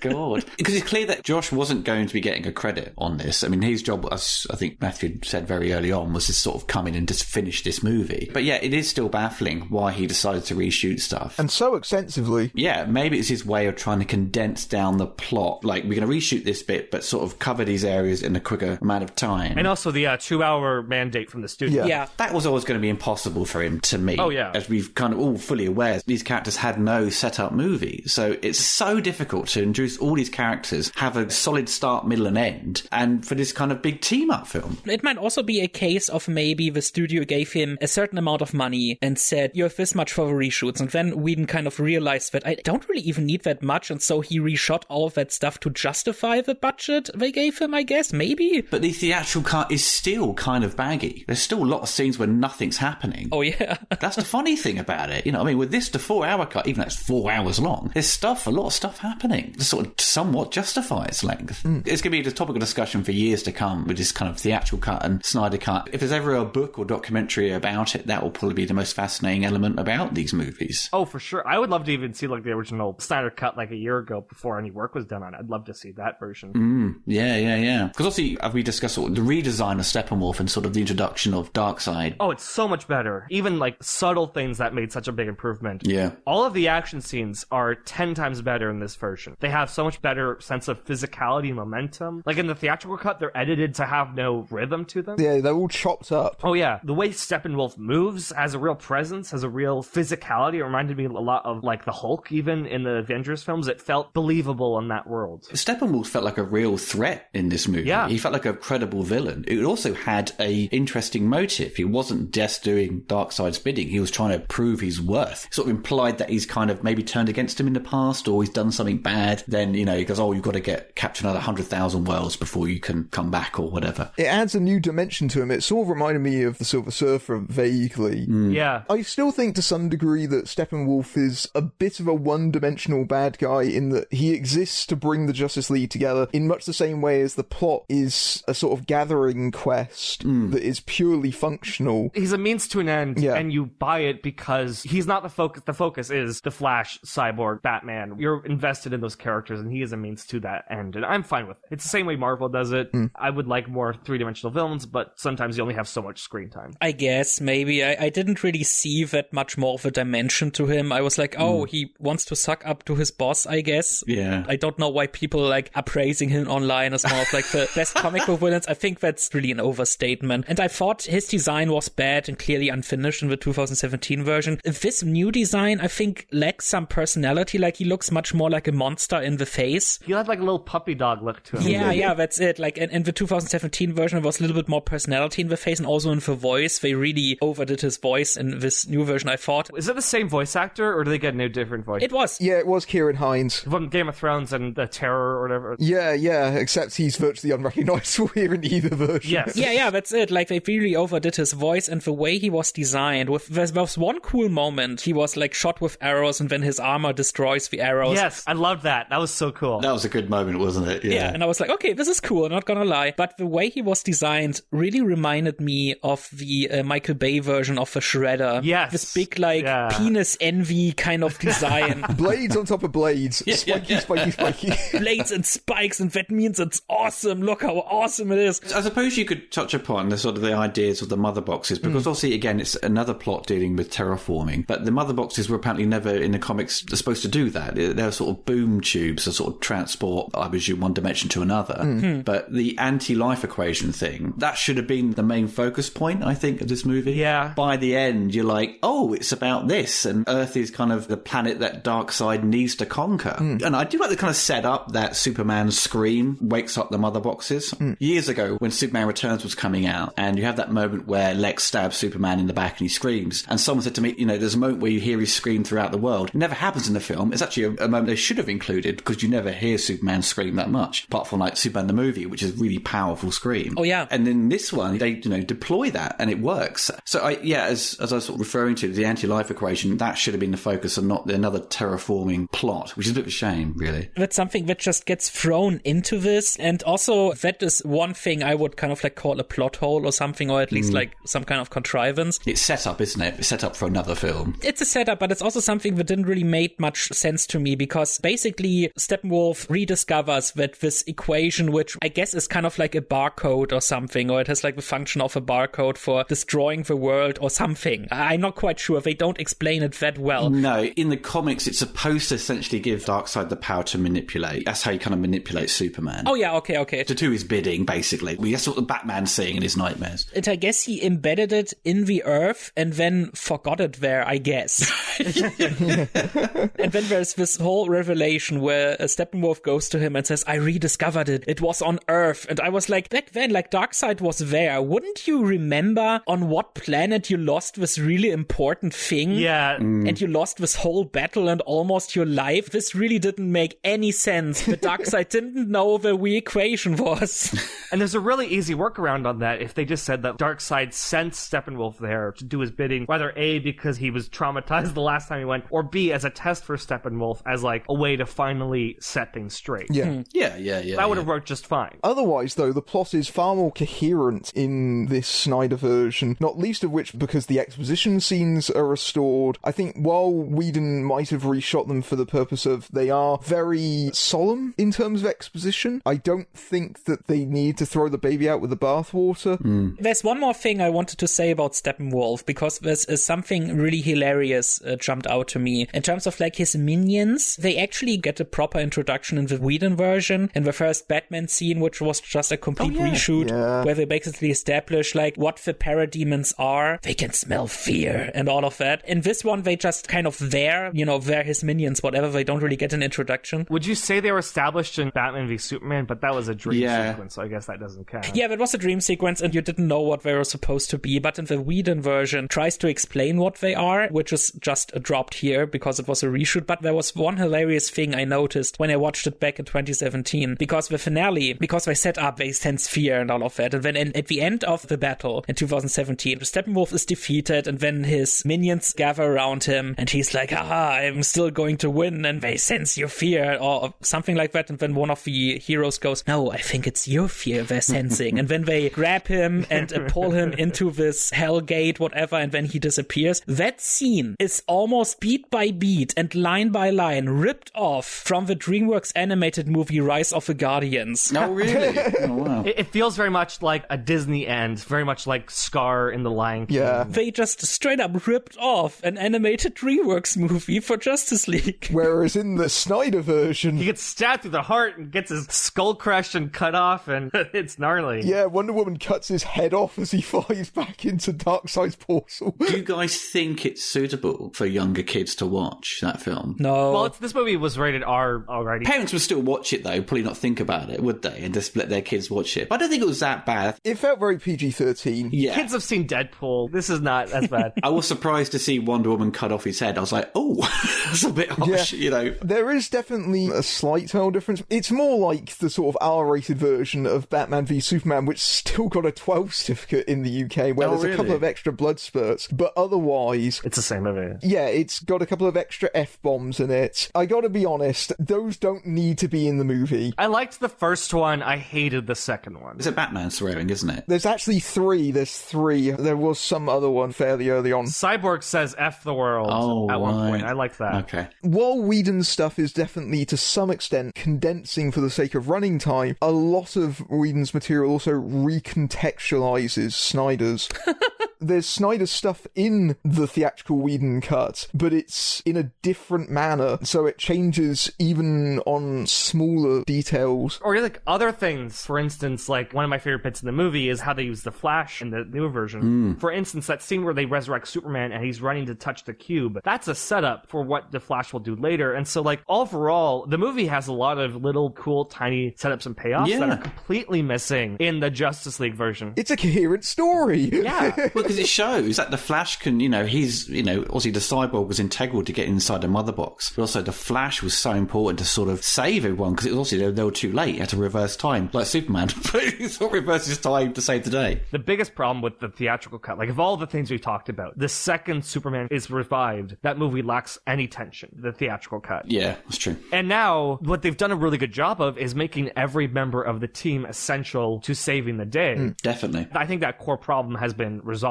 God. 0.00 0.44
Because 0.56 0.74
it's 0.74 0.88
clear 0.88 1.06
that 1.06 1.22
Joss 1.22 1.52
wasn't 1.52 1.84
going 1.84 2.06
to 2.06 2.14
be 2.14 2.20
getting 2.20 2.46
a 2.46 2.52
credit 2.52 2.92
on 2.98 3.18
this. 3.18 3.44
I 3.44 3.48
mean, 3.48 3.62
his 3.62 3.82
job, 3.82 4.08
as 4.10 4.46
I 4.50 4.56
think 4.56 4.80
Matthew 4.80 5.18
said 5.22 5.46
very 5.46 5.72
early 5.72 5.92
on, 5.92 6.12
was 6.12 6.26
to 6.26 6.32
sort 6.32 6.56
of 6.56 6.66
come 6.66 6.86
in 6.86 6.94
and 6.94 7.06
just 7.06 7.24
finish 7.24 7.62
this 7.62 7.82
movie. 7.82 8.30
But 8.32 8.44
yeah, 8.44 8.56
it 8.56 8.74
is 8.74 8.88
still 8.88 9.08
baffling 9.08 9.62
why 9.68 9.92
he 9.92 10.06
decided 10.06 10.44
to 10.46 10.54
reshoot 10.54 11.00
stuff. 11.00 11.38
And 11.38 11.50
so 11.50 11.76
extensively. 11.76 12.50
yeah, 12.54 12.84
maybe 12.84 13.18
it's 13.18 13.28
his 13.28 13.44
way 13.46 13.66
of 13.66 13.76
trying 13.76 13.98
to 14.00 14.04
condense 14.04 14.64
down 14.64 14.96
the 14.96 15.06
plot. 15.06 15.64
Like, 15.64 15.84
we're 15.84 16.00
going 16.00 16.08
to 16.08 16.14
reshoot 16.14 16.44
this 16.44 16.62
bit, 16.62 16.90
but 16.90 17.04
sort 17.04 17.24
of 17.24 17.38
cover 17.38 17.64
these 17.64 17.84
areas 17.84 18.22
in 18.22 18.34
a 18.34 18.40
quicker 18.40 18.78
amount 18.80 19.04
of 19.04 19.14
time. 19.14 19.56
And 19.56 19.66
also 19.66 19.85
the 19.92 20.06
uh, 20.06 20.16
two 20.16 20.42
hour 20.42 20.82
mandate 20.82 21.30
from 21.30 21.42
the 21.42 21.48
studio. 21.48 21.84
Yeah. 21.84 21.88
yeah. 21.88 22.08
that 22.16 22.32
was 22.32 22.46
always 22.46 22.64
going 22.64 22.78
to 22.78 22.82
be 22.82 22.88
impossible 22.88 23.44
for 23.44 23.62
him 23.62 23.80
to 23.80 23.98
me. 23.98 24.16
Oh, 24.18 24.30
yeah. 24.30 24.52
As 24.54 24.68
we've 24.68 24.94
kind 24.94 25.12
of 25.12 25.18
all 25.18 25.38
fully 25.38 25.66
aware, 25.66 26.00
these 26.06 26.22
characters 26.22 26.56
had 26.56 26.78
no 26.78 27.08
set 27.08 27.38
up 27.40 27.52
movie. 27.52 28.02
So 28.06 28.36
it's 28.42 28.58
so 28.58 29.00
difficult 29.00 29.48
to 29.48 29.62
introduce 29.62 29.98
all 29.98 30.14
these 30.14 30.30
characters, 30.30 30.92
have 30.96 31.16
a 31.16 31.30
solid 31.30 31.68
start, 31.68 32.06
middle, 32.06 32.26
and 32.26 32.38
end, 32.38 32.82
and 32.92 33.26
for 33.26 33.34
this 33.34 33.52
kind 33.52 33.72
of 33.72 33.82
big 33.82 34.00
team 34.00 34.30
up 34.30 34.46
film. 34.46 34.78
It 34.86 35.02
might 35.02 35.18
also 35.18 35.42
be 35.42 35.60
a 35.60 35.68
case 35.68 36.08
of 36.08 36.28
maybe 36.28 36.70
the 36.70 36.82
studio 36.82 37.24
gave 37.24 37.52
him 37.52 37.78
a 37.80 37.88
certain 37.88 38.18
amount 38.18 38.42
of 38.42 38.54
money 38.54 38.98
and 39.02 39.18
said, 39.18 39.50
you 39.54 39.64
have 39.64 39.76
this 39.76 39.94
much 39.94 40.12
for 40.12 40.26
the 40.26 40.32
reshoots. 40.32 40.80
And 40.80 40.90
then 40.90 41.20
Whedon 41.20 41.46
kind 41.46 41.66
of 41.66 41.80
realized 41.80 42.32
that 42.32 42.46
I 42.46 42.54
don't 42.64 42.88
really 42.88 43.02
even 43.02 43.26
need 43.26 43.42
that 43.44 43.62
much. 43.62 43.90
And 43.90 44.00
so 44.00 44.20
he 44.20 44.38
reshot 44.38 44.82
all 44.88 45.06
of 45.06 45.14
that 45.14 45.32
stuff 45.32 45.60
to 45.60 45.70
justify 45.70 46.40
the 46.40 46.54
budget 46.54 47.10
they 47.14 47.32
gave 47.32 47.58
him, 47.58 47.74
I 47.74 47.82
guess. 47.82 48.12
Maybe. 48.12 48.60
But 48.60 48.82
the 48.82 48.92
theatrical 48.92 49.48
cut 49.48 49.72
is 49.76 49.84
still 49.84 50.34
kind 50.34 50.64
of 50.64 50.76
baggy. 50.76 51.24
There's 51.26 51.40
still 51.40 51.62
a 51.62 51.64
lot 51.64 51.82
of 51.82 51.88
scenes 51.88 52.18
where 52.18 52.28
nothing's 52.28 52.76
happening. 52.76 53.28
Oh, 53.32 53.40
yeah. 53.40 53.78
That's 54.00 54.16
the 54.16 54.24
funny 54.24 54.56
thing 54.56 54.78
about 54.78 55.10
it. 55.10 55.24
You 55.24 55.32
know, 55.32 55.40
I 55.40 55.44
mean, 55.44 55.58
with 55.58 55.70
this, 55.70 55.88
the 55.88 55.98
four 55.98 56.26
hour 56.26 56.44
cut, 56.44 56.66
even 56.66 56.80
though 56.80 56.86
it's 56.86 56.96
four 56.96 57.30
hours 57.30 57.46
hours 57.46 57.60
long. 57.60 57.90
There's 57.94 58.08
stuff, 58.08 58.46
a 58.46 58.50
lot 58.50 58.66
of 58.66 58.72
stuff 58.72 58.98
happening 58.98 59.52
to 59.52 59.64
sort 59.64 59.86
of 59.86 60.00
somewhat 60.00 60.50
justify 60.50 61.04
its 61.04 61.22
length. 61.22 61.62
Hmm. 61.62 61.80
It's 61.84 62.02
going 62.02 62.12
to 62.12 62.22
be 62.22 62.28
a 62.28 62.32
topic 62.32 62.56
of 62.56 62.60
discussion 62.60 63.04
for 63.04 63.12
years 63.12 63.42
to 63.44 63.52
come 63.52 63.86
with 63.86 63.96
this 63.96 64.12
kind 64.12 64.30
of 64.30 64.38
theatrical 64.38 64.78
cut 64.78 65.04
and 65.04 65.24
Snyder 65.24 65.58
cut. 65.58 65.88
If 65.92 66.00
there's 66.00 66.12
ever 66.12 66.34
a 66.34 66.44
book 66.44 66.78
or 66.78 66.84
documentary 66.84 67.52
about 67.52 67.94
it, 67.94 68.06
that 68.06 68.22
will 68.22 68.30
probably 68.30 68.54
be 68.54 68.64
the 68.64 68.74
most 68.74 68.94
fascinating 68.94 69.44
element 69.44 69.78
about 69.78 70.14
these 70.14 70.32
movies. 70.32 70.88
Oh, 70.92 71.04
for 71.04 71.18
sure. 71.18 71.46
I 71.46 71.58
would 71.58 71.70
love 71.70 71.84
to 71.84 71.92
even 71.92 72.14
see 72.14 72.26
like 72.26 72.42
the 72.42 72.50
original 72.50 72.96
Snyder 72.98 73.30
cut 73.30 73.56
like 73.56 73.70
a 73.70 73.76
year 73.76 73.98
ago 73.98 74.20
before 74.20 74.58
any 74.58 74.70
work 74.70 74.94
was 74.94 75.06
done 75.06 75.22
on 75.22 75.34
it. 75.34 75.38
I'd 75.38 75.48
love 75.48 75.66
to 75.66 75.74
see 75.74 75.92
that 75.92 76.18
version. 76.18 76.52
Mm, 76.52 77.00
yeah, 77.06 77.36
yeah, 77.36 77.56
yeah. 77.56 77.86
Because 77.88 78.06
obviously, 78.06 78.40
as 78.40 78.52
we 78.52 78.62
discussed, 78.62 78.96
the 78.96 79.02
redesign 79.20 79.65
of 79.74 79.86
Steppenwolf 79.86 80.40
and 80.40 80.50
sort 80.50 80.66
of 80.66 80.74
the 80.74 80.80
introduction 80.80 81.34
of 81.34 81.52
Darkseid. 81.52 82.16
Oh, 82.20 82.30
it's 82.30 82.44
so 82.44 82.66
much 82.66 82.88
better. 82.88 83.26
Even 83.30 83.58
like 83.58 83.82
subtle 83.82 84.26
things 84.26 84.58
that 84.58 84.74
made 84.74 84.92
such 84.92 85.08
a 85.08 85.12
big 85.12 85.28
improvement. 85.28 85.82
Yeah. 85.84 86.12
All 86.26 86.44
of 86.44 86.54
the 86.54 86.68
action 86.68 87.00
scenes 87.00 87.44
are 87.50 87.74
10 87.74 88.14
times 88.14 88.42
better 88.42 88.70
in 88.70 88.80
this 88.80 88.96
version. 88.96 89.36
They 89.40 89.50
have 89.50 89.70
so 89.70 89.84
much 89.84 90.00
better 90.00 90.40
sense 90.40 90.68
of 90.68 90.84
physicality 90.84 91.48
and 91.48 91.56
momentum. 91.56 92.22
Like 92.24 92.38
in 92.38 92.46
the 92.46 92.54
theatrical 92.54 92.98
cut, 92.98 93.18
they're 93.18 93.36
edited 93.36 93.74
to 93.76 93.86
have 93.86 94.14
no 94.14 94.46
rhythm 94.50 94.84
to 94.86 95.02
them. 95.02 95.20
Yeah, 95.20 95.40
they're 95.40 95.54
all 95.54 95.68
chopped 95.68 96.12
up. 96.12 96.40
Oh 96.44 96.54
yeah, 96.54 96.80
the 96.84 96.94
way 96.94 97.08
Steppenwolf 97.10 97.78
moves 97.78 98.30
has 98.30 98.54
a 98.54 98.58
real 98.58 98.74
presence, 98.74 99.30
has 99.30 99.42
a 99.42 99.48
real 99.48 99.82
physicality. 99.82 100.54
It 100.54 100.64
reminded 100.64 100.96
me 100.96 101.06
a 101.06 101.10
lot 101.10 101.44
of 101.44 101.64
like 101.64 101.84
the 101.84 101.92
Hulk, 101.92 102.30
even 102.30 102.66
in 102.66 102.82
the 102.82 102.96
Avengers 102.96 103.42
films. 103.42 103.68
It 103.68 103.80
felt 103.80 104.12
believable 104.12 104.78
in 104.78 104.88
that 104.88 105.06
world. 105.06 105.48
Steppenwolf 105.52 106.06
felt 106.06 106.24
like 106.24 106.38
a 106.38 106.42
real 106.42 106.76
threat 106.76 107.28
in 107.32 107.48
this 107.48 107.68
movie. 107.68 107.88
Yeah. 107.88 108.08
He 108.08 108.18
felt 108.18 108.32
like 108.32 108.46
a 108.46 108.52
credible 108.52 109.02
villain. 109.02 109.44
It 109.46 109.55
also 109.64 109.94
had 109.94 110.32
a 110.38 110.64
interesting 110.64 111.28
motive. 111.28 111.76
He 111.76 111.84
wasn't 111.84 112.32
just 112.32 112.62
doing 112.62 113.02
Darkseid's 113.02 113.58
bidding. 113.58 113.88
He 113.88 114.00
was 114.00 114.10
trying 114.10 114.38
to 114.38 114.46
prove 114.46 114.80
his 114.80 115.00
worth. 115.00 115.48
Sort 115.52 115.68
of 115.68 115.74
implied 115.74 116.18
that 116.18 116.30
he's 116.30 116.46
kind 116.46 116.70
of 116.70 116.82
maybe 116.82 117.02
turned 117.02 117.28
against 117.28 117.60
him 117.60 117.66
in 117.66 117.72
the 117.72 117.80
past 117.80 118.28
or 118.28 118.42
he's 118.42 118.52
done 118.52 118.72
something 118.72 118.98
bad. 118.98 119.42
Then, 119.46 119.74
you 119.74 119.84
know, 119.84 119.96
he 119.96 120.04
goes, 120.04 120.20
oh, 120.20 120.32
you've 120.32 120.42
got 120.42 120.54
to 120.54 120.60
get 120.60 120.94
capture 120.94 121.24
another 121.24 121.38
100,000 121.38 122.04
worlds 122.04 122.36
before 122.36 122.68
you 122.68 122.80
can 122.80 123.04
come 123.04 123.30
back 123.30 123.58
or 123.58 123.70
whatever. 123.70 124.10
It 124.16 124.24
adds 124.24 124.54
a 124.54 124.60
new 124.60 124.80
dimension 124.80 125.28
to 125.28 125.42
him. 125.42 125.50
It 125.50 125.62
sort 125.62 125.86
of 125.86 125.90
reminded 125.90 126.20
me 126.20 126.42
of 126.42 126.58
the 126.58 126.64
Silver 126.64 126.90
Surfer 126.90 127.38
vaguely. 127.38 128.24
Hmm. 128.24 128.50
Yeah. 128.50 128.82
I 128.88 129.02
still 129.02 129.30
think 129.30 129.54
to 129.56 129.62
some 129.62 129.88
degree 129.88 130.26
that 130.26 130.46
Steppenwolf 130.46 131.16
is 131.16 131.48
a 131.54 131.62
bit 131.62 132.00
of 132.00 132.08
a 132.08 132.14
one 132.14 132.50
dimensional 132.50 133.04
bad 133.04 133.38
guy 133.38 133.62
in 133.62 133.90
that 133.90 134.12
he 134.12 134.32
exists 134.32 134.86
to 134.86 134.96
bring 134.96 135.26
the 135.26 135.32
Justice 135.32 135.70
League 135.70 135.90
together 135.90 136.28
in 136.32 136.48
much 136.48 136.64
the 136.64 136.72
same 136.72 137.00
way 137.00 137.20
as 137.20 137.34
the 137.34 137.44
plot 137.44 137.84
is 137.88 138.42
a 138.48 138.54
sort 138.54 138.78
of 138.78 138.86
gathering 138.86 139.45
quest 139.52 140.22
hmm. 140.22 140.50
that 140.50 140.62
is 140.62 140.80
purely 140.80 141.30
functional. 141.30 142.10
He's 142.14 142.32
a 142.32 142.38
means 142.38 142.68
to 142.68 142.80
an 142.80 142.88
end, 142.88 143.18
Yeah. 143.18 143.34
and 143.34 143.52
you 143.52 143.66
buy 143.66 144.00
it 144.00 144.22
because 144.22 144.82
he's 144.82 145.06
not 145.06 145.22
the 145.22 145.28
focus. 145.28 145.62
The 145.64 145.74
focus 145.74 146.10
is 146.10 146.40
the 146.40 146.50
Flash, 146.50 146.98
Cyborg, 147.02 147.62
Batman. 147.62 148.16
You're 148.18 148.44
invested 148.44 148.92
in 148.92 149.00
those 149.00 149.16
characters, 149.16 149.60
and 149.60 149.70
he 149.70 149.82
is 149.82 149.92
a 149.92 149.96
means 149.96 150.26
to 150.26 150.40
that 150.40 150.64
end, 150.70 150.96
and 150.96 151.04
I'm 151.04 151.22
fine 151.22 151.46
with 151.46 151.56
it. 151.58 151.74
It's 151.74 151.84
the 151.84 151.90
same 151.90 152.06
way 152.06 152.16
Marvel 152.16 152.48
does 152.48 152.72
it. 152.72 152.90
Hmm. 152.92 153.06
I 153.14 153.30
would 153.30 153.46
like 153.46 153.68
more 153.68 153.94
three 154.04 154.18
dimensional 154.18 154.52
villains, 154.52 154.86
but 154.86 155.18
sometimes 155.18 155.56
you 155.56 155.62
only 155.62 155.74
have 155.74 155.88
so 155.88 156.02
much 156.02 156.20
screen 156.20 156.50
time. 156.50 156.74
I 156.80 156.92
guess 156.92 157.40
maybe 157.40 157.84
I, 157.84 157.96
I 158.06 158.08
didn't 158.10 158.42
really 158.42 158.64
see 158.64 159.04
that 159.04 159.32
much 159.32 159.58
more 159.58 159.74
of 159.74 159.84
a 159.84 159.90
dimension 159.90 160.50
to 160.52 160.66
him. 160.66 160.92
I 160.92 161.00
was 161.00 161.18
like, 161.18 161.34
hmm. 161.34 161.42
oh, 161.42 161.64
he 161.64 161.94
wants 161.98 162.24
to 162.26 162.36
suck 162.36 162.66
up 162.66 162.84
to 162.84 162.94
his 162.94 163.10
boss, 163.10 163.46
I 163.46 163.60
guess. 163.60 164.04
Yeah. 164.06 164.44
I 164.48 164.56
don't 164.56 164.78
know 164.78 164.88
why 164.88 165.06
people 165.06 165.40
like 165.40 165.70
are 165.74 165.82
praising 165.82 166.28
him 166.28 166.48
online 166.48 166.92
as 166.94 167.04
one 167.04 167.20
of 167.20 167.32
like 167.32 167.48
the 167.48 167.68
best 167.74 167.94
comic 167.94 168.26
book 168.26 168.40
villains. 168.40 168.66
I 168.66 168.74
think 168.74 169.00
that's 169.00 169.28
really 169.36 169.52
an 169.52 169.60
overstatement. 169.60 170.46
And 170.48 170.58
I 170.58 170.68
thought 170.68 171.02
his 171.02 171.28
design 171.28 171.70
was 171.70 171.88
bad 171.88 172.28
and 172.28 172.38
clearly 172.38 172.68
unfinished 172.68 173.22
in 173.22 173.28
the 173.28 173.36
2017 173.36 174.24
version. 174.24 174.60
This 174.64 175.02
new 175.02 175.30
design, 175.30 175.80
I 175.80 175.88
think, 175.88 176.26
lacks 176.32 176.66
some 176.66 176.86
personality. 176.86 177.58
Like 177.58 177.76
he 177.76 177.84
looks 177.84 178.10
much 178.10 178.34
more 178.34 178.50
like 178.50 178.66
a 178.66 178.72
monster 178.72 179.20
in 179.20 179.36
the 179.36 179.46
face. 179.46 179.98
He 180.04 180.12
had 180.12 180.28
like 180.28 180.38
a 180.38 180.42
little 180.42 180.58
puppy 180.58 180.94
dog 180.94 181.22
look 181.22 181.42
to 181.44 181.58
him. 181.58 181.68
Yeah, 181.68 181.92
yeah, 181.92 182.14
that's 182.14 182.40
it. 182.40 182.58
Like 182.58 182.78
in, 182.78 182.90
in 182.90 183.04
the 183.04 183.12
2017 183.12 183.92
version, 183.92 184.16
there 184.16 184.26
was 184.26 184.40
a 184.40 184.42
little 184.42 184.56
bit 184.56 184.68
more 184.68 184.82
personality 184.82 185.42
in 185.42 185.48
the 185.48 185.56
face 185.56 185.78
and 185.78 185.86
also 185.86 186.10
in 186.10 186.18
the 186.18 186.34
voice. 186.34 186.78
They 186.78 186.94
really 186.94 187.38
overdid 187.40 187.82
his 187.82 187.96
voice 187.96 188.36
in 188.36 188.58
this 188.58 188.86
new 188.88 189.04
version, 189.04 189.28
I 189.28 189.36
thought. 189.36 189.70
Is 189.76 189.88
it 189.88 189.94
the 189.94 190.02
same 190.02 190.28
voice 190.28 190.56
actor, 190.56 190.96
or 190.96 191.04
do 191.04 191.10
they 191.10 191.18
get 191.18 191.34
a 191.34 191.36
new 191.36 191.48
different 191.48 191.84
voice? 191.84 192.02
It 192.02 192.12
was. 192.12 192.40
Yeah, 192.40 192.58
it 192.58 192.66
was 192.66 192.86
Ciarán 192.86 193.16
Hinds. 193.16 193.60
From 193.60 193.88
Game 193.88 194.08
of 194.08 194.16
Thrones 194.16 194.52
and 194.52 194.74
The 194.74 194.86
Terror 194.86 195.38
or 195.38 195.42
whatever. 195.42 195.76
Yeah, 195.78 196.12
yeah, 196.12 196.50
except 196.52 196.96
he's 196.96 197.16
virtually 197.16 197.52
unrecognizable 197.52 198.28
here 198.34 198.54
in 198.54 198.64
either 198.64 198.94
version. 198.94 199.25
Yes. 199.26 199.56
Yeah, 199.56 199.72
yeah, 199.72 199.90
that's 199.90 200.12
it. 200.12 200.30
Like 200.30 200.48
they 200.48 200.60
really 200.66 200.96
overdid 200.96 201.36
his 201.36 201.52
voice 201.52 201.88
and 201.88 202.00
the 202.02 202.12
way 202.12 202.38
he 202.38 202.50
was 202.50 202.72
designed. 202.72 203.28
With 203.30 203.46
there 203.48 203.66
was 203.74 203.96
one 203.98 204.20
cool 204.20 204.48
moment. 204.48 205.00
He 205.02 205.12
was 205.12 205.36
like 205.36 205.54
shot 205.54 205.80
with 205.80 205.96
arrows, 206.00 206.40
and 206.40 206.48
then 206.50 206.62
his 206.62 206.78
armor 206.80 207.12
destroys 207.12 207.68
the 207.68 207.80
arrows. 207.80 208.14
Yes, 208.16 208.44
I 208.46 208.52
loved 208.52 208.82
that. 208.84 209.08
That 209.10 209.18
was 209.20 209.30
so 209.30 209.52
cool. 209.52 209.80
That 209.80 209.92
was 209.92 210.04
a 210.04 210.08
good 210.08 210.30
moment, 210.30 210.58
wasn't 210.58 210.88
it? 210.88 211.04
Yeah, 211.04 211.30
and 211.32 211.42
I 211.42 211.46
was 211.46 211.60
like, 211.60 211.70
okay, 211.70 211.92
this 211.92 212.08
is 212.08 212.20
cool. 212.20 212.48
Not 212.48 212.64
gonna 212.64 212.84
lie, 212.84 213.14
but 213.16 213.36
the 213.38 213.46
way 213.46 213.68
he 213.68 213.82
was 213.82 214.02
designed 214.02 214.60
really 214.70 215.00
reminded 215.00 215.60
me 215.60 215.94
of 216.02 216.28
the 216.32 216.70
uh, 216.70 216.82
Michael 216.82 217.14
Bay 217.14 217.38
version 217.38 217.78
of 217.78 217.92
the 217.92 218.00
Shredder. 218.00 218.60
Yes. 218.64 218.92
this 218.92 219.14
big 219.14 219.38
like 219.38 219.64
Yeah. 219.64 219.88
penis 219.96 220.36
envy 220.40 220.92
kind 220.92 221.22
of 221.24 221.38
design. 221.38 222.04
Blades 222.16 222.56
on 222.56 222.64
top 222.66 222.82
of 222.82 222.92
blades. 222.92 223.42
Yeah, 223.46 223.56
spiky, 223.56 223.98
spiky, 223.98 224.30
spiky. 224.30 224.72
Blades 224.98 225.30
and 225.32 225.44
spikes, 225.44 226.00
and 226.00 226.10
that 226.12 226.30
means 226.30 226.58
it's 226.60 226.82
awesome. 226.88 227.42
Look 227.42 227.62
how 227.62 227.76
awesome 227.78 228.32
it 228.32 228.38
is. 228.38 228.60
I 228.72 228.80
suppose 228.80 229.05
you 229.14 229.24
could 229.24 229.50
touch 229.50 229.74
upon 229.74 230.08
the 230.08 230.18
sort 230.18 230.36
of 230.36 230.42
the 230.42 230.54
ideas 230.54 231.02
of 231.02 231.08
the 231.08 231.16
mother 231.16 231.40
boxes 231.40 231.78
because 231.78 232.04
hmm. 232.04 232.10
obviously 232.10 232.34
again 232.34 232.60
it's 232.60 232.76
another 232.76 233.14
plot 233.14 233.46
dealing 233.46 233.76
with 233.76 233.90
terraforming. 233.90 234.66
But 234.66 234.84
the 234.84 234.90
mother 234.90 235.12
boxes 235.12 235.48
were 235.48 235.56
apparently 235.56 235.86
never 235.86 236.10
in 236.10 236.32
the 236.32 236.38
comics 236.38 236.84
supposed 236.92 237.22
to 237.22 237.28
do 237.28 237.50
that. 237.50 237.74
They're 237.74 238.12
sort 238.12 238.36
of 238.36 238.44
boom 238.44 238.80
tubes 238.80 239.24
to 239.24 239.32
sort 239.32 239.54
of 239.54 239.60
transport, 239.60 240.30
I 240.34 240.48
presume, 240.48 240.80
one 240.80 240.94
dimension 240.94 241.28
to 241.30 241.42
another. 241.42 241.78
Hmm. 241.80 241.98
Hmm. 241.98 242.20
But 242.20 242.52
the 242.52 242.78
anti-life 242.78 243.44
equation 243.44 243.92
thing 243.92 244.34
that 244.38 244.56
should 244.56 244.76
have 244.76 244.86
been 244.86 245.12
the 245.12 245.22
main 245.22 245.48
focus 245.48 245.90
point, 245.90 246.24
I 246.24 246.34
think, 246.34 246.60
of 246.60 246.68
this 246.68 246.84
movie. 246.84 247.12
Yeah. 247.12 247.52
By 247.56 247.76
the 247.76 247.96
end, 247.96 248.34
you're 248.34 248.44
like, 248.44 248.78
oh, 248.82 249.12
it's 249.12 249.32
about 249.32 249.68
this, 249.68 250.04
and 250.04 250.24
Earth 250.28 250.56
is 250.56 250.70
kind 250.70 250.92
of 250.92 251.08
the 251.08 251.16
planet 251.16 251.60
that 251.60 251.84
Darkseid 251.84 252.42
needs 252.42 252.74
to 252.76 252.86
conquer. 252.86 253.36
And 253.38 253.76
I 253.76 253.84
do 253.84 253.98
like 253.98 254.10
the 254.10 254.16
kind 254.16 254.30
of 254.30 254.36
setup 254.36 254.92
that 254.92 255.16
Superman's 255.16 255.78
scream 255.78 256.38
wakes 256.40 256.78
up 256.78 256.90
the 256.90 256.98
mother 256.98 257.20
boxes. 257.20 257.74
Years 257.98 258.28
ago, 258.28 258.56
when 258.56 258.70
Superman 258.70 258.95
Returns 259.04 259.42
was 259.42 259.54
coming 259.54 259.86
out, 259.86 260.14
and 260.16 260.38
you 260.38 260.44
have 260.44 260.56
that 260.56 260.72
moment 260.72 261.06
where 261.06 261.34
Lex 261.34 261.64
stabs 261.64 261.96
Superman 261.96 262.40
in 262.40 262.46
the 262.46 262.52
back 262.52 262.72
and 262.72 262.80
he 262.80 262.88
screams, 262.88 263.44
and 263.48 263.60
someone 263.60 263.82
said 263.82 263.94
to 263.96 264.00
me, 264.00 264.14
you 264.16 264.26
know, 264.26 264.38
there's 264.38 264.54
a 264.54 264.58
moment 264.58 264.80
where 264.80 264.90
you 264.90 265.00
hear 265.00 265.18
his 265.18 265.34
scream 265.34 265.64
throughout 265.64 265.92
the 265.92 265.98
world. 265.98 266.28
It 266.28 266.34
never 266.34 266.54
happens 266.54 266.88
in 266.88 266.94
the 266.94 267.00
film. 267.00 267.32
It's 267.32 267.42
actually 267.42 267.64
a, 267.64 267.84
a 267.84 267.88
moment 267.88 268.06
they 268.06 268.16
should 268.16 268.38
have 268.38 268.48
included 268.48 268.96
because 268.96 269.22
you 269.22 269.28
never 269.28 269.52
hear 269.52 269.78
Superman 269.78 270.22
scream 270.22 270.56
that 270.56 270.70
much, 270.70 271.04
apart 271.04 271.26
from 271.26 271.40
like 271.40 271.56
Superman 271.56 271.86
the 271.86 271.92
movie, 271.92 272.26
which 272.26 272.42
is 272.42 272.50
a 272.50 272.62
really 272.62 272.78
powerful 272.78 273.30
scream. 273.30 273.74
Oh, 273.76 273.82
yeah. 273.82 274.06
And 274.10 274.26
in 274.26 274.48
this 274.48 274.72
one, 274.72 274.98
they 274.98 275.10
you 275.10 275.30
know 275.30 275.40
deploy 275.40 275.90
that 275.90 276.16
and 276.18 276.30
it 276.30 276.40
works. 276.40 276.90
So 277.04 277.20
I 277.20 277.38
yeah, 277.42 277.64
as 277.64 277.96
as 278.00 278.12
I 278.12 278.16
was 278.16 278.26
sort 278.26 278.36
of 278.36 278.40
referring 278.40 278.74
to 278.76 278.88
the 278.88 279.04
anti-life 279.04 279.50
equation, 279.50 279.96
that 279.98 280.14
should 280.14 280.34
have 280.34 280.40
been 280.40 280.50
the 280.50 280.56
focus 280.56 280.98
and 280.98 281.08
not 281.08 281.30
another 281.30 281.60
terraforming 281.60 282.50
plot, 282.52 282.90
which 282.96 283.06
is 283.06 283.12
a 283.12 283.14
bit 283.14 283.22
of 283.22 283.28
a 283.28 283.30
shame, 283.30 283.74
really. 283.76 284.10
That's 284.16 284.36
something 284.36 284.66
that 284.66 284.78
just 284.78 285.06
gets 285.06 285.28
thrown 285.28 285.80
into 285.84 286.18
this. 286.18 286.56
And 286.56 286.82
also, 286.82 287.32
that 287.34 287.62
is 287.62 287.80
one 287.84 288.14
thing 288.14 288.42
I 288.42 288.54
would 288.54 288.76
kind 288.76 288.85
of 288.92 289.02
like 289.02 289.14
call 289.14 289.38
a 289.40 289.44
plot 289.44 289.76
hole 289.76 290.06
or 290.06 290.12
something, 290.12 290.50
or 290.50 290.60
at 290.60 290.72
least 290.72 290.90
mm. 290.90 290.94
like 290.94 291.16
some 291.24 291.44
kind 291.44 291.60
of 291.60 291.70
contrivance. 291.70 292.40
It's 292.46 292.60
set 292.60 292.86
up, 292.86 293.00
isn't 293.00 293.20
it? 293.20 293.34
It's 293.38 293.48
set 293.48 293.64
up 293.64 293.76
for 293.76 293.86
another 293.86 294.14
film. 294.14 294.56
It's 294.62 294.80
a 294.80 294.84
setup, 294.84 295.18
but 295.18 295.32
it's 295.32 295.42
also 295.42 295.60
something 295.60 295.96
that 295.96 296.06
didn't 296.06 296.26
really 296.26 296.44
make 296.44 296.78
much 296.80 297.08
sense 297.08 297.46
to 297.48 297.58
me 297.58 297.74
because 297.74 298.18
basically 298.18 298.92
Steppenwolf 298.98 299.66
rediscovers 299.68 300.54
that 300.54 300.80
this 300.80 301.02
equation, 301.06 301.72
which 301.72 301.96
I 302.02 302.08
guess 302.08 302.34
is 302.34 302.48
kind 302.48 302.66
of 302.66 302.78
like 302.78 302.94
a 302.94 303.00
barcode 303.00 303.72
or 303.72 303.80
something, 303.80 304.30
or 304.30 304.40
it 304.40 304.46
has 304.46 304.64
like 304.64 304.76
the 304.76 304.82
function 304.82 305.20
of 305.20 305.36
a 305.36 305.40
barcode 305.40 305.96
for 305.96 306.24
destroying 306.24 306.82
the 306.82 306.96
world 306.96 307.38
or 307.40 307.50
something. 307.50 308.08
I'm 308.10 308.40
not 308.40 308.54
quite 308.54 308.78
sure. 308.78 309.00
They 309.00 309.14
don't 309.14 309.38
explain 309.40 309.82
it 309.82 309.92
that 309.94 310.18
well. 310.18 310.50
No, 310.50 310.84
in 310.84 311.08
the 311.08 311.16
comics, 311.16 311.66
it's 311.66 311.78
supposed 311.78 312.28
to 312.30 312.34
essentially 312.34 312.80
give 312.80 313.04
Darkseid 313.04 313.48
the 313.48 313.56
power 313.56 313.82
to 313.84 313.98
manipulate. 313.98 314.64
That's 314.64 314.82
how 314.82 314.92
he 314.92 314.98
kind 314.98 315.14
of 315.14 315.20
manipulates 315.20 315.72
Superman. 315.72 316.24
Oh 316.26 316.34
yeah, 316.34 316.54
okay, 316.56 316.78
okay. 316.78 317.04
To 317.04 317.14
do 317.14 317.30
his 317.30 317.44
bidding, 317.44 317.84
basically. 317.84 318.36
That's 318.36 318.66
what 318.76 318.82
the 318.82 318.94
Batman's 318.94 319.32
seeing 319.32 319.56
in 319.56 319.62
his 319.62 319.76
nightmares. 319.76 320.26
And 320.34 320.46
I 320.48 320.56
guess 320.56 320.82
he 320.82 321.04
embedded 321.04 321.52
it 321.52 321.72
in 321.84 322.04
the 322.04 322.22
earth 322.24 322.72
and 322.76 322.92
then 322.92 323.30
forgot 323.32 323.80
it 323.80 323.94
there, 323.94 324.26
I 324.26 324.38
guess. 324.38 324.90
and 325.18 326.92
then 326.92 327.08
there's 327.08 327.34
this 327.34 327.56
whole 327.56 327.88
revelation 327.88 328.60
where 328.60 328.96
Steppenwolf 328.98 329.62
goes 329.62 329.88
to 329.90 329.98
him 329.98 330.14
and 330.14 330.26
says, 330.26 330.44
I 330.46 330.56
rediscovered 330.56 331.28
it. 331.28 331.44
It 331.46 331.60
was 331.60 331.80
on 331.80 331.98
Earth. 332.08 332.46
And 332.48 332.60
I 332.60 332.68
was 332.68 332.88
like, 332.88 333.08
back 333.08 333.30
then, 333.30 333.50
like 333.50 333.70
Darkseid 333.70 334.20
was 334.20 334.38
there. 334.38 334.82
Wouldn't 334.82 335.26
you 335.26 335.44
remember 335.44 336.20
on 336.26 336.48
what 336.48 336.74
planet 336.74 337.30
you 337.30 337.36
lost 337.36 337.76
this 337.76 337.98
really 337.98 338.30
important 338.30 338.94
thing? 338.94 339.32
Yeah. 339.32 339.76
And 339.76 340.20
you 340.20 340.26
lost 340.26 340.58
this 340.58 340.76
whole 340.76 341.04
battle 341.04 341.48
and 341.48 341.60
almost 341.62 342.14
your 342.14 342.26
life. 342.26 342.70
This 342.70 342.94
really 342.94 343.18
didn't 343.18 343.50
make 343.50 343.78
any 343.82 344.12
sense. 344.12 344.66
The 344.66 344.76
Darkseid 344.76 345.30
didn't 345.30 345.68
know 345.68 345.96
where 345.96 346.16
the 346.16 346.36
equation 346.36 346.96
was. 346.96 347.54
And 347.92 348.00
there's 348.00 348.14
a 348.14 348.20
really 348.20 348.48
easy 348.48 348.65
workaround 348.74 349.26
on 349.26 349.40
that 349.40 349.60
if 349.60 349.74
they 349.74 349.84
just 349.84 350.04
said 350.04 350.22
that 350.22 350.38
Darkseid 350.38 350.92
sent 350.92 351.34
Steppenwolf 351.34 351.98
there 351.98 352.32
to 352.32 352.44
do 352.44 352.60
his 352.60 352.70
bidding, 352.70 353.04
whether 353.04 353.32
A, 353.36 353.58
because 353.58 353.96
he 353.96 354.10
was 354.10 354.28
traumatized 354.28 354.94
the 354.94 355.00
last 355.00 355.28
time 355.28 355.38
he 355.40 355.44
went, 355.44 355.64
or 355.70 355.82
B, 355.82 356.12
as 356.12 356.24
a 356.24 356.30
test 356.30 356.64
for 356.64 356.76
Steppenwolf 356.76 357.42
as 357.46 357.62
like 357.62 357.84
a 357.88 357.94
way 357.94 358.16
to 358.16 358.26
finally 358.26 358.96
set 359.00 359.32
things 359.32 359.54
straight. 359.54 359.88
Yeah. 359.90 360.06
Hmm. 360.06 360.22
Yeah, 360.32 360.56
yeah, 360.56 360.80
yeah. 360.80 360.96
That 360.96 361.08
would 361.08 361.16
yeah. 361.16 361.22
have 361.22 361.28
worked 361.28 361.48
just 361.48 361.66
fine. 361.66 361.98
Otherwise, 362.02 362.54
though, 362.54 362.72
the 362.72 362.82
plot 362.82 363.14
is 363.14 363.28
far 363.28 363.54
more 363.54 363.72
coherent 363.72 364.52
in 364.54 365.06
this 365.06 365.28
Snyder 365.28 365.76
version, 365.76 366.36
not 366.40 366.58
least 366.58 366.84
of 366.84 366.90
which 366.90 367.18
because 367.18 367.46
the 367.46 367.60
exposition 367.60 368.20
scenes 368.20 368.70
are 368.70 368.86
restored. 368.86 369.58
I 369.64 369.72
think 369.72 369.96
while 369.96 370.32
Whedon 370.32 371.04
might 371.04 371.30
have 371.30 371.42
reshot 371.42 371.88
them 371.88 372.02
for 372.02 372.16
the 372.16 372.26
purpose 372.26 372.66
of 372.66 372.88
they 372.92 373.10
are 373.10 373.38
very 373.42 374.10
solemn 374.12 374.74
in 374.78 374.92
terms 374.92 375.22
of 375.22 375.28
exposition, 375.28 376.02
I 376.04 376.16
don't 376.16 376.50
think 376.52 377.04
that 377.04 377.26
they 377.26 377.44
need 377.44 377.78
to 377.78 377.86
throw 377.86 378.08
the 378.08 378.18
baby 378.18 378.48
out 378.48 378.55
with 378.60 378.70
the 378.70 378.76
bathwater. 378.76 379.96
There's 380.00 380.24
one 380.24 380.40
more 380.40 380.54
thing 380.54 380.80
I 380.80 380.90
wanted 380.90 381.18
to 381.18 381.28
say 381.28 381.50
about 381.50 381.72
Steppenwolf 381.72 382.44
because 382.46 382.78
there's 382.78 383.06
uh, 383.08 383.16
something 383.16 383.76
really 383.76 384.00
hilarious 384.00 384.80
uh, 384.82 384.96
jumped 384.96 385.26
out 385.26 385.48
to 385.48 385.58
me 385.58 385.88
in 385.94 386.02
terms 386.02 386.26
of 386.26 386.38
like 386.40 386.56
his 386.56 386.76
minions. 386.76 387.56
They 387.56 387.78
actually 387.78 388.16
get 388.16 388.40
a 388.40 388.44
proper 388.44 388.78
introduction 388.78 389.38
in 389.38 389.46
the 389.46 389.58
Whedon 389.58 389.96
version 389.96 390.50
in 390.54 390.64
the 390.64 390.72
first 390.72 391.08
Batman 391.08 391.48
scene, 391.48 391.80
which 391.80 392.00
was 392.00 392.20
just 392.20 392.52
a 392.52 392.56
complete 392.56 392.92
yeah. 392.92 393.10
reshoot 393.10 393.50
Yeah. 393.50 393.84
where 393.84 393.94
they 393.94 394.04
basically 394.04 394.50
establish 394.50 395.14
like 395.14 395.36
what 395.36 395.56
the 395.58 395.74
parademons 395.74 396.54
are. 396.58 396.98
They 397.02 397.14
can 397.14 397.32
smell 397.32 397.66
fear 397.66 398.30
and 398.34 398.48
all 398.48 398.64
of 398.64 398.76
that. 398.78 399.06
In 399.08 399.20
this 399.22 399.44
one, 399.44 399.62
they 399.62 399.76
just 399.76 400.08
kind 400.08 400.26
of 400.26 400.38
there, 400.38 400.90
you 400.94 401.04
know, 401.04 401.18
they're 401.18 401.42
his 401.44 401.62
minions, 401.64 402.02
whatever. 402.02 402.28
They 402.30 402.44
don't 402.44 402.62
really 402.62 402.76
get 402.76 402.92
an 402.92 403.02
introduction. 403.02 403.66
Would 403.70 403.86
you 403.86 403.94
say 403.94 404.20
they 404.20 404.32
were 404.32 404.38
established 404.38 404.98
in 404.98 405.10
Batman 405.10 405.48
v 405.48 405.58
Superman? 405.58 406.04
But 406.06 406.20
that 406.20 406.34
was 406.34 406.48
a 406.48 406.54
dream 406.54 406.82
Yeah. 406.82 407.12
sequence, 407.12 407.34
so 407.34 407.42
I 407.42 407.48
guess 407.48 407.66
that 407.66 407.80
doesn't 407.80 408.06
count. 408.06 408.30
Yeah, 408.34 408.45
that 408.48 408.58
was 408.58 408.74
a 408.74 408.78
dream 408.78 409.00
sequence, 409.00 409.40
and 409.40 409.54
you 409.54 409.60
didn't 409.60 409.88
know 409.88 410.00
what 410.00 410.22
they 410.22 410.34
were 410.34 410.44
supposed 410.44 410.90
to 410.90 410.98
be. 410.98 411.18
But 411.18 411.38
in 411.38 411.46
the 411.46 411.60
Whedon 411.60 412.00
version, 412.00 412.48
tries 412.48 412.76
to 412.78 412.88
explain 412.88 413.38
what 413.38 413.56
they 413.56 413.74
are, 413.74 414.08
which 414.08 414.32
is 414.32 414.52
just 414.60 414.92
dropped 415.02 415.34
here 415.34 415.66
because 415.66 415.98
it 415.98 416.08
was 416.08 416.22
a 416.22 416.26
reshoot. 416.26 416.66
But 416.66 416.82
there 416.82 416.94
was 416.94 417.14
one 417.14 417.36
hilarious 417.36 417.90
thing 417.90 418.14
I 418.14 418.24
noticed 418.24 418.78
when 418.78 418.90
I 418.90 418.96
watched 418.96 419.26
it 419.26 419.40
back 419.40 419.58
in 419.58 419.64
2017, 419.64 420.56
because 420.58 420.88
the 420.88 420.98
finale, 420.98 421.52
because 421.54 421.84
they 421.84 421.94
set 421.94 422.18
up, 422.18 422.36
they 422.36 422.52
sense 422.52 422.88
fear 422.88 423.20
and 423.20 423.30
all 423.30 423.42
of 423.42 423.56
that, 423.56 423.74
and 423.74 423.82
then 423.82 423.96
at 423.96 424.26
the 424.26 424.40
end 424.40 424.64
of 424.64 424.86
the 424.88 424.98
battle 424.98 425.44
in 425.48 425.54
2017, 425.54 426.40
Steppenwolf 426.40 426.92
is 426.92 427.06
defeated, 427.06 427.66
and 427.66 427.80
then 427.80 428.04
his 428.04 428.44
minions 428.44 428.92
gather 428.92 429.24
around 429.24 429.64
him, 429.64 429.94
and 429.98 430.10
he's 430.10 430.34
like, 430.34 430.52
"Aha, 430.52 430.98
I'm 431.02 431.22
still 431.22 431.50
going 431.50 431.76
to 431.78 431.90
win," 431.90 432.24
and 432.24 432.40
they 432.40 432.56
sense 432.56 432.96
your 432.96 433.08
fear, 433.08 433.58
or 433.60 433.94
something 434.00 434.36
like 434.36 434.52
that. 434.52 434.70
And 434.70 434.78
then 434.78 434.94
one 434.94 435.10
of 435.10 435.24
the 435.24 435.58
heroes 435.58 435.98
goes, 435.98 436.24
"No, 436.26 436.50
I 436.50 436.58
think 436.58 436.86
it's 436.86 437.08
your 437.08 437.28
fear 437.28 437.62
they're 437.62 437.80
sensing," 437.80 438.35
and 438.38 438.48
then 438.48 438.64
they 438.64 438.88
grab 438.90 439.26
him 439.26 439.66
and 439.70 439.92
uh, 439.92 440.00
pull 440.08 440.30
him 440.30 440.52
into 440.52 440.90
this 440.90 441.30
hell 441.30 441.60
gate, 441.60 442.00
whatever, 442.00 442.36
and 442.36 442.52
then 442.52 442.66
he 442.66 442.78
disappears. 442.78 443.42
That 443.46 443.80
scene 443.80 444.36
is 444.38 444.62
almost 444.66 445.20
beat 445.20 445.50
by 445.50 445.70
beat 445.70 446.14
and 446.16 446.34
line 446.34 446.70
by 446.70 446.90
line 446.90 447.28
ripped 447.28 447.70
off 447.74 448.06
from 448.06 448.46
the 448.46 448.56
DreamWorks 448.56 449.12
animated 449.14 449.68
movie 449.68 450.00
Rise 450.00 450.32
of 450.32 450.46
the 450.46 450.54
Guardians. 450.54 451.32
No, 451.32 451.50
really? 451.52 451.98
oh, 452.22 452.34
wow. 452.34 452.62
It, 452.64 452.78
it 452.78 452.86
feels 452.88 453.16
very 453.16 453.30
much 453.30 453.62
like 453.62 453.84
a 453.90 453.96
Disney 453.96 454.46
end, 454.46 454.80
very 454.80 455.04
much 455.04 455.26
like 455.26 455.50
Scar 455.50 456.10
in 456.10 456.22
The 456.22 456.30
Lion 456.30 456.66
King. 456.66 456.76
Yeah. 456.78 457.04
They 457.08 457.30
just 457.30 457.64
straight 457.66 458.00
up 458.00 458.26
ripped 458.26 458.56
off 458.58 459.02
an 459.02 459.18
animated 459.18 459.74
DreamWorks 459.74 460.36
movie 460.36 460.80
for 460.80 460.96
Justice 460.96 461.48
League. 461.48 461.88
Whereas 461.90 462.36
in 462.36 462.56
the 462.56 462.68
Snyder 462.68 463.20
version, 463.20 463.76
He 463.76 463.84
gets 463.84 464.02
stabbed 464.02 464.42
through 464.42 464.50
the 464.52 464.62
heart 464.62 464.98
and 464.98 465.10
gets 465.10 465.30
his 465.30 465.46
skull 465.46 465.94
crushed 465.94 466.34
and 466.34 466.52
cut 466.52 466.74
off, 466.74 467.08
and 467.08 467.30
it's 467.34 467.78
gnarly. 467.78 468.22
Yeah, 468.26 468.44
Wonder 468.46 468.72
Woman 468.72 468.98
cuts 468.98 469.28
his 469.28 469.42
head 469.42 469.72
off 469.74 469.98
as 469.98 470.10
he 470.10 470.20
flies 470.22 470.70
back 470.70 471.04
into 471.04 471.32
Darkseid's 471.32 471.96
portal. 471.96 472.54
Do 472.58 472.76
you 472.76 472.82
guys 472.82 473.20
think 473.20 473.64
it's 473.64 473.82
suitable 473.84 474.50
for 474.54 474.66
younger 474.66 475.02
kids 475.02 475.34
to 475.36 475.46
watch 475.46 476.00
that 476.02 476.20
film? 476.20 476.56
No. 476.58 476.92
Well, 476.92 477.04
it's, 477.06 477.18
this 477.18 477.34
movie 477.34 477.56
was 477.56 477.78
rated 477.78 478.02
R 478.02 478.44
already. 478.48 478.84
Parents 478.84 479.12
would 479.12 479.22
still 479.22 479.40
watch 479.42 479.72
it 479.72 479.84
though, 479.84 480.00
probably 480.02 480.22
not 480.22 480.36
think 480.36 480.60
about 480.60 480.90
it, 480.90 481.02
would 481.02 481.22
they? 481.22 481.42
And 481.42 481.54
just 481.54 481.76
let 481.76 481.88
their 481.88 482.02
kids 482.02 482.30
watch 482.30 482.56
it. 482.56 482.68
But 482.68 482.76
I 482.76 482.78
don't 482.80 482.90
think 482.90 483.02
it 483.02 483.06
was 483.08 483.20
that 483.20 483.46
bad. 483.46 483.78
It 483.84 483.98
felt 483.98 484.18
very 484.18 484.38
PG 484.38 484.72
13. 484.72 485.30
Yeah. 485.32 485.54
Kids 485.54 485.72
have 485.72 485.82
seen 485.82 486.06
Deadpool. 486.06 486.70
This 486.72 486.90
is 486.90 487.00
not 487.00 487.30
as 487.30 487.48
bad. 487.48 487.72
I 487.82 487.88
was 487.90 488.06
surprised 488.06 488.52
to 488.52 488.58
see 488.58 488.78
Wonder 488.78 489.10
Woman 489.10 489.32
cut 489.32 489.52
off 489.52 489.64
his 489.64 489.78
head. 489.78 489.98
I 489.98 490.00
was 490.00 490.12
like, 490.12 490.30
oh, 490.34 490.56
that's 491.06 491.24
a 491.24 491.30
bit 491.32 491.50
harsh, 491.50 491.92
Yeah. 491.92 491.98
you 491.98 492.10
know. 492.10 492.30
There 492.42 492.70
is 492.70 492.88
definitely 492.88 493.48
a 493.48 493.62
slight 493.62 494.08
tonal 494.08 494.30
difference. 494.30 494.62
It's 494.70 494.90
more 494.90 495.18
like 495.32 495.56
the 495.58 495.70
sort 495.70 495.94
of 495.94 495.98
R-rated 496.00 496.58
version 496.58 497.06
of 497.06 497.28
Batman 497.30 497.66
v 497.66 497.80
Superman, 497.80 498.05
which 498.26 498.38
still 498.40 498.88
got 498.88 499.04
a 499.06 499.12
12 499.12 499.54
certificate 499.54 500.06
in 500.06 500.22
the 500.22 500.44
UK, 500.44 500.76
where 500.76 500.88
Oh, 500.88 500.96
there's 500.96 501.14
a 501.14 501.16
couple 501.16 501.32
of 501.34 501.42
extra 501.44 501.72
blood 501.72 501.98
spurts, 502.00 502.48
but 502.48 502.72
otherwise. 502.76 503.60
it's 503.64 503.76
the 503.76 503.82
same 503.82 504.04
movie. 504.04 504.36
Yeah, 504.42 504.66
it's 504.66 505.00
got 505.00 505.22
a 505.22 505.26
couple 505.26 505.46
of 505.46 505.56
extra 505.56 505.90
F 505.94 506.20
bombs 506.22 506.60
in 506.60 506.70
it. 506.70 507.10
I 507.14 507.26
gotta 507.26 507.48
be 507.48 507.64
honest, 507.66 508.12
those 508.18 508.56
don't 508.56 508.86
need 508.86 509.18
to 509.18 509.28
be 509.28 509.46
in 509.48 509.58
the 509.58 509.64
movie. 509.64 510.14
I 510.18 510.26
liked 510.26 510.60
the 510.60 510.68
first 510.68 511.12
one. 511.12 511.42
I 511.42 511.56
hated 511.56 512.06
the 512.06 512.14
second 512.14 512.60
one. 512.60 512.76
It's 512.76 512.86
a 512.86 512.92
Batman 512.92 513.30
swearing, 513.30 513.70
isn't 513.70 513.90
it? 513.90 514.04
There's 514.06 514.26
actually 514.26 514.60
three. 514.60 515.10
There's 515.10 515.36
three. 515.36 515.90
There 515.90 516.16
was 516.16 516.38
some 516.38 516.68
other 516.68 516.90
one 516.90 517.12
fairly 517.12 517.48
early 517.50 517.72
on. 517.72 517.86
Cyborg 517.86 518.42
says 518.42 518.74
"f 518.78 519.02
the 519.02 519.14
world" 519.14 519.48
Oh, 519.50 519.90
at 519.90 520.00
one 520.00 520.30
point. 520.30 520.44
I 520.44 520.52
like 520.52 520.76
that. 520.78 520.94
Okay. 521.04 521.28
While 521.42 521.80
Whedon's 521.82 522.28
stuff 522.28 522.58
is 522.58 522.72
definitely 522.72 523.24
to 523.26 523.36
some 523.36 523.70
extent 523.70 524.14
condensing 524.14 524.92
for 524.92 525.00
the 525.00 525.10
sake 525.10 525.34
of 525.34 525.48
running 525.48 525.78
time, 525.78 526.16
a 526.22 526.30
lot 526.30 526.76
of 526.76 526.98
Whedon's 527.10 527.54
material 527.54 527.95
also 527.96 528.12
recontextualizes 528.12 529.92
Snyder's. 529.94 530.68
There's 531.40 531.66
Snyder's 531.66 532.10
stuff 532.10 532.46
in 532.54 532.96
the 533.04 533.26
theatrical 533.26 533.78
Whedon 533.78 534.20
cut, 534.20 534.68
but 534.74 534.92
it's 534.92 535.40
in 535.40 535.56
a 535.56 535.70
different 535.82 536.30
manner, 536.30 536.78
so 536.82 537.06
it 537.06 537.18
changes 537.18 537.90
even 537.98 538.60
on 538.60 539.06
smaller 539.06 539.84
details. 539.84 540.60
Or 540.62 540.80
like 540.80 541.00
other 541.06 541.32
things. 541.32 541.84
For 541.84 541.98
instance, 541.98 542.48
like 542.48 542.72
one 542.72 542.84
of 542.84 542.90
my 542.90 542.98
favorite 542.98 543.22
bits 543.22 543.42
in 543.42 543.46
the 543.46 543.52
movie 543.52 543.88
is 543.88 544.00
how 544.00 544.12
they 544.12 544.22
use 544.22 544.42
the 544.42 544.52
Flash 544.52 545.02
in 545.02 545.10
the 545.10 545.24
new 545.24 545.48
version. 545.48 545.80
Hmm. 545.80 546.14
For 546.14 546.30
instance, 546.32 546.66
that 546.66 546.82
scene 546.82 547.04
where 547.04 547.14
they 547.14 547.26
resurrect 547.26 547.68
Superman 547.68 548.12
and 548.12 548.24
he's 548.24 548.40
running 548.40 548.66
to 548.66 548.74
touch 548.74 549.04
the 549.04 549.14
cube. 549.14 549.60
That's 549.64 549.88
a 549.88 549.94
setup 549.94 550.48
for 550.48 550.62
what 550.62 550.90
the 550.92 551.00
Flash 551.00 551.32
will 551.32 551.40
do 551.40 551.54
later. 551.56 551.92
And 551.92 552.06
so, 552.06 552.22
like 552.22 552.42
overall, 552.48 553.26
the 553.26 553.38
movie 553.38 553.66
has 553.66 553.88
a 553.88 553.92
lot 553.92 554.18
of 554.18 554.36
little 554.42 554.70
cool, 554.72 555.04
tiny 555.04 555.52
setups 555.52 555.86
and 555.86 555.96
payoffs 555.96 556.38
that 556.38 556.50
are 556.50 556.56
completely 556.56 557.22
missing 557.22 557.76
in 557.78 558.00
the 558.00 558.10
Justice 558.10 558.60
League 558.60 558.74
version. 558.74 559.12
It's 559.16 559.30
a 559.30 559.36
coherent 559.36 559.84
story. 559.84 560.50
Yeah. 560.52 561.08
Because 561.26 561.38
it 561.38 561.48
shows 561.48 561.96
that 561.96 562.10
the 562.10 562.18
Flash 562.18 562.58
can, 562.58 562.80
you 562.80 562.88
know, 562.88 563.04
he's, 563.04 563.48
you 563.48 563.62
know, 563.62 563.80
obviously 563.82 564.12
the 564.12 564.20
cyborg 564.20 564.68
was 564.68 564.78
integral 564.78 565.24
to 565.24 565.32
get 565.32 565.48
inside 565.48 565.80
the 565.80 565.88
mother 565.88 566.12
box, 566.12 566.52
but 566.54 566.62
also 566.62 566.82
the 566.82 566.92
Flash 566.92 567.42
was 567.42 567.56
so 567.56 567.72
important 567.72 568.18
to 568.20 568.24
sort 568.24 568.48
of 568.48 568.62
save 568.62 569.04
everyone 569.04 569.32
because 569.32 569.46
it 569.46 569.50
was 569.50 569.58
obviously 569.58 569.78
they, 569.78 569.92
they 569.92 570.04
were 570.04 570.10
too 570.10 570.32
late. 570.32 570.54
He 570.54 570.60
had 570.60 570.68
to 570.70 570.76
reverse 570.76 571.16
time, 571.16 571.50
like 571.52 571.66
Superman. 571.66 572.08
but 572.32 572.42
he 572.42 572.68
sort 572.68 572.90
of 572.90 572.94
reverses 572.94 573.38
time 573.38 573.72
to 573.74 573.80
save 573.80 574.04
the 574.04 574.10
day. 574.10 574.42
The 574.50 574.58
biggest 574.58 574.94
problem 574.94 575.22
with 575.22 575.40
the 575.40 575.48
theatrical 575.48 575.98
cut, 575.98 576.18
like 576.18 576.28
of 576.28 576.38
all 576.38 576.56
the 576.56 576.66
things 576.66 576.90
we've 576.90 577.00
talked 577.00 577.28
about, 577.28 577.58
the 577.58 577.68
second 577.68 578.24
Superman 578.24 578.68
is 578.70 578.90
revived, 578.90 579.56
that 579.62 579.78
movie 579.78 580.02
lacks 580.02 580.38
any 580.46 580.68
tension, 580.68 581.10
the 581.20 581.32
theatrical 581.32 581.80
cut. 581.80 582.10
Yeah, 582.10 582.36
that's 582.44 582.58
true. 582.58 582.76
And 582.92 583.08
now, 583.08 583.58
what 583.62 583.82
they've 583.82 583.96
done 583.96 584.12
a 584.12 584.16
really 584.16 584.38
good 584.38 584.52
job 584.52 584.80
of 584.80 584.98
is 584.98 585.14
making 585.14 585.50
every 585.56 585.88
member 585.88 586.22
of 586.22 586.40
the 586.40 586.48
team 586.48 586.84
essential 586.84 587.60
to 587.60 587.74
saving 587.74 588.16
the 588.16 588.24
day. 588.24 588.54
Hmm, 588.54 588.68
definitely. 588.82 589.26
I 589.32 589.46
think 589.46 589.60
that 589.62 589.78
core 589.78 589.98
problem 589.98 590.36
has 590.36 590.54
been 590.54 590.80
resolved, 590.82 591.06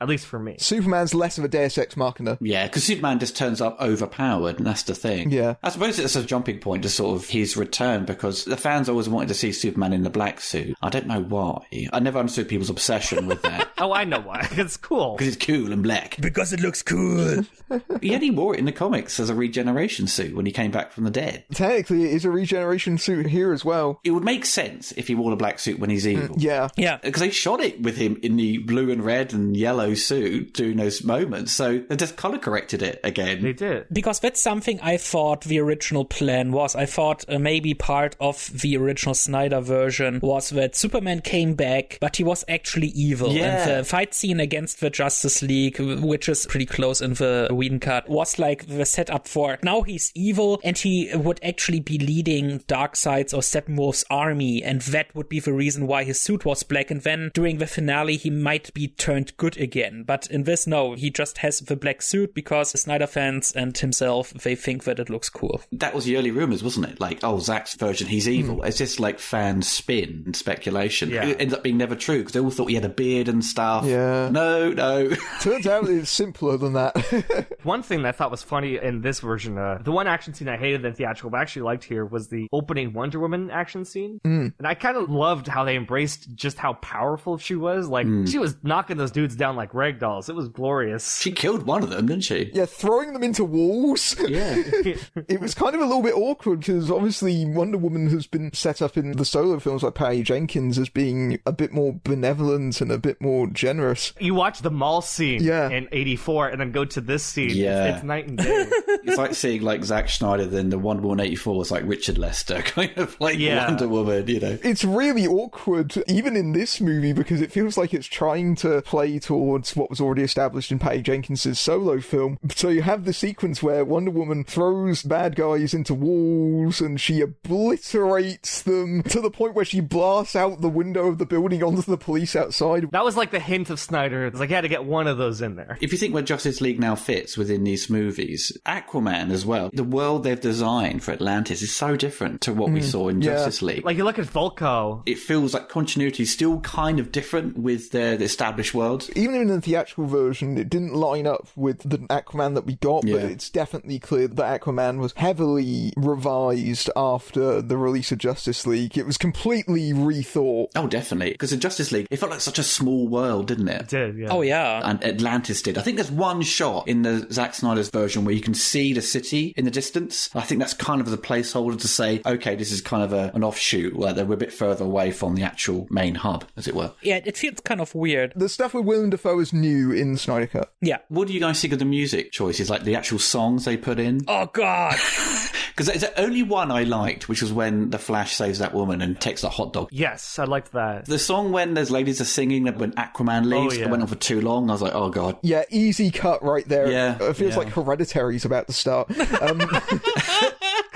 at 0.00 0.08
least 0.08 0.26
for 0.26 0.38
me. 0.38 0.56
Superman's 0.58 1.14
less 1.14 1.38
of 1.38 1.44
a 1.44 1.48
Deus 1.48 1.78
Ex 1.78 1.96
Machina. 1.96 2.38
Yeah, 2.40 2.66
because 2.66 2.84
Superman 2.84 3.18
just 3.18 3.36
turns 3.36 3.60
up 3.60 3.80
overpowered, 3.80 4.58
and 4.58 4.66
that's 4.66 4.82
the 4.84 4.94
thing. 4.94 5.30
Yeah. 5.30 5.54
I 5.62 5.70
suppose 5.70 5.98
it's 5.98 6.16
a 6.16 6.24
jumping 6.24 6.58
point 6.60 6.82
to 6.82 6.88
sort 6.88 7.16
of 7.16 7.28
his 7.28 7.56
return 7.56 8.04
because 8.04 8.44
the 8.44 8.56
fans 8.56 8.88
always 8.88 9.08
wanted 9.08 9.28
to 9.28 9.34
see 9.34 9.52
Superman 9.52 9.92
in 9.92 10.02
the 10.02 10.10
black 10.10 10.40
suit. 10.40 10.76
I 10.82 10.88
don't 10.88 11.06
know 11.06 11.22
why. 11.22 11.66
I 11.92 12.00
never 12.00 12.18
understood 12.18 12.48
people's 12.48 12.70
obsession 12.70 13.26
with 13.26 13.42
that 13.42 13.68
Oh, 13.78 13.92
I 13.92 14.04
know 14.04 14.20
why. 14.20 14.46
It's 14.52 14.76
cool. 14.76 15.14
because 15.16 15.34
it's 15.34 15.44
cool 15.44 15.72
and 15.72 15.82
black. 15.82 16.16
because 16.20 16.52
it 16.52 16.60
looks 16.60 16.82
cool. 16.82 17.44
He 18.00 18.14
only 18.14 18.30
wore 18.30 18.54
it 18.54 18.58
in 18.58 18.64
the 18.64 18.72
comics 18.72 19.20
as 19.20 19.28
a 19.28 19.34
regeneration 19.34 20.06
suit 20.06 20.34
when 20.34 20.46
he 20.46 20.52
came 20.52 20.70
back 20.70 20.90
from 20.90 21.04
the 21.04 21.10
dead. 21.10 21.44
Technically, 21.52 22.04
it 22.04 22.14
is 22.14 22.24
a 22.24 22.30
regeneration 22.30 22.96
suit 22.96 23.26
here 23.26 23.52
as 23.52 23.62
well. 23.62 24.00
It 24.04 24.12
would 24.12 24.24
make 24.24 24.46
sense 24.46 24.92
if 24.92 25.08
he 25.08 25.14
wore 25.14 25.30
the 25.30 25.36
black 25.36 25.58
suit 25.58 25.78
when 25.78 25.90
he's 25.90 26.06
evil. 26.06 26.34
Mm, 26.36 26.42
yeah. 26.42 26.68
yeah. 26.76 26.94
Uh, 26.94 26.98
because 27.02 27.20
they 27.20 27.30
shot 27.30 27.60
it 27.60 27.82
with 27.82 27.98
him 27.98 28.18
in 28.22 28.36
the 28.36 28.58
blue 28.58 28.90
and 28.90 29.04
red 29.04 29.34
and 29.34 29.47
yellow 29.54 29.94
suit 29.94 30.54
during 30.54 30.76
those 30.76 31.04
moments, 31.04 31.52
so 31.52 31.78
they 31.78 31.96
just 31.96 32.16
color 32.16 32.38
corrected 32.38 32.82
it 32.82 33.00
again. 33.04 33.42
They 33.42 33.52
did. 33.52 33.86
Because 33.92 34.20
that's 34.20 34.40
something 34.40 34.80
I 34.80 34.96
thought 34.96 35.42
the 35.42 35.60
original 35.60 36.04
plan 36.04 36.52
was. 36.52 36.74
I 36.74 36.86
thought 36.86 37.24
uh, 37.28 37.38
maybe 37.38 37.74
part 37.74 38.16
of 38.20 38.50
the 38.60 38.76
original 38.76 39.14
Snyder 39.14 39.60
version 39.60 40.20
was 40.22 40.50
that 40.50 40.76
Superman 40.76 41.20
came 41.20 41.54
back, 41.54 41.98
but 42.00 42.16
he 42.16 42.24
was 42.24 42.44
actually 42.48 42.88
evil. 42.88 43.32
Yeah. 43.32 43.68
And 43.68 43.70
the 43.70 43.84
fight 43.84 44.14
scene 44.14 44.40
against 44.40 44.80
the 44.80 44.90
Justice 44.90 45.42
League, 45.42 45.78
which 45.78 46.28
is 46.28 46.46
pretty 46.46 46.66
close 46.66 47.00
in 47.00 47.14
the 47.14 47.48
Whedon 47.50 47.80
cut, 47.80 48.08
was 48.08 48.38
like 48.38 48.66
the 48.66 48.84
setup 48.84 49.26
for 49.26 49.58
now 49.62 49.82
he's 49.82 50.12
evil 50.14 50.60
and 50.62 50.76
he 50.76 51.10
would 51.14 51.40
actually 51.42 51.80
be 51.80 51.98
leading 51.98 52.60
Darkseid's 52.60 53.32
or 53.32 53.40
Steppenwolf's 53.40 54.04
army, 54.10 54.62
and 54.62 54.80
that 54.82 55.14
would 55.14 55.28
be 55.28 55.40
the 55.40 55.52
reason 55.52 55.86
why 55.86 56.04
his 56.04 56.20
suit 56.20 56.44
was 56.44 56.62
black. 56.62 56.90
And 56.90 57.02
then 57.02 57.30
during 57.34 57.58
the 57.58 57.66
finale, 57.66 58.16
he 58.16 58.30
might 58.30 58.72
be 58.74 58.88
turned 58.88 59.36
good 59.38 59.56
again. 59.56 60.04
But 60.06 60.26
in 60.30 60.42
this, 60.42 60.66
no, 60.66 60.94
he 60.94 61.08
just 61.08 61.38
has 61.38 61.60
the 61.60 61.76
black 61.76 62.02
suit 62.02 62.34
because 62.34 62.78
Snyder 62.78 63.06
fans 63.06 63.52
and 63.52 63.76
himself, 63.76 64.30
they 64.34 64.54
think 64.54 64.84
that 64.84 64.98
it 64.98 65.08
looks 65.08 65.30
cool. 65.30 65.62
That 65.72 65.94
was 65.94 66.04
the 66.04 66.16
early 66.18 66.30
rumors, 66.30 66.62
wasn't 66.62 66.86
it? 66.90 67.00
Like, 67.00 67.20
oh, 67.22 67.38
Zack's 67.38 67.74
version, 67.74 68.08
he's 68.08 68.28
evil. 68.28 68.62
It's 68.62 68.76
just 68.76 69.00
like 69.00 69.18
fan 69.18 69.62
spin 69.62 70.24
and 70.26 70.36
speculation. 70.36 71.10
Yeah. 71.10 71.24
It 71.24 71.40
ends 71.40 71.54
up 71.54 71.62
being 71.62 71.78
never 71.78 71.96
true 71.96 72.18
because 72.18 72.32
they 72.32 72.40
all 72.40 72.50
thought 72.50 72.68
he 72.68 72.74
had 72.74 72.84
a 72.84 72.90
beard 72.90 73.28
and 73.28 73.44
stuff. 73.44 73.84
Yeah. 73.84 74.28
No, 74.30 74.72
no. 74.72 75.10
Turns 75.40 75.66
out 75.66 75.88
it's 75.88 76.10
simpler 76.10 76.56
than 76.56 76.74
that. 76.74 77.56
One 77.62 77.82
thing 77.82 78.02
that 78.02 78.08
I 78.08 78.12
thought 78.12 78.30
was 78.30 78.42
funny 78.42 78.76
in 78.76 79.00
this 79.00 79.20
version, 79.20 79.56
uh, 79.56 79.78
the 79.82 79.92
one 79.92 80.06
action 80.06 80.34
scene 80.34 80.48
I 80.48 80.56
hated 80.56 80.84
in 80.84 80.94
theatrical, 80.94 81.30
but 81.30 81.40
actually 81.40 81.62
liked 81.62 81.84
here, 81.84 82.04
was 82.04 82.28
the 82.28 82.48
opening 82.52 82.92
Wonder 82.92 83.20
Woman 83.20 83.50
action 83.50 83.84
scene. 83.84 84.20
Mm. 84.24 84.52
And 84.58 84.66
I 84.66 84.74
kind 84.74 84.96
of 84.96 85.10
loved 85.10 85.46
how 85.46 85.64
they 85.64 85.76
embraced 85.76 86.34
just 86.34 86.58
how 86.58 86.74
powerful 86.74 87.38
she 87.38 87.54
was. 87.54 87.88
Like, 87.88 88.06
she 88.26 88.38
was 88.38 88.56
knocking 88.62 88.96
those 88.96 89.10
dudes 89.10 89.27
down 89.36 89.56
like 89.56 89.74
rag 89.74 89.98
dolls. 89.98 90.28
It 90.28 90.34
was 90.34 90.48
glorious. 90.48 91.18
she 91.20 91.32
killed 91.32 91.64
one 91.64 91.82
of 91.82 91.90
them, 91.90 92.06
didn't 92.06 92.24
she? 92.24 92.50
yeah, 92.54 92.66
throwing 92.66 93.12
them 93.12 93.22
into 93.22 93.44
walls. 93.44 94.16
Yeah. 94.28 94.62
It 95.28 95.40
was 95.40 95.54
kind 95.54 95.74
of 95.74 95.80
a 95.80 95.84
little 95.84 96.02
bit 96.02 96.14
awkward 96.14 96.60
because 96.60 96.90
obviously 96.90 97.44
Wonder 97.44 97.76
Woman 97.78 98.08
has 98.10 98.26
been 98.26 98.52
set 98.52 98.80
up 98.80 98.96
in 98.96 99.12
the 99.12 99.24
solo 99.24 99.58
films 99.58 99.82
like 99.82 99.94
Patty 99.94 100.22
Jenkins 100.22 100.78
as 100.78 100.88
being 100.88 101.38
a 101.46 101.52
bit 101.52 101.72
more 101.72 101.98
benevolent 102.04 102.80
and 102.80 102.90
a 102.90 102.98
bit 102.98 103.20
more 103.20 103.46
generous. 103.48 104.12
you 104.20 104.34
watch 104.34 104.60
the 104.62 104.70
mall 104.70 105.00
scene 105.02 105.42
Yeah. 105.42 105.68
in 105.70 105.88
84 105.92 106.48
and 106.48 106.60
then 106.60 106.72
go 106.72 106.84
to 106.84 107.00
this 107.00 107.22
scene. 107.22 107.50
Yeah. 107.50 107.84
It's, 107.86 107.96
it's 107.96 108.04
night 108.04 108.28
and 108.28 108.38
day. 108.38 108.44
it's 109.04 109.16
like 109.18 109.34
seeing 109.34 109.62
like 109.62 109.84
Zack 109.84 110.08
Snyder, 110.08 110.46
then 110.46 110.70
the 110.70 110.78
Wonder 110.78 111.02
Woman 111.02 111.20
84 111.26 111.56
was 111.58 111.70
like 111.70 111.82
Richard 111.86 112.18
Lester, 112.18 112.62
kind 112.62 112.92
of 112.96 113.18
like 113.20 113.38
Yeah. 113.38 113.66
Wonder 113.68 113.88
Woman, 113.88 114.26
you 114.28 114.40
know. 114.40 114.58
It's 114.62 114.84
really 114.84 115.26
awkward, 115.26 115.94
even 116.06 116.36
in 116.36 116.52
this 116.52 116.80
movie, 116.80 117.12
because 117.12 117.40
it 117.40 117.52
feels 117.52 117.76
like 117.76 117.92
it's 117.94 118.06
trying 118.06 118.54
to 118.56 118.82
play 118.82 119.17
towards 119.20 119.76
what 119.76 119.90
was 119.90 120.00
already 120.00 120.22
established 120.22 120.72
in 120.72 120.78
Patty 120.78 121.02
Jenkins' 121.02 121.58
solo 121.58 122.00
film. 122.00 122.38
So 122.54 122.68
you 122.68 122.82
have 122.82 123.04
the 123.04 123.12
sequence 123.12 123.62
where 123.62 123.84
Wonder 123.84 124.10
Woman 124.10 124.44
throws 124.44 125.02
bad 125.02 125.36
guys 125.36 125.74
into 125.74 125.94
walls 125.94 126.80
and 126.80 127.00
she 127.00 127.20
obliterates 127.20 128.62
them 128.62 129.02
to 129.04 129.20
the 129.20 129.30
point 129.30 129.54
where 129.54 129.64
she 129.64 129.80
blasts 129.80 130.36
out 130.36 130.60
the 130.60 130.68
window 130.68 131.06
of 131.06 131.18
the 131.18 131.26
building 131.26 131.62
onto 131.62 131.82
the 131.82 131.96
police 131.96 132.36
outside. 132.36 132.90
that 132.90 133.04
was 133.04 133.16
like 133.16 133.30
the 133.30 133.40
hint 133.40 133.70
of 133.70 133.80
Snyder. 133.80 134.26
It's 134.26 134.38
like, 134.40 134.50
I 134.50 134.54
had 134.56 134.60
to 134.62 134.68
get 134.68 134.84
one 134.84 135.06
of 135.06 135.18
those 135.18 135.40
in 135.42 135.56
there. 135.56 135.78
If 135.80 135.92
you 135.92 135.98
think 135.98 136.14
where 136.14 136.22
Justice 136.22 136.60
League 136.60 136.80
now 136.80 136.94
fits 136.94 137.36
within 137.36 137.64
these 137.64 137.88
movies, 137.90 138.56
Aquaman 138.66 139.30
as 139.30 139.44
well, 139.46 139.70
the 139.72 139.84
world 139.84 140.24
they've 140.24 140.40
designed 140.40 141.02
for 141.02 141.12
Atlantis 141.12 141.62
is 141.62 141.74
so 141.74 141.96
different 141.96 142.40
to 142.42 142.52
what 142.52 142.70
we 142.70 142.80
mm. 142.80 142.84
saw 142.84 143.08
in 143.08 143.20
Yeah. 143.22 143.34
Justice 143.34 143.62
League. 143.62 143.84
Like, 143.84 143.96
you 143.96 144.04
look 144.04 144.18
at 144.18 144.26
Vulko. 144.26 145.02
it 145.06 145.18
feels 145.18 145.54
like 145.54 145.68
continuity 145.68 146.22
is 146.22 146.32
still 146.32 146.60
kind 146.60 146.98
of 146.98 147.12
different 147.12 147.58
with 147.58 147.90
their 147.90 148.16
the 148.16 148.24
established 148.24 148.74
worlds. 149.08 149.18
Even 149.18 149.40
in 149.40 149.48
the 149.48 149.60
theatrical 149.60 150.06
version, 150.06 150.56
it 150.56 150.68
didn't 150.68 150.94
line 150.94 151.26
up 151.26 151.48
with 151.56 151.88
the 151.88 151.98
Aquaman 151.98 152.54
that 152.54 152.66
we 152.66 152.76
got, 152.76 153.02
but 153.02 153.22
it's 153.24 153.50
definitely 153.50 153.98
clear 153.98 154.28
that 154.28 154.60
Aquaman 154.60 154.98
was 154.98 155.12
heavily 155.16 155.92
revised 155.96 156.90
after 156.96 157.62
the 157.62 157.76
release 157.76 158.12
of 158.12 158.18
Justice 158.18 158.66
League. 158.66 158.96
It 158.96 159.06
was 159.06 159.18
completely 159.18 159.92
rethought. 159.92 160.68
Oh, 160.76 160.86
definitely. 160.86 161.32
Because 161.32 161.52
in 161.52 161.60
Justice 161.60 161.92
League, 161.92 162.06
it 162.10 162.16
felt 162.16 162.32
like 162.32 162.40
such 162.40 162.58
a 162.58 162.62
small 162.62 163.08
world, 163.08 163.48
didn't 163.48 163.68
it? 163.68 163.88
Did, 163.88 164.18
yeah. 164.18 164.28
Oh, 164.30 164.42
yeah. 164.42 164.80
And 164.84 165.02
Atlantis 165.04 165.62
did. 165.62 165.78
I 165.78 165.82
think 165.82 165.96
there's 165.96 166.10
one 166.10 166.42
shot 166.42 166.88
in 166.88 167.02
the 167.02 167.26
Zack 167.30 167.54
Snyder's 167.54 167.90
version 167.90 168.24
where 168.24 168.34
you 168.34 168.40
can 168.40 168.54
see 168.54 168.92
the 168.92 169.02
city 169.02 169.54
in 169.56 169.64
the 169.64 169.70
distance. 169.70 170.30
I 170.34 170.42
think 170.42 170.60
that's 170.60 170.74
kind 170.74 171.00
of 171.00 171.10
the 171.10 171.18
placeholder 171.18 171.80
to 171.80 171.88
say, 171.88 172.20
okay, 172.24 172.54
this 172.54 172.72
is 172.72 172.80
kind 172.80 173.02
of 173.02 173.12
a, 173.12 173.30
an 173.34 173.44
offshoot 173.44 173.96
where 173.96 174.12
they're 174.12 174.32
a 174.32 174.36
bit 174.36 174.52
further 174.52 174.84
away 174.84 175.10
from 175.10 175.34
the 175.34 175.42
actual 175.42 175.86
main 175.90 176.14
hub, 176.14 176.44
as 176.56 176.68
it 176.68 176.74
were. 176.74 176.92
Yeah, 177.02 177.20
it 177.24 177.36
feels 177.36 177.60
kind 177.60 177.80
of 177.80 177.94
weird. 177.94 178.32
The 178.36 178.48
stuff 178.48 178.74
with 178.74 178.84
Willem 178.98 179.10
Dafoe 179.10 179.38
is 179.38 179.52
new 179.52 179.92
in 179.92 180.12
the 180.14 180.18
Snyder 180.18 180.46
Cut. 180.48 180.72
Yeah. 180.80 180.98
What 181.08 181.28
do 181.28 181.34
you 181.34 181.40
guys 181.40 181.60
think 181.60 181.72
of 181.72 181.78
the 181.78 181.84
music 181.84 182.32
choices, 182.32 182.68
like 182.68 182.82
the 182.82 182.96
actual 182.96 183.20
songs 183.20 183.64
they 183.64 183.76
put 183.76 184.00
in? 184.00 184.22
Oh, 184.26 184.46
God. 184.46 184.96
Because 185.78 185.94
there's 186.00 186.12
only 186.16 186.42
one 186.42 186.72
I 186.72 186.82
liked, 186.82 187.28
which 187.28 187.40
was 187.40 187.52
when 187.52 187.90
the 187.90 188.00
Flash 188.00 188.34
saves 188.34 188.58
that 188.58 188.74
woman 188.74 189.00
and 189.00 189.20
takes 189.20 189.42
that 189.42 189.50
hot 189.50 189.72
dog. 189.72 189.88
Yes, 189.92 190.40
I 190.40 190.42
liked 190.44 190.72
that. 190.72 191.04
The 191.04 191.20
song 191.20 191.52
when 191.52 191.74
those 191.74 191.88
ladies 191.88 192.20
are 192.20 192.24
singing 192.24 192.64
that 192.64 192.78
when 192.78 192.90
Aquaman 192.94 193.44
leaves, 193.44 193.74
Oh, 193.76 193.78
yeah. 193.78 193.84
it 193.84 193.90
went 193.90 194.02
on 194.02 194.08
for 194.08 194.16
too 194.16 194.40
long. 194.40 194.70
I 194.70 194.72
was 194.72 194.82
like, 194.82 194.96
oh 194.96 195.08
god. 195.10 195.38
Yeah, 195.42 195.62
easy 195.70 196.10
cut 196.10 196.42
right 196.42 196.66
there. 196.68 196.90
Yeah, 196.90 197.16
It 197.22 197.34
feels 197.36 197.52
yeah. 197.52 197.58
like 197.58 197.68
Hereditary's 197.68 198.44
about 198.44 198.66
to 198.66 198.72
start. 198.72 199.08
Um, 199.40 199.60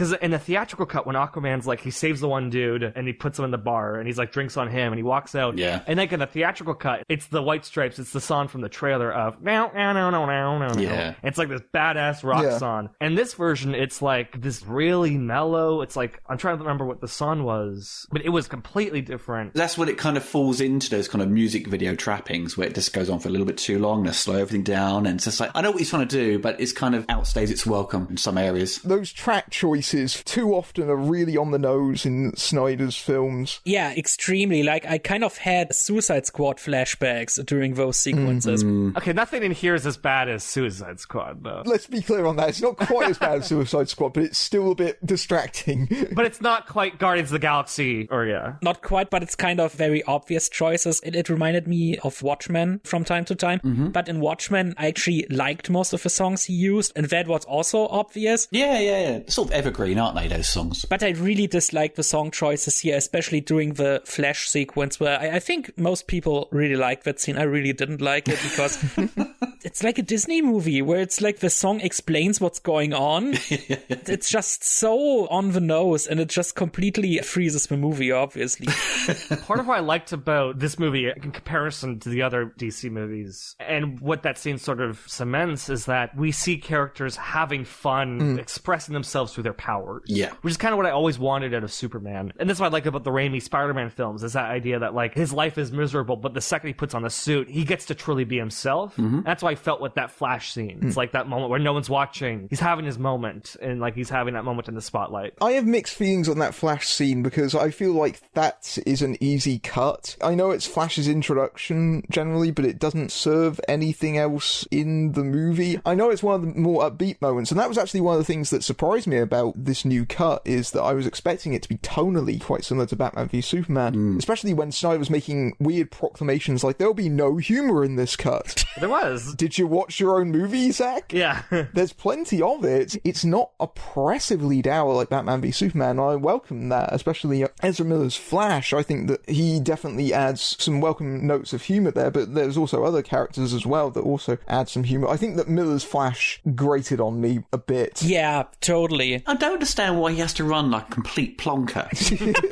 Because 0.03 0.19
in 0.21 0.33
the 0.33 0.39
theatrical 0.41 0.85
cut, 0.85 1.07
when 1.07 1.15
Aquaman's 1.15 1.65
like, 1.65 1.81
he 1.81 1.93
saves 1.93 2.21
the 2.21 2.27
one 2.27 2.51
dude 2.51 2.83
and 2.83 3.07
he 3.07 3.13
puts 3.13 3.39
him 3.39 3.45
in 3.45 3.53
the 3.53 3.59
bar 3.59 3.95
and 3.95 4.07
he's 4.09 4.19
like, 4.19 4.33
drinks 4.33 4.57
on 4.57 4.69
him 4.69 4.93
and 4.93 4.99
he 4.99 5.05
walks 5.05 5.37
out. 5.37 5.57
Yeah. 5.59 5.83
And 5.87 5.97
like 5.97 6.13
in 6.13 6.19
the 6.19 6.27
theatrical 6.27 6.75
cut, 6.75 7.05
it's 7.09 7.27
the 7.27 7.41
White 7.41 7.65
Stripes. 7.65 8.01
It's 8.01 8.11
the 8.13 8.21
song 8.21 8.49
from 8.49 8.63
the 8.63 8.69
trailer 8.69 9.13
of, 9.13 9.41
now, 9.41 9.71
now, 9.73 9.93
now, 9.93 10.11
now, 10.11 10.27
now, 10.27 10.59
now. 10.59 10.81
Yeah. 10.81 11.15
It's 11.23 11.39
like 11.39 11.51
this 11.51 11.61
badass 11.73 12.25
rock 12.25 12.43
Yeah. 12.43 12.59
song. 12.59 12.91
And 13.01 13.17
this 13.17 13.35
version, 13.35 13.77
it's 13.77 14.03
like 14.03 14.41
this 14.41 14.67
really 14.67 15.17
mellow. 15.19 15.83
It's 15.83 15.95
like, 15.95 16.21
I'm 16.29 16.37
trying 16.37 16.57
to 16.57 16.65
remember 16.65 16.85
what 16.85 17.01
the 17.01 17.07
song 17.07 17.45
was, 17.45 18.05
but 18.11 18.25
it 18.25 18.31
was 18.31 18.49
completely 18.49 19.03
different. 19.03 19.55
That's 19.55 19.79
when 19.79 19.89
it 19.89 19.99
kind 19.99 20.17
of 20.17 20.25
falls 20.25 20.61
into 20.61 20.91
those 20.91 21.07
kind 21.07 21.23
of 21.23 21.29
music 21.29 21.69
video 21.69 21.95
trappings 21.95 22.59
where 22.59 22.67
it 22.67 22.75
just 22.75 22.93
goes 22.93 23.09
on 23.09 23.21
for 23.21 23.29
a 23.29 23.31
little 23.31 23.47
bit 23.47 23.57
too 23.57 23.79
long. 23.79 24.03
They 24.03 24.11
slow 24.11 24.35
everything 24.35 24.65
down, 24.65 25.07
and 25.07 25.15
it's 25.17 25.27
just 25.27 25.39
like 25.39 25.53
I 25.55 25.61
know 25.61 25.71
what 25.71 25.79
he's 25.79 25.91
trying 25.91 26.09
to 26.09 26.17
do, 26.17 26.41
but 26.41 26.61
it's 26.61 26.73
kind 26.73 26.97
of 26.97 27.07
outstays 27.07 27.51
its 27.53 27.65
welcome 27.65 28.09
in 28.11 28.17
some 28.17 28.37
areas. 28.37 28.79
those 28.79 29.13
track 29.13 29.49
choices 29.51 29.92
too 29.93 30.55
often 30.55 30.89
are 30.89 30.97
really 30.97 31.37
on 31.37 31.51
the 31.51 31.59
nose 31.59 32.07
in 32.07 32.35
Snyder's 32.37 32.97
films. 32.97 33.61
Yeah, 33.65 33.93
extremely. 33.95 34.63
Like, 34.63 34.87
I 34.87 34.99
kind 34.99 35.25
of 35.25 35.37
had 35.37 35.75
Suicide 35.75 36.27
Squad 36.27 36.57
flashbacks 36.57 37.45
during 37.45 37.75
those 37.75 37.97
sequences. 37.97 38.65
Mm-hmm. 38.65 38.97
Okay, 38.97 39.13
nothing 39.13 39.43
in 39.43 39.53
here 39.53 39.75
is 39.75 39.87
as 39.87 39.97
bad 39.97 40.29
as 40.29 40.45
Suicide 40.45 41.01
Squad, 41.01 41.45
though. 41.45 41.63
Let's 41.65 41.87
be 41.87 42.03
clear 42.03 42.27
on 42.27 42.37
that. 42.37 42.51
It's 42.51 42.63
not 42.63 42.77
quite 42.77 43.11
as 43.11 43.19
bad 43.19 43.39
as 43.39 43.47
Suicide 43.53 43.89
Squad, 43.89 44.15
but 44.15 44.25
it's 44.25 44.39
still 44.39 44.73
a 44.73 44.75
bit 44.75 45.05
distracting. 45.05 45.89
But 46.13 46.27
it's 46.27 46.41
not 46.41 46.67
quite 46.67 46.99
Guardians 46.99 47.31
of 47.31 47.35
the 47.35 47.39
Galaxy, 47.39 48.09
or 48.11 48.27
yeah. 48.27 48.55
Not 48.63 48.83
quite, 48.83 49.11
but 49.11 49.23
it's 49.23 49.35
kind 49.35 49.61
of 49.61 49.73
very 49.73 50.03
obvious 50.05 50.49
choices. 50.49 51.01
It, 51.03 51.15
it 51.15 51.29
reminded 51.29 51.67
me 51.67 51.99
of 51.99 52.23
Watchmen 52.23 52.81
from 52.85 53.05
time 53.05 53.25
to 53.27 53.35
time. 53.35 53.61
Mm-hmm. 53.61 53.89
But 53.89 54.09
in 54.09 54.21
Watchmen, 54.21 54.75
I 54.79 54.89
actually 54.89 55.27
liked 55.31 55.71
most 55.71 55.93
of 55.93 56.03
the 56.03 56.11
songs 56.11 56.45
he 56.45 56.55
used, 56.55 56.93
and 56.97 57.07
that 57.07 57.27
was 57.27 57.45
also 57.45 57.87
obvious. 57.89 58.49
Yeah, 58.51 58.79
yeah, 58.79 59.01
yeah. 59.01 59.21
Sort 59.29 59.49
of 59.49 59.55
evergreen, 59.73 59.99
aren't 59.99 60.17
they? 60.17 60.29
Those 60.29 60.49
songs. 60.49 60.85
But 60.85 61.03
I 61.03 61.11
really 61.11 61.47
dislike 61.47 61.95
the 61.95 62.03
song 62.03 62.31
choices 62.31 62.81
here, 62.81 62.97
especially 62.97 63.41
during 63.41 63.75
the 63.75 64.03
Flash 64.05 64.49
sequence, 64.49 65.01
where 65.01 65.19
I, 65.19 65.37
I 65.37 65.39
think 65.39 65.77
most 65.79 66.07
people 66.07 66.49
really 66.51 66.77
like 66.77 67.05
that 67.05 67.21
scene. 67.21 67.39
I 67.39 67.45
really 67.45 67.73
didn't 67.73 68.01
like 68.01 68.29
it 68.29 68.39
because 68.43 68.79
it's 69.65 69.83
like 69.83 69.99
a 69.99 70.03
Disney 70.03 70.43
movie 70.43 70.83
where 70.83 71.01
it's 71.01 71.21
like 71.21 71.39
the 71.39 71.51
song 71.51 71.81
explains 71.81 72.41
what's 72.41 72.59
going 72.59 72.93
on. 72.93 73.35
it's 73.51 74.31
just 74.31 74.65
so 74.65 75.27
on 75.29 75.53
the 75.53 75.61
nose 75.61 76.07
and 76.07 76.21
it 76.21 76.29
just 76.29 76.55
completely 76.55 77.19
freezes 77.19 77.67
the 77.67 77.77
movie, 77.77 78.13
obviously. 78.13 78.67
Part 79.47 79.61
of 79.61 79.67
what 79.67 79.79
I 79.79 79.81
liked 79.81 80.13
about 80.13 80.59
this 80.59 80.79
movie 80.79 81.09
in 81.09 81.33
comparison 81.33 82.01
to 82.01 82.09
the 82.09 82.23
other 82.23 82.53
DC 82.59 82.91
movies 82.91 83.57
and 83.61 84.01
what 84.01 84.23
that 84.23 84.39
scene 84.39 84.59
sort 84.59 84.81
of 84.81 85.01
cements 85.07 85.69
is 85.69 85.87
that 85.87 86.17
we 86.17 86.33
see 86.33 86.59
characters 86.59 87.17
having 87.17 87.65
fun, 87.65 88.21
mm. 88.21 88.39
expressing 88.39 88.93
themselves 88.93 89.33
through 89.33 89.45
their 89.45 89.53
powers. 89.53 90.03
Yeah. 90.07 90.33
Which 90.43 90.53
is 90.53 90.57
kind 90.57 90.73
of 90.73 90.79
what 90.79 90.87
I 90.87 90.91
always 90.91 91.19
wanted 91.19 91.55
out 91.55 91.65
of 91.65 91.73
Superman. 91.73 92.33
And 92.39 92.49
that's 92.49 92.61
what 92.61 92.67
I 92.67 92.71
like 92.71 92.87
about 92.87 93.05
the 93.05 93.11
Raimi 93.11 93.41
Spider-Man 93.41 93.91
films 93.91 94.23
is 94.23 94.33
that 94.33 94.51
idea 94.51 94.81
that 94.81 94.95
like 94.95 95.15
his 95.15 95.33
life 95.33 95.59
is 95.59 95.73
miserable, 95.73 96.17
but 96.17 96.35
the 96.35 96.41
second 96.41 96.69
he 96.69 96.75
puts 96.75 96.95
on 96.95 97.05
a 97.05 97.11
suit, 97.11 97.49
he 97.49 97.65
gets 97.65 97.87
to 97.87 97.95
truly 97.95 98.25
be 98.25 98.39
himself. 98.39 98.97
Mm-hmm. 98.97 99.23
That's 99.23 99.43
why 99.43 99.52
I 99.53 99.55
felt 99.55 99.83
with 99.83 99.95
that 99.97 100.11
Flash 100.11 100.53
scene. 100.53 100.81
It's 100.83 100.95
hmm. 100.95 100.99
like 100.99 101.13
that 101.13 101.29
moment 101.29 101.51
where 101.51 101.61
no 101.61 101.75
one's 101.75 101.91
watching. 101.91 102.47
He's 102.49 102.59
having 102.59 102.87
his 102.87 102.99
moment 102.99 103.55
and 103.61 103.81
like 103.81 103.95
he's 103.95 104.09
having 104.09 104.33
that 104.33 104.45
moment 104.45 104.67
in 104.69 104.75
the 104.75 104.81
spotlight. 104.81 105.35
I 105.43 105.53
have 105.53 105.67
mixed 105.67 105.95
feelings 105.95 106.27
on 106.27 106.39
that 106.39 106.55
Flash 106.55 106.89
scene 106.89 107.23
because 107.23 107.55
I 107.55 107.71
feel 107.71 107.93
like 107.93 108.21
that 108.33 108.79
is 108.87 109.03
an 109.03 109.23
easy 109.23 109.59
cut. 109.59 110.17
I 110.23 110.35
know 110.35 110.51
it's 110.53 110.67
Flash's 110.67 111.07
introduction 111.07 112.03
generally, 112.11 112.51
but 112.51 112.65
it 112.65 112.79
doesn't 112.79 113.13
serve 113.13 113.61
anything 113.69 114.17
else 114.17 114.67
in 114.71 115.13
the 115.13 115.25
movie. 115.25 115.79
I 115.85 115.95
know 115.95 116.09
it's 116.09 116.23
one 116.23 116.37
of 116.37 116.55
the 116.55 116.59
more 116.59 116.91
upbeat 116.91 117.21
moments, 117.21 117.51
and 117.51 117.61
that 117.61 117.69
was 117.69 117.77
actually 117.77 118.01
one 118.01 118.15
of 118.15 118.21
the 118.21 118.25
things 118.25 118.49
that 118.51 118.65
surprised 118.65 119.07
me 119.07 119.19
about 119.19 119.53
this 119.63 119.85
new 119.85 120.07
cut 120.07 120.41
is 120.47 120.71
that 120.71 120.83
I 120.83 120.95
was 120.95 121.07
expecting 121.07 121.53
it 121.53 121.63
to 121.63 121.69
be 121.69 121.77
tonally 121.79 122.41
quite 122.41 122.65
similar 122.65 122.87
to 122.87 122.97
Batman 122.97 123.29
v 123.29 123.43
Superman, 123.43 123.93
hmm. 123.93 124.19
especially 124.19 124.55
when 124.55 124.73
Snyder 124.73 124.99
was 124.99 125.11
making 125.11 125.57
weird 125.61 125.91
proclamations 125.91 126.65
like 126.65 126.79
there'll 126.79 126.95
be 126.95 127.11
no 127.11 127.37
humor 127.37 127.85
in 127.85 127.97
this 127.97 128.17
cut. 128.17 128.65
There 128.81 128.89
was. 128.89 129.35
was. 129.43 129.53
Did 129.53 129.59
you 129.59 129.67
watch 129.67 129.99
your 129.99 130.21
own 130.21 130.31
movie, 130.31 130.71
Zack? 130.71 131.13
Yeah. 131.13 131.43
There's 131.75 131.93
plenty 131.93 132.41
of 132.41 132.65
it. 132.65 132.97
It's 133.05 133.25
not 133.25 133.51
oppressively 133.61 134.63
dour 134.63 134.95
like 134.95 135.09
Batman 135.09 135.41
v 135.41 135.51
Superman. 135.51 135.99
I 135.99 136.15
welcome 136.15 136.69
that, 136.69 136.91
especially 136.93 137.45
Ezra 137.61 137.85
Miller's 137.85 138.17
Flash. 138.17 138.73
I 138.73 138.83
think 138.83 139.09
that 139.09 139.29
he 139.29 139.59
definitely 139.61 140.15
adds 140.15 140.57
some 140.59 140.81
welcome 140.81 141.27
notes 141.27 141.53
of 141.53 141.63
humor 141.63 141.91
there, 141.91 142.11
but 142.11 142.35
there's 142.35 142.57
also 142.57 142.85
other 142.85 143.03
characters 143.03 143.53
as 143.53 143.67
well 143.67 143.91
that 143.91 144.03
also 144.03 144.39
add 144.47 144.69
some 144.69 144.85
humor. 144.85 145.09
I 145.09 145.17
think 145.17 145.37
that 145.37 145.49
Miller's 145.49 145.85
Flash 145.85 146.41
grated 146.55 147.01
on 147.01 147.21
me 147.21 147.43
a 147.53 147.59
bit. 147.59 148.03
Yeah, 148.03 148.45
totally. 148.61 149.23
I 149.27 149.35
don't 149.35 149.55
understand 149.55 150.01
why 150.01 150.13
he 150.13 150.19
has 150.21 150.33
to 150.35 150.45
run 150.45 150.71
like 150.71 150.89
a 150.89 150.93
complete 150.93 151.37
plonker. 151.37 151.85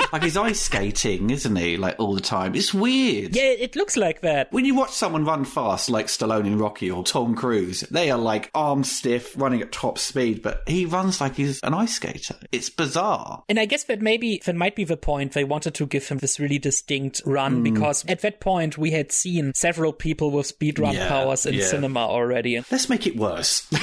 like 0.12 0.24
he's 0.24 0.36
ice 0.36 0.60
skating, 0.60 1.30
isn't 1.30 1.56
he? 1.56 1.76
Like 1.76 1.96
all 1.98 2.14
the 2.14 2.20
time. 2.20 2.54
It's 2.54 2.74
weird. 2.74 3.34
Yeah, 3.36 3.44
it 3.44 3.76
looks 3.76 3.96
like 3.96 4.22
that. 4.22 4.52
When 4.52 4.64
you 4.64 4.74
watch 4.74 4.90
someone 4.90 5.24
run 5.24 5.44
fast, 5.44 5.88
like 5.88 6.06
Stallone 6.06 6.46
in 6.46 6.58
Rocky 6.58 6.79
or 6.88 7.02
Tom 7.02 7.34
Cruise, 7.34 7.80
they 7.90 8.10
are 8.12 8.18
like 8.18 8.50
arm 8.54 8.84
stiff, 8.84 9.36
running 9.36 9.60
at 9.60 9.72
top 9.72 9.98
speed, 9.98 10.42
but 10.42 10.62
he 10.68 10.86
runs 10.86 11.20
like 11.20 11.34
he's 11.34 11.60
an 11.62 11.74
ice 11.74 11.94
skater. 11.94 12.36
It's 12.52 12.70
bizarre. 12.70 13.42
And 13.48 13.58
I 13.58 13.64
guess 13.64 13.84
that 13.84 14.00
maybe 14.00 14.40
that 14.46 14.54
might 14.54 14.76
be 14.76 14.84
the 14.84 14.96
point 14.96 15.32
they 15.32 15.42
wanted 15.42 15.74
to 15.74 15.86
give 15.86 16.06
him 16.06 16.18
this 16.18 16.38
really 16.38 16.60
distinct 16.60 17.22
run 17.26 17.56
hmm. 17.56 17.62
because 17.64 18.04
at 18.06 18.20
that 18.20 18.38
point 18.38 18.78
we 18.78 18.92
had 18.92 19.10
seen 19.10 19.52
several 19.54 19.92
people 19.92 20.30
with 20.30 20.46
speedrun 20.46 20.94
Yeah, 20.94 21.08
powers 21.08 21.46
in 21.46 21.54
yeah. 21.54 21.66
cinema 21.66 22.00
already. 22.00 22.62
Let's 22.70 22.88
make 22.88 23.08
it 23.08 23.16
worse. 23.16 23.68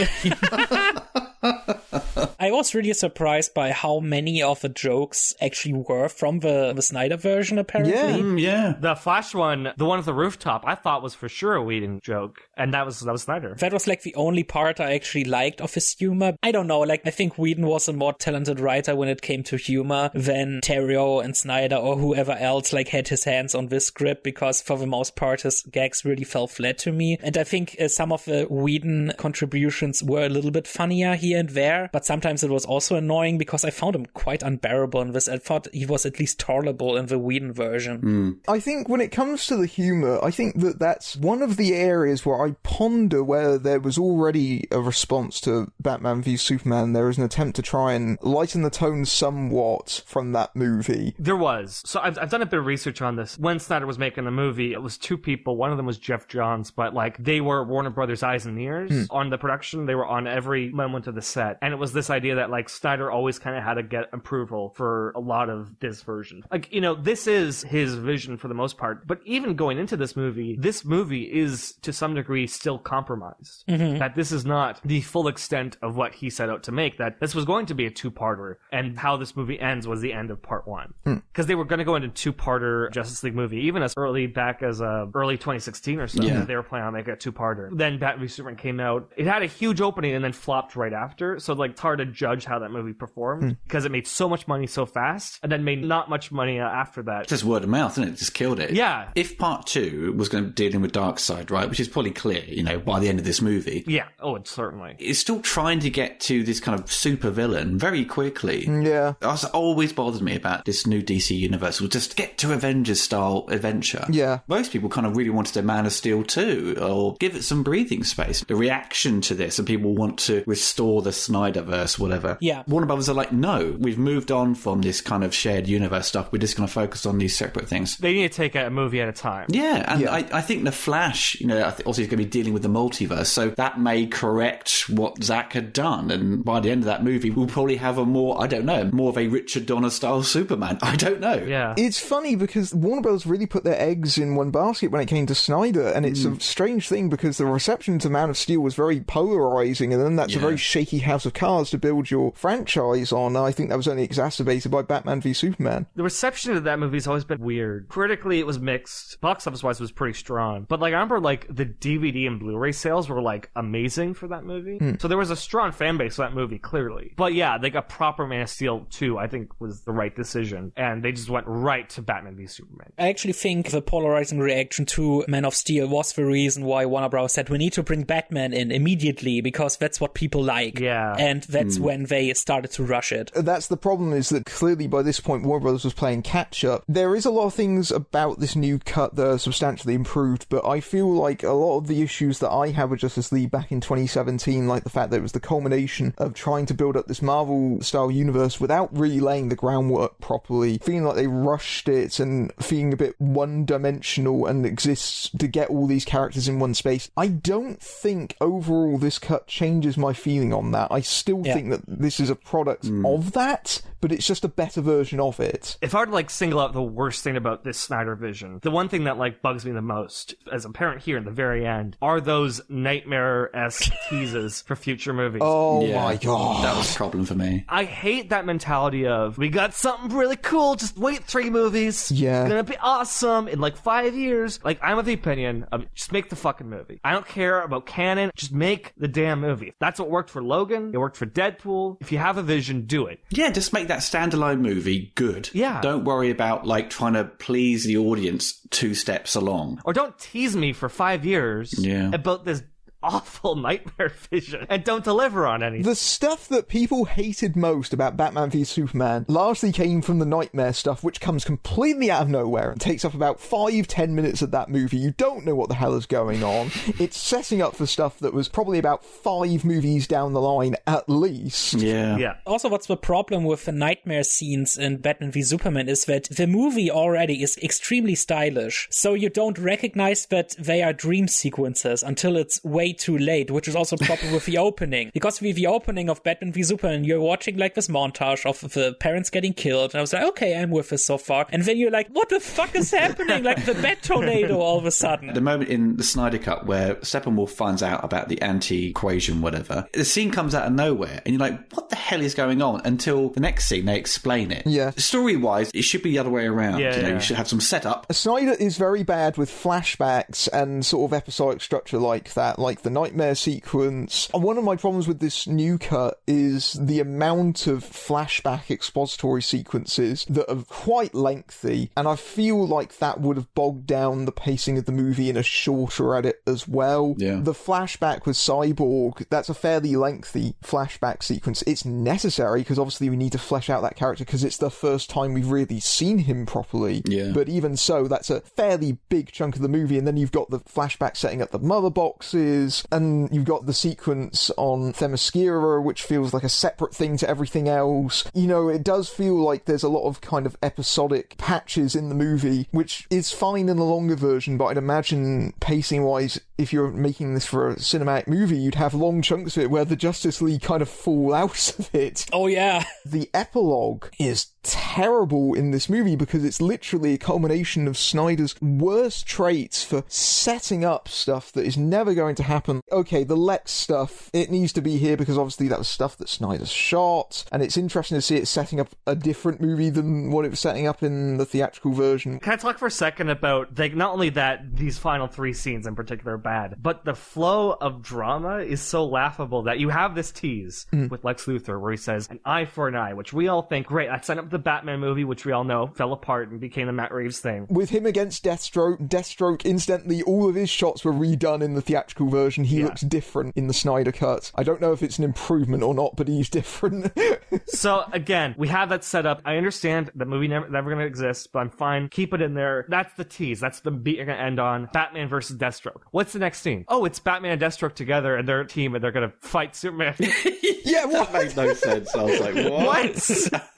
I 2.39 2.51
was 2.51 2.73
really 2.73 2.93
surprised 2.93 3.53
by 3.53 3.71
how 3.71 3.99
many 3.99 4.41
of 4.41 4.61
the 4.61 4.69
jokes 4.69 5.33
actually 5.41 5.73
were 5.73 6.09
from 6.09 6.39
the, 6.39 6.73
the 6.73 6.81
Snyder 6.81 7.17
version, 7.17 7.57
apparently. 7.57 7.93
Yeah. 7.93 8.17
Mm, 8.17 8.41
yeah. 8.41 8.73
The 8.79 8.95
Flash 8.95 9.33
one, 9.33 9.73
the 9.77 9.85
one 9.85 9.99
at 9.99 10.05
the 10.05 10.13
rooftop, 10.13 10.63
I 10.65 10.75
thought 10.75 11.03
was 11.03 11.13
for 11.13 11.29
sure 11.29 11.55
a 11.55 11.63
Whedon 11.63 11.99
joke, 12.01 12.41
and 12.55 12.73
that 12.73 12.85
was 12.85 12.99
that 13.01 13.11
was 13.11 13.23
Snyder. 13.23 13.55
That 13.59 13.73
was 13.73 13.87
like 13.87 14.03
the 14.03 14.15
only 14.15 14.43
part 14.43 14.79
I 14.79 14.93
actually 14.93 15.25
liked 15.25 15.61
of 15.61 15.73
his 15.73 15.93
humor. 15.93 16.35
I 16.43 16.51
don't 16.51 16.67
know, 16.67 16.81
like 16.81 17.01
I 17.05 17.11
think 17.11 17.37
Whedon 17.37 17.65
was 17.65 17.87
a 17.87 17.93
more 17.93 18.13
talented 18.13 18.59
writer 18.59 18.95
when 18.95 19.09
it 19.09 19.21
came 19.21 19.43
to 19.43 19.57
humor 19.57 20.11
than 20.13 20.61
Terrio 20.61 21.23
and 21.23 21.35
Snyder 21.35 21.75
or 21.75 21.97
whoever 21.97 22.33
else 22.33 22.73
like 22.73 22.89
had 22.89 23.07
his 23.07 23.23
hands 23.23 23.55
on 23.55 23.67
this 23.67 23.87
script 23.87 24.23
because 24.23 24.61
for 24.61 24.77
the 24.77 24.87
most 24.87 25.15
part 25.15 25.41
his 25.41 25.63
gags 25.63 26.05
really 26.05 26.23
fell 26.23 26.47
flat 26.47 26.77
to 26.79 26.91
me. 26.91 27.17
And 27.21 27.37
I 27.37 27.43
think 27.43 27.75
uh, 27.79 27.87
some 27.87 28.11
of 28.11 28.25
the 28.25 28.45
Whedon 28.49 29.13
contributions 29.17 30.03
were 30.03 30.25
a 30.25 30.29
little 30.29 30.51
bit 30.51 30.67
funnier 30.67 31.15
here 31.15 31.39
and 31.39 31.49
there, 31.49 31.89
but 31.91 32.05
sometimes 32.17 32.43
it 32.43 32.49
was 32.49 32.65
also 32.65 32.95
annoying 32.95 33.37
because 33.37 33.63
I 33.63 33.69
found 33.69 33.95
him 33.95 34.07
quite 34.07 34.41
unbearable 34.41 35.01
in 35.01 35.11
this. 35.11 35.29
I 35.29 35.37
thought 35.37 35.67
he 35.71 35.85
was 35.85 36.03
at 36.03 36.19
least 36.19 36.39
tolerable 36.39 36.97
in 36.97 37.05
the 37.05 37.19
Whedon 37.19 37.53
version. 37.53 37.99
Hmm. 37.99 38.31
I 38.47 38.59
think 38.59 38.89
when 38.89 39.01
it 39.01 39.11
comes 39.11 39.45
to 39.45 39.55
the 39.55 39.67
humour, 39.67 40.19
I 40.23 40.31
think 40.31 40.59
that 40.61 40.79
that's 40.79 41.15
one 41.15 41.43
of 41.43 41.57
the 41.57 41.75
areas 41.75 42.25
where 42.25 42.43
I 42.43 42.55
ponder 42.63 43.23
where 43.23 43.59
there 43.59 43.79
was 43.79 43.99
already 43.99 44.67
a 44.71 44.81
response 44.81 45.39
to 45.41 45.71
Batman 45.79 46.23
v 46.23 46.37
Superman. 46.37 46.93
There 46.93 47.07
is 47.07 47.19
an 47.19 47.23
attempt 47.23 47.55
to 47.57 47.61
try 47.61 47.93
and 47.93 48.17
lighten 48.23 48.63
the 48.63 48.71
tone 48.71 49.05
somewhat 49.05 50.01
from 50.07 50.31
that 50.31 50.55
movie. 50.55 51.13
There 51.19 51.37
was. 51.37 51.83
So 51.85 51.99
I've, 51.99 52.17
I've 52.17 52.31
done 52.31 52.41
a 52.41 52.47
bit 52.47 52.57
of 52.57 52.65
research 52.65 52.99
on 53.03 53.15
this. 53.15 53.37
When 53.37 53.59
Snyder 53.59 53.85
was 53.85 53.99
making 53.99 54.25
the 54.25 54.31
movie, 54.31 54.73
it 54.73 54.81
was 54.81 54.97
two 54.97 55.19
people. 55.19 55.55
One 55.55 55.69
of 55.69 55.77
them 55.77 55.85
was 55.85 55.99
Geoff 55.99 56.27
Johns, 56.27 56.71
but 56.71 56.95
like 56.95 57.23
they 57.23 57.41
were 57.41 57.63
Warner 57.63 57.91
Brothers' 57.91 58.23
eyes 58.23 58.47
and 58.47 58.57
ears 58.57 58.89
hmm. 58.89 59.03
on 59.11 59.29
the 59.29 59.37
production. 59.37 59.85
They 59.85 59.93
were 59.93 60.07
on 60.07 60.25
every 60.25 60.69
moment 60.69 61.05
of 61.05 61.13
the 61.13 61.21
set. 61.21 61.59
And 61.61 61.73
it 61.73 61.77
was 61.77 61.93
this 61.97 62.09
idea 62.09 62.35
that 62.35 62.49
like 62.49 62.69
Snyder 62.69 63.11
always 63.11 63.39
kind 63.39 63.57
of 63.57 63.63
had 63.63 63.73
to 63.73 63.83
get 63.83 64.05
approval 64.13 64.73
for 64.75 65.11
a 65.15 65.19
lot 65.19 65.49
of 65.49 65.79
this 65.79 66.01
version. 66.03 66.43
Like, 66.51 66.71
you 66.71 66.79
know, 66.81 66.95
this 66.95 67.27
is 67.27 67.63
his 67.63 67.95
vision 67.95 68.37
for 68.37 68.47
the 68.47 68.53
most 68.53 68.77
part. 68.77 69.05
But 69.07 69.19
even 69.25 69.55
going 69.55 69.77
into 69.77 69.97
this 69.97 70.15
movie, 70.15 70.55
this 70.59 70.85
movie 70.85 71.23
is 71.23 71.73
to 71.81 71.91
some 71.91 72.15
degree 72.15 72.47
still 72.47 72.77
compromised. 72.77 73.63
That 73.67 74.15
this 74.15 74.31
is 74.31 74.45
not 74.45 74.79
the 74.85 75.01
full 75.01 75.27
extent 75.27 75.77
of 75.81 75.97
what 75.97 76.13
he 76.15 76.29
set 76.29 76.49
out 76.49 76.63
to 76.63 76.71
make. 76.71 76.97
That 76.97 77.19
this 77.19 77.35
was 77.35 77.45
going 77.45 77.65
to 77.67 77.73
be 77.73 77.85
a 77.85 77.91
two-parter, 77.91 78.55
and 78.71 78.97
how 78.97 79.17
this 79.17 79.35
movie 79.35 79.59
ends 79.59 79.87
was 79.87 80.01
the 80.01 80.13
end 80.13 80.31
of 80.31 80.41
part 80.41 80.67
one. 80.67 80.93
Because 81.03 81.47
they 81.47 81.55
were 81.55 81.65
going 81.65 81.79
to 81.79 81.85
go 81.85 81.95
into 81.95 82.09
two-parter 82.09 82.91
Justice 82.91 83.23
League 83.23 83.35
movie, 83.35 83.61
even 83.65 83.83
as 83.83 83.93
early 83.97 84.27
back 84.27 84.61
as 84.63 84.81
uh, 84.81 85.05
early 85.13 85.37
2016 85.37 85.99
or 85.99 86.07
so. 86.07 86.21
Yeah. 86.21 86.43
They 86.45 86.55
were 86.55 86.63
planning 86.63 86.87
on 86.87 86.93
making 86.93 87.13
a 87.13 87.17
two-parter. 87.17 87.69
Then 87.75 87.99
Batman 87.99 88.27
v 88.27 88.27
Superman 88.27 88.57
came 88.57 88.79
out. 88.79 89.11
It 89.17 89.25
had 89.25 89.41
a 89.41 89.47
huge 89.47 89.81
opening 89.81 90.13
and 90.13 90.23
then 90.23 90.33
flopped 90.33 90.75
right 90.75 90.93
after. 90.93 91.39
So 91.39 91.53
like 91.53 91.75
hard 91.87 91.99
to 91.99 92.05
judge 92.05 92.43
how 92.45 92.59
that 92.59 92.71
movie 92.71 92.93
performed 92.93 93.57
because 93.63 93.85
it 93.85 93.91
made 93.91 94.05
so 94.07 94.27
much 94.27 94.47
money 94.47 94.67
so 94.67 94.85
fast, 94.85 95.39
and 95.41 95.51
then 95.51 95.63
made 95.63 95.81
not 95.83 96.09
much 96.09 96.31
money 96.31 96.59
uh, 96.59 96.67
after 96.67 97.01
that. 97.03 97.27
Just 97.27 97.43
word 97.45 97.63
of 97.63 97.69
mouth, 97.69 97.93
isn't 97.93 98.09
it? 98.13 98.17
Just 98.17 98.33
killed 98.33 98.59
it. 98.59 98.71
Yeah. 98.71 99.09
If 99.15 99.37
part 99.37 99.65
two 99.67 100.13
was 100.17 100.27
going 100.29 100.43
to 100.43 100.49
be 100.49 100.53
dealing 100.53 100.81
with 100.81 100.91
Darkseid, 100.91 101.49
right, 101.49 101.69
which 101.69 101.79
is 101.79 101.87
probably 101.87 102.11
clear, 102.11 102.43
you 102.45 102.63
know, 102.63 102.79
by 102.79 102.99
the 102.99 103.07
end 103.07 103.19
of 103.19 103.25
this 103.25 103.41
movie, 103.41 103.83
Yeah. 103.87 104.07
Oh, 104.19 104.35
it's 104.35 104.51
certainly. 104.51 104.95
it's 104.99 105.19
still 105.19 105.39
trying 105.41 105.79
to 105.79 105.89
get 105.89 106.19
to 106.21 106.43
this 106.43 106.59
kind 106.59 106.77
of 106.79 106.91
super 106.91 107.29
villain 107.29 107.77
very 107.77 108.03
quickly. 108.03 108.65
Yeah. 108.67 109.13
That's 109.21 109.45
always 109.45 109.93
bothered 109.93 110.21
me 110.21 110.35
about 110.35 110.65
this 110.65 110.85
new 110.85 111.01
DC 111.01 111.37
universe. 111.37 111.79
We'll 111.79 111.89
just 111.89 112.15
get 112.17 112.37
to 112.39 112.51
Avengers 112.53 113.01
style 113.01 113.45
adventure. 113.49 114.05
Yeah. 114.09 114.39
Most 114.47 114.71
people 114.71 114.89
kind 114.89 115.07
of 115.07 115.15
really 115.15 115.29
wanted 115.29 115.55
a 115.57 115.61
Man 115.61 115.85
of 115.85 115.93
Steel 115.93 116.23
too, 116.23 116.75
or 116.81 117.15
give 117.19 117.35
it 117.35 117.43
some 117.43 117.63
breathing 117.63 118.03
space. 118.03 118.43
The 118.43 118.55
reaction 118.55 119.21
to 119.21 119.33
this, 119.35 119.57
and 119.59 119.67
people 119.67 119.95
want 119.95 120.17
to 120.19 120.43
restore 120.45 121.01
the 121.01 121.11
Snyderverse, 121.11 121.76
whatever. 121.99 122.37
Yeah. 122.41 122.63
Warner 122.67 122.87
Brothers 122.87 123.09
are 123.09 123.13
like, 123.13 123.31
no, 123.31 123.75
we've 123.79 123.97
moved 123.97 124.31
on 124.31 124.55
from 124.55 124.81
this 124.81 125.01
kind 125.01 125.23
of 125.23 125.33
shared 125.33 125.67
universe 125.67 126.07
stuff. 126.07 126.31
We're 126.31 126.39
just 126.39 126.55
going 126.55 126.67
to 126.67 126.73
focus 126.73 127.05
on 127.05 127.17
these 127.17 127.35
separate 127.35 127.67
things. 127.67 127.97
They 127.97 128.13
need 128.13 128.31
to 128.31 128.35
take 128.35 128.55
a 128.55 128.69
movie 128.69 129.01
at 129.01 129.09
a 129.09 129.13
time. 129.13 129.47
Yeah, 129.49 129.91
and 129.91 130.01
Yeah. 130.01 130.13
I, 130.13 130.25
I 130.33 130.41
think 130.41 130.63
the 130.63 130.71
Flash, 130.71 131.39
you 131.39 131.47
know, 131.47 131.65
I 131.65 131.71
think 131.71 131.87
also 131.87 132.01
is 132.01 132.07
going 132.07 132.19
to 132.19 132.23
be 132.23 132.29
dealing 132.29 132.53
with 132.53 132.63
the 132.63 132.69
multiverse, 132.69 133.27
so 133.27 133.49
that 133.49 133.79
may 133.79 134.05
correct 134.05 134.89
what 134.89 135.23
Zack 135.23 135.53
had 135.53 135.73
done. 135.73 136.11
And 136.11 136.43
by 136.43 136.59
the 136.59 136.71
end 136.71 136.81
of 136.81 136.85
that 136.85 137.03
movie, 137.03 137.29
we'll 137.29 137.47
probably 137.47 137.77
have 137.77 137.97
a 137.97 138.05
more, 138.05 138.41
I 138.41 138.47
don't 138.47 138.65
know, 138.65 138.89
more 138.91 139.09
of 139.09 139.17
a 139.17 139.27
Richard 139.27 139.65
Donner 139.65 139.89
style 139.89 140.23
Superman. 140.23 140.77
I 140.81 140.95
don't 140.95 141.19
know. 141.19 141.35
Yeah. 141.35 141.73
It's 141.77 141.99
funny 141.99 142.35
because 142.35 142.73
Warner 142.73 143.01
Bros. 143.01 143.25
really 143.25 143.45
put 143.45 143.63
their 143.63 143.79
eggs 143.79 144.17
in 144.17 144.35
one 144.35 144.51
basket 144.51 144.91
when 144.91 145.01
it 145.01 145.07
came 145.07 145.25
to 145.27 145.35
Snyder, 145.35 145.87
and 145.89 146.05
it's 146.05 146.25
a 146.25 146.29
mm. 146.29 146.41
strange 146.41 146.87
thing 146.87 147.09
because 147.09 147.37
the 147.37 147.45
reception 147.45 147.99
to 147.99 148.09
Man 148.09 148.29
of 148.29 148.37
Steel 148.37 148.61
was 148.61 148.75
very 148.75 149.01
polarizing, 149.01 149.93
and 149.93 150.01
then 150.01 150.15
that's 150.15 150.35
a 150.35 150.39
very 150.39 150.57
shaky 150.57 150.99
house 150.99 151.25
of 151.25 151.33
cards 151.33 151.66
to 151.71 151.77
build 151.77 152.09
your 152.09 152.33
franchise 152.35 153.11
on. 153.11 153.35
I 153.35 153.51
think 153.51 153.69
that 153.69 153.77
was 153.77 153.87
only 153.87 154.03
exacerbated 154.03 154.71
by 154.71 154.81
Batman 154.81 155.21
v 155.21 155.33
Superman. 155.33 155.87
The 155.95 156.03
reception 156.03 156.55
of 156.55 156.63
that 156.63 156.79
movie 156.79 156.97
has 156.97 157.07
always 157.07 157.25
been 157.25 157.39
weird. 157.39 157.87
Critically, 157.89 158.39
it 158.39 158.45
was 158.45 158.59
mixed. 158.59 159.19
Box 159.21 159.47
office 159.47 159.63
wise, 159.63 159.79
it 159.79 159.83
was 159.83 159.91
pretty 159.91 160.17
strong. 160.17 160.65
But 160.67 160.79
like, 160.79 160.91
I 160.93 160.95
remember 160.95 161.19
like 161.19 161.47
the 161.53 161.65
DVD 161.65 162.27
and 162.27 162.39
Blu-ray 162.39 162.71
sales 162.71 163.09
were 163.09 163.21
like 163.21 163.49
amazing 163.55 164.13
for 164.13 164.27
that 164.27 164.43
movie. 164.43 164.77
Hmm. 164.77 164.93
So 164.99 165.07
there 165.07 165.17
was 165.17 165.31
a 165.31 165.35
strong 165.35 165.71
fan 165.71 165.97
base 165.97 166.15
for 166.15 166.23
that 166.23 166.33
movie, 166.33 166.59
clearly. 166.59 167.13
But 167.17 167.33
yeah, 167.33 167.57
they 167.57 167.69
got 167.69 167.89
proper 167.89 168.25
Man 168.25 168.41
of 168.41 168.49
Steel 168.49 168.85
2, 168.89 169.17
I 169.17 169.27
think 169.27 169.49
was 169.59 169.81
the 169.81 169.91
right 169.91 170.15
decision. 170.15 170.71
And 170.75 171.03
they 171.03 171.11
just 171.11 171.29
went 171.29 171.47
right 171.47 171.89
to 171.91 172.01
Batman 172.01 172.35
v 172.35 172.47
Superman. 172.47 172.91
I 172.97 173.09
actually 173.09 173.33
think 173.33 173.71
the 173.71 173.81
polarizing 173.81 174.39
reaction 174.39 174.85
to 174.87 175.25
Man 175.27 175.45
of 175.45 175.55
Steel 175.55 175.87
was 175.87 176.13
the 176.13 176.25
reason 176.25 176.65
why 176.65 176.85
Warner 176.85 177.09
Bros. 177.09 177.33
said 177.33 177.49
we 177.49 177.57
need 177.57 177.73
to 177.73 177.83
bring 177.83 178.03
Batman 178.03 178.53
in 178.53 178.71
immediately 178.71 179.41
because 179.41 179.77
that's 179.77 179.99
what 179.99 180.13
people 180.13 180.43
like. 180.43 180.79
Yeah. 180.79 181.15
And 181.17 181.43
that's 181.57 181.77
hmm. 181.77 181.83
when 181.83 182.03
they 182.05 182.33
started 182.33 182.71
to 182.71 182.83
rush 182.83 183.11
it. 183.11 183.31
That's 183.33 183.67
the 183.67 183.77
problem 183.77 184.13
is 184.13 184.29
that 184.29 184.45
clearly 184.45 184.87
by 184.87 185.01
this 185.01 185.19
point 185.19 185.43
Warner 185.43 185.63
Brothers 185.63 185.83
was 185.83 185.93
playing 185.93 186.21
catch 186.21 186.63
up. 186.63 186.83
There 186.87 187.15
is 187.15 187.25
a 187.25 187.31
lot 187.31 187.45
of 187.45 187.53
things 187.53 187.91
about 187.91 188.39
this 188.39 188.55
new 188.55 188.79
cut 188.79 189.15
that 189.15 189.27
are 189.27 189.37
substantially 189.37 189.93
improved, 189.93 190.47
but 190.49 190.65
I 190.65 190.79
feel 190.79 191.11
like 191.11 191.43
a 191.43 191.51
lot 191.51 191.77
of 191.77 191.87
the 191.87 192.01
issues 192.01 192.39
that 192.39 192.51
I 192.51 192.69
had 192.69 192.89
with 192.89 192.99
Justice 192.99 193.31
League 193.31 193.51
back 193.51 193.71
in 193.71 193.81
2017, 193.81 194.67
like 194.67 194.83
the 194.83 194.89
fact 194.89 195.11
that 195.11 195.17
it 195.17 195.21
was 195.21 195.31
the 195.31 195.39
culmination 195.39 196.13
of 196.17 196.33
trying 196.33 196.65
to 196.67 196.73
build 196.73 196.95
up 196.95 197.07
this 197.07 197.21
Marvel 197.21 197.81
style 197.81 198.11
universe 198.11 198.59
without 198.59 198.95
really 198.95 199.19
laying 199.19 199.49
the 199.49 199.55
groundwork 199.55 200.19
properly, 200.19 200.77
feeling 200.79 201.03
like 201.03 201.15
they 201.15 201.27
rushed 201.27 201.89
it 201.89 202.19
and 202.19 202.53
feeling 202.59 202.93
a 202.93 202.97
bit 202.97 203.15
one 203.19 203.65
dimensional 203.65 204.45
and 204.45 204.65
exists 204.65 205.29
to 205.37 205.47
get 205.47 205.69
all 205.69 205.87
these 205.87 206.05
characters 206.05 206.47
in 206.47 206.59
one 206.59 206.73
space. 206.73 207.09
I 207.17 207.27
don't 207.27 207.81
think 207.81 208.35
overall 208.39 208.97
this 208.97 209.19
cut 209.19 209.47
changes 209.47 209.97
my 209.97 210.13
feeling 210.13 210.53
on 210.53 210.71
that. 210.71 210.89
I 210.91 211.01
still 211.01 211.43
Yeah. 211.47 211.53
think 211.53 211.69
that 211.69 211.81
this 211.87 212.19
is 212.19 212.29
a 212.29 212.35
product 212.35 212.87
hmm. 212.87 213.05
of 213.05 213.31
that, 213.33 213.81
but 214.01 214.11
it's 214.11 214.27
just 214.27 214.43
a 214.43 214.47
better 214.47 214.81
version 214.81 215.19
of 215.19 215.39
it. 215.39 215.77
If 215.81 215.95
I 215.95 215.99
were 215.99 216.05
to 216.07 216.11
like 216.11 216.29
single 216.29 216.59
out 216.59 216.73
the 216.73 216.83
worst 216.83 217.23
thing 217.23 217.35
about 217.35 217.63
this 217.63 217.77
Snyder 217.77 218.15
vision, 218.15 218.59
the 218.61 218.71
one 218.71 218.89
thing 218.89 219.05
that 219.05 219.17
like 219.17 219.41
bugs 219.41 219.65
me 219.65 219.71
the 219.71 219.81
most, 219.81 220.35
as 220.51 220.65
apparent 220.65 221.01
here 221.01 221.17
in 221.17 221.25
the 221.25 221.31
very 221.31 221.65
end, 221.65 221.97
are 222.01 222.21
those 222.21 222.61
nightmare-esque 222.69 223.91
teases 224.09 224.61
for 224.61 224.75
future 224.75 225.13
movies. 225.13 225.41
Oh 225.43 225.85
Yeah, 225.85 226.03
my 226.03 226.15
god. 226.17 226.63
That 226.63 226.75
was 226.75 226.93
a 226.93 226.95
problem 226.97 227.25
for 227.25 227.35
me. 227.35 227.65
I 227.69 227.83
hate 227.83 228.29
that 228.29 228.45
mentality 228.45 229.07
of 229.07 229.37
we 229.37 229.49
got 229.49 229.73
something 229.73 230.15
really 230.15 230.35
cool. 230.35 230.75
Just 230.75 230.97
wait 230.97 231.23
three 231.23 231.49
movies. 231.49 232.11
Yeah. 232.11 232.41
It's 232.41 232.49
gonna 232.49 232.63
be 232.63 232.77
awesome 232.77 233.47
in 233.47 233.59
like 233.59 233.77
five 233.77 234.15
years. 234.15 234.59
Like 234.63 234.79
I'm 234.81 234.97
of 234.99 235.05
the 235.05 235.13
opinion 235.13 235.65
of 235.71 235.91
just 235.93 236.11
make 236.11 236.29
the 236.29 236.35
fucking 236.35 236.69
movie. 236.69 236.99
I 237.03 237.11
don't 237.11 237.27
care 237.27 237.61
about 237.61 237.85
canon. 237.85 238.31
Just 238.35 238.51
make 238.51 238.93
the 238.97 239.07
damn 239.07 239.41
movie. 239.41 239.73
That's 239.79 239.99
what 239.99 240.09
worked 240.09 240.29
for 240.29 240.43
Logan. 240.43 240.91
It 240.93 240.97
worked 240.97 241.17
for 241.17 241.25
Deadpool. 241.37 241.97
If 242.01 242.11
you 242.11 242.17
have 242.17 242.37
a 242.37 242.43
vision, 242.43 242.85
do 242.87 243.05
it. 243.05 243.19
Yeah, 243.29 243.51
just 243.51 243.71
make 243.73 243.87
that 243.89 243.99
standalone 243.99 244.59
movie 244.61 245.11
good. 245.15 245.49
Yeah. 245.53 245.81
Don't 245.81 246.03
worry 246.03 246.31
about 246.31 246.65
like 246.65 246.89
trying 246.89 247.13
to 247.13 247.25
please 247.25 247.83
the 247.85 247.97
audience 247.97 248.59
two 248.71 248.95
steps 248.95 249.35
along. 249.35 249.79
Or 249.85 249.93
don't 249.93 250.17
tease 250.17 250.55
me 250.55 250.73
for 250.73 250.89
five 250.89 251.25
years 251.25 251.73
Yeah. 251.77 252.09
about 252.11 252.43
this 252.43 252.63
awful 253.03 253.55
nightmare 253.55 254.09
vision 254.29 254.65
and 254.69 254.83
don't 254.83 255.03
deliver 255.03 255.45
on 255.45 255.63
anything. 255.63 255.85
The 255.85 255.95
stuff 255.95 256.47
that 256.49 256.67
people 256.67 257.05
hated 257.05 257.55
most 257.55 257.93
about 257.93 258.17
Batman 258.17 258.49
v 258.49 258.63
Superman 258.63 259.25
largely 259.27 259.71
came 259.71 260.01
from 260.01 260.19
the 260.19 260.25
nightmare 260.25 260.73
stuff, 260.73 261.03
which 261.03 261.21
comes 261.21 261.45
completely 261.45 262.11
out 262.11 262.23
of 262.23 262.29
nowhere 262.29 262.71
and 262.71 262.81
takes 262.81 263.05
up 263.05 263.13
about 263.13 263.39
five, 263.39 263.87
ten 263.87 264.15
minutes 264.15 264.41
of 264.41 264.51
that 264.51 264.69
movie. 264.69 264.97
You 264.97 265.11
don't 265.11 265.45
know 265.45 265.55
what 265.55 265.69
the 265.69 265.75
hell 265.75 265.95
is 265.95 266.05
going 266.05 266.43
on. 266.43 266.71
it's 266.99 267.17
setting 267.17 267.61
up 267.61 267.75
for 267.75 267.85
stuff 267.85 268.19
that 268.19 268.33
was 268.33 268.49
probably 268.49 268.79
about 268.79 269.05
five 269.05 269.63
movies 269.63 270.07
down 270.07 270.33
the 270.33 270.41
line 270.41 270.75
at 270.85 271.09
least. 271.09 271.75
Yeah. 271.75 272.17
yeah. 272.17 272.35
Also, 272.45 272.69
what's 272.69 272.87
the 272.87 272.97
problem 272.97 273.43
with 273.43 273.65
the 273.65 273.71
nightmare 273.71 274.23
scenes 274.23 274.77
in 274.77 274.97
Batman 274.97 275.31
v 275.31 275.43
Superman 275.43 275.89
is 275.89 276.05
that 276.05 276.25
the 276.25 276.47
movie 276.47 276.89
already 276.91 277.41
is 277.43 277.57
extremely 277.57 278.15
stylish. 278.15 278.87
So 278.91 279.13
you 279.13 279.29
don't 279.29 279.57
recognize 279.57 280.25
that 280.27 280.55
they 280.57 280.81
are 280.81 280.93
dream 280.93 281.27
sequences 281.27 282.03
until 282.03 282.37
it's 282.37 282.63
way 282.87 282.93
too 282.93 283.17
late, 283.17 283.51
which 283.51 283.67
is 283.67 283.75
also 283.75 283.95
a 283.95 283.99
problem 283.99 284.31
with 284.31 284.45
the 284.45 284.57
opening. 284.67 285.11
Because 285.13 285.41
with 285.41 285.55
the 285.55 285.67
opening 285.67 286.09
of 286.09 286.23
Batman 286.23 286.51
v 286.51 286.63
Superman, 286.63 287.03
you're 287.03 287.19
watching 287.19 287.57
like 287.57 287.75
this 287.75 287.87
montage 287.87 288.45
of 288.45 288.59
the 288.73 288.93
parents 288.99 289.29
getting 289.29 289.53
killed. 289.53 289.91
And 289.91 289.99
I 289.99 290.01
was 290.01 290.13
like, 290.13 290.23
okay, 290.29 290.57
I'm 290.57 290.71
with 290.71 290.89
this 290.89 291.05
so 291.05 291.17
far. 291.17 291.45
And 291.49 291.63
then 291.63 291.77
you're 291.77 291.91
like, 291.91 292.07
what 292.09 292.29
the 292.29 292.39
fuck 292.39 292.75
is 292.75 292.91
happening? 292.91 293.43
like 293.43 293.65
the 293.65 293.73
bat 293.75 294.01
tornado 294.01 294.59
all 294.59 294.77
of 294.77 294.85
a 294.85 294.91
sudden. 294.91 295.33
The 295.33 295.41
moment 295.41 295.69
in 295.69 295.97
the 295.97 296.03
Snyder 296.03 296.37
Cut 296.37 296.65
where 296.65 296.95
Steppenwolf 296.95 297.49
finds 297.49 297.83
out 297.83 298.03
about 298.03 298.29
the 298.29 298.41
anti-equation, 298.41 299.41
whatever, 299.41 299.87
the 299.93 300.05
scene 300.05 300.31
comes 300.31 300.55
out 300.55 300.67
of 300.67 300.73
nowhere, 300.73 301.21
and 301.25 301.33
you're 301.33 301.39
like, 301.39 301.73
"What 301.73 301.89
the 301.89 301.95
hell 301.95 302.21
is 302.21 302.33
going 302.33 302.61
on?" 302.61 302.81
Until 302.85 303.29
the 303.29 303.39
next 303.39 303.67
scene, 303.67 303.85
they 303.85 303.97
explain 303.97 304.51
it. 304.51 304.65
Yeah. 304.65 304.91
Story-wise, 304.91 305.71
it 305.73 305.83
should 305.83 306.03
be 306.03 306.11
the 306.11 306.19
other 306.19 306.29
way 306.29 306.45
around. 306.45 306.79
Yeah, 306.79 306.95
you 306.95 307.01
know, 307.01 307.07
yeah. 307.09 307.13
you 307.15 307.19
should 307.19 307.37
have 307.37 307.47
some 307.47 307.61
setup. 307.61 308.11
Snyder 308.13 308.53
is 308.53 308.77
very 308.77 309.03
bad 309.03 309.37
with 309.37 309.49
flashbacks 309.49 310.47
and 310.51 310.85
sort 310.85 311.09
of 311.09 311.15
episodic 311.15 311.61
structure 311.61 311.97
like 311.97 312.33
that, 312.33 312.59
like 312.59 312.76
the 312.81 312.89
nightmare 312.89 313.35
sequence. 313.35 314.29
And 314.33 314.43
One 314.43 314.57
of 314.57 314.63
my 314.63 314.75
problems 314.75 315.07
with 315.07 315.19
this 315.19 315.47
new 315.47 315.77
cut 315.77 316.19
is 316.27 316.73
the 316.73 316.99
amount 316.99 317.67
of 317.67 317.83
flashback 317.83 318.69
expository 318.71 319.41
sequences 319.41 320.25
that 320.29 320.51
are 320.51 320.63
quite 320.63 321.13
lengthy, 321.13 321.91
and 321.97 322.07
I 322.07 322.15
feel 322.15 322.65
like 322.67 322.97
that 322.99 323.19
would 323.21 323.37
have 323.37 323.53
bogged 323.53 323.87
down 323.87 324.25
the 324.25 324.31
pacing 324.31 324.77
of 324.77 324.85
the 324.85 324.91
movie 324.91 325.29
in 325.29 325.37
a 325.37 325.43
shorter 325.43 326.15
edit 326.15 326.41
as 326.47 326.67
well. 326.67 327.15
Yeah. 327.17 327.39
The 327.41 327.53
flashback 327.53 328.25
with 328.25 328.35
Cyborg, 328.35 329.27
that's 329.29 329.49
a 329.49 329.53
fairly 329.53 329.95
lengthy 329.95 330.55
flashback 330.63 331.23
sequence. 331.23 331.63
It's 331.63 331.85
necessary 331.85 332.61
because 332.61 332.79
obviously 332.79 333.09
we 333.09 333.17
need 333.17 333.31
to 333.33 333.37
flesh 333.37 333.69
out 333.69 333.81
that 333.81 333.95
character 333.95 334.25
because 334.25 334.43
it's 334.43 334.57
the 334.57 334.69
first 334.69 335.09
time 335.09 335.33
we've 335.33 335.49
really 335.49 335.79
seen 335.79 336.19
him 336.19 336.45
properly. 336.45 337.01
Yeah. 337.05 337.31
But 337.33 337.49
even 337.49 337.77
so, 337.77 338.07
that's 338.07 338.29
a 338.29 338.41
fairly 338.41 338.97
big 339.09 339.31
chunk 339.31 339.55
of 339.55 339.61
the 339.61 339.67
movie, 339.69 339.97
and 339.97 340.07
then 340.07 340.17
you've 340.17 340.31
got 340.31 340.49
the 340.49 340.59
flashback 340.59 341.17
setting 341.17 341.41
up 341.41 341.51
the 341.51 341.59
mother 341.59 341.89
boxes, 341.89 342.66
and 342.91 343.29
you've 343.33 343.45
got 343.45 343.65
the 343.65 343.73
sequence 343.73 344.51
on 344.57 344.93
Themyscira, 344.93 345.81
which 345.83 346.03
feels 346.03 346.33
like 346.33 346.43
a 346.43 346.49
separate 346.49 346.93
thing 346.95 347.17
to 347.17 347.29
everything 347.29 347.67
else. 347.67 348.23
You 348.33 348.47
know, 348.47 348.69
it 348.69 348.83
does 348.83 349.09
feel 349.09 349.35
like 349.35 349.65
there's 349.65 349.83
a 349.83 349.89
lot 349.89 350.07
of 350.07 350.21
kind 350.21 350.45
of 350.45 350.57
episodic 350.61 351.37
patches 351.37 351.95
in 351.95 352.09
the 352.09 352.15
movie, 352.15 352.67
which 352.71 353.07
is 353.09 353.31
fine 353.31 353.69
in 353.69 353.77
the 353.77 353.83
longer 353.83 354.15
version, 354.15 354.57
but 354.57 354.65
I'd 354.65 354.77
imagine 354.77 355.53
pacing 355.59 356.03
wise, 356.03 356.39
if 356.57 356.73
you're 356.73 356.91
making 356.91 357.33
this 357.33 357.45
for 357.45 357.69
a 357.69 357.75
cinematic 357.75 358.27
movie, 358.27 358.57
you'd 358.57 358.75
have 358.75 358.93
long 358.93 359.21
chunks 359.21 359.57
of 359.57 359.63
it 359.63 359.69
where 359.69 359.85
the 359.85 359.95
Justice 359.95 360.41
League 360.41 360.61
kind 360.61 360.81
of 360.81 360.89
fall 360.89 361.33
out 361.33 361.69
of 361.79 361.93
it 361.93 362.25
Oh, 362.33 362.47
yeah. 362.47 362.83
the 363.05 363.29
epilogue 363.33 364.05
is 364.19 364.47
terrible 364.63 365.53
in 365.53 365.71
this 365.71 365.89
movie 365.89 366.15
because 366.15 366.43
it's 366.43 366.59
literally 366.61 367.13
a 367.13 367.17
culmination 367.17 367.87
of 367.87 367.97
Snyder's 367.97 368.59
worst 368.61 369.25
traits 369.25 369.83
for 369.83 370.03
setting 370.07 370.83
up 370.83 371.07
stuff 371.07 371.51
that 371.53 371.65
is 371.65 371.77
never 371.77 372.13
going 372.13 372.35
to 372.35 372.43
happen. 372.43 372.56
Okay, 372.91 373.23
the 373.23 373.35
Lex 373.35 373.71
stuff, 373.71 374.29
it 374.33 374.49
needs 374.51 374.73
to 374.73 374.81
be 374.81 374.97
here 374.97 375.17
because 375.17 375.37
obviously 375.37 375.67
that 375.67 375.77
was 375.77 375.87
stuff 375.87 376.17
that 376.17 376.29
Snyder 376.29 376.65
shot, 376.65 377.45
and 377.51 377.61
it's 377.61 377.77
interesting 377.77 378.17
to 378.17 378.21
see 378.21 378.37
it 378.37 378.47
setting 378.47 378.79
up 378.79 378.89
a 379.05 379.15
different 379.15 379.61
movie 379.61 379.89
than 379.89 380.31
what 380.31 380.45
it 380.45 380.49
was 380.49 380.59
setting 380.59 380.87
up 380.87 381.03
in 381.03 381.37
the 381.37 381.45
theatrical 381.45 381.91
version. 381.91 382.39
Can 382.39 382.53
I 382.53 382.55
talk 382.55 382.77
for 382.77 382.87
a 382.87 382.91
second 382.91 383.29
about 383.29 383.77
like 383.77 383.95
not 383.95 384.13
only 384.13 384.29
that 384.31 384.75
these 384.75 384.97
final 384.97 385.27
three 385.27 385.53
scenes 385.53 385.87
in 385.87 385.95
particular 385.95 386.33
are 386.33 386.37
bad, 386.37 386.75
but 386.81 387.05
the 387.05 387.15
flow 387.15 387.71
of 387.73 388.01
drama 388.01 388.59
is 388.59 388.81
so 388.81 389.05
laughable 389.05 389.63
that 389.63 389.79
you 389.79 389.89
have 389.89 390.15
this 390.15 390.31
tease 390.31 390.85
hmm. 390.91 391.07
with 391.07 391.23
Lex 391.23 391.45
Luthor 391.45 391.79
where 391.79 391.91
he 391.91 391.97
says 391.97 392.27
an 392.29 392.39
eye 392.45 392.65
for 392.65 392.87
an 392.87 392.95
eye, 392.95 393.13
which 393.13 393.33
we 393.33 393.47
all 393.47 393.61
think 393.61 393.87
great. 393.87 394.09
I 394.09 394.19
set 394.19 394.37
up 394.37 394.49
the 394.49 394.59
Batman 394.59 394.99
movie, 394.99 395.23
which 395.23 395.45
we 395.45 395.51
all 395.51 395.63
know 395.63 395.87
fell 395.87 396.13
apart 396.13 396.49
and 396.49 396.59
became 396.59 396.87
the 396.87 396.93
Matt 396.93 397.13
Reeves 397.13 397.39
thing. 397.39 397.67
With 397.69 397.89
him 397.89 398.05
against 398.05 398.43
Deathstroke, 398.43 399.07
Deathstroke 399.07 399.65
instantly, 399.65 400.21
all 400.23 400.49
of 400.49 400.55
his 400.55 400.69
shots 400.69 401.05
were 401.05 401.13
redone 401.13 401.61
in 401.61 401.75
the 401.75 401.81
theatrical 401.81 402.29
version. 402.29 402.46
He 402.55 402.83
looks 402.83 403.01
different 403.01 403.55
in 403.55 403.67
the 403.67 403.73
Snyder 403.73 404.11
cut. 404.11 404.51
I 404.55 404.63
don't 404.63 404.81
know 404.81 404.93
if 404.93 405.03
it's 405.03 405.17
an 405.17 405.23
improvement 405.23 405.83
or 405.83 405.93
not, 405.93 406.15
but 406.15 406.27
he's 406.27 406.49
different. 406.49 407.11
So 407.67 408.03
again, 408.11 408.55
we 408.57 408.67
have 408.69 408.89
that 408.89 409.03
set 409.03 409.25
up. 409.25 409.41
I 409.45 409.57
understand 409.57 410.11
the 410.15 410.25
movie 410.25 410.47
never 410.47 410.69
never 410.69 410.89
gonna 410.89 411.05
exist, 411.05 411.51
but 411.51 411.59
I'm 411.59 411.69
fine. 411.69 412.09
Keep 412.09 412.33
it 412.33 412.41
in 412.41 412.53
there. 412.53 412.85
That's 412.89 413.13
the 413.15 413.23
tease. 413.23 413.59
That's 413.59 413.81
the 413.81 413.91
beat 413.91 414.17
you're 414.17 414.25
gonna 414.25 414.37
end 414.37 414.59
on. 414.59 414.89
Batman 414.93 415.27
versus 415.29 415.57
Deathstroke. 415.57 416.01
What's 416.11 416.33
the 416.33 416.39
next 416.39 416.61
scene? 416.61 416.85
Oh, 416.87 417.05
it's 417.05 417.19
Batman 417.19 417.51
and 417.53 417.61
Deathstroke 417.61 417.93
together 417.93 418.35
and 418.35 418.47
they're 418.47 418.63
team 418.63 418.95
and 418.95 419.03
they're 419.03 419.11
gonna 419.11 419.33
fight 419.41 419.75
Superman. 419.75 420.15
yeah, 420.19 421.05
what? 421.05 421.31
That 421.31 421.33
made 421.33 421.55
no 421.55 421.73
sense. 421.73 422.15
I 422.15 422.23
was 422.23 422.39
like, 422.39 422.55
what? 422.55 423.15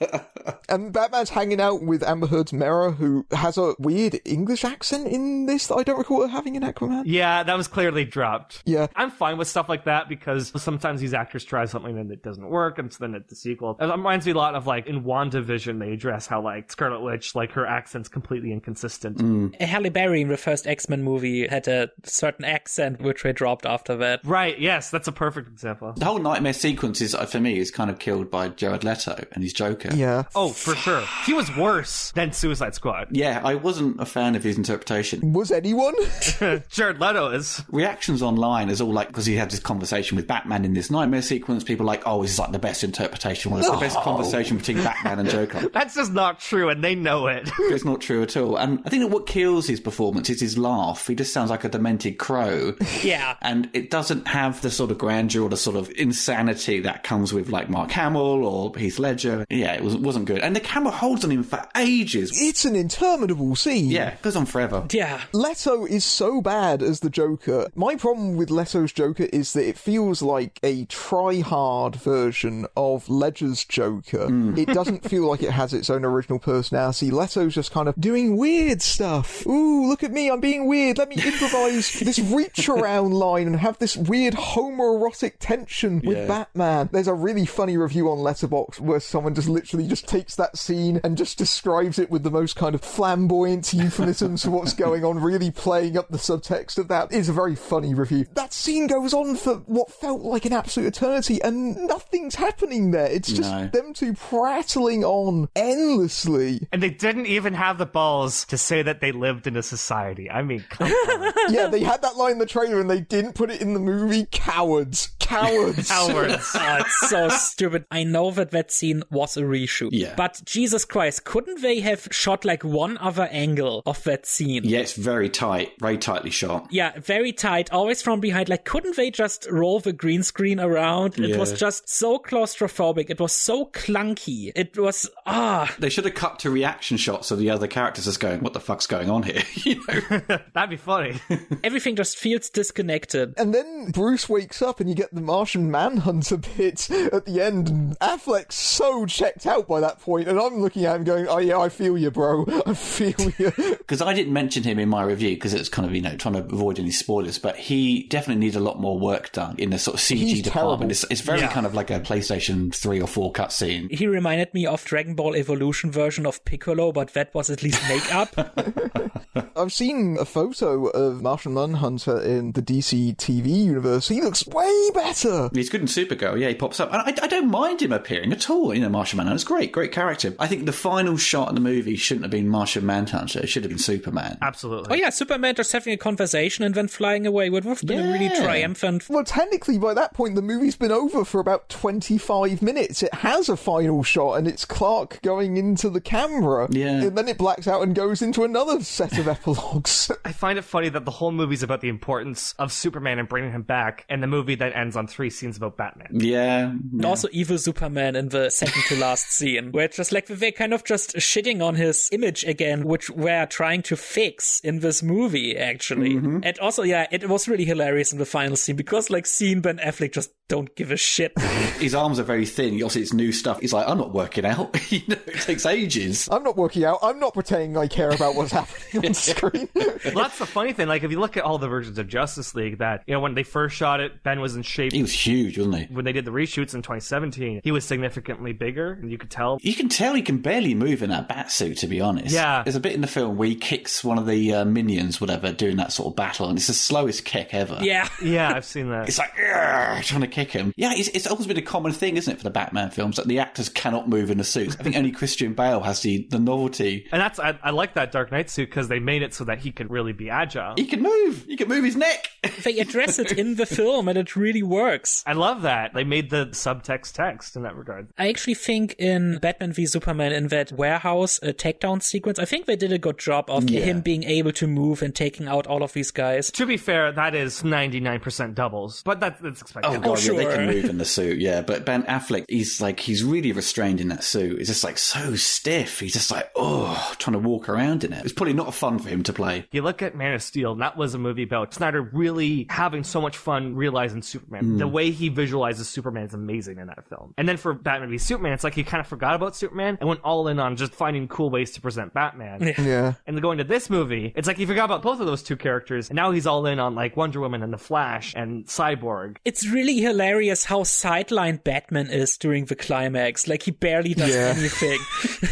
what? 0.08 0.26
And 0.68 0.92
Batman's 0.92 1.30
hanging 1.30 1.60
out 1.60 1.82
with 1.82 2.02
Amber 2.04 2.28
Heard's 2.28 2.52
Mera, 2.52 2.92
who 2.92 3.26
has 3.32 3.58
a 3.58 3.74
weird 3.80 4.20
English 4.24 4.64
accent 4.64 5.08
in 5.08 5.46
this 5.46 5.66
that 5.66 5.74
I 5.74 5.82
don't 5.82 5.98
recall 5.98 6.22
her 6.22 6.28
having 6.28 6.54
in 6.54 6.62
Aquaman. 6.62 7.02
yeah, 7.06 7.42
that 7.42 7.56
was 7.56 7.66
clearly 7.66 8.04
dropped. 8.04 8.59
Yeah. 8.64 8.86
I'm 8.96 9.10
fine 9.10 9.38
with 9.38 9.48
stuff 9.48 9.68
like 9.68 9.84
that 9.84 10.08
because 10.08 10.52
sometimes 10.62 11.00
these 11.00 11.14
actors 11.14 11.44
try 11.44 11.64
something 11.64 11.98
and 11.98 12.10
it 12.10 12.22
doesn't 12.22 12.48
work, 12.48 12.78
and 12.78 12.92
so 12.92 12.98
then 13.00 13.14
it's 13.14 13.28
the 13.30 13.36
sequel. 13.36 13.76
It 13.80 13.86
reminds 13.86 14.26
me 14.26 14.32
a 14.32 14.36
lot 14.36 14.54
of 14.54 14.66
like 14.66 14.86
in 14.86 15.04
WandaVision, 15.04 15.78
they 15.78 15.92
address 15.92 16.26
how 16.26 16.42
like 16.42 16.70
Scarlet 16.70 17.00
Witch, 17.00 17.34
like 17.34 17.52
her 17.52 17.66
accent's 17.66 18.08
completely 18.08 18.52
inconsistent. 18.52 19.54
Halle 19.60 19.88
Berry 19.90 20.20
in 20.22 20.28
the 20.28 20.36
first 20.36 20.66
X 20.66 20.88
Men 20.88 21.02
movie 21.02 21.46
had 21.46 21.66
a 21.68 21.90
certain 22.04 22.44
accent 22.44 23.00
which 23.00 23.22
they 23.22 23.32
dropped 23.32 23.66
after 23.66 23.96
that. 23.96 24.20
Right, 24.24 24.58
yes, 24.58 24.90
that's 24.90 25.08
a 25.08 25.12
perfect 25.12 25.48
example. 25.48 25.92
The 25.96 26.04
whole 26.04 26.18
nightmare 26.18 26.52
sequence 26.52 27.00
is, 27.00 27.14
uh, 27.14 27.26
for 27.26 27.40
me, 27.40 27.58
is 27.58 27.70
kind 27.70 27.90
of 27.90 27.98
killed 27.98 28.30
by 28.30 28.48
Jared 28.48 28.84
Leto 28.84 29.24
and 29.32 29.42
his 29.42 29.52
Joker. 29.52 29.94
Yeah. 29.94 30.24
Oh, 30.34 30.50
for 30.50 30.74
sure. 30.74 31.02
He 31.24 31.32
was 31.32 31.54
worse 31.56 32.12
than 32.12 32.32
Suicide 32.32 32.74
Squad. 32.74 33.08
Yeah, 33.10 33.40
I 33.44 33.54
wasn't 33.54 34.00
a 34.00 34.06
fan 34.06 34.34
of 34.34 34.44
his 34.44 34.56
interpretation. 34.56 35.32
Was 35.32 35.50
anyone? 35.50 35.94
Jared 36.70 37.00
Leto 37.00 37.30
is. 37.30 37.62
Reactions 37.70 38.22
online 38.22 38.49
is 38.58 38.80
all 38.80 38.92
like 38.92 39.08
because 39.08 39.26
he 39.26 39.36
had 39.36 39.50
this 39.50 39.60
conversation 39.60 40.16
with 40.16 40.26
Batman 40.26 40.64
in 40.64 40.74
this 40.74 40.90
nightmare 40.90 41.22
sequence. 41.22 41.62
People 41.64 41.84
are 41.84 41.86
like, 41.86 42.02
"Oh, 42.06 42.22
this 42.22 42.32
is 42.32 42.38
like 42.38 42.52
the 42.52 42.58
best 42.58 42.82
interpretation, 42.84 43.50
one 43.50 43.60
of 43.60 43.66
the 43.66 43.76
best 43.78 43.96
conversation 43.98 44.56
between 44.58 44.78
Batman 44.78 45.18
and 45.20 45.30
Joker." 45.30 45.68
That's 45.72 45.94
just 45.94 46.12
not 46.12 46.40
true, 46.40 46.68
and 46.68 46.82
they 46.82 46.94
know 46.94 47.26
it. 47.28 47.48
it's 47.58 47.84
not 47.84 48.00
true 48.00 48.22
at 48.22 48.36
all. 48.36 48.56
And 48.56 48.80
I 48.84 48.90
think 48.90 49.02
that 49.02 49.08
what 49.08 49.26
kills 49.26 49.66
his 49.66 49.80
performance 49.80 50.28
is 50.30 50.40
his 50.40 50.58
laugh. 50.58 51.06
He 51.06 51.14
just 51.14 51.32
sounds 51.32 51.50
like 51.50 51.64
a 51.64 51.68
demented 51.68 52.18
crow. 52.18 52.74
Yeah. 53.02 53.36
and 53.40 53.70
it 53.72 53.88
doesn't 53.90 54.28
have 54.28 54.60
the 54.60 54.70
sort 54.70 54.90
of 54.90 54.98
grandeur 54.98 55.42
or 55.44 55.48
the 55.48 55.56
sort 55.56 55.76
of 55.76 55.90
insanity 55.96 56.80
that 56.80 57.02
comes 57.02 57.32
with 57.32 57.48
like 57.48 57.70
Mark 57.70 57.90
Hamill 57.92 58.44
or 58.44 58.76
Heath 58.76 58.98
Ledger. 58.98 59.46
Yeah, 59.48 59.72
it 59.72 59.82
was, 59.82 59.96
wasn't 59.96 60.26
good. 60.26 60.40
And 60.40 60.54
the 60.54 60.60
camera 60.60 60.90
holds 60.92 61.24
on 61.24 61.30
him 61.30 61.42
for 61.42 61.64
ages. 61.76 62.30
it's 62.34 62.64
an 62.64 62.76
interminable 62.76 63.56
scene. 63.56 63.90
Yeah, 63.90 64.10
it 64.10 64.22
goes 64.22 64.36
on 64.36 64.44
forever. 64.46 64.86
Yeah. 64.92 65.20
Leto 65.32 65.86
is 65.86 66.04
so 66.04 66.40
bad 66.40 66.82
as 66.82 67.00
the 67.00 67.10
Joker. 67.10 67.68
My 67.74 67.96
problem 67.96 68.36
with 68.40 68.50
Leto's 68.50 68.90
Joker 68.90 69.24
is 69.34 69.52
that 69.52 69.68
it 69.68 69.76
feels 69.76 70.22
like 70.22 70.58
a 70.62 70.86
try-hard 70.86 71.94
version 71.94 72.66
of 72.74 73.06
Ledger's 73.10 73.66
Joker. 73.66 74.28
Hmm. 74.28 74.56
It 74.56 74.68
doesn't 74.68 75.04
feel 75.06 75.28
like 75.28 75.42
it 75.42 75.50
has 75.50 75.74
its 75.74 75.90
own 75.90 76.06
original 76.06 76.38
personality. 76.38 77.10
Leto's 77.10 77.54
just 77.54 77.70
kind 77.70 77.86
of 77.86 77.94
doing 78.00 78.38
weird 78.38 78.80
stuff. 78.80 79.46
Ooh, 79.46 79.86
look 79.86 80.02
at 80.02 80.10
me, 80.10 80.30
I'm 80.30 80.40
being 80.40 80.66
weird. 80.66 80.96
Let 80.96 81.10
me 81.10 81.16
improvise 81.16 81.92
this 82.00 82.18
reach 82.18 82.66
around 82.66 83.12
line 83.12 83.46
and 83.46 83.56
have 83.56 83.76
this 83.78 83.94
weird 83.94 84.32
homoerotic 84.32 85.34
tension 85.38 86.00
with 86.02 86.16
Yeah. 86.16 86.26
Batman. 86.26 86.88
There's 86.92 87.08
a 87.08 87.12
really 87.14 87.44
funny 87.44 87.76
review 87.76 88.08
on 88.10 88.18
Letterboxd 88.18 88.80
where 88.80 89.00
someone 89.00 89.34
just 89.34 89.50
literally 89.50 89.86
just 89.86 90.08
takes 90.08 90.34
that 90.36 90.56
scene 90.56 90.98
and 91.04 91.18
just 91.18 91.36
describes 91.36 91.98
it 91.98 92.10
with 92.10 92.22
the 92.22 92.30
most 92.30 92.56
kind 92.56 92.74
of 92.74 92.80
flamboyant 92.80 93.74
euphemisms 93.74 94.44
for 94.44 94.50
what's 94.50 94.72
going 94.72 95.04
on, 95.04 95.20
really 95.20 95.50
playing 95.50 95.98
up 95.98 96.08
the 96.08 96.16
subtext 96.16 96.78
of 96.78 96.88
that. 96.88 97.12
It's 97.12 97.28
a 97.28 97.32
very 97.34 97.54
funny 97.54 97.92
review. 97.92 98.19
That 98.34 98.52
scene 98.52 98.86
goes 98.86 99.12
on 99.14 99.36
for 99.36 99.56
what 99.66 99.90
felt 99.90 100.22
like 100.22 100.44
an 100.44 100.52
absolute 100.52 100.88
eternity 100.96 101.40
and 101.42 101.76
nothing's 101.86 102.34
happening 102.34 102.90
there. 102.90 103.06
It's 103.06 103.28
just 103.28 103.50
No. 103.50 103.68
them 103.68 103.94
two 103.94 104.14
prattling 104.14 105.04
on 105.04 105.48
endlessly. 105.56 106.68
And 106.72 106.82
they 106.82 106.90
didn't 106.90 107.26
even 107.26 107.54
have 107.54 107.78
the 107.78 107.86
balls 107.86 108.44
to 108.46 108.58
say 108.58 108.82
that 108.82 109.00
they 109.00 109.12
lived 109.12 109.46
in 109.46 109.56
a 109.56 109.62
society. 109.62 110.30
I 110.30 110.42
mean, 110.42 110.64
come 110.68 110.88
on. 110.90 111.32
yeah, 111.54 111.66
they 111.66 111.80
had 111.80 112.02
that 112.02 112.16
line 112.16 112.32
in 112.32 112.38
the 112.38 112.46
trailer 112.46 112.80
and 112.80 112.90
they 112.90 113.00
didn't 113.00 113.34
put 113.34 113.50
it 113.50 113.60
in 113.60 113.74
the 113.74 113.80
movie. 113.80 114.26
Cowards. 114.30 115.10
Cowards. 115.18 115.88
Cowards. 115.90 116.50
Oh, 116.62 116.76
it's 116.80 117.08
so 117.08 117.28
stupid. 117.30 117.84
I 117.90 118.04
know 118.04 118.30
that 118.32 118.50
that 118.50 118.70
scene 118.70 119.02
was 119.10 119.36
a 119.36 119.42
reshoot. 119.42 119.90
Yeah. 119.92 120.14
But 120.16 120.42
Jesus 120.44 120.84
Christ, 120.84 121.24
couldn't 121.24 121.62
they 121.62 121.80
have 121.80 122.06
shot 122.10 122.44
like 122.44 122.62
one 122.64 122.98
other 122.98 123.28
angle 123.30 123.82
of 123.86 124.02
that 124.04 124.26
scene? 124.26 124.62
Yeah, 124.64 124.80
it's 124.80 124.92
very 124.94 125.28
tight, 125.30 125.72
very 125.80 125.96
tightly 125.98 126.30
shot. 126.30 126.66
Yeah, 126.70 126.92
very 126.98 127.32
tight, 127.32 127.72
always 127.72 128.02
from 128.02 128.09
behind. 128.18 128.48
Like, 128.48 128.64
couldn't 128.64 128.96
they 128.96 129.12
just 129.12 129.46
roll 129.48 129.78
the 129.78 129.92
green 129.92 130.24
screen 130.24 130.58
around? 130.58 131.18
It 131.20 131.38
was 131.38 131.52
just 131.52 131.88
so 131.88 132.18
claustrophobic. 132.18 133.10
It 133.10 133.20
was 133.20 133.32
so 133.32 133.66
clunky. 133.66 134.50
It 134.56 134.76
was, 134.76 135.08
ah. 135.26 135.72
They 135.78 135.90
should 135.90 136.06
have 136.06 136.14
cut 136.14 136.40
to 136.40 136.50
reaction 136.50 136.96
shots 136.96 137.30
of 137.30 137.38
the 137.38 137.50
other 137.50 137.68
characters 137.68 138.06
just 138.06 138.18
going, 138.18 138.40
"What 138.40 138.54
the 138.54 138.60
fuck's 138.60 138.86
going 138.86 139.10
on 139.10 139.22
here?" 139.22 139.42
you 139.54 139.82
know. 139.86 140.38
That'd 140.54 140.70
be 140.70 140.76
funny. 140.76 141.20
everything 141.64 141.94
just 141.94 142.16
feels 142.16 142.48
disconnected. 142.50 143.34
And 143.36 143.54
then 143.54 143.90
Bruce 143.90 144.28
wakes 144.28 144.62
up 144.62 144.80
and 144.80 144.88
you 144.88 144.94
get 144.94 145.14
the 145.14 145.20
Martian 145.20 145.70
Manhunter 145.70 146.38
bit 146.38 146.90
at 146.90 147.26
the 147.26 147.40
end, 147.40 147.68
and 147.68 147.98
Affleck's 148.00 148.54
so 148.54 149.06
checked 149.06 149.46
out 149.46 149.68
by 149.68 149.80
that 149.80 150.00
point, 150.00 150.28
and 150.28 150.38
I'm 150.38 150.60
looking 150.60 150.84
at 150.86 150.96
him 150.96 151.04
going, 151.04 151.26
oh 151.28 151.38
yeah, 151.38 151.58
I 151.58 151.68
feel 151.68 151.98
you, 151.98 152.10
bro. 152.10 152.46
I 152.66 152.74
feel 152.74 153.30
you. 153.38 153.52
Because 153.56 154.00
I 154.00 154.14
didn't 154.14 154.32
mention 154.32 154.62
him 154.62 154.78
in 154.78 154.88
my 154.88 155.02
review 155.02 155.34
because 155.34 155.54
it's 155.54 155.68
kind 155.68 155.86
of 155.86 155.94
you 155.94 156.02
know 156.02 156.16
trying 156.16 156.34
to 156.34 156.40
avoid 156.40 156.78
any 156.78 156.90
spoilers, 156.90 157.38
but 157.38 157.56
he 157.56 157.99
definitely 158.04 158.40
needs 158.40 158.56
a 158.56 158.60
lot 158.60 158.80
more 158.80 158.98
work 158.98 159.32
done 159.32 159.54
in 159.58 159.70
the 159.70 159.78
sort 159.78 159.94
of 159.96 160.00
CG 160.00 160.18
He's 160.18 160.42
department. 160.42 160.90
It's, 160.90 161.04
it's 161.10 161.20
very 161.20 161.40
Yeah. 161.40 161.48
kind 161.52 161.66
of 161.66 161.74
like 161.74 161.90
a 161.90 162.00
PlayStation 162.00 162.74
three 162.74 163.00
or 163.00 163.06
four 163.06 163.32
cutscene. 163.32 163.90
He 163.92 164.06
reminded 164.06 164.52
me 164.54 164.66
of 164.66 164.84
Dragon 164.84 165.14
Ball 165.14 165.34
Evolution 165.36 165.90
version 165.90 166.26
of 166.26 166.44
Piccolo, 166.44 166.92
but 166.92 167.12
that 167.14 167.34
was 167.34 167.50
at 167.50 167.62
least 167.62 167.82
makeup. 167.88 168.34
I've 169.56 169.72
seen 169.72 170.16
a 170.18 170.24
photo 170.24 170.86
of 170.86 171.22
Martian 171.22 171.54
Manhunter 171.54 172.20
in 172.20 172.52
the 172.52 172.62
DC 172.62 173.16
TV 173.16 173.64
universe. 173.66 174.08
He 174.08 174.20
looks 174.20 174.46
way 174.46 174.90
better. 174.94 175.50
He's 175.52 175.68
good 175.68 175.80
in 175.82 175.86
Supergirl. 175.86 176.38
Yeah, 176.40 176.48
he 176.48 176.54
pops 176.54 176.80
up. 176.80 176.92
And 176.92 177.02
I, 177.02 177.24
I 177.24 177.28
don't 177.28 177.48
mind 177.50 177.82
him 177.82 177.92
appearing 177.92 178.32
at 178.32 178.48
all. 178.50 178.74
You 178.74 178.80
know, 178.80 178.88
Martian 178.88 179.18
Manhunter. 179.18 179.34
It's 179.36 179.44
great, 179.44 179.70
great 179.72 179.92
character. 179.92 180.34
I 180.38 180.46
think 180.46 180.66
the 180.66 180.72
final 180.72 181.16
shot 181.16 181.48
in 181.48 181.54
the 181.54 181.60
movie 181.60 181.96
shouldn't 181.96 182.24
have 182.24 182.30
been 182.30 182.48
Martian 182.48 182.84
Manhunter. 182.86 183.40
It 183.40 183.48
should 183.48 183.62
have 183.64 183.70
been 183.70 183.78
Superman. 183.78 184.38
Absolutely. 184.42 184.92
oh 184.92 184.94
yeah, 184.96 185.10
Superman 185.10 185.54
just 185.54 185.72
having 185.72 185.92
a 185.92 185.96
conversation 185.98 186.64
and 186.64 186.74
then 186.74 186.88
flying 186.88 187.26
away 187.26 187.50
would 187.50 187.64
have 187.64 187.84
been 187.90 188.06
a 188.08 188.12
really 188.12 188.26
Yeah. 188.26 188.42
triumphant. 188.42 189.08
Well, 189.08 189.24
technically, 189.24 189.78
by 189.78 189.94
that 189.94 190.14
point, 190.14 190.34
the 190.34 190.42
movie's 190.42 190.76
been 190.76 190.92
over 190.92 191.24
for 191.24 191.40
about 191.40 191.68
25 191.68 192.62
minutes. 192.62 193.02
It 193.02 193.12
has 193.14 193.48
a 193.48 193.56
final 193.56 194.02
shot, 194.02 194.34
and 194.38 194.46
it's 194.48 194.64
Clark 194.64 195.20
going 195.22 195.56
into 195.56 195.90
the 195.90 196.00
camera. 196.00 196.68
Yeah. 196.70 197.02
And 197.02 197.16
then 197.18 197.28
it 197.28 197.38
blacks 197.38 197.66
out 197.68 197.82
and 197.82 197.94
goes 197.94 198.22
into 198.22 198.44
another 198.44 198.82
set 198.82 199.18
of 199.18 199.28
epilogues. 199.28 200.10
I 200.24 200.32
find 200.32 200.58
it 200.58 200.62
funny 200.62 200.88
that 200.90 201.04
the 201.04 201.10
whole 201.10 201.32
movie's 201.32 201.62
about 201.62 201.80
the 201.80 201.88
importance 201.88 202.54
of 202.58 202.72
Superman 202.72 203.18
and 203.18 203.28
bringing 203.28 203.52
him 203.52 203.62
back, 203.62 204.04
and 204.08 204.22
the 204.22 204.26
movie 204.26 204.54
then 204.54 204.72
ends 204.72 204.96
on 204.96 205.06
three 205.06 205.30
scenes 205.30 205.56
about 205.56 205.76
Batman. 205.76 206.08
Yeah. 206.12 206.70
And 206.70 207.04
also 207.04 207.28
evil 207.32 207.58
Superman 207.58 208.16
in 208.16 208.28
the 208.28 208.50
second 208.50 208.82
to 208.88 208.96
last 208.96 209.30
scene, 209.32 209.72
where 209.72 209.84
it's 209.84 209.96
just 209.96 210.12
like 210.12 210.26
they're 210.26 210.52
kind 210.52 210.72
of 210.72 210.84
just 210.84 211.16
shitting 211.16 211.62
on 211.64 211.74
his 211.74 212.08
image 212.12 212.44
again, 212.44 212.84
which 212.84 213.10
we're 213.10 213.46
trying 213.46 213.82
to 213.82 213.96
fix 213.96 214.60
in 214.60 214.80
this 214.80 215.02
movie, 215.02 215.56
actually. 215.56 216.14
Mm-hmm. 216.14 216.38
And 216.42 216.58
also, 216.60 216.82
yeah, 216.82 217.06
it 217.10 217.28
was 217.28 217.48
really 217.48 217.64
hilarious 217.64 217.79
in 217.80 218.18
the 218.18 218.26
final 218.26 218.56
scene 218.56 218.76
because 218.76 219.10
like 219.10 219.26
seeing 219.26 219.60
Ben 219.60 219.78
Affleck 219.78 220.12
just 220.12 220.30
don't 220.50 220.74
give 220.74 220.90
a 220.90 220.96
shit. 220.96 221.38
His 221.78 221.94
arms 221.94 222.18
are 222.18 222.24
very 222.24 222.44
thin. 222.44 222.74
Obviously, 222.74 223.02
it's 223.02 223.12
new 223.12 223.30
stuff. 223.30 223.60
He's 223.60 223.72
like, 223.72 223.88
I'm 223.88 223.96
not 223.96 224.12
working 224.12 224.44
out. 224.44 224.76
you 224.92 225.00
know, 225.06 225.16
it 225.26 225.40
takes 225.42 225.64
ages. 225.64 226.28
I'm 226.30 226.42
not 226.42 226.56
working 226.56 226.84
out. 226.84 226.98
I'm 227.02 227.20
not 227.20 227.34
pretending 227.34 227.76
I 227.76 227.86
care 227.86 228.10
about 228.10 228.34
what's 228.34 228.50
happening 228.50 229.06
on 229.06 229.14
screen. 229.14 229.68
Well, 229.74 230.14
that's 230.14 230.38
the 230.38 230.46
funny 230.46 230.72
thing. 230.72 230.88
Like, 230.88 231.04
if 231.04 231.10
you 231.12 231.20
look 231.20 231.36
at 231.36 231.44
all 231.44 231.58
the 231.58 231.68
versions 231.68 231.98
of 231.98 232.08
Justice 232.08 232.54
League, 232.54 232.78
that 232.78 233.04
you 233.06 233.14
know, 233.14 233.20
when 233.20 233.34
they 233.34 233.44
first 233.44 233.76
shot 233.76 234.00
it, 234.00 234.24
Ben 234.24 234.40
was 234.40 234.56
in 234.56 234.62
shape. 234.62 234.92
He 234.92 235.02
was 235.02 235.12
huge, 235.12 235.56
wasn't 235.56 235.76
he? 235.76 235.94
When 235.94 236.04
they 236.04 236.12
did 236.12 236.24
the 236.24 236.32
reshoots 236.32 236.74
in 236.74 236.82
2017, 236.82 237.60
he 237.62 237.70
was 237.70 237.84
significantly 237.84 238.52
bigger, 238.52 238.92
and 238.92 239.10
you 239.10 239.18
could 239.18 239.30
tell. 239.30 239.58
You 239.62 239.74
can 239.74 239.88
tell 239.88 240.14
he 240.14 240.22
can 240.22 240.38
barely 240.38 240.74
move 240.74 241.02
in 241.02 241.10
that 241.10 241.28
bat 241.28 241.52
suit, 241.52 241.78
to 241.78 241.86
be 241.86 242.00
honest. 242.00 242.34
Yeah. 242.34 242.64
There's 242.64 242.76
a 242.76 242.80
bit 242.80 242.94
in 242.94 243.02
the 243.02 243.06
film 243.06 243.36
where 243.36 243.48
he 243.48 243.54
kicks 243.54 244.02
one 244.02 244.18
of 244.18 244.26
the 244.26 244.52
uh, 244.52 244.64
minions, 244.64 245.20
whatever, 245.20 245.52
doing 245.52 245.76
that 245.76 245.92
sort 245.92 246.08
of 246.08 246.16
battle, 246.16 246.48
and 246.48 246.58
it's 246.58 246.66
the 246.66 246.74
slowest 246.74 247.24
kick 247.24 247.54
ever. 247.54 247.69
Yeah. 247.80 248.08
Yeah, 248.22 248.52
I've 248.54 248.64
seen 248.64 248.90
that. 248.90 249.08
It's 249.08 249.18
like, 249.18 249.34
"Argh," 249.36 250.04
trying 250.04 250.20
to 250.20 250.26
kick 250.26 250.50
him. 250.52 250.72
Yeah, 250.76 250.92
it's, 250.94 251.08
it's 251.08 251.26
always 251.26 251.46
been 251.46 251.56
a 251.56 251.62
common 251.62 251.92
thing, 251.92 252.16
isn't 252.16 252.32
it, 252.32 252.36
for 252.36 252.44
the 252.44 252.50
Batman 252.50 252.90
films, 252.90 253.16
that 253.16 253.26
the 253.26 253.38
actors 253.38 253.68
cannot 253.68 254.08
move 254.08 254.30
in 254.30 254.38
the 254.38 254.44
suits. 254.44 254.76
I 254.78 254.82
think 254.82 254.96
only 254.96 255.10
Christian 255.10 255.54
Bale 255.54 255.80
has 255.80 256.00
the, 256.02 256.26
the 256.30 256.38
novelty. 256.38 257.06
And 257.12 257.20
that's 257.20 257.38
I, 257.38 257.58
I 257.62 257.70
like 257.70 257.94
that 257.94 258.12
Dark 258.12 258.30
Knight 258.30 258.50
suit 258.50 258.68
because 258.68 258.88
they 258.88 258.98
made 259.00 259.22
it 259.22 259.32
so 259.34 259.44
that 259.44 259.58
he 259.60 259.72
could 259.72 259.90
really 259.90 260.12
be 260.12 260.30
agile. 260.30 260.74
He 260.76 260.84
can 260.86 261.02
move. 261.02 261.44
He 261.46 261.56
can 261.56 261.68
move 261.68 261.84
his 261.84 261.96
neck. 261.96 262.30
They 262.62 262.78
address 262.78 263.18
it 263.18 263.32
in 263.32 263.54
the 263.56 263.64
film 263.64 264.06
and 264.06 264.18
it 264.18 264.36
really 264.36 264.62
works. 264.62 265.22
I 265.26 265.32
love 265.32 265.62
that 265.62 265.94
they 265.94 266.04
made 266.04 266.28
the 266.28 266.46
subtext 266.46 267.12
text 267.12 267.56
in 267.56 267.62
that 267.62 267.74
regard. 267.74 268.08
I 268.18 268.28
actually 268.28 268.54
think 268.54 268.94
in 268.98 269.38
Batman 269.38 269.72
v 269.72 269.86
Superman, 269.86 270.32
in 270.32 270.48
that 270.48 270.70
warehouse 270.72 271.40
uh, 271.42 271.46
takedown 271.52 272.02
sequence, 272.02 272.38
I 272.38 272.44
think 272.44 272.66
they 272.66 272.76
did 272.76 272.92
a 272.92 272.98
good 272.98 273.18
job 273.18 273.46
of 273.48 273.70
Yeah. 273.70 273.80
him 273.80 274.00
being 274.02 274.24
able 274.24 274.52
to 274.52 274.66
move 274.66 275.00
and 275.00 275.14
taking 275.14 275.48
out 275.48 275.66
all 275.66 275.82
of 275.82 275.94
these 275.94 276.10
guys. 276.10 276.50
To 276.52 276.66
be 276.66 276.76
fair, 276.76 277.12
that 277.12 277.34
is 277.34 277.59
99% 277.62 278.54
doubles, 278.54 279.02
but 279.02 279.20
that, 279.20 279.40
that's 279.42 279.60
expected. 279.60 279.88
Oh, 279.88 280.00
God, 280.00 280.22
yeah, 280.22 280.32
they 280.32 280.44
can 280.44 280.68
oh, 280.68 280.72
move 280.72 280.84
in 280.84 280.98
the 280.98 281.04
suit, 281.04 281.38
yeah. 281.38 281.62
But 281.62 281.84
Ben 281.84 282.02
Affleck, 282.04 282.44
he's 282.48 282.80
like, 282.80 283.00
he's 283.00 283.24
really 283.24 283.52
restrained 283.52 284.00
in 284.00 284.08
that 284.08 284.24
suit. 284.24 284.58
He's 284.58 284.68
just 284.68 284.84
like 284.84 284.98
so 284.98 285.36
stiff. 285.36 286.00
He's 286.00 286.12
just 286.12 286.30
like, 286.30 286.50
oh, 286.56 287.14
trying 287.18 287.32
to 287.32 287.38
walk 287.38 287.68
around 287.68 288.04
in 288.04 288.12
it. 288.12 288.24
It's 288.24 288.32
probably 288.32 288.54
not 288.54 288.74
fun 288.74 288.98
for 288.98 289.08
him 289.08 289.22
to 289.24 289.32
play. 289.32 289.66
You 289.72 289.82
look 289.82 290.02
at 290.02 290.14
Man 290.14 290.34
of 290.34 290.42
Steel, 290.42 290.72
and 290.72 290.82
that 290.82 290.96
was 290.96 291.14
a 291.14 291.18
movie 291.18 291.42
about 291.42 291.74
Snyder 291.74 292.02
really 292.02 292.66
having 292.68 293.04
so 293.04 293.20
much 293.20 293.36
fun 293.36 293.74
realizing 293.74 294.22
Superman. 294.22 294.64
Hmm. 294.64 294.78
The 294.78 294.88
way 294.88 295.10
he 295.10 295.28
visualizes 295.28 295.88
Superman 295.88 296.24
is 296.24 296.34
amazing 296.34 296.78
in 296.78 296.86
that 296.86 297.08
film. 297.08 297.34
And 297.36 297.48
then 297.48 297.56
for 297.56 297.72
Batman 297.72 298.10
v 298.10 298.18
Superman, 298.18 298.52
it's 298.52 298.64
like 298.64 298.74
he 298.74 298.84
kind 298.84 299.00
of 299.00 299.06
forgot 299.06 299.34
about 299.34 299.56
Superman 299.56 299.98
and 300.00 300.08
went 300.08 300.20
all 300.22 300.48
in 300.48 300.58
on 300.58 300.76
just 300.76 300.92
finding 300.92 301.28
cool 301.28 301.50
ways 301.50 301.72
to 301.72 301.80
present 301.80 302.14
Batman. 302.14 302.74
yeah. 302.78 303.14
And 303.26 303.36
then 303.36 303.42
going 303.42 303.58
to 303.58 303.64
this 303.64 303.90
movie, 303.90 304.32
it's 304.36 304.46
like 304.46 304.56
he 304.56 304.66
forgot 304.66 304.84
about 304.84 305.02
both 305.02 305.20
of 305.20 305.26
those 305.26 305.42
two 305.42 305.56
characters, 305.56 306.10
and 306.10 306.16
now 306.16 306.30
he's 306.30 306.46
all 306.46 306.66
in 306.66 306.78
on 306.78 306.94
like 306.94 307.16
Wonder 307.16 307.40
Woman 307.40 307.49
and 307.54 307.72
the 307.72 307.78
Flash 307.78 308.34
and 308.36 308.64
Cyborg. 308.66 309.36
It's 309.44 309.66
really 309.66 309.98
hilarious 309.98 310.64
how 310.64 310.80
sidelined 310.82 311.64
Batman 311.64 312.08
is 312.08 312.36
during 312.38 312.66
the 312.66 312.76
climax. 312.76 313.46
Like 313.48 313.62
he 313.62 313.70
barely 313.70 314.14
does 314.14 314.34
Yeah. 314.34 314.54
anything. 314.56 314.98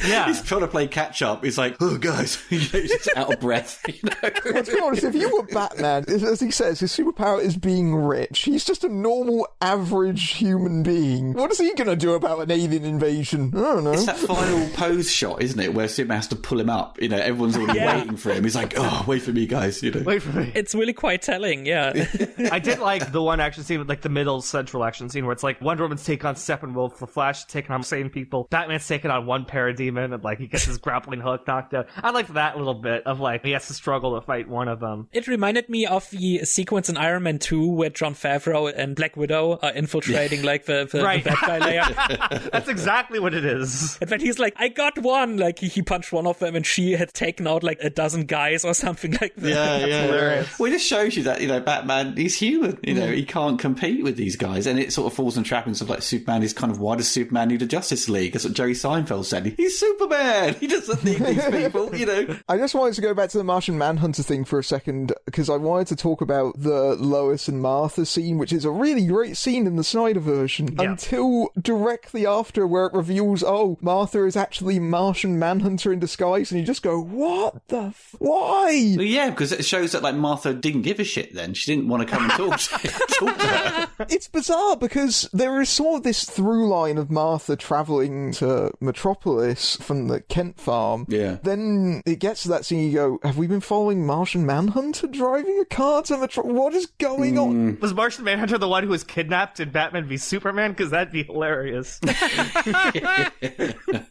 Yeah. 0.06 0.26
He's 0.26 0.42
trying 0.42 0.60
to 0.62 0.68
play 0.68 0.86
catch 0.86 1.22
up. 1.22 1.42
He's 1.44 1.58
like, 1.58 1.76
oh, 1.80 1.98
guys, 1.98 2.36
he's 2.50 2.70
just 2.70 3.08
out 3.16 3.32
of 3.32 3.40
breath. 3.40 3.80
You 3.88 3.94
know? 4.04 4.30
Let's 4.52 4.70
be 4.72 4.80
honest, 4.80 5.04
if 5.04 5.14
you 5.14 5.34
were 5.34 5.42
Batman, 5.44 6.04
as 6.08 6.22
as 6.22 6.40
he 6.40 6.50
says, 6.50 6.80
his 6.80 6.92
superpower 6.96 7.40
is 7.42 7.56
being 7.56 7.94
rich. 7.94 8.40
He's 8.40 8.64
just 8.64 8.84
a 8.84 8.88
normal, 8.88 9.46
average 9.60 10.30
human 10.32 10.82
being. 10.82 11.32
What 11.34 11.50
is 11.50 11.58
he 11.58 11.72
going 11.74 11.88
to 11.88 11.96
do 11.96 12.12
about 12.14 12.40
an 12.40 12.50
alien 12.50 12.84
invasion? 12.84 13.52
I 13.54 13.60
don't 13.60 13.84
know. 13.84 13.92
It's 13.92 14.06
that 14.06 14.18
final 14.18 14.68
pose 14.74 15.10
shot, 15.10 15.42
isn't 15.42 15.58
it, 15.60 15.74
where 15.74 15.88
Superman 15.88 16.16
has 16.18 16.28
to 16.28 16.36
pull 16.36 16.60
him 16.60 16.70
up. 16.70 17.00
You 17.00 17.08
know, 17.08 17.18
everyone's 17.18 17.56
already 17.56 17.78
Yeah. 17.78 17.96
waiting 17.98 18.16
for 18.16 18.30
him. 18.32 18.44
He's 18.44 18.54
like, 18.56 18.74
oh, 18.76 19.04
wait 19.06 19.22
for 19.22 19.32
me, 19.32 19.46
guys. 19.46 19.82
You 19.82 19.90
know, 19.90 20.02
Wait 20.02 20.22
for 20.22 20.38
me. 20.38 20.52
it's 20.54 20.74
really 20.74 20.92
quite 20.92 21.22
telling, 21.22 21.66
yeah. 21.66 21.77
I 22.52 22.58
did 22.58 22.78
like 22.78 23.12
the 23.12 23.22
one 23.22 23.40
action 23.40 23.64
scene, 23.64 23.86
like 23.86 24.02
the 24.02 24.08
middle 24.08 24.40
central 24.42 24.84
action 24.84 25.08
scene, 25.08 25.24
where 25.26 25.32
it's 25.32 25.42
like 25.42 25.60
Wonder 25.60 25.84
Woman's 25.84 26.04
take 26.04 26.24
on 26.24 26.34
Steppenwolf, 26.34 26.98
the 26.98 27.06
Flash 27.06 27.44
taking 27.44 27.72
on 27.72 27.82
sane 27.82 28.10
people, 28.10 28.46
Batman's 28.50 28.86
taking 28.86 29.10
on 29.10 29.26
one 29.26 29.44
parademon, 29.44 30.14
and 30.14 30.22
like 30.24 30.38
he 30.38 30.46
gets 30.46 30.64
his 30.64 30.78
grappling 30.78 31.20
hook 31.20 31.46
knocked 31.46 31.74
out. 31.74 31.88
I 31.96 32.10
liked 32.10 32.34
that 32.34 32.56
little 32.56 32.74
bit 32.74 33.04
of 33.06 33.20
like 33.20 33.44
he 33.44 33.52
has 33.52 33.66
to 33.68 33.74
struggle 33.74 34.18
to 34.18 34.24
fight 34.26 34.48
one 34.48 34.68
of 34.68 34.80
them. 34.80 35.08
It 35.12 35.26
reminded 35.26 35.68
me 35.68 35.86
of 35.86 36.08
the 36.10 36.44
sequence 36.44 36.88
in 36.88 36.96
Iron 36.96 37.22
Man 37.24 37.38
2 37.38 37.70
where 37.72 37.90
Jon 37.90 38.14
Favreau 38.14 38.72
and 38.74 38.96
Black 38.96 39.16
Widow 39.16 39.58
are 39.62 39.72
infiltrating 39.72 40.42
like 40.42 40.64
the, 40.66 40.88
the, 40.90 41.02
Right. 41.02 41.22
the 41.24 41.30
bad 41.30 41.40
guy 41.40 41.58
layer. 41.58 42.48
That's 42.52 42.68
exactly 42.68 43.18
what 43.20 43.34
it 43.34 43.44
is. 43.44 43.98
And 44.00 44.10
then 44.10 44.20
he's 44.20 44.38
like, 44.38 44.54
I 44.56 44.68
got 44.68 44.98
one. 44.98 45.36
Like 45.36 45.58
he, 45.58 45.68
he 45.68 45.82
punched 45.82 46.12
one 46.12 46.26
of 46.26 46.38
them 46.38 46.54
and 46.56 46.66
she 46.66 46.92
had 46.92 47.12
taken 47.14 47.46
out 47.46 47.62
like 47.62 47.78
a 47.82 47.90
dozen 47.90 48.24
guys 48.26 48.64
or 48.64 48.74
something 48.74 49.12
like 49.20 49.34
that. 49.36 49.48
Yeah, 49.48 49.86
yeah, 49.86 50.02
hilarious. 50.02 50.46
yeah. 50.48 50.54
Well, 50.58 50.72
it 50.72 50.74
just 50.76 50.86
shows 50.86 51.16
you 51.16 51.22
that 51.24 51.40
you 51.40 51.48
know 51.48 51.60
Batman. 51.68 52.16
He's 52.16 52.36
human. 52.36 52.78
You 52.82 52.94
know, 52.94 53.08
he 53.08 53.26
can't 53.26 53.58
compete 53.58 54.02
with 54.02 54.16
these 54.16 54.36
guys, 54.36 54.66
and 54.66 54.78
it 54.78 54.90
sort 54.90 55.12
of 55.12 55.14
falls 55.14 55.36
in 55.36 55.44
trappings 55.44 55.82
of 55.82 55.90
like 55.90 56.00
Superman 56.00 56.42
is 56.42 56.54
kind 56.54 56.72
of 56.72 56.80
why 56.80 56.96
does 56.96 57.08
Superman 57.08 57.48
need 57.48 57.60
a 57.60 57.66
Justice 57.66 58.08
League? 58.08 58.32
That's 58.32 58.46
what 58.46 58.54
Jerry 58.54 58.72
Seinfeld 58.72 59.26
said. 59.26 59.54
He's 59.54 59.78
Superman. 59.78 60.54
He 60.54 60.66
doesn't 60.66 61.04
need 61.04 61.18
these 61.18 61.44
people. 61.50 61.94
You 61.94 62.06
know. 62.06 62.36
I 62.48 62.56
just 62.56 62.74
wanted 62.74 62.94
to 62.94 63.02
go 63.02 63.12
back 63.12 63.28
to 63.30 63.38
the 63.38 63.44
Martian 63.44 63.76
Manhunter 63.76 64.22
thing 64.22 64.46
for 64.46 64.58
a 64.58 64.64
second 64.64 65.12
because 65.26 65.50
I 65.50 65.56
wanted 65.56 65.88
to 65.88 65.96
talk 65.96 66.22
about 66.22 66.58
the 66.58 66.96
Lois 66.98 67.48
and 67.48 67.60
Martha 67.60 68.06
scene, 68.06 68.38
which 68.38 68.54
is 68.54 68.64
a 68.64 68.70
really 68.70 69.06
great 69.06 69.36
scene 69.36 69.66
in 69.66 69.76
the 69.76 69.84
Snyder 69.84 70.20
version. 70.20 70.74
Yeah. 70.74 70.92
Until 70.92 71.50
directly 71.60 72.26
after, 72.26 72.66
where 72.66 72.86
it 72.86 72.94
reveals, 72.94 73.42
oh, 73.42 73.76
Martha 73.82 74.24
is 74.24 74.36
actually 74.36 74.78
Martian 74.78 75.38
Manhunter 75.38 75.92
in 75.92 75.98
disguise, 75.98 76.50
and 76.50 76.60
you 76.60 76.66
just 76.66 76.82
go, 76.82 76.98
what 76.98 77.60
the? 77.68 77.88
F- 77.88 78.14
why? 78.18 78.94
Well, 78.96 79.04
yeah, 79.04 79.28
because 79.28 79.52
it 79.52 79.66
shows 79.66 79.92
that 79.92 80.02
like 80.02 80.14
Martha 80.14 80.54
didn't 80.54 80.82
give 80.82 80.98
a 80.98 81.04
shit. 81.04 81.34
Then 81.34 81.52
she 81.58 81.74
didn't 81.74 81.88
want 81.88 82.06
to 82.06 82.08
come 82.08 82.24
and 82.24 82.32
talk 82.32 82.58
to, 82.58 82.88
talk 83.08 83.38
to 83.38 83.46
her. 83.46 84.06
It's 84.08 84.28
bizarre 84.28 84.76
because 84.76 85.28
there 85.32 85.60
is 85.60 85.68
sort 85.68 85.98
of 85.98 86.02
this 86.04 86.24
through 86.24 86.68
line 86.68 86.98
of 86.98 87.10
Martha 87.10 87.56
traveling 87.56 88.32
to 88.34 88.72
Metropolis 88.80 89.76
from 89.76 90.08
the 90.08 90.20
Kent 90.20 90.60
farm. 90.60 91.06
Yeah. 91.08 91.38
Then 91.42 92.02
it 92.06 92.20
gets 92.20 92.44
to 92.44 92.48
that 92.50 92.64
scene, 92.64 92.88
you 92.88 92.92
go, 92.92 93.08
go, 93.08 93.18
have 93.22 93.38
we 93.38 93.46
been 93.46 93.60
following 93.60 94.06
Martian 94.06 94.44
Manhunter 94.44 95.06
driving 95.06 95.58
a 95.60 95.64
car 95.64 96.02
to 96.02 96.18
Metro? 96.18 96.44
What 96.44 96.74
is 96.74 96.86
going 96.98 97.38
on? 97.38 97.74
Hmm. 97.74 97.80
Was 97.80 97.94
Martian 97.94 98.24
Manhunter 98.24 98.58
the 98.58 98.68
one 98.68 98.82
who 98.82 98.90
was 98.90 99.04
kidnapped 99.04 99.60
in 99.60 99.70
Batman 99.70 100.06
v 100.06 100.16
Superman? 100.16 100.72
Because 100.72 100.90
that'd 100.90 101.12
be 101.12 101.22
hilarious. 101.24 102.00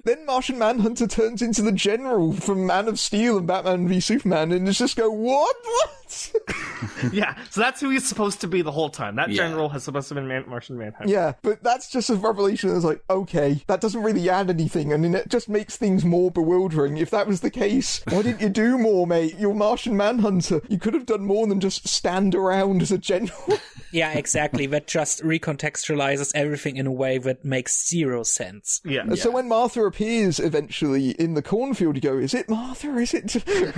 Then 0.03 0.25
Martian 0.25 0.57
Manhunter 0.57 1.07
turns 1.07 1.41
into 1.41 1.61
the 1.61 1.71
General 1.71 2.31
from 2.33 2.65
Man 2.65 2.87
of 2.87 2.97
Steel 2.99 3.37
and 3.37 3.47
Batman 3.47 3.87
v 3.87 3.99
Superman, 3.99 4.51
and 4.51 4.67
it's 4.67 4.77
just 4.77 4.95
go, 4.95 5.09
what? 5.11 5.55
What? 5.63 6.33
yeah, 7.11 7.36
so 7.49 7.61
that's 7.61 7.81
who 7.81 7.89
he's 7.89 8.07
supposed 8.07 8.41
to 8.41 8.47
be 8.47 8.61
the 8.61 8.71
whole 8.71 8.89
time. 8.89 9.15
That 9.15 9.29
Yeah. 9.29 9.37
general 9.47 9.69
has 9.69 9.83
supposed 9.83 10.07
to 10.09 10.15
be 10.15 10.21
Man- 10.21 10.45
Martian 10.47 10.77
Manhunter. 10.77 11.09
yeah, 11.11 11.33
but 11.41 11.63
that's 11.63 11.89
just 11.89 12.09
a 12.09 12.15
revelation 12.15 12.69
that's 12.71 12.83
like, 12.85 13.01
okay, 13.09 13.61
that 13.67 13.81
doesn't 13.81 14.01
really 14.03 14.29
add 14.29 14.49
anything, 14.49 14.91
and 14.93 15.15
it 15.15 15.29
just 15.29 15.49
makes 15.49 15.75
things 15.77 16.03
more 16.05 16.31
bewildering. 16.31 16.97
If 16.97 17.09
that 17.11 17.27
was 17.27 17.41
the 17.41 17.49
case, 17.51 18.01
why 18.09 18.21
didn't 18.21 18.41
you 18.41 18.49
do 18.49 18.77
more, 18.77 19.05
mate? 19.07 19.35
You're 19.37 19.53
Martian 19.53 19.95
Manhunter. 19.97 20.61
You 20.69 20.77
could 20.79 20.93
have 20.93 21.05
done 21.05 21.25
more 21.25 21.47
than 21.47 21.59
just 21.59 21.87
stand 21.87 22.35
around 22.35 22.81
as 22.81 22.91
a 22.91 22.97
general. 22.97 23.59
Yeah, 23.89 24.11
exactly. 24.11 24.65
that 24.67 24.85
just 24.85 25.23
recontextualizes 25.23 26.33
everything 26.35 26.75
in 26.75 26.87
a 26.87 26.91
way 26.91 27.17
that 27.19 27.45
makes 27.45 27.87
zero 27.87 28.23
sense. 28.23 28.81
Yeah. 28.83 29.15
So 29.15 29.31
when 29.31 29.47
Martha 29.47 29.81
appears 29.85 30.39
eventually 30.41 31.11
in 31.11 31.35
the 31.35 31.41
cornfield, 31.41 31.95
you 31.95 32.01
go, 32.01 32.17
"Is 32.17 32.33
it 32.33 32.49
Martha? 32.49 32.93
Is 32.97 33.13
it?" 33.13 33.33
it 33.47 33.77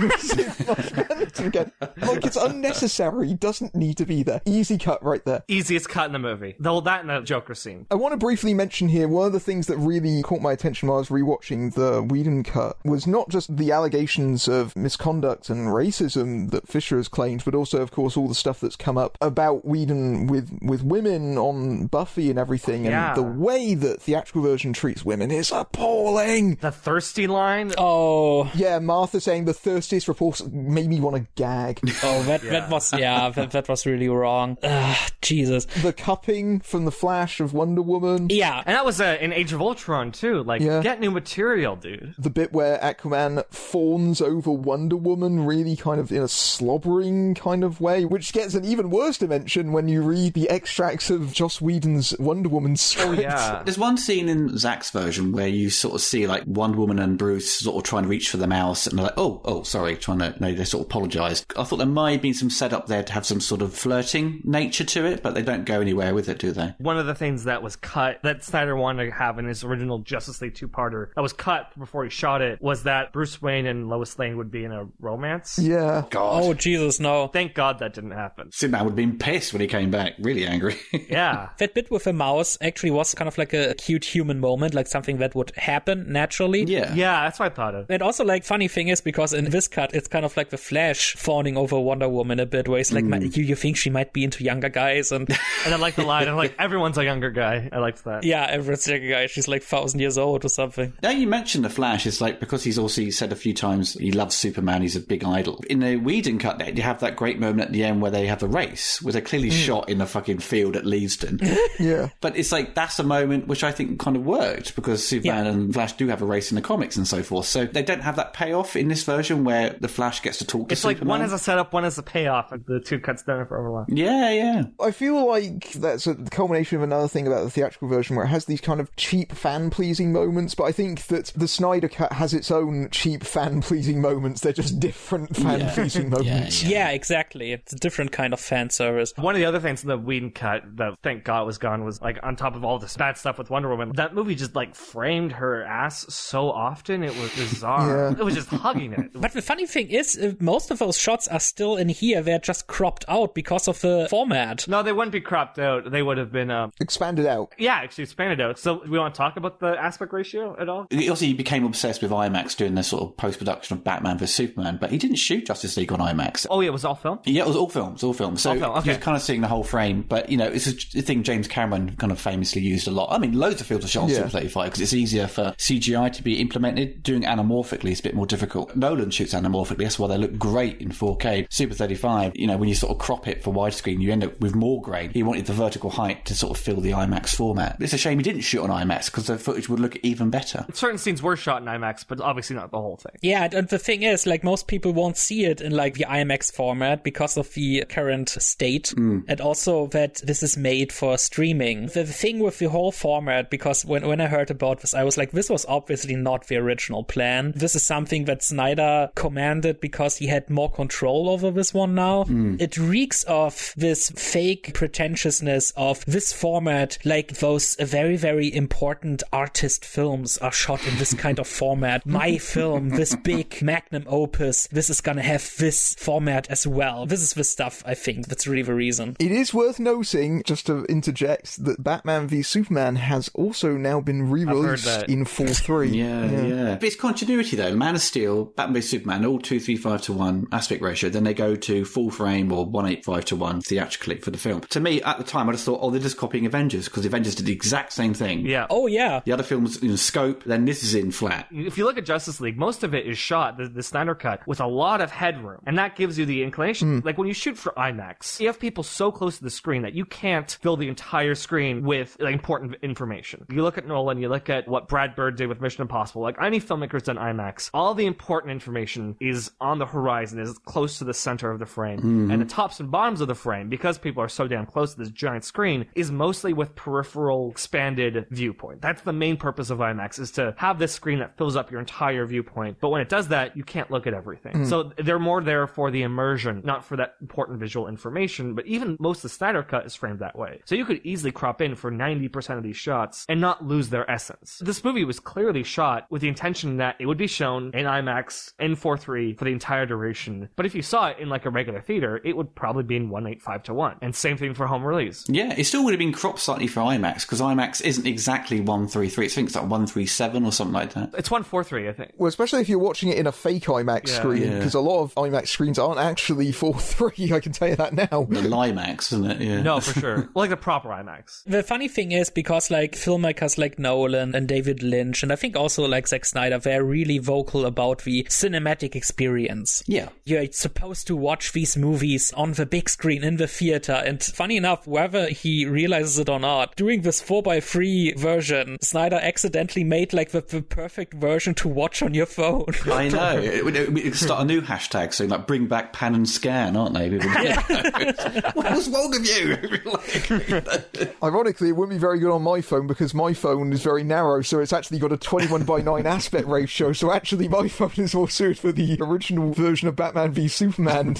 Martha 0.66 1.06
Manhunter 1.08 1.46
again? 1.46 1.72
Like 1.98 2.24
it's 2.26 2.36
unnecessary. 2.36 3.34
Doesn't 3.50 3.74
need 3.74 3.96
to 3.96 4.06
be 4.06 4.22
there. 4.22 4.40
Easy 4.46 4.78
cut 4.78 5.02
right 5.04 5.24
there. 5.24 5.42
Easiest 5.48 5.88
cut 5.88 6.06
in 6.06 6.12
the 6.12 6.20
movie. 6.20 6.54
Though 6.60 6.80
that 6.82 7.00
and 7.00 7.10
the 7.10 7.20
Joker 7.22 7.56
scene. 7.56 7.84
I 7.90 7.96
want 7.96 8.12
to 8.12 8.16
briefly 8.16 8.54
mention 8.54 8.88
here 8.88 9.08
one 9.08 9.26
of 9.26 9.32
the 9.32 9.40
things 9.40 9.66
that 9.66 9.76
really 9.76 10.22
caught 10.22 10.40
my 10.40 10.52
attention 10.52 10.88
while 10.88 10.98
I 10.98 11.00
was 11.00 11.08
rewatching 11.08 11.74
the 11.74 12.00
Whedon 12.00 12.44
cut 12.44 12.76
was 12.84 13.08
not 13.08 13.28
just 13.28 13.56
the 13.56 13.72
allegations 13.72 14.46
of 14.46 14.76
misconduct 14.76 15.50
and 15.50 15.66
racism 15.66 16.52
that 16.52 16.68
Fisher 16.68 16.96
has 16.96 17.08
claimed, 17.08 17.44
but 17.44 17.56
also, 17.56 17.82
of 17.82 17.90
course, 17.90 18.16
all 18.16 18.28
the 18.28 18.36
stuff 18.36 18.60
that's 18.60 18.76
come 18.76 18.96
up 18.96 19.18
about 19.20 19.64
Whedon 19.64 20.28
with 20.28 20.56
with 20.62 20.84
women 20.84 21.36
on 21.36 21.88
Buffy 21.88 22.30
and 22.30 22.38
everything, 22.38 22.86
and 22.86 22.92
Yeah. 22.92 23.14
the 23.14 23.22
way 23.22 23.74
that 23.74 24.00
theatrical 24.00 24.42
version 24.42 24.72
treats 24.72 25.04
women 25.04 25.32
is 25.32 25.50
appalling. 25.50 26.54
The 26.60 26.70
thirsty 26.70 27.26
line. 27.26 27.72
Oh, 27.78 28.48
Yeah, 28.54 28.78
Martha 28.78 29.20
saying 29.20 29.46
the 29.46 29.54
thirstiest 29.54 30.06
reports 30.06 30.40
made 30.44 30.88
me 30.88 31.00
want 31.00 31.16
to 31.16 31.26
gag. 31.34 31.80
oh, 32.04 32.22
that 32.24 32.44
yeah. 32.44 32.50
that 32.52 32.70
was 32.70 32.92
yeah, 32.92 33.30
that, 33.40 33.50
that 33.52 33.68
was 33.68 33.86
really 33.86 34.08
wrong. 34.08 34.56
Ugh, 34.62 34.96
Jesus. 35.22 35.64
the 35.82 35.92
cupping 35.92 36.60
from 36.60 36.84
the 36.84 36.90
Flash 36.92 37.40
of 37.40 37.52
Wonder 37.52 37.82
Woman. 37.82 38.28
Yeah, 38.30 38.62
And 38.66 38.74
that 38.76 38.84
was 38.84 39.00
uh, 39.00 39.16
in 39.20 39.32
Age 39.32 39.52
of 39.52 39.60
Ultron 39.60 40.12
too. 40.12 40.42
Like, 40.42 40.60
Yeah. 40.62 40.82
get 40.82 41.00
new 41.00 41.10
material, 41.10 41.76
dude. 41.76 42.14
The 42.18 42.30
bit 42.30 42.52
where 42.52 42.78
Aquaman 42.78 43.44
fawns 43.52 44.20
over 44.20 44.50
Wonder 44.50 44.96
Woman, 44.96 45.44
really 45.46 45.76
kind 45.76 46.00
of 46.00 46.10
in 46.12 46.22
a 46.22 46.28
slobbering 46.28 47.34
kind 47.34 47.64
of 47.64 47.80
way, 47.80 48.04
which 48.04 48.32
gets 48.32 48.54
an 48.54 48.64
even 48.64 48.90
worse 48.90 49.18
dimension 49.18 49.72
when 49.72 49.88
you 49.88 50.02
read 50.02 50.34
the 50.34 50.48
extracts 50.50 51.10
of 51.10 51.32
Joss 51.32 51.60
Whedon's 51.60 52.14
Wonder 52.18 52.48
Woman 52.48 52.76
script. 52.76 53.08
Oh 53.08 53.12
yeah. 53.20 53.62
There's 53.64 53.78
one 53.78 53.96
scene 53.96 54.28
in 54.28 54.56
Zack's 54.58 54.90
version 54.90 55.32
where 55.32 55.48
you 55.48 55.70
sort 55.70 55.94
of 55.94 56.00
see 56.00 56.26
like 56.26 56.42
Wonder 56.46 56.78
Woman 56.78 56.98
and 56.98 57.16
Bruce 57.18 57.50
sort 57.50 57.76
of 57.76 57.82
trying 57.88 58.02
to 58.04 58.08
reach 58.08 58.30
for 58.30 58.36
the 58.36 58.46
mouse 58.46 58.86
and 58.86 58.98
they're 58.98 59.06
like, 59.06 59.14
oh, 59.18 59.40
oh, 59.44 59.62
sorry, 59.62 59.96
trying 59.96 60.18
to, 60.18 60.34
no, 60.40 60.52
they 60.52 60.64
sort 60.64 60.82
of 60.82 60.86
apologise. 60.86 61.44
I 61.56 61.64
thought 61.64 61.76
there 61.76 61.86
might 61.86 62.12
have 62.12 62.22
been 62.22 62.34
some 62.34 62.50
setup 62.50 62.86
there 62.86 63.02
to 63.02 63.12
have 63.12 63.26
some 63.30 63.40
sort 63.40 63.62
of 63.62 63.72
flirting 63.72 64.40
nature 64.44 64.84
to 64.84 65.06
it, 65.06 65.22
but 65.22 65.34
they 65.34 65.42
don't 65.42 65.64
go 65.64 65.80
anywhere 65.80 66.12
with 66.14 66.28
it, 66.28 66.38
do 66.38 66.50
they? 66.52 66.74
One 66.78 66.98
of 66.98 67.06
the 67.06 67.14
things 67.14 67.44
that 67.44 67.62
was 67.62 67.76
cut 67.76 68.20
that 68.24 68.44
Snyder 68.44 68.76
wanted 68.76 69.06
to 69.06 69.10
have 69.12 69.38
in 69.38 69.46
his 69.46 69.64
original 69.64 70.00
Justice 70.00 70.42
League 70.42 70.54
two-parter 70.54 71.14
that 71.14 71.22
was 71.22 71.32
cut 71.32 71.72
before 71.78 72.04
he 72.04 72.10
shot 72.10 72.42
it 72.42 72.60
was 72.60 72.82
that 72.82 73.12
Bruce 73.12 73.40
Wayne 73.40 73.66
and 73.66 73.88
Lois 73.88 74.18
Lane 74.18 74.36
would 74.36 74.50
be 74.50 74.64
in 74.64 74.72
a 74.72 74.86
romance. 74.98 75.58
Yeah. 75.58 76.04
God. 76.10 76.42
Oh 76.42 76.54
Jesus, 76.54 77.00
no. 77.00 77.28
Thank 77.28 77.54
God 77.54 77.78
that 77.78 77.94
didn't 77.94 78.10
happen. 78.10 78.50
Superman 78.52 78.84
would 78.84 78.90
have 78.90 78.96
been 78.96 79.16
pissed 79.18 79.52
when 79.52 79.60
he 79.60 79.66
came 79.68 79.90
back, 79.90 80.14
really 80.18 80.44
angry. 80.46 80.76
Yeah. 81.08 81.48
That 81.58 81.74
bit 81.74 81.90
with 81.90 82.04
the 82.04 82.12
mouse 82.12 82.56
actually 82.60 82.90
was 82.90 83.14
kind 83.14 83.26
of 83.28 83.36
like 83.38 83.52
a 83.52 83.74
cute 83.74 84.04
human 84.04 84.38
moment, 84.40 84.74
like 84.74 84.86
something 84.86 85.18
that 85.18 85.34
would 85.34 85.52
happen 85.56 86.12
naturally. 86.12 86.64
yeah. 86.64 86.92
Yeah, 86.94 87.22
that's 87.24 87.38
what 87.38 87.52
I 87.52 87.54
thought 87.54 87.74
of. 87.74 87.86
And 87.90 88.02
also, 88.02 88.24
like, 88.24 88.44
funny 88.44 88.68
thing 88.68 88.88
is 88.88 89.00
because 89.00 89.32
in 89.32 89.46
this 89.50 89.66
cut, 89.68 89.94
it's 89.94 90.08
kind 90.08 90.24
of 90.24 90.36
like 90.36 90.50
the 90.50 90.58
Flash 90.58 91.14
fawning 91.16 91.56
over 91.56 91.78
Wonder 91.78 92.08
Woman 92.08 92.38
a 92.40 92.46
bit, 92.46 92.66
where 92.68 92.80
it's 92.80 92.92
like, 92.92 93.04
Mm. 93.04 93.10
You, 93.22 93.42
you 93.42 93.54
think 93.54 93.76
she 93.76 93.90
might 93.90 94.12
be 94.12 94.24
into 94.24 94.44
younger 94.44 94.68
guys, 94.68 95.12
and 95.12 95.28
And 95.64 95.74
I 95.74 95.76
like 95.76 95.94
the 95.94 96.04
line. 96.04 96.26
I'm 96.28 96.36
like, 96.36 96.54
everyone's 96.58 96.96
a 96.96 97.04
younger 97.04 97.30
guy. 97.30 97.68
I 97.70 97.78
liked 97.78 98.04
that. 98.04 98.24
yeah, 98.24 98.46
everyone's 98.48 98.86
a 98.88 98.92
younger 98.92 99.08
guy. 99.08 99.26
She's 99.26 99.48
like 99.48 99.62
thousand 99.62 100.00
years 100.00 100.16
old 100.18 100.44
or 100.44 100.48
something. 100.48 100.92
Now 101.02 101.10
you 101.10 101.26
mentioned 101.26 101.64
the 101.64 101.70
Flash, 101.70 102.06
it's 102.06 102.20
like 102.20 102.40
because 102.40 102.64
he's 102.64 102.78
also 102.78 103.08
said 103.10 103.32
a 103.32 103.36
few 103.36 103.52
times 103.54 103.94
he 103.94 104.12
loves 104.12 104.34
Superman, 104.34 104.82
he's 104.82 104.96
a 104.96 105.00
big 105.00 105.24
idol. 105.24 105.60
In 105.68 105.80
the 105.80 105.96
Whedon 105.96 106.38
cut, 106.38 106.58
there, 106.58 106.70
you 106.70 106.82
have 106.82 107.00
that 107.00 107.16
great 107.16 107.38
moment 107.38 107.62
at 107.62 107.72
the 107.72 107.84
end 107.84 108.00
where 108.00 108.10
they 108.10 108.26
have 108.26 108.42
a 108.42 108.46
race, 108.46 109.02
where 109.02 109.12
they're 109.12 109.22
clearly 109.22 109.48
hmm. 109.48 109.54
shot 109.54 109.88
in 109.88 110.00
a 110.00 110.06
fucking 110.06 110.38
field 110.38 110.76
at 110.76 110.84
Leavesden. 110.84 111.40
Yeah. 111.78 112.10
but 112.20 112.36
it's 112.36 112.52
like 112.52 112.74
that's 112.74 112.98
a 112.98 113.02
moment 113.02 113.46
which 113.46 113.64
I 113.64 113.72
think 113.72 113.98
kind 113.98 114.16
of 114.16 114.24
worked 114.24 114.74
because 114.76 115.06
Superman 115.06 115.46
Yeah. 115.46 115.52
and 115.52 115.72
Flash 115.72 115.94
do 115.94 116.08
have 116.08 116.20
a 116.20 116.26
race 116.26 116.50
in 116.50 116.56
the 116.56 116.62
comics 116.62 116.96
and 116.96 117.06
so 117.06 117.22
forth. 117.22 117.46
So 117.46 117.64
they 117.64 117.82
don't 117.82 118.02
have 118.02 118.16
that 118.16 118.32
payoff 118.34 118.76
in 118.76 118.88
this 118.88 119.04
version 119.04 119.44
where 119.44 119.70
the 119.80 119.88
Flash 119.88 120.20
gets 120.22 120.38
to 120.38 120.46
talk 120.46 120.68
to 120.68 120.72
It's 120.72 120.84
like 120.84 120.98
Superman. 120.98 121.08
one 121.08 121.20
has 121.22 121.32
a 121.32 121.38
setup, 121.38 121.72
one 121.72 121.84
has 121.84 121.96
a 121.96 122.02
payoff, 122.02 122.52
and 122.52 122.64
the 122.66 122.80
two 122.80 122.98
cuts 123.00 123.22
don't 123.22 123.40
ever 123.40 123.58
overlap. 123.58 123.86
yeah, 123.88 124.30
yeah. 124.30 124.62
I 124.80 124.90
feel 124.90 125.26
like 125.26 125.72
that's 125.72 126.06
a, 126.06 126.14
the 126.14 126.30
culmination 126.30 126.76
of 126.76 126.82
another 126.82 127.08
thing 127.08 127.26
about 127.26 127.44
the 127.44 127.50
theatrical 127.50 127.88
version 127.88 128.16
where 128.16 128.24
it 128.24 128.28
has 128.28 128.44
these 128.44 128.60
kind 128.60 128.80
of 128.80 128.94
cheap 128.96 129.32
fan 129.32 129.70
pleasing 129.70 130.12
moments, 130.12 130.54
but 130.54 130.64
I 130.64 130.72
think 130.72 131.06
that 131.06 131.32
the 131.36 131.48
Snyder 131.48 131.88
Cut 131.88 132.12
has 132.12 132.34
its 132.34 132.50
own 132.50 132.88
cheap 132.90 133.24
fan 133.24 133.60
pleasing 133.62 134.00
moments. 134.00 134.40
They're 134.40 134.52
just 134.52 134.80
different 134.80 135.36
fan 135.36 135.68
pleasing 135.70 136.10
moments. 136.10 136.62
Yeah, 136.62 136.90
exactly. 136.90 137.52
It's 137.52 137.72
a 137.72 137.76
different 137.76 138.12
kind 138.12 138.32
of 138.32 138.40
fan 138.40 138.70
service. 138.70 139.12
One 139.16 139.34
of 139.34 139.38
the 139.40 139.46
other 139.46 139.60
things 139.60 139.82
in 139.82 139.88
the 139.88 139.98
Whedon 139.98 140.30
cut 140.32 140.62
that 140.76 140.94
thank 141.02 141.24
God 141.24 141.46
was 141.46 141.58
gone 141.58 141.84
was 141.84 142.00
like 142.00 142.18
on 142.22 142.36
top 142.36 142.54
of 142.54 142.64
all 142.64 142.78
this 142.78 142.96
bad 142.96 143.16
stuff 143.16 143.38
with 143.38 143.50
Wonder 143.50 143.68
Woman, 143.68 143.92
that 143.96 144.14
movie 144.14 144.34
just 144.34 144.54
like 144.54 144.74
framed 144.74 145.32
her 145.32 145.62
ass 145.64 146.06
so 146.12 146.50
often 146.50 147.02
it 147.02 147.16
was 147.16 147.30
bizarre. 147.34 148.10
Yeah. 148.10 148.18
It 148.18 148.24
was 148.24 148.34
just 148.34 148.48
hugging 148.48 148.92
it. 148.92 149.12
But 149.14 149.32
the 149.32 149.42
funny 149.42 149.66
thing 149.66 149.88
is, 149.88 150.18
uh, 150.18 150.32
most 150.40 150.70
of 150.70 150.78
those 150.78 150.98
shots 150.98 151.28
are 151.28 151.40
still 151.40 151.76
in 151.76 151.88
here. 151.88 152.22
They're 152.22 152.38
just 152.38 152.66
cropped 152.90 153.04
out 153.08 153.34
because 153.34 153.68
of 153.68 153.80
the 153.80 154.06
format. 154.10 154.66
No, 154.66 154.82
they 154.82 154.92
wouldn't 154.92 155.12
be 155.12 155.20
cropped 155.20 155.58
out. 155.58 155.90
They 155.90 156.02
would 156.02 156.18
have 156.18 156.32
been, 156.32 156.50
um, 156.50 156.72
Expanded 156.80 157.26
out. 157.26 157.52
yeah, 157.56 157.74
actually 157.76 158.04
expanded 158.04 158.40
out. 158.40 158.58
So 158.58 158.82
we 158.88 158.98
want 158.98 159.14
to 159.14 159.18
talk 159.18 159.36
about 159.36 159.60
the 159.60 159.80
aspect 159.80 160.12
ratio 160.12 160.56
at 160.58 160.68
all? 160.68 160.86
Also, 161.08 161.24
he 161.24 161.34
became 161.34 161.64
obsessed 161.64 162.02
with 162.02 162.10
IMAX 162.10 162.56
doing 162.56 162.74
the 162.74 162.82
sort 162.82 163.02
of 163.04 163.16
post 163.16 163.38
production 163.38 163.76
of 163.76 163.84
Batman 163.84 164.18
vs 164.18 164.34
Superman, 164.34 164.78
but 164.80 164.90
he 164.90 164.98
didn't 164.98 165.16
shoot 165.16 165.46
Justice 165.46 165.76
League 165.76 165.92
on 165.92 166.00
IMAX. 166.00 166.46
Oh, 166.50 166.60
yeah, 166.60 166.68
it 166.68 166.72
was 166.72 166.84
all 166.84 166.94
film. 166.96 167.20
Yeah, 167.24 167.42
it 167.44 167.46
was 167.46 167.56
all 167.56 167.68
films, 167.68 168.02
all 168.02 168.12
films. 168.12 168.42
So 168.42 168.50
All 168.50 168.56
film, 168.58 168.78
okay. 168.78 168.90
you're 168.90 169.00
kind 169.00 169.16
of 169.16 169.22
seeing 169.22 169.40
the 169.40 169.48
whole 169.48 169.62
frame, 169.64 170.02
but 170.08 170.28
you 170.30 170.36
know, 170.36 170.46
it's 170.48 170.66
a 170.66 170.98
a 170.98 171.02
thing 171.02 171.22
James 171.22 171.46
Cameron 171.46 171.94
kind 171.96 172.10
of 172.10 172.18
famously 172.20 172.62
used 172.62 172.88
a 172.88 172.90
lot. 172.90 173.12
I 173.12 173.18
mean, 173.18 173.32
loads 173.38 173.60
of 173.60 173.66
films 173.66 173.84
are 173.84 173.88
shot 173.88 174.02
on 174.04 174.08
Yeah. 174.08 174.16
Super 174.16 174.28
35 174.30 174.64
because 174.66 174.80
it's 174.80 174.92
easier 174.94 175.26
for 175.28 175.54
CGI 175.58 176.12
to 176.14 176.22
be 176.22 176.40
implemented. 176.40 177.02
Doing 177.02 177.22
anamorphically 177.22 177.92
is 177.92 178.00
a 178.00 178.02
bit 178.02 178.14
more 178.14 178.26
difficult. 178.26 178.74
Nolan 178.74 179.10
shoots 179.10 179.34
anamorphically, 179.34 179.78
that's 179.84 179.98
why 179.98 180.08
they 180.08 180.18
look 180.18 180.36
great 180.38 180.80
in 180.80 180.88
4K. 180.90 181.46
Super 181.52 181.74
35, 181.74 182.32
you 182.34 182.46
know, 182.46 182.56
when 182.56 182.68
you 182.68 182.74
sort 182.80 182.92
of 182.92 182.98
crop 182.98 183.28
it 183.28 183.42
for 183.42 183.52
widescreen, 183.52 184.00
you 184.00 184.10
end 184.10 184.24
up 184.24 184.40
with 184.40 184.54
more 184.54 184.80
grain. 184.80 185.10
He 185.10 185.22
wanted 185.22 185.46
the 185.46 185.52
vertical 185.52 185.90
height 185.90 186.24
to 186.26 186.34
sort 186.34 186.56
of 186.56 186.62
fill 186.62 186.80
the 186.80 186.92
IMAX 186.92 187.34
format. 187.34 187.76
It's 187.80 187.92
a 187.92 187.98
shame 187.98 188.18
he 188.18 188.22
didn't 188.22 188.40
shoot 188.42 188.62
on 188.62 188.70
IMAX 188.70 189.06
because 189.06 189.26
the 189.26 189.38
footage 189.38 189.68
would 189.68 189.80
look 189.80 189.96
even 190.02 190.30
better. 190.30 190.66
Certain 190.72 190.98
scenes 190.98 191.22
were 191.22 191.36
shot 191.36 191.62
in 191.62 191.68
IMAX, 191.68 192.04
but 192.06 192.20
obviously 192.20 192.56
not 192.56 192.70
the 192.70 192.78
whole 192.78 192.96
thing. 192.96 193.12
Yeah, 193.20 193.48
and 193.52 193.68
the 193.68 193.78
thing 193.78 194.02
is, 194.02 194.26
like, 194.26 194.42
most 194.42 194.66
people 194.66 194.92
won't 194.92 195.16
see 195.16 195.44
it 195.44 195.60
in, 195.60 195.72
like, 195.72 195.94
the 195.94 196.06
IMAX 196.08 196.52
format 196.52 197.04
because 197.04 197.36
of 197.36 197.52
the 197.54 197.84
current 197.88 198.30
state. 198.30 198.94
Mm. 198.96 199.24
And 199.28 199.40
also 199.40 199.86
that 199.88 200.16
this 200.24 200.42
is 200.42 200.56
made 200.56 200.92
for 200.92 201.18
streaming. 201.18 201.86
The 201.86 202.06
thing 202.06 202.38
with 202.38 202.58
the 202.58 202.70
whole 202.70 202.92
format, 202.92 203.50
because 203.50 203.84
when, 203.84 204.06
when 204.06 204.20
I 204.20 204.26
heard 204.26 204.50
about 204.50 204.80
this, 204.80 204.94
I 204.94 205.04
was 205.04 205.18
like, 205.18 205.32
this 205.32 205.50
was 205.50 205.66
obviously 205.66 206.16
not 206.16 206.46
the 206.46 206.56
original 206.56 207.04
plan. 207.04 207.52
This 207.54 207.76
is 207.76 207.82
something 207.82 208.24
that 208.24 208.42
Snyder 208.42 209.10
commanded 209.14 209.80
because 209.80 210.16
he 210.16 210.26
had 210.26 210.48
more 210.48 210.70
control 210.70 211.28
over 211.28 211.50
this 211.50 211.74
one 211.74 211.94
now. 211.94 212.24
Mm. 212.24 212.60
It 212.60 212.69
reeks 212.78 213.24
of 213.24 213.72
this 213.76 214.10
fake 214.10 214.72
pretentiousness 214.74 215.72
of 215.76 216.04
this 216.04 216.32
format, 216.32 216.98
like 217.04 217.38
those 217.38 217.74
very, 217.76 218.16
very 218.16 218.52
important 218.54 219.22
artist 219.32 219.84
films 219.84 220.38
are 220.38 220.52
shot 220.52 220.86
in 220.86 220.96
this 220.98 221.14
kind 221.14 221.38
of 221.38 221.46
format. 221.48 222.04
My 222.06 222.38
film, 222.38 222.90
this 222.90 223.16
big 223.16 223.62
magnum 223.62 224.04
opus, 224.06 224.66
this 224.68 224.90
is 224.90 225.00
gonna 225.00 225.22
have 225.22 225.54
this 225.58 225.94
format 225.94 226.48
as 226.50 226.66
well. 226.66 227.06
This 227.06 227.22
is 227.22 227.34
the 227.34 227.44
stuff 227.44 227.82
I 227.86 227.94
think 227.94 228.26
that's 228.28 228.46
really 228.46 228.62
the 228.62 228.74
reason. 228.74 229.16
It 229.18 229.30
It 229.30 229.36
is 229.36 229.54
worth 229.54 229.78
noting, 229.78 230.42
just 230.44 230.66
to 230.66 230.84
interject, 230.86 231.64
that 231.64 231.82
Batman 231.82 232.26
v 232.26 232.42
Superman 232.42 232.96
has 232.96 233.30
also 233.32 233.76
now 233.76 234.00
been 234.00 234.28
re-released 234.28 234.84
that. 234.84 235.08
in 235.08 235.24
4.3. 235.24 235.94
Yeah, 236.00 236.24
yeah, 236.30 236.74
But 236.74 236.84
it's 236.84 236.96
continuity 236.96 237.56
though. 237.56 237.74
Man 237.74 237.94
of 237.94 238.00
Steel, 238.00 238.46
Batman 238.46 238.74
v 238.74 238.80
Superman, 238.80 239.24
all 239.24 239.38
two 239.38 239.60
three 239.60 239.76
five 239.76 240.02
to 240.02 240.12
one 240.12 240.46
aspect 240.52 240.82
ratio. 240.82 241.10
Then 241.10 241.24
they 241.24 241.34
go 241.34 241.54
to 241.54 241.84
full 241.84 242.10
frame 242.10 242.52
or 242.52 242.59
one 242.64 242.86
eight 242.86 243.04
five 243.04 243.24
to 243.26 243.36
one 243.36 243.60
theatrically 243.60 244.18
for 244.18 244.30
the 244.30 244.38
film. 244.38 244.60
To 244.62 244.80
me, 244.80 245.02
at 245.02 245.18
the 245.18 245.24
time, 245.24 245.48
I 245.48 245.52
just 245.52 245.64
thought, 245.64 245.80
oh, 245.82 245.90
they're 245.90 246.00
just 246.00 246.16
copying 246.16 246.46
Avengers 246.46 246.86
because 246.86 247.04
Avengers 247.04 247.34
did 247.34 247.46
the 247.46 247.52
exact 247.52 247.92
same 247.92 248.14
thing. 248.14 248.46
Yeah. 248.46 248.66
Oh 248.70 248.86
yeah. 248.86 249.20
The 249.24 249.32
other 249.32 249.42
film's 249.42 249.82
in 249.82 249.96
scope, 249.96 250.44
then 250.44 250.64
this 250.64 250.82
is 250.82 250.94
in 250.94 251.10
flat. 251.10 251.46
if 251.50 251.78
you 251.78 251.84
look 251.84 251.98
at 251.98 252.04
Justice 252.04 252.40
League, 252.40 252.58
most 252.58 252.82
of 252.82 252.94
it 252.94 253.06
is 253.06 253.18
shot, 253.18 253.58
the, 253.58 253.68
the 253.68 253.82
Snyder 253.82 254.14
cut, 254.14 254.46
with 254.46 254.60
a 254.60 254.66
lot 254.66 255.00
of 255.00 255.10
headroom. 255.10 255.60
And 255.66 255.78
that 255.78 255.96
gives 255.96 256.18
you 256.18 256.26
the 256.26 256.42
inclination. 256.42 257.00
Hmm. 257.00 257.06
Like 257.06 257.18
when 257.18 257.28
you 257.28 257.34
shoot 257.34 257.56
for 257.56 257.72
IMAX, 257.72 258.40
you 258.40 258.46
have 258.46 258.58
people 258.58 258.82
so 258.84 259.10
close 259.10 259.38
to 259.38 259.44
the 259.44 259.50
screen 259.50 259.82
that 259.82 259.94
you 259.94 260.04
can't 260.04 260.58
fill 260.62 260.76
the 260.76 260.88
entire 260.88 261.34
screen 261.34 261.82
with 261.82 262.16
like, 262.20 262.32
important 262.34 262.76
information. 262.82 263.46
You 263.50 263.62
look 263.62 263.78
at 263.78 263.86
Nolan, 263.86 264.20
you 264.20 264.28
look 264.28 264.50
at 264.50 264.68
what 264.68 264.88
Brad 264.88 265.14
Bird 265.14 265.36
did 265.36 265.48
with 265.48 265.60
Mission 265.60 265.82
Impossible, 265.82 266.22
like 266.22 266.36
any 266.40 266.60
filmmaker's 266.60 267.04
done 267.04 267.16
IMAX, 267.16 267.70
all 267.74 267.94
the 267.94 268.06
important 268.06 268.52
information 268.52 269.16
is 269.20 269.50
on 269.60 269.78
the 269.78 269.86
horizon, 269.86 270.40
is 270.40 270.58
close 270.58 270.98
to 270.98 271.04
the 271.04 271.14
center 271.14 271.50
of 271.50 271.58
the 271.58 271.66
frame. 271.66 272.00
Hmm. 272.00 272.30
And 272.30 272.40
the 272.40 272.46
tops 272.50 272.80
and 272.80 272.90
bottoms 272.90 273.20
of 273.20 273.28
the 273.28 273.34
frame, 273.34 273.68
because 273.68 273.98
people 273.98 274.22
are 274.22 274.28
so 274.28 274.46
damn 274.46 274.66
close 274.66 274.92
to 274.92 274.98
this 274.98 275.10
giant 275.10 275.44
screen, 275.44 275.86
is 275.94 276.10
mostly 276.10 276.52
with 276.52 276.74
peripheral 276.74 277.50
expanded 277.50 278.26
viewpoint. 278.30 278.82
That's 278.82 279.02
the 279.02 279.12
main 279.12 279.36
purpose 279.36 279.70
of 279.70 279.78
IMAX, 279.78 280.18
is 280.18 280.30
to 280.32 280.54
have 280.58 280.78
this 280.78 280.92
screen 280.92 281.20
that 281.20 281.36
fills 281.38 281.56
up 281.56 281.70
your 281.70 281.80
entire 281.80 282.26
viewpoint. 282.26 282.78
But 282.80 282.90
when 282.90 283.00
it 283.00 283.08
does 283.08 283.28
that, 283.28 283.56
you 283.56 283.64
can't 283.64 283.90
look 283.90 284.06
at 284.06 284.14
everything. 284.14 284.52
Hmm. 284.52 284.64
So 284.64 284.92
they're 284.98 285.18
more 285.18 285.42
there 285.42 285.66
for 285.66 285.90
the 285.90 286.02
immersion, 286.02 286.62
not 286.64 286.84
for 286.84 286.96
that 286.96 287.14
important 287.20 287.60
visual 287.60 287.88
information. 287.88 288.54
But 288.54 288.66
even 288.66 288.96
most 288.98 289.18
of 289.18 289.22
the 289.22 289.28
Snyder 289.30 289.62
cut 289.62 289.86
is 289.86 289.94
framed 289.94 290.18
that 290.18 290.36
way. 290.36 290.60
So 290.64 290.74
you 290.74 290.84
could 290.84 291.00
easily 291.04 291.32
crop 291.32 291.60
in 291.60 291.74
for 291.74 291.90
90% 291.90 292.56
of 292.56 292.62
these 292.62 292.76
shots 292.76 293.24
and 293.28 293.40
not 293.40 293.64
lose 293.64 293.88
their 293.88 294.10
essence. 294.10 294.60
This 294.64 294.84
movie 294.84 295.04
was 295.04 295.20
clearly 295.20 295.62
shot 295.62 296.06
with 296.10 296.22
the 296.22 296.28
intention 296.28 296.78
that 296.78 296.96
it 296.98 297.06
would 297.06 297.18
be 297.18 297.26
shown 297.26 297.70
in 297.74 297.86
IMAX 297.86 298.52
in 298.58 298.76
4.3 298.76 299.38
for 299.38 299.44
the 299.44 299.52
entire 299.52 299.86
duration. 299.86 300.48
But 300.56 300.66
if 300.66 300.74
you 300.74 300.82
saw 300.82 301.08
it 301.08 301.18
in 301.18 301.28
like 301.28 301.46
a 301.46 301.50
regular 301.50 301.80
theater, 301.80 302.20
it 302.24 302.36
would 302.40 302.54
probably 302.54 302.82
be 302.82 302.96
in 302.96 303.10
185 303.10 303.62
to 303.64 303.74
1. 303.74 303.96
And 304.00 304.14
same 304.14 304.36
thing 304.38 304.54
for 304.54 304.66
home 304.66 304.82
release. 304.82 305.26
Yeah, 305.28 305.54
it 305.56 305.64
still 305.64 305.84
would 305.84 305.92
have 305.92 305.98
been 305.98 306.12
cropped 306.12 306.38
slightly 306.38 306.66
for 306.66 306.80
IMAX 306.80 307.22
because 307.22 307.40
IMAX 307.40 307.82
isn't 307.84 308.06
exactly 308.06 308.60
one 308.60 308.88
three 308.88 309.08
three. 309.10 309.26
I 309.26 309.28
think 309.28 309.48
it's 309.48 309.56
like 309.56 309.68
one 309.68 309.86
three 309.86 310.06
seven 310.06 310.46
or 310.46 310.52
something 310.52 310.72
like 310.72 310.94
that. 310.94 311.10
It's 311.18 311.30
143, 311.30 311.88
I 311.88 311.92
think. 311.92 312.12
Well, 312.16 312.28
especially 312.28 312.60
if 312.62 312.68
you're 312.70 312.78
watching 312.78 313.10
it 313.10 313.18
in 313.18 313.26
a 313.26 313.32
fake 313.32 313.64
IMAX 313.64 314.08
Yeah. 314.08 314.14
screen, 314.14 314.42
Yeah. 314.42 314.56
because 314.58 314.74
a 314.74 314.80
lot 314.80 315.02
of 315.02 315.14
IMAX 315.16 315.48
screens 315.48 315.78
aren't 315.78 316.00
actually 316.00 316.50
4.3, 316.52 317.32
I 317.32 317.40
can 317.40 317.52
tell 317.52 317.68
you 317.68 317.76
that 317.76 317.92
now. 317.94 318.24
The 318.30 318.40
Limax, 318.40 319.12
isn't 319.12 319.30
it? 319.30 319.40
Yeah. 319.42 319.60
No, 319.62 319.80
for 319.80 320.00
sure. 320.00 320.16
well, 320.34 320.42
like 320.44 320.50
the 320.50 320.56
proper 320.56 320.88
IMAX. 320.88 321.42
The 321.44 321.62
funny 321.62 321.88
thing 321.88 322.12
is 322.12 322.30
because 322.30 322.70
like 322.70 322.92
filmmakers 322.92 323.58
like 323.58 323.78
Nolan 323.78 324.34
and 324.34 324.48
David 324.48 324.82
Lynch 324.82 325.22
and 325.22 325.32
I 325.32 325.36
think 325.36 325.56
also 325.56 325.86
like 325.86 326.08
Zack 326.08 326.24
Snyder, 326.24 326.58
they're 326.58 326.84
really 326.84 327.18
vocal 327.18 327.66
about 327.66 328.02
the 328.04 328.24
cinematic 328.24 328.94
experience. 328.94 329.82
Yeah. 329.86 330.08
You're 330.24 330.46
supposed 330.52 331.06
to 331.08 331.16
watch 331.16 331.52
these 331.52 331.76
movies 331.76 332.29
on 332.34 332.52
the 332.52 332.66
big 332.66 332.88
screen 332.88 333.22
in 333.24 333.36
the 333.36 333.46
theater. 333.46 333.92
And 333.92 334.22
funny 334.22 334.56
enough, 334.56 334.86
whether 334.86 335.28
he 335.28 335.66
realizes 335.66 336.18
it 336.18 336.28
or 336.28 336.38
not, 336.40 336.76
during 336.76 337.02
this 337.02 337.22
4x3 337.22 338.16
version, 338.18 338.78
Snyder 338.80 339.18
accidentally 339.20 339.84
made 339.84 340.12
like 340.12 340.30
the, 340.30 340.40
the 340.40 340.62
perfect 340.62 341.14
version 341.14 341.54
to 341.54 341.68
watch 341.68 342.02
on 342.02 342.14
your 342.14 342.26
phone. 342.26 342.66
I 342.86 343.08
know. 343.08 343.38
It 343.60 343.64
would 343.64 343.76
it 343.76 343.92
would 343.92 344.14
start 344.16 344.42
a 344.42 344.44
new 344.44 344.60
hashtag 344.62 345.12
saying 345.12 345.30
like 345.30 345.46
"Bring 345.46 345.66
back 345.66 345.92
pan 345.92 346.14
and 346.14 346.28
scan," 346.28 346.76
aren't 346.76 346.94
they? 346.94 347.10
People- 347.10 347.30
What's 348.54 348.88
wrong 348.88 349.10
with 349.10 349.26
you? 349.26 351.06
Ironically, 351.22 351.68
it 351.68 351.76
wouldn't 351.76 351.96
be 351.96 352.00
very 352.00 352.18
good 352.18 352.32
on 352.32 352.42
my 352.42 352.60
phone 352.60 352.86
because 352.86 353.12
my 353.14 353.32
phone 353.34 353.72
is 353.72 353.82
very 353.82 354.02
narrow, 354.04 354.42
so 354.42 354.60
it's 354.60 354.72
actually 354.72 354.98
got 354.98 355.12
a 355.12 355.16
21 355.16 355.64
by 355.64 355.80
9 355.80 356.06
aspect 356.06 356.46
ratio. 356.46 356.92
So 356.92 357.12
actually, 357.12 357.48
my 357.48 357.68
phone 357.68 357.92
is 357.96 358.14
more 358.14 358.28
suited 358.28 358.58
for 358.58 358.72
the 358.72 358.96
original 359.00 359.52
version 359.52 359.88
of 359.88 359.96
Batman 359.96 360.32
v 360.32 360.48
Superman. 360.48 361.16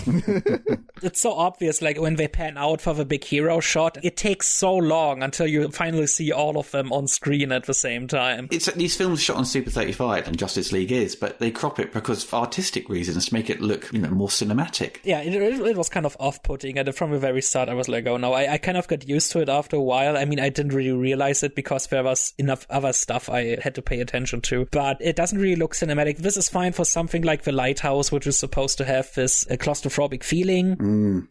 It's 1.02 1.20
so 1.20 1.32
obvious, 1.32 1.82
like 1.82 2.00
when 2.00 2.16
they 2.16 2.28
pan 2.28 2.56
out 2.56 2.80
for 2.80 2.94
the 2.94 3.04
big 3.04 3.24
hero 3.24 3.60
shot, 3.60 3.98
it 4.02 4.16
takes 4.16 4.46
so 4.46 4.74
long 4.74 5.22
until 5.22 5.46
you 5.46 5.68
finally 5.70 6.06
see 6.06 6.32
all 6.32 6.58
of 6.58 6.70
them 6.70 6.92
on 6.92 7.06
screen 7.06 7.52
at 7.52 7.64
the 7.64 7.74
same 7.74 8.06
time. 8.06 8.48
it's 8.50 8.66
these 8.72 8.96
films 8.96 9.20
shot 9.20 9.36
on 9.36 9.44
Super 9.44 9.70
35, 9.70 10.28
and 10.28 10.38
Justice 10.38 10.72
League 10.72 10.92
is, 10.92 11.16
but 11.16 11.38
they 11.38 11.50
crop 11.50 11.78
it 11.78 11.92
because 11.92 12.24
of 12.24 12.34
artistic 12.34 12.88
reasons 12.88 13.26
to 13.26 13.34
make 13.34 13.50
it 13.50 13.60
look, 13.60 13.92
you 13.92 13.98
know, 13.98 14.10
more 14.10 14.28
cinematic. 14.28 14.96
Yeah, 15.04 15.20
it, 15.20 15.34
it, 15.34 15.76
was 15.76 15.88
kind 15.88 16.06
of 16.06 16.16
off 16.20 16.42
putting. 16.42 16.78
And 16.78 16.94
from 16.94 17.10
the 17.10 17.18
very 17.18 17.42
start, 17.42 17.68
I 17.68 17.74
was 17.74 17.88
like, 17.88 18.06
oh 18.06 18.16
no, 18.16 18.32
I, 18.32 18.54
I 18.54 18.58
kind 18.58 18.76
of 18.76 18.88
got 18.88 19.08
used 19.08 19.32
to 19.32 19.40
it 19.40 19.48
after 19.48 19.76
a 19.76 19.82
while. 19.82 20.16
I 20.16 20.24
mean, 20.24 20.40
I 20.40 20.48
didn't 20.48 20.74
really 20.74 20.92
realize 20.92 21.42
it 21.42 21.54
because 21.54 21.86
there 21.86 22.02
was 22.02 22.34
enough 22.38 22.66
other 22.70 22.92
stuff 22.92 23.28
I 23.28 23.58
had 23.60 23.74
to 23.76 23.82
pay 23.82 24.00
attention 24.00 24.40
to. 24.42 24.66
But 24.70 24.98
it 25.00 25.16
doesn't 25.16 25.38
really 25.38 25.56
look 25.56 25.74
cinematic. 25.74 26.18
This 26.18 26.36
is 26.36 26.48
fine 26.48 26.72
for 26.72 26.84
something 26.84 27.22
like 27.22 27.42
The 27.42 27.52
Lighthouse, 27.52 28.12
which 28.12 28.26
is 28.26 28.38
supposed 28.38 28.78
to 28.78 28.84
have 28.84 29.12
this 29.14 29.46
uh, 29.50 29.54
claustrophobic 29.54 30.22
feeling. 30.22 30.76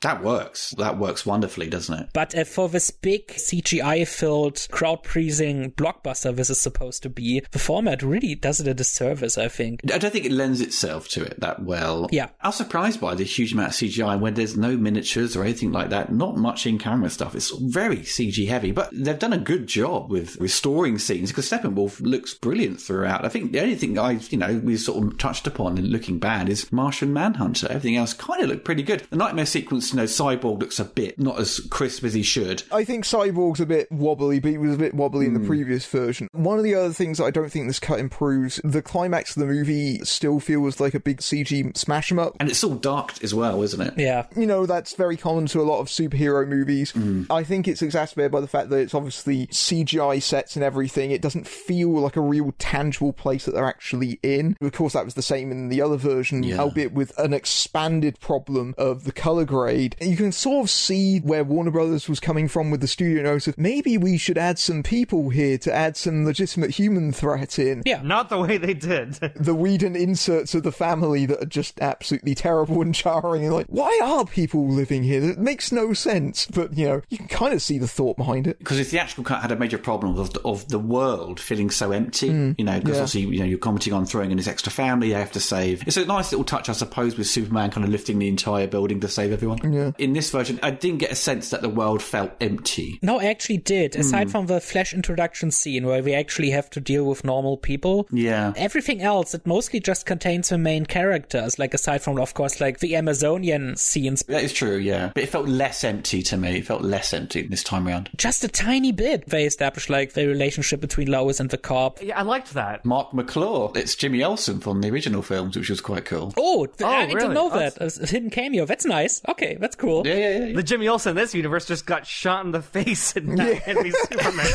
That 0.01 0.23
works. 0.23 0.71
That 0.77 0.97
works 0.97 1.25
wonderfully, 1.25 1.67
doesn't 1.67 1.99
it? 1.99 2.09
But 2.13 2.35
uh, 2.35 2.43
for 2.43 2.69
this 2.69 2.91
big 2.91 3.27
CGI 3.27 4.07
filled, 4.07 4.67
crowd 4.71 5.03
pleasing 5.03 5.71
blockbuster 5.71 6.35
this 6.35 6.49
is 6.49 6.59
supposed 6.59 7.03
to 7.03 7.09
be, 7.09 7.43
the 7.51 7.59
format 7.59 8.01
really 8.03 8.35
does 8.35 8.59
it 8.59 8.67
a 8.67 8.73
disservice, 8.73 9.37
I 9.37 9.47
think. 9.47 9.81
I 9.91 9.97
don't 9.97 10.11
think 10.11 10.25
it 10.25 10.31
lends 10.31 10.61
itself 10.61 11.07
to 11.09 11.23
it 11.23 11.39
that 11.39 11.63
well. 11.63 12.07
Yeah. 12.11 12.29
I 12.41 12.49
was 12.49 12.55
surprised 12.55 13.01
by 13.01 13.15
the 13.15 13.23
huge 13.23 13.53
amount 13.53 13.69
of 13.69 13.75
CGI 13.75 14.19
when 14.19 14.33
there's 14.33 14.57
no 14.57 14.77
miniatures 14.77 15.35
or 15.35 15.43
anything 15.43 15.71
like 15.71 15.89
that. 15.89 16.11
Not 16.11 16.37
much 16.37 16.65
in 16.65 16.77
camera 16.77 17.09
stuff. 17.09 17.35
It's 17.35 17.51
very 17.51 17.99
CG 17.99 18.47
heavy, 18.47 18.71
but 18.71 18.89
they've 18.91 19.19
done 19.19 19.33
a 19.33 19.37
good 19.37 19.67
job 19.67 20.11
with 20.11 20.37
restoring 20.37 20.97
scenes 20.99 21.31
because 21.31 21.49
Steppenwolf 21.49 21.99
looks 22.01 22.33
brilliant 22.33 22.81
throughout. 22.81 23.25
I 23.25 23.29
think 23.29 23.51
the 23.51 23.61
only 23.61 23.75
thing 23.75 23.97
I, 23.97 24.11
you 24.29 24.37
know, 24.37 24.61
we 24.63 24.77
sort 24.77 25.03
of 25.03 25.17
touched 25.17 25.47
upon 25.47 25.77
in 25.77 25.85
looking 25.87 26.19
bad 26.19 26.49
is 26.49 26.71
Martian 26.71 27.13
Manhunter. 27.13 27.67
Everything 27.69 27.97
else 27.97 28.13
kind 28.13 28.43
of 28.43 28.49
looked 28.49 28.65
pretty 28.65 28.83
good. 28.83 29.05
The 29.09 29.17
nightmare 29.17 29.38
sequence, 29.45 29.91
you 29.91 29.97
know, 29.97 30.05
Cyborg 30.05 30.59
looks 30.59 30.79
a 30.79 30.85
bit 30.85 31.19
not 31.19 31.39
as 31.39 31.59
crisp 31.69 32.03
as 32.03 32.13
he 32.13 32.23
should. 32.23 32.63
I 32.71 32.83
think 32.83 33.05
Cyborg's 33.05 33.59
a 33.59 33.65
bit 33.65 33.91
wobbly, 33.91 34.39
but 34.39 34.51
he 34.51 34.57
was 34.57 34.75
a 34.75 34.77
bit 34.77 34.93
wobbly 34.93 35.25
in 35.25 35.33
the 35.33 35.39
hmm. 35.39 35.47
previous 35.47 35.85
version. 35.85 36.27
One 36.31 36.57
of 36.57 36.63
the 36.63 36.75
other 36.75 36.93
things 36.93 37.17
that 37.17 37.25
I 37.25 37.31
don't 37.31 37.49
think 37.49 37.67
this 37.67 37.79
cut 37.79 37.99
improves, 37.99 38.59
the 38.63 38.81
climax 38.81 39.35
of 39.35 39.41
the 39.41 39.53
movie 39.53 39.99
still 39.99 40.39
feels 40.39 40.79
like 40.79 40.93
a 40.93 40.99
big 40.99 41.19
CG 41.19 41.75
smash 41.77 42.11
'em 42.11 42.19
up. 42.19 42.35
And 42.39 42.49
it's 42.49 42.63
all 42.63 42.75
dark 42.75 43.23
as 43.23 43.33
well, 43.33 43.61
isn't 43.61 43.81
it? 43.81 43.93
Yeah. 43.97 44.25
You 44.35 44.45
know, 44.45 44.65
that's 44.65 44.93
very 44.93 45.17
common 45.17 45.45
to 45.47 45.61
a 45.61 45.63
lot 45.63 45.79
of 45.79 45.87
superhero 45.87 46.47
movies. 46.47 46.91
Hmm. 46.91 47.23
I 47.29 47.43
think 47.43 47.67
it's 47.67 47.81
exacerbated 47.81 48.31
by 48.31 48.41
the 48.41 48.47
fact 48.47 48.69
that 48.69 48.77
it's 48.77 48.93
obviously 48.93 49.47
CGI 49.47 50.21
sets 50.21 50.55
and 50.55 50.63
everything. 50.63 51.11
It 51.11 51.21
doesn't 51.21 51.47
feel 51.47 51.89
like 51.89 52.15
a 52.15 52.21
real 52.21 52.53
tangible 52.59 53.13
place 53.13 53.45
that 53.45 53.53
they're 53.53 53.65
actually 53.65 54.19
in. 54.23 54.55
Of 54.61 54.71
course, 54.71 54.93
that 54.93 55.05
was 55.05 55.13
the 55.13 55.21
same 55.21 55.51
in 55.51 55.69
the 55.69 55.81
other 55.81 55.97
version, 55.97 56.43
Yeah. 56.43 56.59
albeit 56.59 56.93
with 56.93 57.17
an 57.17 57.33
expanded 57.33 58.19
problem 58.19 58.75
of 58.77 59.03
the 59.03 59.11
color 59.29 59.45
grade. 59.45 59.95
You 60.01 60.17
can 60.17 60.31
sort 60.31 60.65
of 60.65 60.71
see 60.71 61.19
where 61.19 61.43
Warner 61.43 61.69
Brothers 61.69 62.09
was 62.09 62.19
coming 62.19 62.47
from 62.47 62.71
with 62.71 62.81
the 62.81 62.87
studio 62.87 63.21
notes 63.21 63.47
of 63.47 63.59
maybe 63.59 63.95
we 63.95 64.17
should 64.17 64.39
add 64.39 64.57
some 64.57 64.81
people 64.81 65.29
here 65.29 65.55
to 65.59 65.71
add 65.71 65.95
some 65.95 66.25
legitimate 66.25 66.71
human 66.71 67.11
threat 67.11 67.59
in. 67.59 67.83
Yeah. 67.85 68.01
Not 68.01 68.29
the 68.29 68.39
way 68.39 68.57
they 68.57 68.73
did. 68.73 69.19
The 69.39 69.55
Whedon 69.55 69.95
inserts 69.95 70.53
of 70.55 70.63
the 70.63 70.71
family 70.71 71.25
that 71.27 71.41
are 71.41 71.45
just 71.45 71.79
absolutely 71.79 72.35
terrible 72.35 72.81
and 72.81 72.93
jarring. 72.93 73.45
And 73.45 73.53
like, 73.53 73.67
why 73.67 73.99
are 74.03 74.25
people 74.25 74.67
living 74.67 75.03
here? 75.03 75.23
It 75.23 75.37
makes 75.37 75.71
no 75.71 75.93
sense. 75.93 76.45
But, 76.47 76.77
you 76.77 76.87
know, 76.87 77.01
you 77.09 77.17
can 77.17 77.27
kind 77.27 77.53
of 77.53 77.61
see 77.61 77.77
the 77.77 77.87
thought 77.87 78.17
behind 78.17 78.47
it. 78.47 78.59
because 78.59 78.77
the 78.77 78.83
theatrical 78.83 79.23
cut 79.23 79.41
had 79.41 79.51
a 79.51 79.55
major 79.55 79.77
problem 79.77 80.17
of 80.17 80.33
the, 80.33 80.41
of 80.41 80.67
the 80.67 80.79
world 80.79 81.39
feeling 81.39 81.69
so 81.69 81.91
empty. 81.91 82.29
Hmm. 82.29 82.51
You 82.57 82.65
know, 82.65 82.79
because 82.79 82.95
yeah. 82.95 83.03
obviously 83.03 83.21
you 83.21 83.39
know 83.39 83.45
you're 83.45 83.59
commenting 83.59 83.93
on 83.93 84.05
throwing 84.05 84.31
in 84.31 84.37
this 84.37 84.47
extra 84.47 84.71
family 84.71 85.09
you 85.09 85.15
have 85.15 85.31
to 85.33 85.39
save. 85.39 85.87
It's 85.87 85.97
a 85.97 86.05
nice 86.05 86.31
little 86.31 86.45
touch, 86.45 86.69
I 86.69 86.73
suppose, 86.73 87.17
with 87.17 87.27
Superman 87.27 87.71
kind 87.71 87.85
of 87.85 87.91
lifting 87.91 88.19
the 88.19 88.27
entire 88.27 88.67
building 88.67 88.99
to 89.01 89.07
save 89.19 89.33
everyone. 89.33 89.73
Yeah. 89.73 89.91
In 89.97 90.13
this 90.13 90.29
version, 90.31 90.59
I 90.63 90.71
didn't 90.71 90.99
get 90.99 91.11
a 91.11 91.15
sense 91.15 91.49
that 91.49 91.61
the 91.61 91.69
world 91.69 92.01
felt 92.01 92.31
empty. 92.39 92.99
No, 93.01 93.19
I 93.19 93.25
actually 93.25 93.57
did. 93.57 93.95
Aside 93.95 94.25
hmm. 94.25 94.31
from 94.31 94.45
the 94.47 94.61
Flash 94.61 94.93
introduction 94.93 95.51
scene 95.51 95.85
where 95.85 96.01
we 96.01 96.13
actually 96.13 96.51
have 96.51 96.69
to 96.71 96.79
deal 96.79 97.05
with 97.05 97.23
normal 97.23 97.57
people. 97.57 98.07
Yeah. 98.11 98.53
Everything 98.55 99.01
else, 99.01 99.33
it 99.33 99.45
mostly 99.45 99.79
just 99.79 100.05
contains 100.05 100.49
the 100.49 100.57
main 100.57 100.85
characters. 100.85 101.59
Like 101.59 101.73
aside 101.73 102.01
from, 102.01 102.19
of 102.19 102.33
course, 102.33 102.61
like 102.61 102.79
the 102.79 102.95
Amazonian 102.95 103.75
scenes, 103.75 104.23
That 104.23 104.43
is 104.43 104.53
true, 104.53 104.77
yeah. 104.77 105.11
But 105.13 105.23
it 105.23 105.29
felt 105.29 105.47
less 105.47 105.83
empty 105.83 106.21
to 106.23 106.37
me. 106.37 106.59
It 106.59 106.65
felt 106.65 106.81
less 106.81 107.13
empty 107.13 107.41
this 107.43 107.63
time 107.63 107.87
around. 107.87 108.09
just 108.15 108.43
a 108.43 108.47
tiny 108.47 108.91
bit. 108.91 109.27
They 109.27 109.45
establish 109.45 109.89
like 109.89 110.13
the 110.13 110.27
relationship 110.27 110.79
between 110.79 111.09
Lois 111.11 111.39
and 111.39 111.49
the 111.49 111.57
cop. 111.57 112.01
yeah, 112.01 112.17
I 112.19 112.23
liked 112.23 112.53
that. 112.53 112.85
Marc 112.85 113.13
McClure. 113.13 113.71
It's 113.75 113.95
Jimmy 113.95 114.23
Olsen 114.23 114.59
from 114.59 114.81
the 114.81 114.89
original 114.89 115.21
films, 115.21 115.57
which 115.57 115.69
was 115.69 115.81
quite 115.81 116.05
cool. 116.05 116.33
Oh, 116.37 116.65
th- 116.65 116.79
Oh, 116.81 116.87
I 116.87 117.05
didn't 117.05 117.33
know 117.33 117.49
that. 117.49 117.77
A 117.81 118.05
hidden 118.05 118.29
cameo. 118.29 118.65
That's 118.65 118.85
nice. 118.85 119.08
Okay, 119.27 119.57
that's 119.59 119.75
cool. 119.75 120.05
Yeah, 120.05 120.15
yeah, 120.15 120.29
yeah. 120.29 120.45
yeah. 120.45 120.55
The 120.55 120.63
Jimmy 120.63 120.87
Olsen 120.87 121.11
in 121.11 121.15
this 121.15 121.33
universe 121.33 121.65
just 121.65 121.85
got 121.85 122.05
shot 122.05 122.45
in 122.45 122.51
the 122.51 122.61
face 122.61 123.15
in 123.15 123.35
Batman 123.37 123.83
v 123.83 123.91
Superman. 123.91 124.45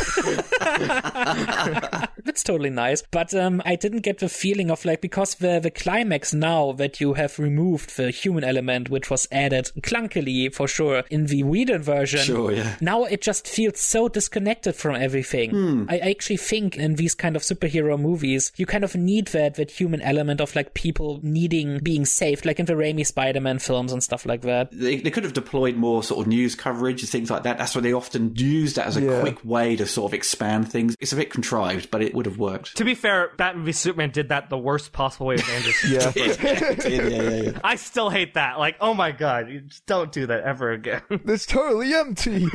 That's 2.24 2.42
totally 2.42 2.70
nice. 2.70 3.02
But 3.10 3.34
um, 3.34 3.60
I 3.64 3.76
didn't 3.76 4.00
get 4.00 4.18
the 4.18 4.28
feeling 4.28 4.70
of 4.70 4.84
like 4.84 5.00
because 5.00 5.34
the 5.36 5.60
the 5.60 5.70
climax 5.70 6.32
now 6.32 6.72
that 6.72 7.00
you 7.00 7.14
have 7.14 7.38
removed 7.38 7.96
the 7.96 8.10
human 8.10 8.44
element, 8.44 8.88
which 8.88 9.10
was 9.10 9.28
added 9.30 9.70
clunkily 9.82 10.52
for 10.52 10.66
sure 10.66 11.04
in 11.10 11.26
the 11.26 11.42
Whedon 11.42 11.82
version. 11.82 12.20
Sure, 12.20 12.52
yeah. 12.52 12.76
Now 12.80 13.04
it 13.04 13.20
just 13.20 13.46
feels 13.46 13.78
so 13.80 14.08
disconnected 14.08 14.74
from 14.74 14.96
everything. 14.96 15.86
I 15.88 15.98
actually 15.98 16.38
think 16.38 16.76
in 16.76 16.94
these 16.94 17.14
kind 17.14 17.36
of 17.36 17.42
superhero 17.42 18.00
movies, 18.00 18.52
you 18.56 18.66
kind 18.66 18.84
of 18.84 18.96
need 18.96 19.28
that 19.28 19.54
that 19.56 19.70
human 19.70 20.00
element 20.00 20.40
of 20.40 20.56
like 20.56 20.74
people 20.74 21.20
needing 21.22 21.78
being 21.78 22.04
saved, 22.04 22.46
like 22.46 22.58
in 22.58 22.66
the 22.66 22.74
Raimi 22.74 23.06
Spider-Man 23.06 23.58
films 23.58 23.92
and 23.92 24.02
stuff 24.02 24.24
like 24.24 24.43
that. 24.44 24.70
They, 24.72 24.96
they 24.96 25.10
could 25.10 25.24
have 25.24 25.32
deployed 25.32 25.76
more 25.76 26.02
sort 26.02 26.20
of 26.20 26.26
news 26.26 26.54
coverage 26.54 27.02
and 27.02 27.08
things 27.10 27.30
like 27.30 27.42
that. 27.44 27.58
That's 27.58 27.74
why 27.74 27.80
they 27.82 27.92
often 27.92 28.34
use 28.36 28.74
that 28.74 28.86
as 28.86 28.96
a 28.96 29.02
Yeah. 29.02 29.20
quick 29.20 29.44
way 29.44 29.76
to 29.76 29.86
sort 29.86 30.10
of 30.10 30.14
expand 30.14 30.70
things. 30.70 30.96
It's 31.00 31.12
a 31.12 31.16
bit 31.16 31.30
contrived, 31.30 31.90
but 31.90 32.02
it 32.02 32.14
would 32.14 32.26
have 32.26 32.38
worked. 32.38 32.76
To 32.76 32.84
be 32.84 32.94
fair, 32.94 33.30
Batman 33.36 33.64
v 33.64 33.72
Superman 33.72 34.10
did 34.10 34.28
that 34.30 34.48
the 34.50 34.58
worst 34.58 34.92
possible 34.92 35.26
way 35.26 35.36
with 35.36 35.48
Anderson. 35.48 35.90
Yeah. 35.94 36.12
yeah, 36.16 36.88
yeah, 36.88 37.22
yeah, 37.22 37.42
yeah. 37.42 37.58
I 37.64 37.76
still 37.76 38.10
hate 38.10 38.34
that. 38.34 38.58
Like, 38.58 38.76
oh 38.80 38.94
my 38.94 39.12
god, 39.12 39.48
you 39.50 39.60
just 39.60 39.84
don't 39.86 40.10
do 40.12 40.26
that 40.26 40.42
ever 40.44 40.70
again. 40.72 41.02
It's 41.34 41.46
totally 41.46 41.92
empty. 41.94 42.46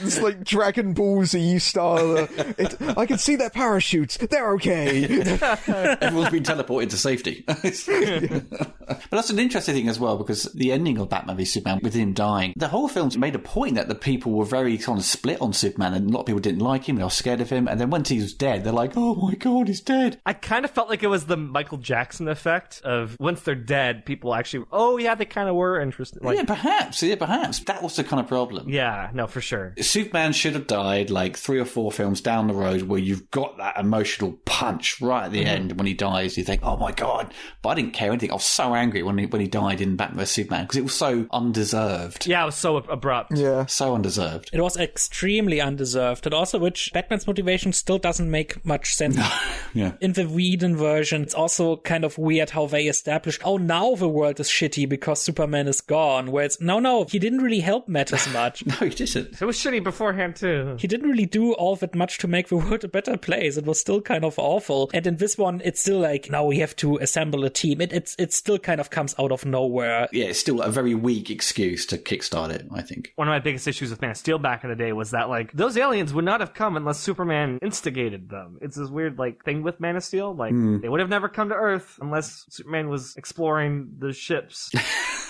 it's 0.00 0.20
like 0.20 0.44
Dragon 0.44 0.92
Ball 0.94 1.24
Z 1.24 1.58
style. 1.58 2.18
uh, 2.18 2.26
It, 2.58 2.76
I 2.96 3.06
can 3.06 3.18
see 3.18 3.36
their 3.36 3.50
parachutes. 3.50 4.16
They're 4.16 4.52
okay. 4.54 5.04
Everyone's 5.04 6.30
been 6.30 6.42
teleported 6.42 6.90
to 6.90 6.96
safety. 6.96 7.44
but 7.46 9.10
that's 9.10 9.30
an 9.30 9.38
interesting 9.38 9.74
thing 9.74 9.88
as 9.88 9.98
well 9.98 10.16
because 10.16 10.44
the 10.54 10.72
ending 10.72 10.98
of 10.98 11.08
Batman 11.24 11.36
v 11.38 11.44
Superman 11.46 11.80
with 11.82 11.94
him 11.94 12.12
dying, 12.12 12.52
the 12.56 12.68
whole 12.68 12.86
film's 12.86 13.16
made 13.16 13.34
a 13.34 13.38
point 13.38 13.76
that 13.76 13.88
the 13.88 13.94
people 13.94 14.32
were 14.32 14.44
very 14.44 14.76
kind 14.76 14.98
of 14.98 15.04
split 15.04 15.40
on 15.40 15.52
Superman 15.54 15.94
and 15.94 16.10
a 16.10 16.12
lot 16.12 16.20
of 16.20 16.26
people 16.26 16.40
didn't 16.40 16.60
like 16.60 16.86
him, 16.86 16.96
they 16.96 17.02
were 17.02 17.10
scared 17.10 17.40
of 17.40 17.48
him, 17.48 17.66
and 17.66 17.80
then 17.80 17.90
once 17.90 18.10
he 18.10 18.20
was 18.20 18.34
dead, 18.34 18.62
they're 18.62 18.72
like, 18.72 18.92
oh 18.96 19.14
my 19.14 19.34
god, 19.34 19.68
he's 19.68 19.80
dead. 19.80 20.20
I 20.26 20.34
kind 20.34 20.64
of 20.64 20.70
felt 20.70 20.90
like 20.90 21.02
it 21.02 21.08
was 21.08 21.24
the 21.24 21.36
Michael 21.36 21.78
Jackson 21.78 22.28
effect 22.28 22.82
of 22.84 23.16
once 23.18 23.40
they're 23.40 23.54
dead, 23.54 24.04
people 24.04 24.34
actually, 24.34 24.66
oh 24.70 24.98
yeah, 24.98 25.14
they 25.14 25.24
kind 25.24 25.48
of 25.48 25.54
were 25.54 25.80
interested. 25.80 26.22
Like, 26.22 26.36
yeah, 26.36 26.44
perhaps, 26.44 27.02
yeah, 27.02 27.16
perhaps. 27.16 27.60
That 27.60 27.82
was 27.82 27.96
the 27.96 28.04
kind 28.04 28.20
of 28.20 28.28
problem. 28.28 28.68
yeah, 28.68 29.10
no, 29.14 29.26
for 29.26 29.40
sure. 29.40 29.74
Superman 29.80 30.32
should 30.32 30.54
have 30.54 30.66
died 30.66 31.10
like 31.10 31.36
three 31.36 31.58
or 31.58 31.64
four 31.64 31.90
films 31.90 32.20
down 32.20 32.48
the 32.48 32.54
road 32.54 32.82
where 32.82 33.00
you've 33.00 33.30
got 33.30 33.56
that 33.58 33.78
emotional 33.78 34.32
punch 34.44 35.00
right 35.00 35.24
at 35.24 35.32
the 35.32 35.40
mm-hmm. 35.40 35.48
end 35.48 35.78
when 35.78 35.86
he 35.86 35.94
dies. 35.94 36.36
You 36.36 36.44
think, 36.44 36.60
oh 36.64 36.76
my 36.76 36.92
god! 36.92 37.32
But 37.62 37.70
I 37.70 37.74
didn't 37.76 37.92
care 37.92 38.10
anything. 38.10 38.30
I 38.30 38.34
was 38.34 38.44
so 38.44 38.74
angry 38.74 39.02
when 39.02 39.18
he 39.18 39.26
when 39.26 39.40
he 39.40 39.48
died 39.48 39.80
in 39.80 39.96
Batman 39.96 40.18
vs 40.18 40.34
Superman 40.34 40.64
because 40.64 40.76
it 40.76 40.84
was 40.84 40.94
so 40.94 41.13
undeserved, 41.30 42.26
Yeah, 42.26 42.42
it 42.42 42.46
was 42.46 42.54
so 42.56 42.76
ab- 42.78 42.88
abrupt. 42.90 43.36
yeah. 43.36 43.66
so 43.66 43.94
undeserved. 43.94 44.50
It 44.52 44.60
was 44.60 44.76
extremely 44.76 45.60
undeserved, 45.60 46.26
and 46.26 46.34
also 46.34 46.58
which 46.58 46.90
Batman's 46.92 47.26
motivation 47.26 47.72
still 47.72 47.98
doesn't 47.98 48.30
make 48.30 48.64
much 48.64 48.94
sense. 48.94 49.18
Yeah, 49.76 49.94
In 50.00 50.12
the 50.12 50.28
Whedon 50.28 50.76
version, 50.76 51.22
it's 51.22 51.34
also 51.34 51.78
kind 51.78 52.04
of 52.04 52.16
weird 52.16 52.50
how 52.50 52.66
they 52.66 52.84
established, 52.84 53.40
oh, 53.44 53.56
now 53.56 53.96
the 53.96 54.08
world 54.08 54.38
is 54.38 54.48
shitty 54.48 54.88
because 54.88 55.20
Superman 55.20 55.66
is 55.66 55.80
gone. 55.80 56.30
Where 56.30 56.44
it's, 56.44 56.60
no, 56.60 56.78
no, 56.78 57.04
he 57.10 57.18
didn't 57.18 57.42
really 57.42 57.58
help 57.58 57.88
matters 57.88 58.28
much. 58.32 58.64
no, 58.64 58.74
he 58.74 58.90
didn't. 58.90 59.42
It 59.42 59.44
was 59.44 59.56
shitty 59.58 59.82
beforehand 59.82 60.36
too. 60.36 60.76
he 60.78 60.86
didn't 60.86 61.08
really 61.10 61.26
do 61.26 61.54
all 61.54 61.74
that 61.76 61.96
much 61.96 62.18
to 62.18 62.28
make 62.28 62.48
the 62.50 62.56
world 62.56 62.84
a 62.84 62.88
better 62.88 63.16
place. 63.16 63.56
It 63.56 63.64
was 63.66 63.80
still 63.80 64.00
kind 64.00 64.24
of 64.24 64.38
awful. 64.38 64.90
And 64.94 65.04
in 65.08 65.16
this 65.16 65.36
one, 65.36 65.60
it's 65.64 65.80
still 65.80 65.98
like, 65.98 66.30
now 66.30 66.44
we 66.44 66.60
have 66.60 66.76
to 66.76 66.98
assemble 66.98 67.42
a 67.44 67.50
team. 67.50 67.80
It, 67.80 67.92
it's, 67.92 68.14
it 68.16 68.32
still 68.32 68.60
kind 68.60 68.80
of 68.80 68.90
comes 68.90 69.12
out 69.18 69.32
of 69.32 69.44
nowhere. 69.44 70.06
Yeah, 70.12 70.26
it's 70.26 70.38
still 70.38 70.60
a 70.62 70.70
very 70.70 70.93
weak 70.94 71.30
excuse 71.30 71.86
to 71.86 71.98
kickstart 71.98 72.50
it. 72.50 72.66
I 72.72 72.82
think. 72.82 73.12
One 73.16 73.28
of 73.28 73.32
my 73.32 73.38
biggest 73.38 73.68
issues 73.68 73.90
with 73.90 74.00
Man 74.00 74.10
of 74.10 74.16
Steel 74.16 74.38
back 74.38 74.64
in 74.64 74.70
the 74.70 74.76
day 74.76 74.92
was 74.92 75.10
that 75.12 75.28
like 75.28 75.52
those 75.52 75.76
aliens 75.76 76.12
would 76.14 76.24
not 76.24 76.40
have 76.40 76.54
come 76.54 76.76
unless 76.76 77.00
Superman 77.00 77.58
instigated 77.62 78.28
them. 78.28 78.58
It's 78.60 78.76
this 78.76 78.88
weird 78.88 79.18
like 79.18 79.44
thing 79.44 79.62
with 79.62 79.80
Man 79.80 79.96
of 79.96 80.04
Steel. 80.04 80.34
Like 80.34 80.52
hmm. 80.52 80.80
they 80.80 80.88
would 80.88 81.00
have 81.00 81.08
never 81.08 81.28
come 81.28 81.48
to 81.50 81.54
Earth 81.54 81.98
unless 82.00 82.46
Superman 82.50 82.88
was 82.88 83.14
exploring 83.16 83.96
the 83.98 84.12
ships. 84.12 84.70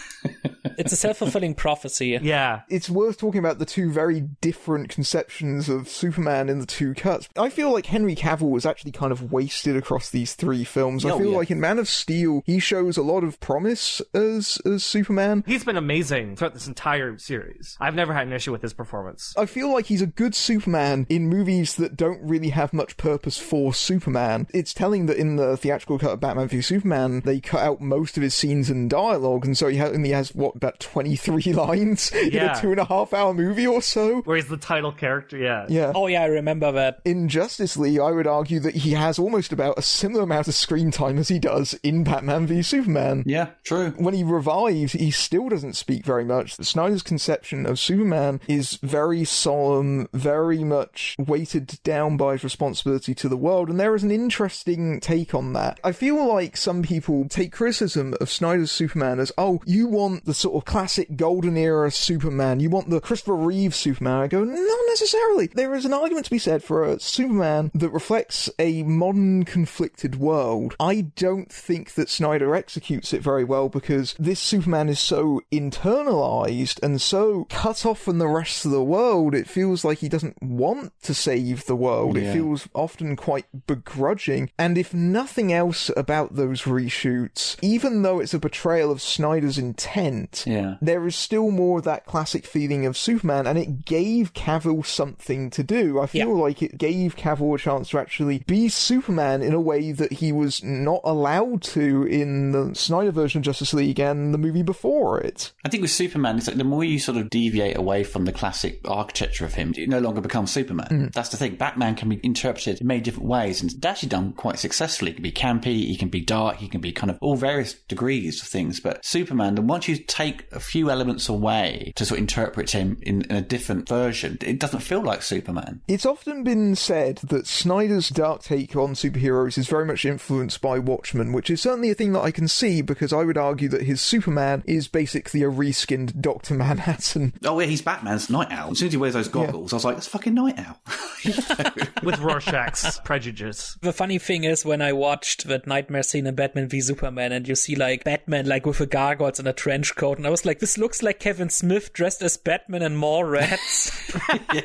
It's 0.78 0.92
a 0.92 0.96
self-fulfilling 0.96 1.54
prophecy. 1.54 2.18
yeah. 2.22 2.62
It's 2.68 2.88
worth 2.90 3.18
talking 3.18 3.38
about 3.38 3.58
the 3.58 3.64
two 3.66 3.90
very 3.92 4.20
different 4.40 4.88
conceptions 4.88 5.68
of 5.68 5.88
Superman 5.88 6.48
in 6.48 6.58
the 6.58 6.66
two 6.66 6.94
cuts. 6.94 7.28
I 7.36 7.48
feel 7.48 7.72
like 7.72 7.86
Henry 7.86 8.14
Cavill 8.16 8.50
was 8.50 8.66
actually 8.66 8.92
kind 8.92 9.12
of 9.12 9.32
wasted 9.32 9.76
across 9.76 10.10
these 10.10 10.34
three 10.34 10.64
films. 10.64 11.04
I 11.04 11.10
Oh, 11.10 11.18
feel 11.18 11.30
yeah. 11.32 11.36
like 11.36 11.50
in 11.50 11.60
Man 11.60 11.78
of 11.78 11.88
Steel, 11.88 12.42
he 12.46 12.58
shows 12.58 12.96
a 12.96 13.02
lot 13.02 13.22
of 13.24 13.38
promise 13.40 14.00
as 14.12 14.58
as 14.64 14.82
Superman. 14.84 15.44
He's 15.46 15.64
been 15.64 15.76
amazing 15.76 16.36
throughout 16.36 16.54
this 16.54 16.66
entire 16.66 17.16
series. 17.18 17.76
I've 17.80 17.94
never 17.94 18.12
had 18.14 18.26
an 18.26 18.32
issue 18.32 18.52
with 18.52 18.62
his 18.62 18.72
performance. 18.72 19.34
I 19.36 19.46
feel 19.46 19.72
like 19.72 19.86
he's 19.86 20.02
a 20.02 20.06
good 20.06 20.34
Superman 20.34 21.06
in 21.08 21.28
movies 21.28 21.76
that 21.76 21.96
don't 21.96 22.20
really 22.22 22.50
have 22.50 22.72
much 22.72 22.96
purpose 22.96 23.38
for 23.38 23.72
Superman. 23.74 24.46
It's 24.52 24.74
telling 24.74 25.06
that 25.06 25.16
in 25.16 25.36
the 25.36 25.56
theatrical 25.56 25.98
cut 25.98 26.12
of 26.12 26.20
Batman 26.20 26.48
v 26.48 26.60
Superman, 26.60 27.20
they 27.24 27.40
cut 27.40 27.60
out 27.62 27.80
most 27.80 28.16
of 28.16 28.22
his 28.22 28.34
scenes 28.34 28.70
and 28.70 28.88
dialogue, 28.90 29.44
and 29.44 29.56
so 29.56 29.68
he 29.68 29.80
only 29.80 30.10
has, 30.10 30.34
what, 30.34 30.58
about 30.64 30.80
23 30.80 31.42
lines 31.52 32.10
in 32.12 32.36
a 32.36 32.60
two 32.60 32.70
and 32.70 32.80
a 32.80 32.84
half 32.84 33.12
hour 33.12 33.34
movie 33.34 33.66
or 33.66 33.82
so? 33.82 34.22
Where 34.22 34.36
he's 34.36 34.48
the 34.48 34.56
title 34.56 34.92
character, 34.92 35.36
yeah. 35.36 35.66
Yeah. 35.68 35.92
Oh 35.94 36.06
yeah, 36.06 36.22
I 36.22 36.26
remember 36.26 36.72
that. 36.72 37.00
In 37.04 37.28
Justice 37.28 37.76
League, 37.76 38.00
I 38.00 38.10
would 38.10 38.26
argue 38.26 38.60
that 38.60 38.74
he 38.74 38.92
has 38.92 39.18
almost 39.18 39.52
about 39.52 39.78
a 39.78 39.82
similar 39.82 40.24
amount 40.24 40.48
of 40.48 40.54
screen 40.54 40.90
time 40.90 41.18
as 41.18 41.28
he 41.28 41.38
does 41.38 41.74
in 41.82 42.04
Batman 42.04 42.46
v 42.46 42.62
Superman. 42.62 43.24
Yeah, 43.26 43.48
true. 43.62 43.90
When 43.96 44.14
he 44.14 44.24
revives, 44.24 44.92
he 44.92 45.10
still 45.10 45.48
doesn't 45.48 45.74
speak 45.74 46.04
very 46.04 46.24
much. 46.24 46.54
Snyder's 46.54 47.02
conception 47.02 47.66
of 47.66 47.78
Superman 47.78 48.40
is 48.48 48.78
very 48.82 49.24
solemn, 49.24 50.08
very 50.12 50.64
much 50.64 51.14
weighted 51.18 51.78
down 51.82 52.16
by 52.16 52.32
his 52.32 52.44
responsibility 52.44 53.14
to 53.14 53.28
the 53.28 53.36
world, 53.36 53.68
and 53.68 53.78
there 53.78 53.94
is 53.94 54.02
an 54.02 54.10
interesting 54.10 55.00
take 55.00 55.34
on 55.34 55.52
that. 55.52 55.78
I 55.84 55.92
feel 55.92 56.26
like 56.26 56.56
some 56.56 56.82
people 56.82 57.28
take 57.28 57.52
criticism 57.52 58.14
of 58.20 58.30
Snyder's 58.30 58.70
Superman 58.70 59.20
as, 59.20 59.32
oh, 59.36 59.60
you 59.66 59.86
want 59.86 60.24
the 60.24 60.34
sort 60.34 60.53
of 60.56 60.64
classic 60.64 61.16
golden 61.16 61.56
era 61.56 61.90
Superman, 61.90 62.60
you 62.60 62.70
want 62.70 62.90
the 62.90 63.00
Christopher 63.00 63.36
Reeve 63.36 63.74
Superman. 63.74 64.20
I 64.22 64.26
go, 64.26 64.44
not 64.44 64.78
necessarily. 64.88 65.48
There 65.48 65.74
is 65.74 65.84
an 65.84 65.92
argument 65.92 66.26
to 66.26 66.30
be 66.30 66.38
said 66.38 66.62
for 66.62 66.84
a 66.84 67.00
Superman 67.00 67.70
that 67.74 67.90
reflects 67.90 68.50
a 68.58 68.82
modern 68.82 69.44
conflicted 69.44 70.16
world. 70.16 70.76
I 70.78 71.02
don't 71.16 71.50
think 71.50 71.94
that 71.94 72.08
Snyder 72.08 72.54
executes 72.54 73.12
it 73.12 73.22
very 73.22 73.44
well 73.44 73.68
because 73.68 74.14
this 74.18 74.40
Superman 74.40 74.88
is 74.88 75.00
so 75.00 75.40
internalized 75.52 76.82
and 76.82 77.00
so 77.00 77.44
cut 77.50 77.84
off 77.86 78.00
from 78.00 78.18
the 78.18 78.28
rest 78.28 78.64
of 78.64 78.70
the 78.70 78.82
world. 78.82 79.34
It 79.34 79.48
feels 79.48 79.84
like 79.84 79.98
he 79.98 80.08
doesn't 80.08 80.42
want 80.42 80.92
to 81.02 81.14
save 81.14 81.66
the 81.66 81.76
world. 81.76 82.16
It 82.16 82.32
feels 82.32 82.68
often 82.74 83.16
quite 83.16 83.66
begrudging. 83.66 84.50
And 84.58 84.78
if 84.78 84.94
nothing 84.94 85.52
else 85.52 85.90
about 85.96 86.36
those 86.36 86.62
reshoots, 86.62 87.56
even 87.62 88.02
though 88.02 88.20
it's 88.20 88.34
a 88.34 88.38
portrayal 88.38 88.90
of 88.90 89.00
Snyder's 89.00 89.58
intent, 89.58 90.43
Yeah. 90.46 90.76
there 90.80 91.06
is 91.06 91.16
still 91.16 91.50
more 91.50 91.78
of 91.78 91.84
that 91.84 92.06
classic 92.06 92.46
feeling 92.46 92.86
of 92.86 92.96
Superman, 92.96 93.46
and 93.46 93.58
it 93.58 93.84
gave 93.84 94.34
Cavill 94.34 94.84
something 94.84 95.50
to 95.50 95.62
do. 95.62 96.00
I 96.00 96.06
feel 96.06 96.36
like 96.36 96.62
it 96.62 96.78
gave 96.78 97.16
Cavill 97.16 97.54
a 97.54 97.58
chance 97.58 97.90
to 97.90 97.98
actually 97.98 98.38
be 98.46 98.68
Superman 98.68 99.42
in 99.42 99.54
a 99.54 99.60
way 99.60 99.92
that 99.92 100.14
he 100.14 100.32
was 100.32 100.62
not 100.62 101.00
allowed 101.04 101.62
to 101.62 102.04
in 102.04 102.52
the 102.52 102.74
Snyder 102.74 103.10
version 103.10 103.38
of 103.38 103.44
Justice 103.44 103.74
League 103.74 104.00
and 104.00 104.32
the 104.34 104.38
movie 104.38 104.62
before 104.62 105.20
it. 105.20 105.52
I 105.64 105.68
think 105.68 105.82
with 105.82 105.90
Superman, 105.90 106.38
it's 106.38 106.46
like 106.46 106.56
the 106.56 106.64
more 106.64 106.84
you 106.84 106.98
sort 106.98 107.18
of 107.18 107.30
deviate 107.30 107.76
away 107.76 108.04
from 108.04 108.24
the 108.24 108.32
classic 108.32 108.80
architecture 108.84 109.44
of 109.44 109.54
him, 109.54 109.72
it 109.76 109.88
no 109.88 109.98
longer 109.98 110.20
becomes 110.20 110.50
Superman. 110.50 110.88
Mm. 110.90 111.12
That's 111.12 111.30
the 111.30 111.36
thing. 111.36 111.56
Batman 111.56 111.94
can 111.94 112.08
be 112.08 112.20
interpreted 112.22 112.80
in 112.80 112.86
many 112.86 113.00
different 113.00 113.28
ways, 113.28 113.60
and 113.60 113.70
it's 113.70 113.84
actually 113.84 114.08
done 114.08 114.32
quite 114.32 114.58
successfully. 114.58 115.12
He 115.12 115.14
can 115.14 115.22
be 115.22 115.32
campy, 115.32 115.86
he 115.86 115.96
can 115.96 116.08
be 116.08 116.20
dark, 116.20 116.56
he 116.56 116.68
can 116.68 116.80
be 116.80 116.92
kind 116.92 117.10
of 117.10 117.18
all 117.20 117.36
various 117.36 117.74
degrees 117.74 118.42
of 118.42 118.48
things. 118.48 118.80
But 118.80 119.04
Superman, 119.04 119.66
once 119.66 119.88
you 119.88 119.96
take 119.96 120.33
a 120.52 120.60
few 120.60 120.90
elements 120.90 121.28
away 121.28 121.92
to 121.96 122.04
sort 122.04 122.18
of 122.18 122.22
interpret 122.22 122.70
him 122.70 122.98
in, 123.02 123.22
in 123.22 123.36
a 123.36 123.42
different 123.42 123.88
version, 123.88 124.38
it 124.40 124.58
doesn't 124.58 124.80
feel 124.80 125.02
like 125.02 125.22
Superman. 125.22 125.80
It's 125.88 126.06
often 126.06 126.44
been 126.44 126.74
said 126.76 127.18
that 127.18 127.46
Snyder's 127.46 128.08
dark 128.08 128.42
take 128.42 128.76
on 128.76 128.94
superheroes 128.94 129.58
is 129.58 129.68
very 129.68 129.84
much 129.84 130.04
influenced 130.04 130.60
by 130.60 130.78
Watchmen, 130.78 131.32
which 131.32 131.50
is 131.50 131.60
certainly 131.60 131.90
a 131.90 131.94
thing 131.94 132.12
that 132.12 132.22
I 132.22 132.30
can 132.30 132.48
see 132.48 132.82
because 132.82 133.12
I 133.12 133.24
would 133.24 133.38
argue 133.38 133.68
that 133.70 133.82
his 133.82 134.00
Superman 134.00 134.62
is 134.66 134.88
basically 134.88 135.42
a 135.42 135.50
reskinned 135.50 136.20
Dr. 136.20 136.54
Manhattan. 136.64 137.34
Oh 137.44 137.58
yeah, 137.60 137.66
he's 137.66 137.82
Batman's 137.82 138.30
Night 138.30 138.50
Owl. 138.50 138.72
As 138.72 138.78
soon 138.78 138.86
as 138.86 138.92
he 138.92 138.98
wears 138.98 139.14
those 139.14 139.28
goggles, 139.28 139.72
I 139.72 139.76
was 139.76 139.84
like, 139.84 139.96
that's 139.96 140.08
fucking 140.08 140.34
Night 140.34 140.58
Owl. 140.58 140.80
With 142.02 142.20
Rorschach's 142.20 143.00
prejudice. 143.00 143.78
The 143.80 143.92
funny 143.92 144.18
thing 144.18 144.44
is 144.44 144.64
when 144.64 144.82
I 144.82 144.92
watched 144.92 145.46
that 145.48 145.66
nightmare 145.66 146.02
scene 146.02 146.26
in 146.26 146.34
Batman 146.34 146.68
v 146.68 146.80
Superman 146.80 147.32
and 147.32 147.48
you 147.48 147.54
see 147.54 147.74
like 147.74 148.04
Batman 148.04 148.46
like 148.46 148.66
with 148.66 148.80
a 148.80 148.86
gargoyles 148.86 149.38
and 149.38 149.48
a 149.48 149.52
trench 149.52 149.94
coat 149.96 150.18
and 150.24 150.28
I 150.28 150.30
was 150.30 150.46
like, 150.46 150.58
this 150.58 150.78
looks 150.78 151.02
like 151.02 151.20
Kevin 151.20 151.50
Smith 151.50 151.92
dressed 151.92 152.22
as 152.22 152.38
Batman 152.38 152.80
and 152.80 152.96
more 152.96 153.26
rats. 153.26 153.92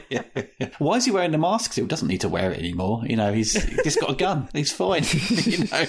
yeah, 0.09 0.21
Why 0.79 0.95
is 0.95 1.05
he 1.05 1.11
wearing 1.11 1.31
the 1.31 1.37
mask? 1.37 1.73
He 1.73 1.81
doesn't 1.81 2.07
need 2.07 2.21
to 2.21 2.29
wear 2.29 2.51
it 2.51 2.59
anymore. 2.59 3.03
You 3.05 3.15
know, 3.15 3.33
he's 3.33 3.53
just 3.83 3.99
got 3.99 4.11
a 4.11 4.15
gun. 4.15 4.49
He's 4.53 4.71
fine. 4.71 5.03
you 5.29 5.59
know. 5.65 5.85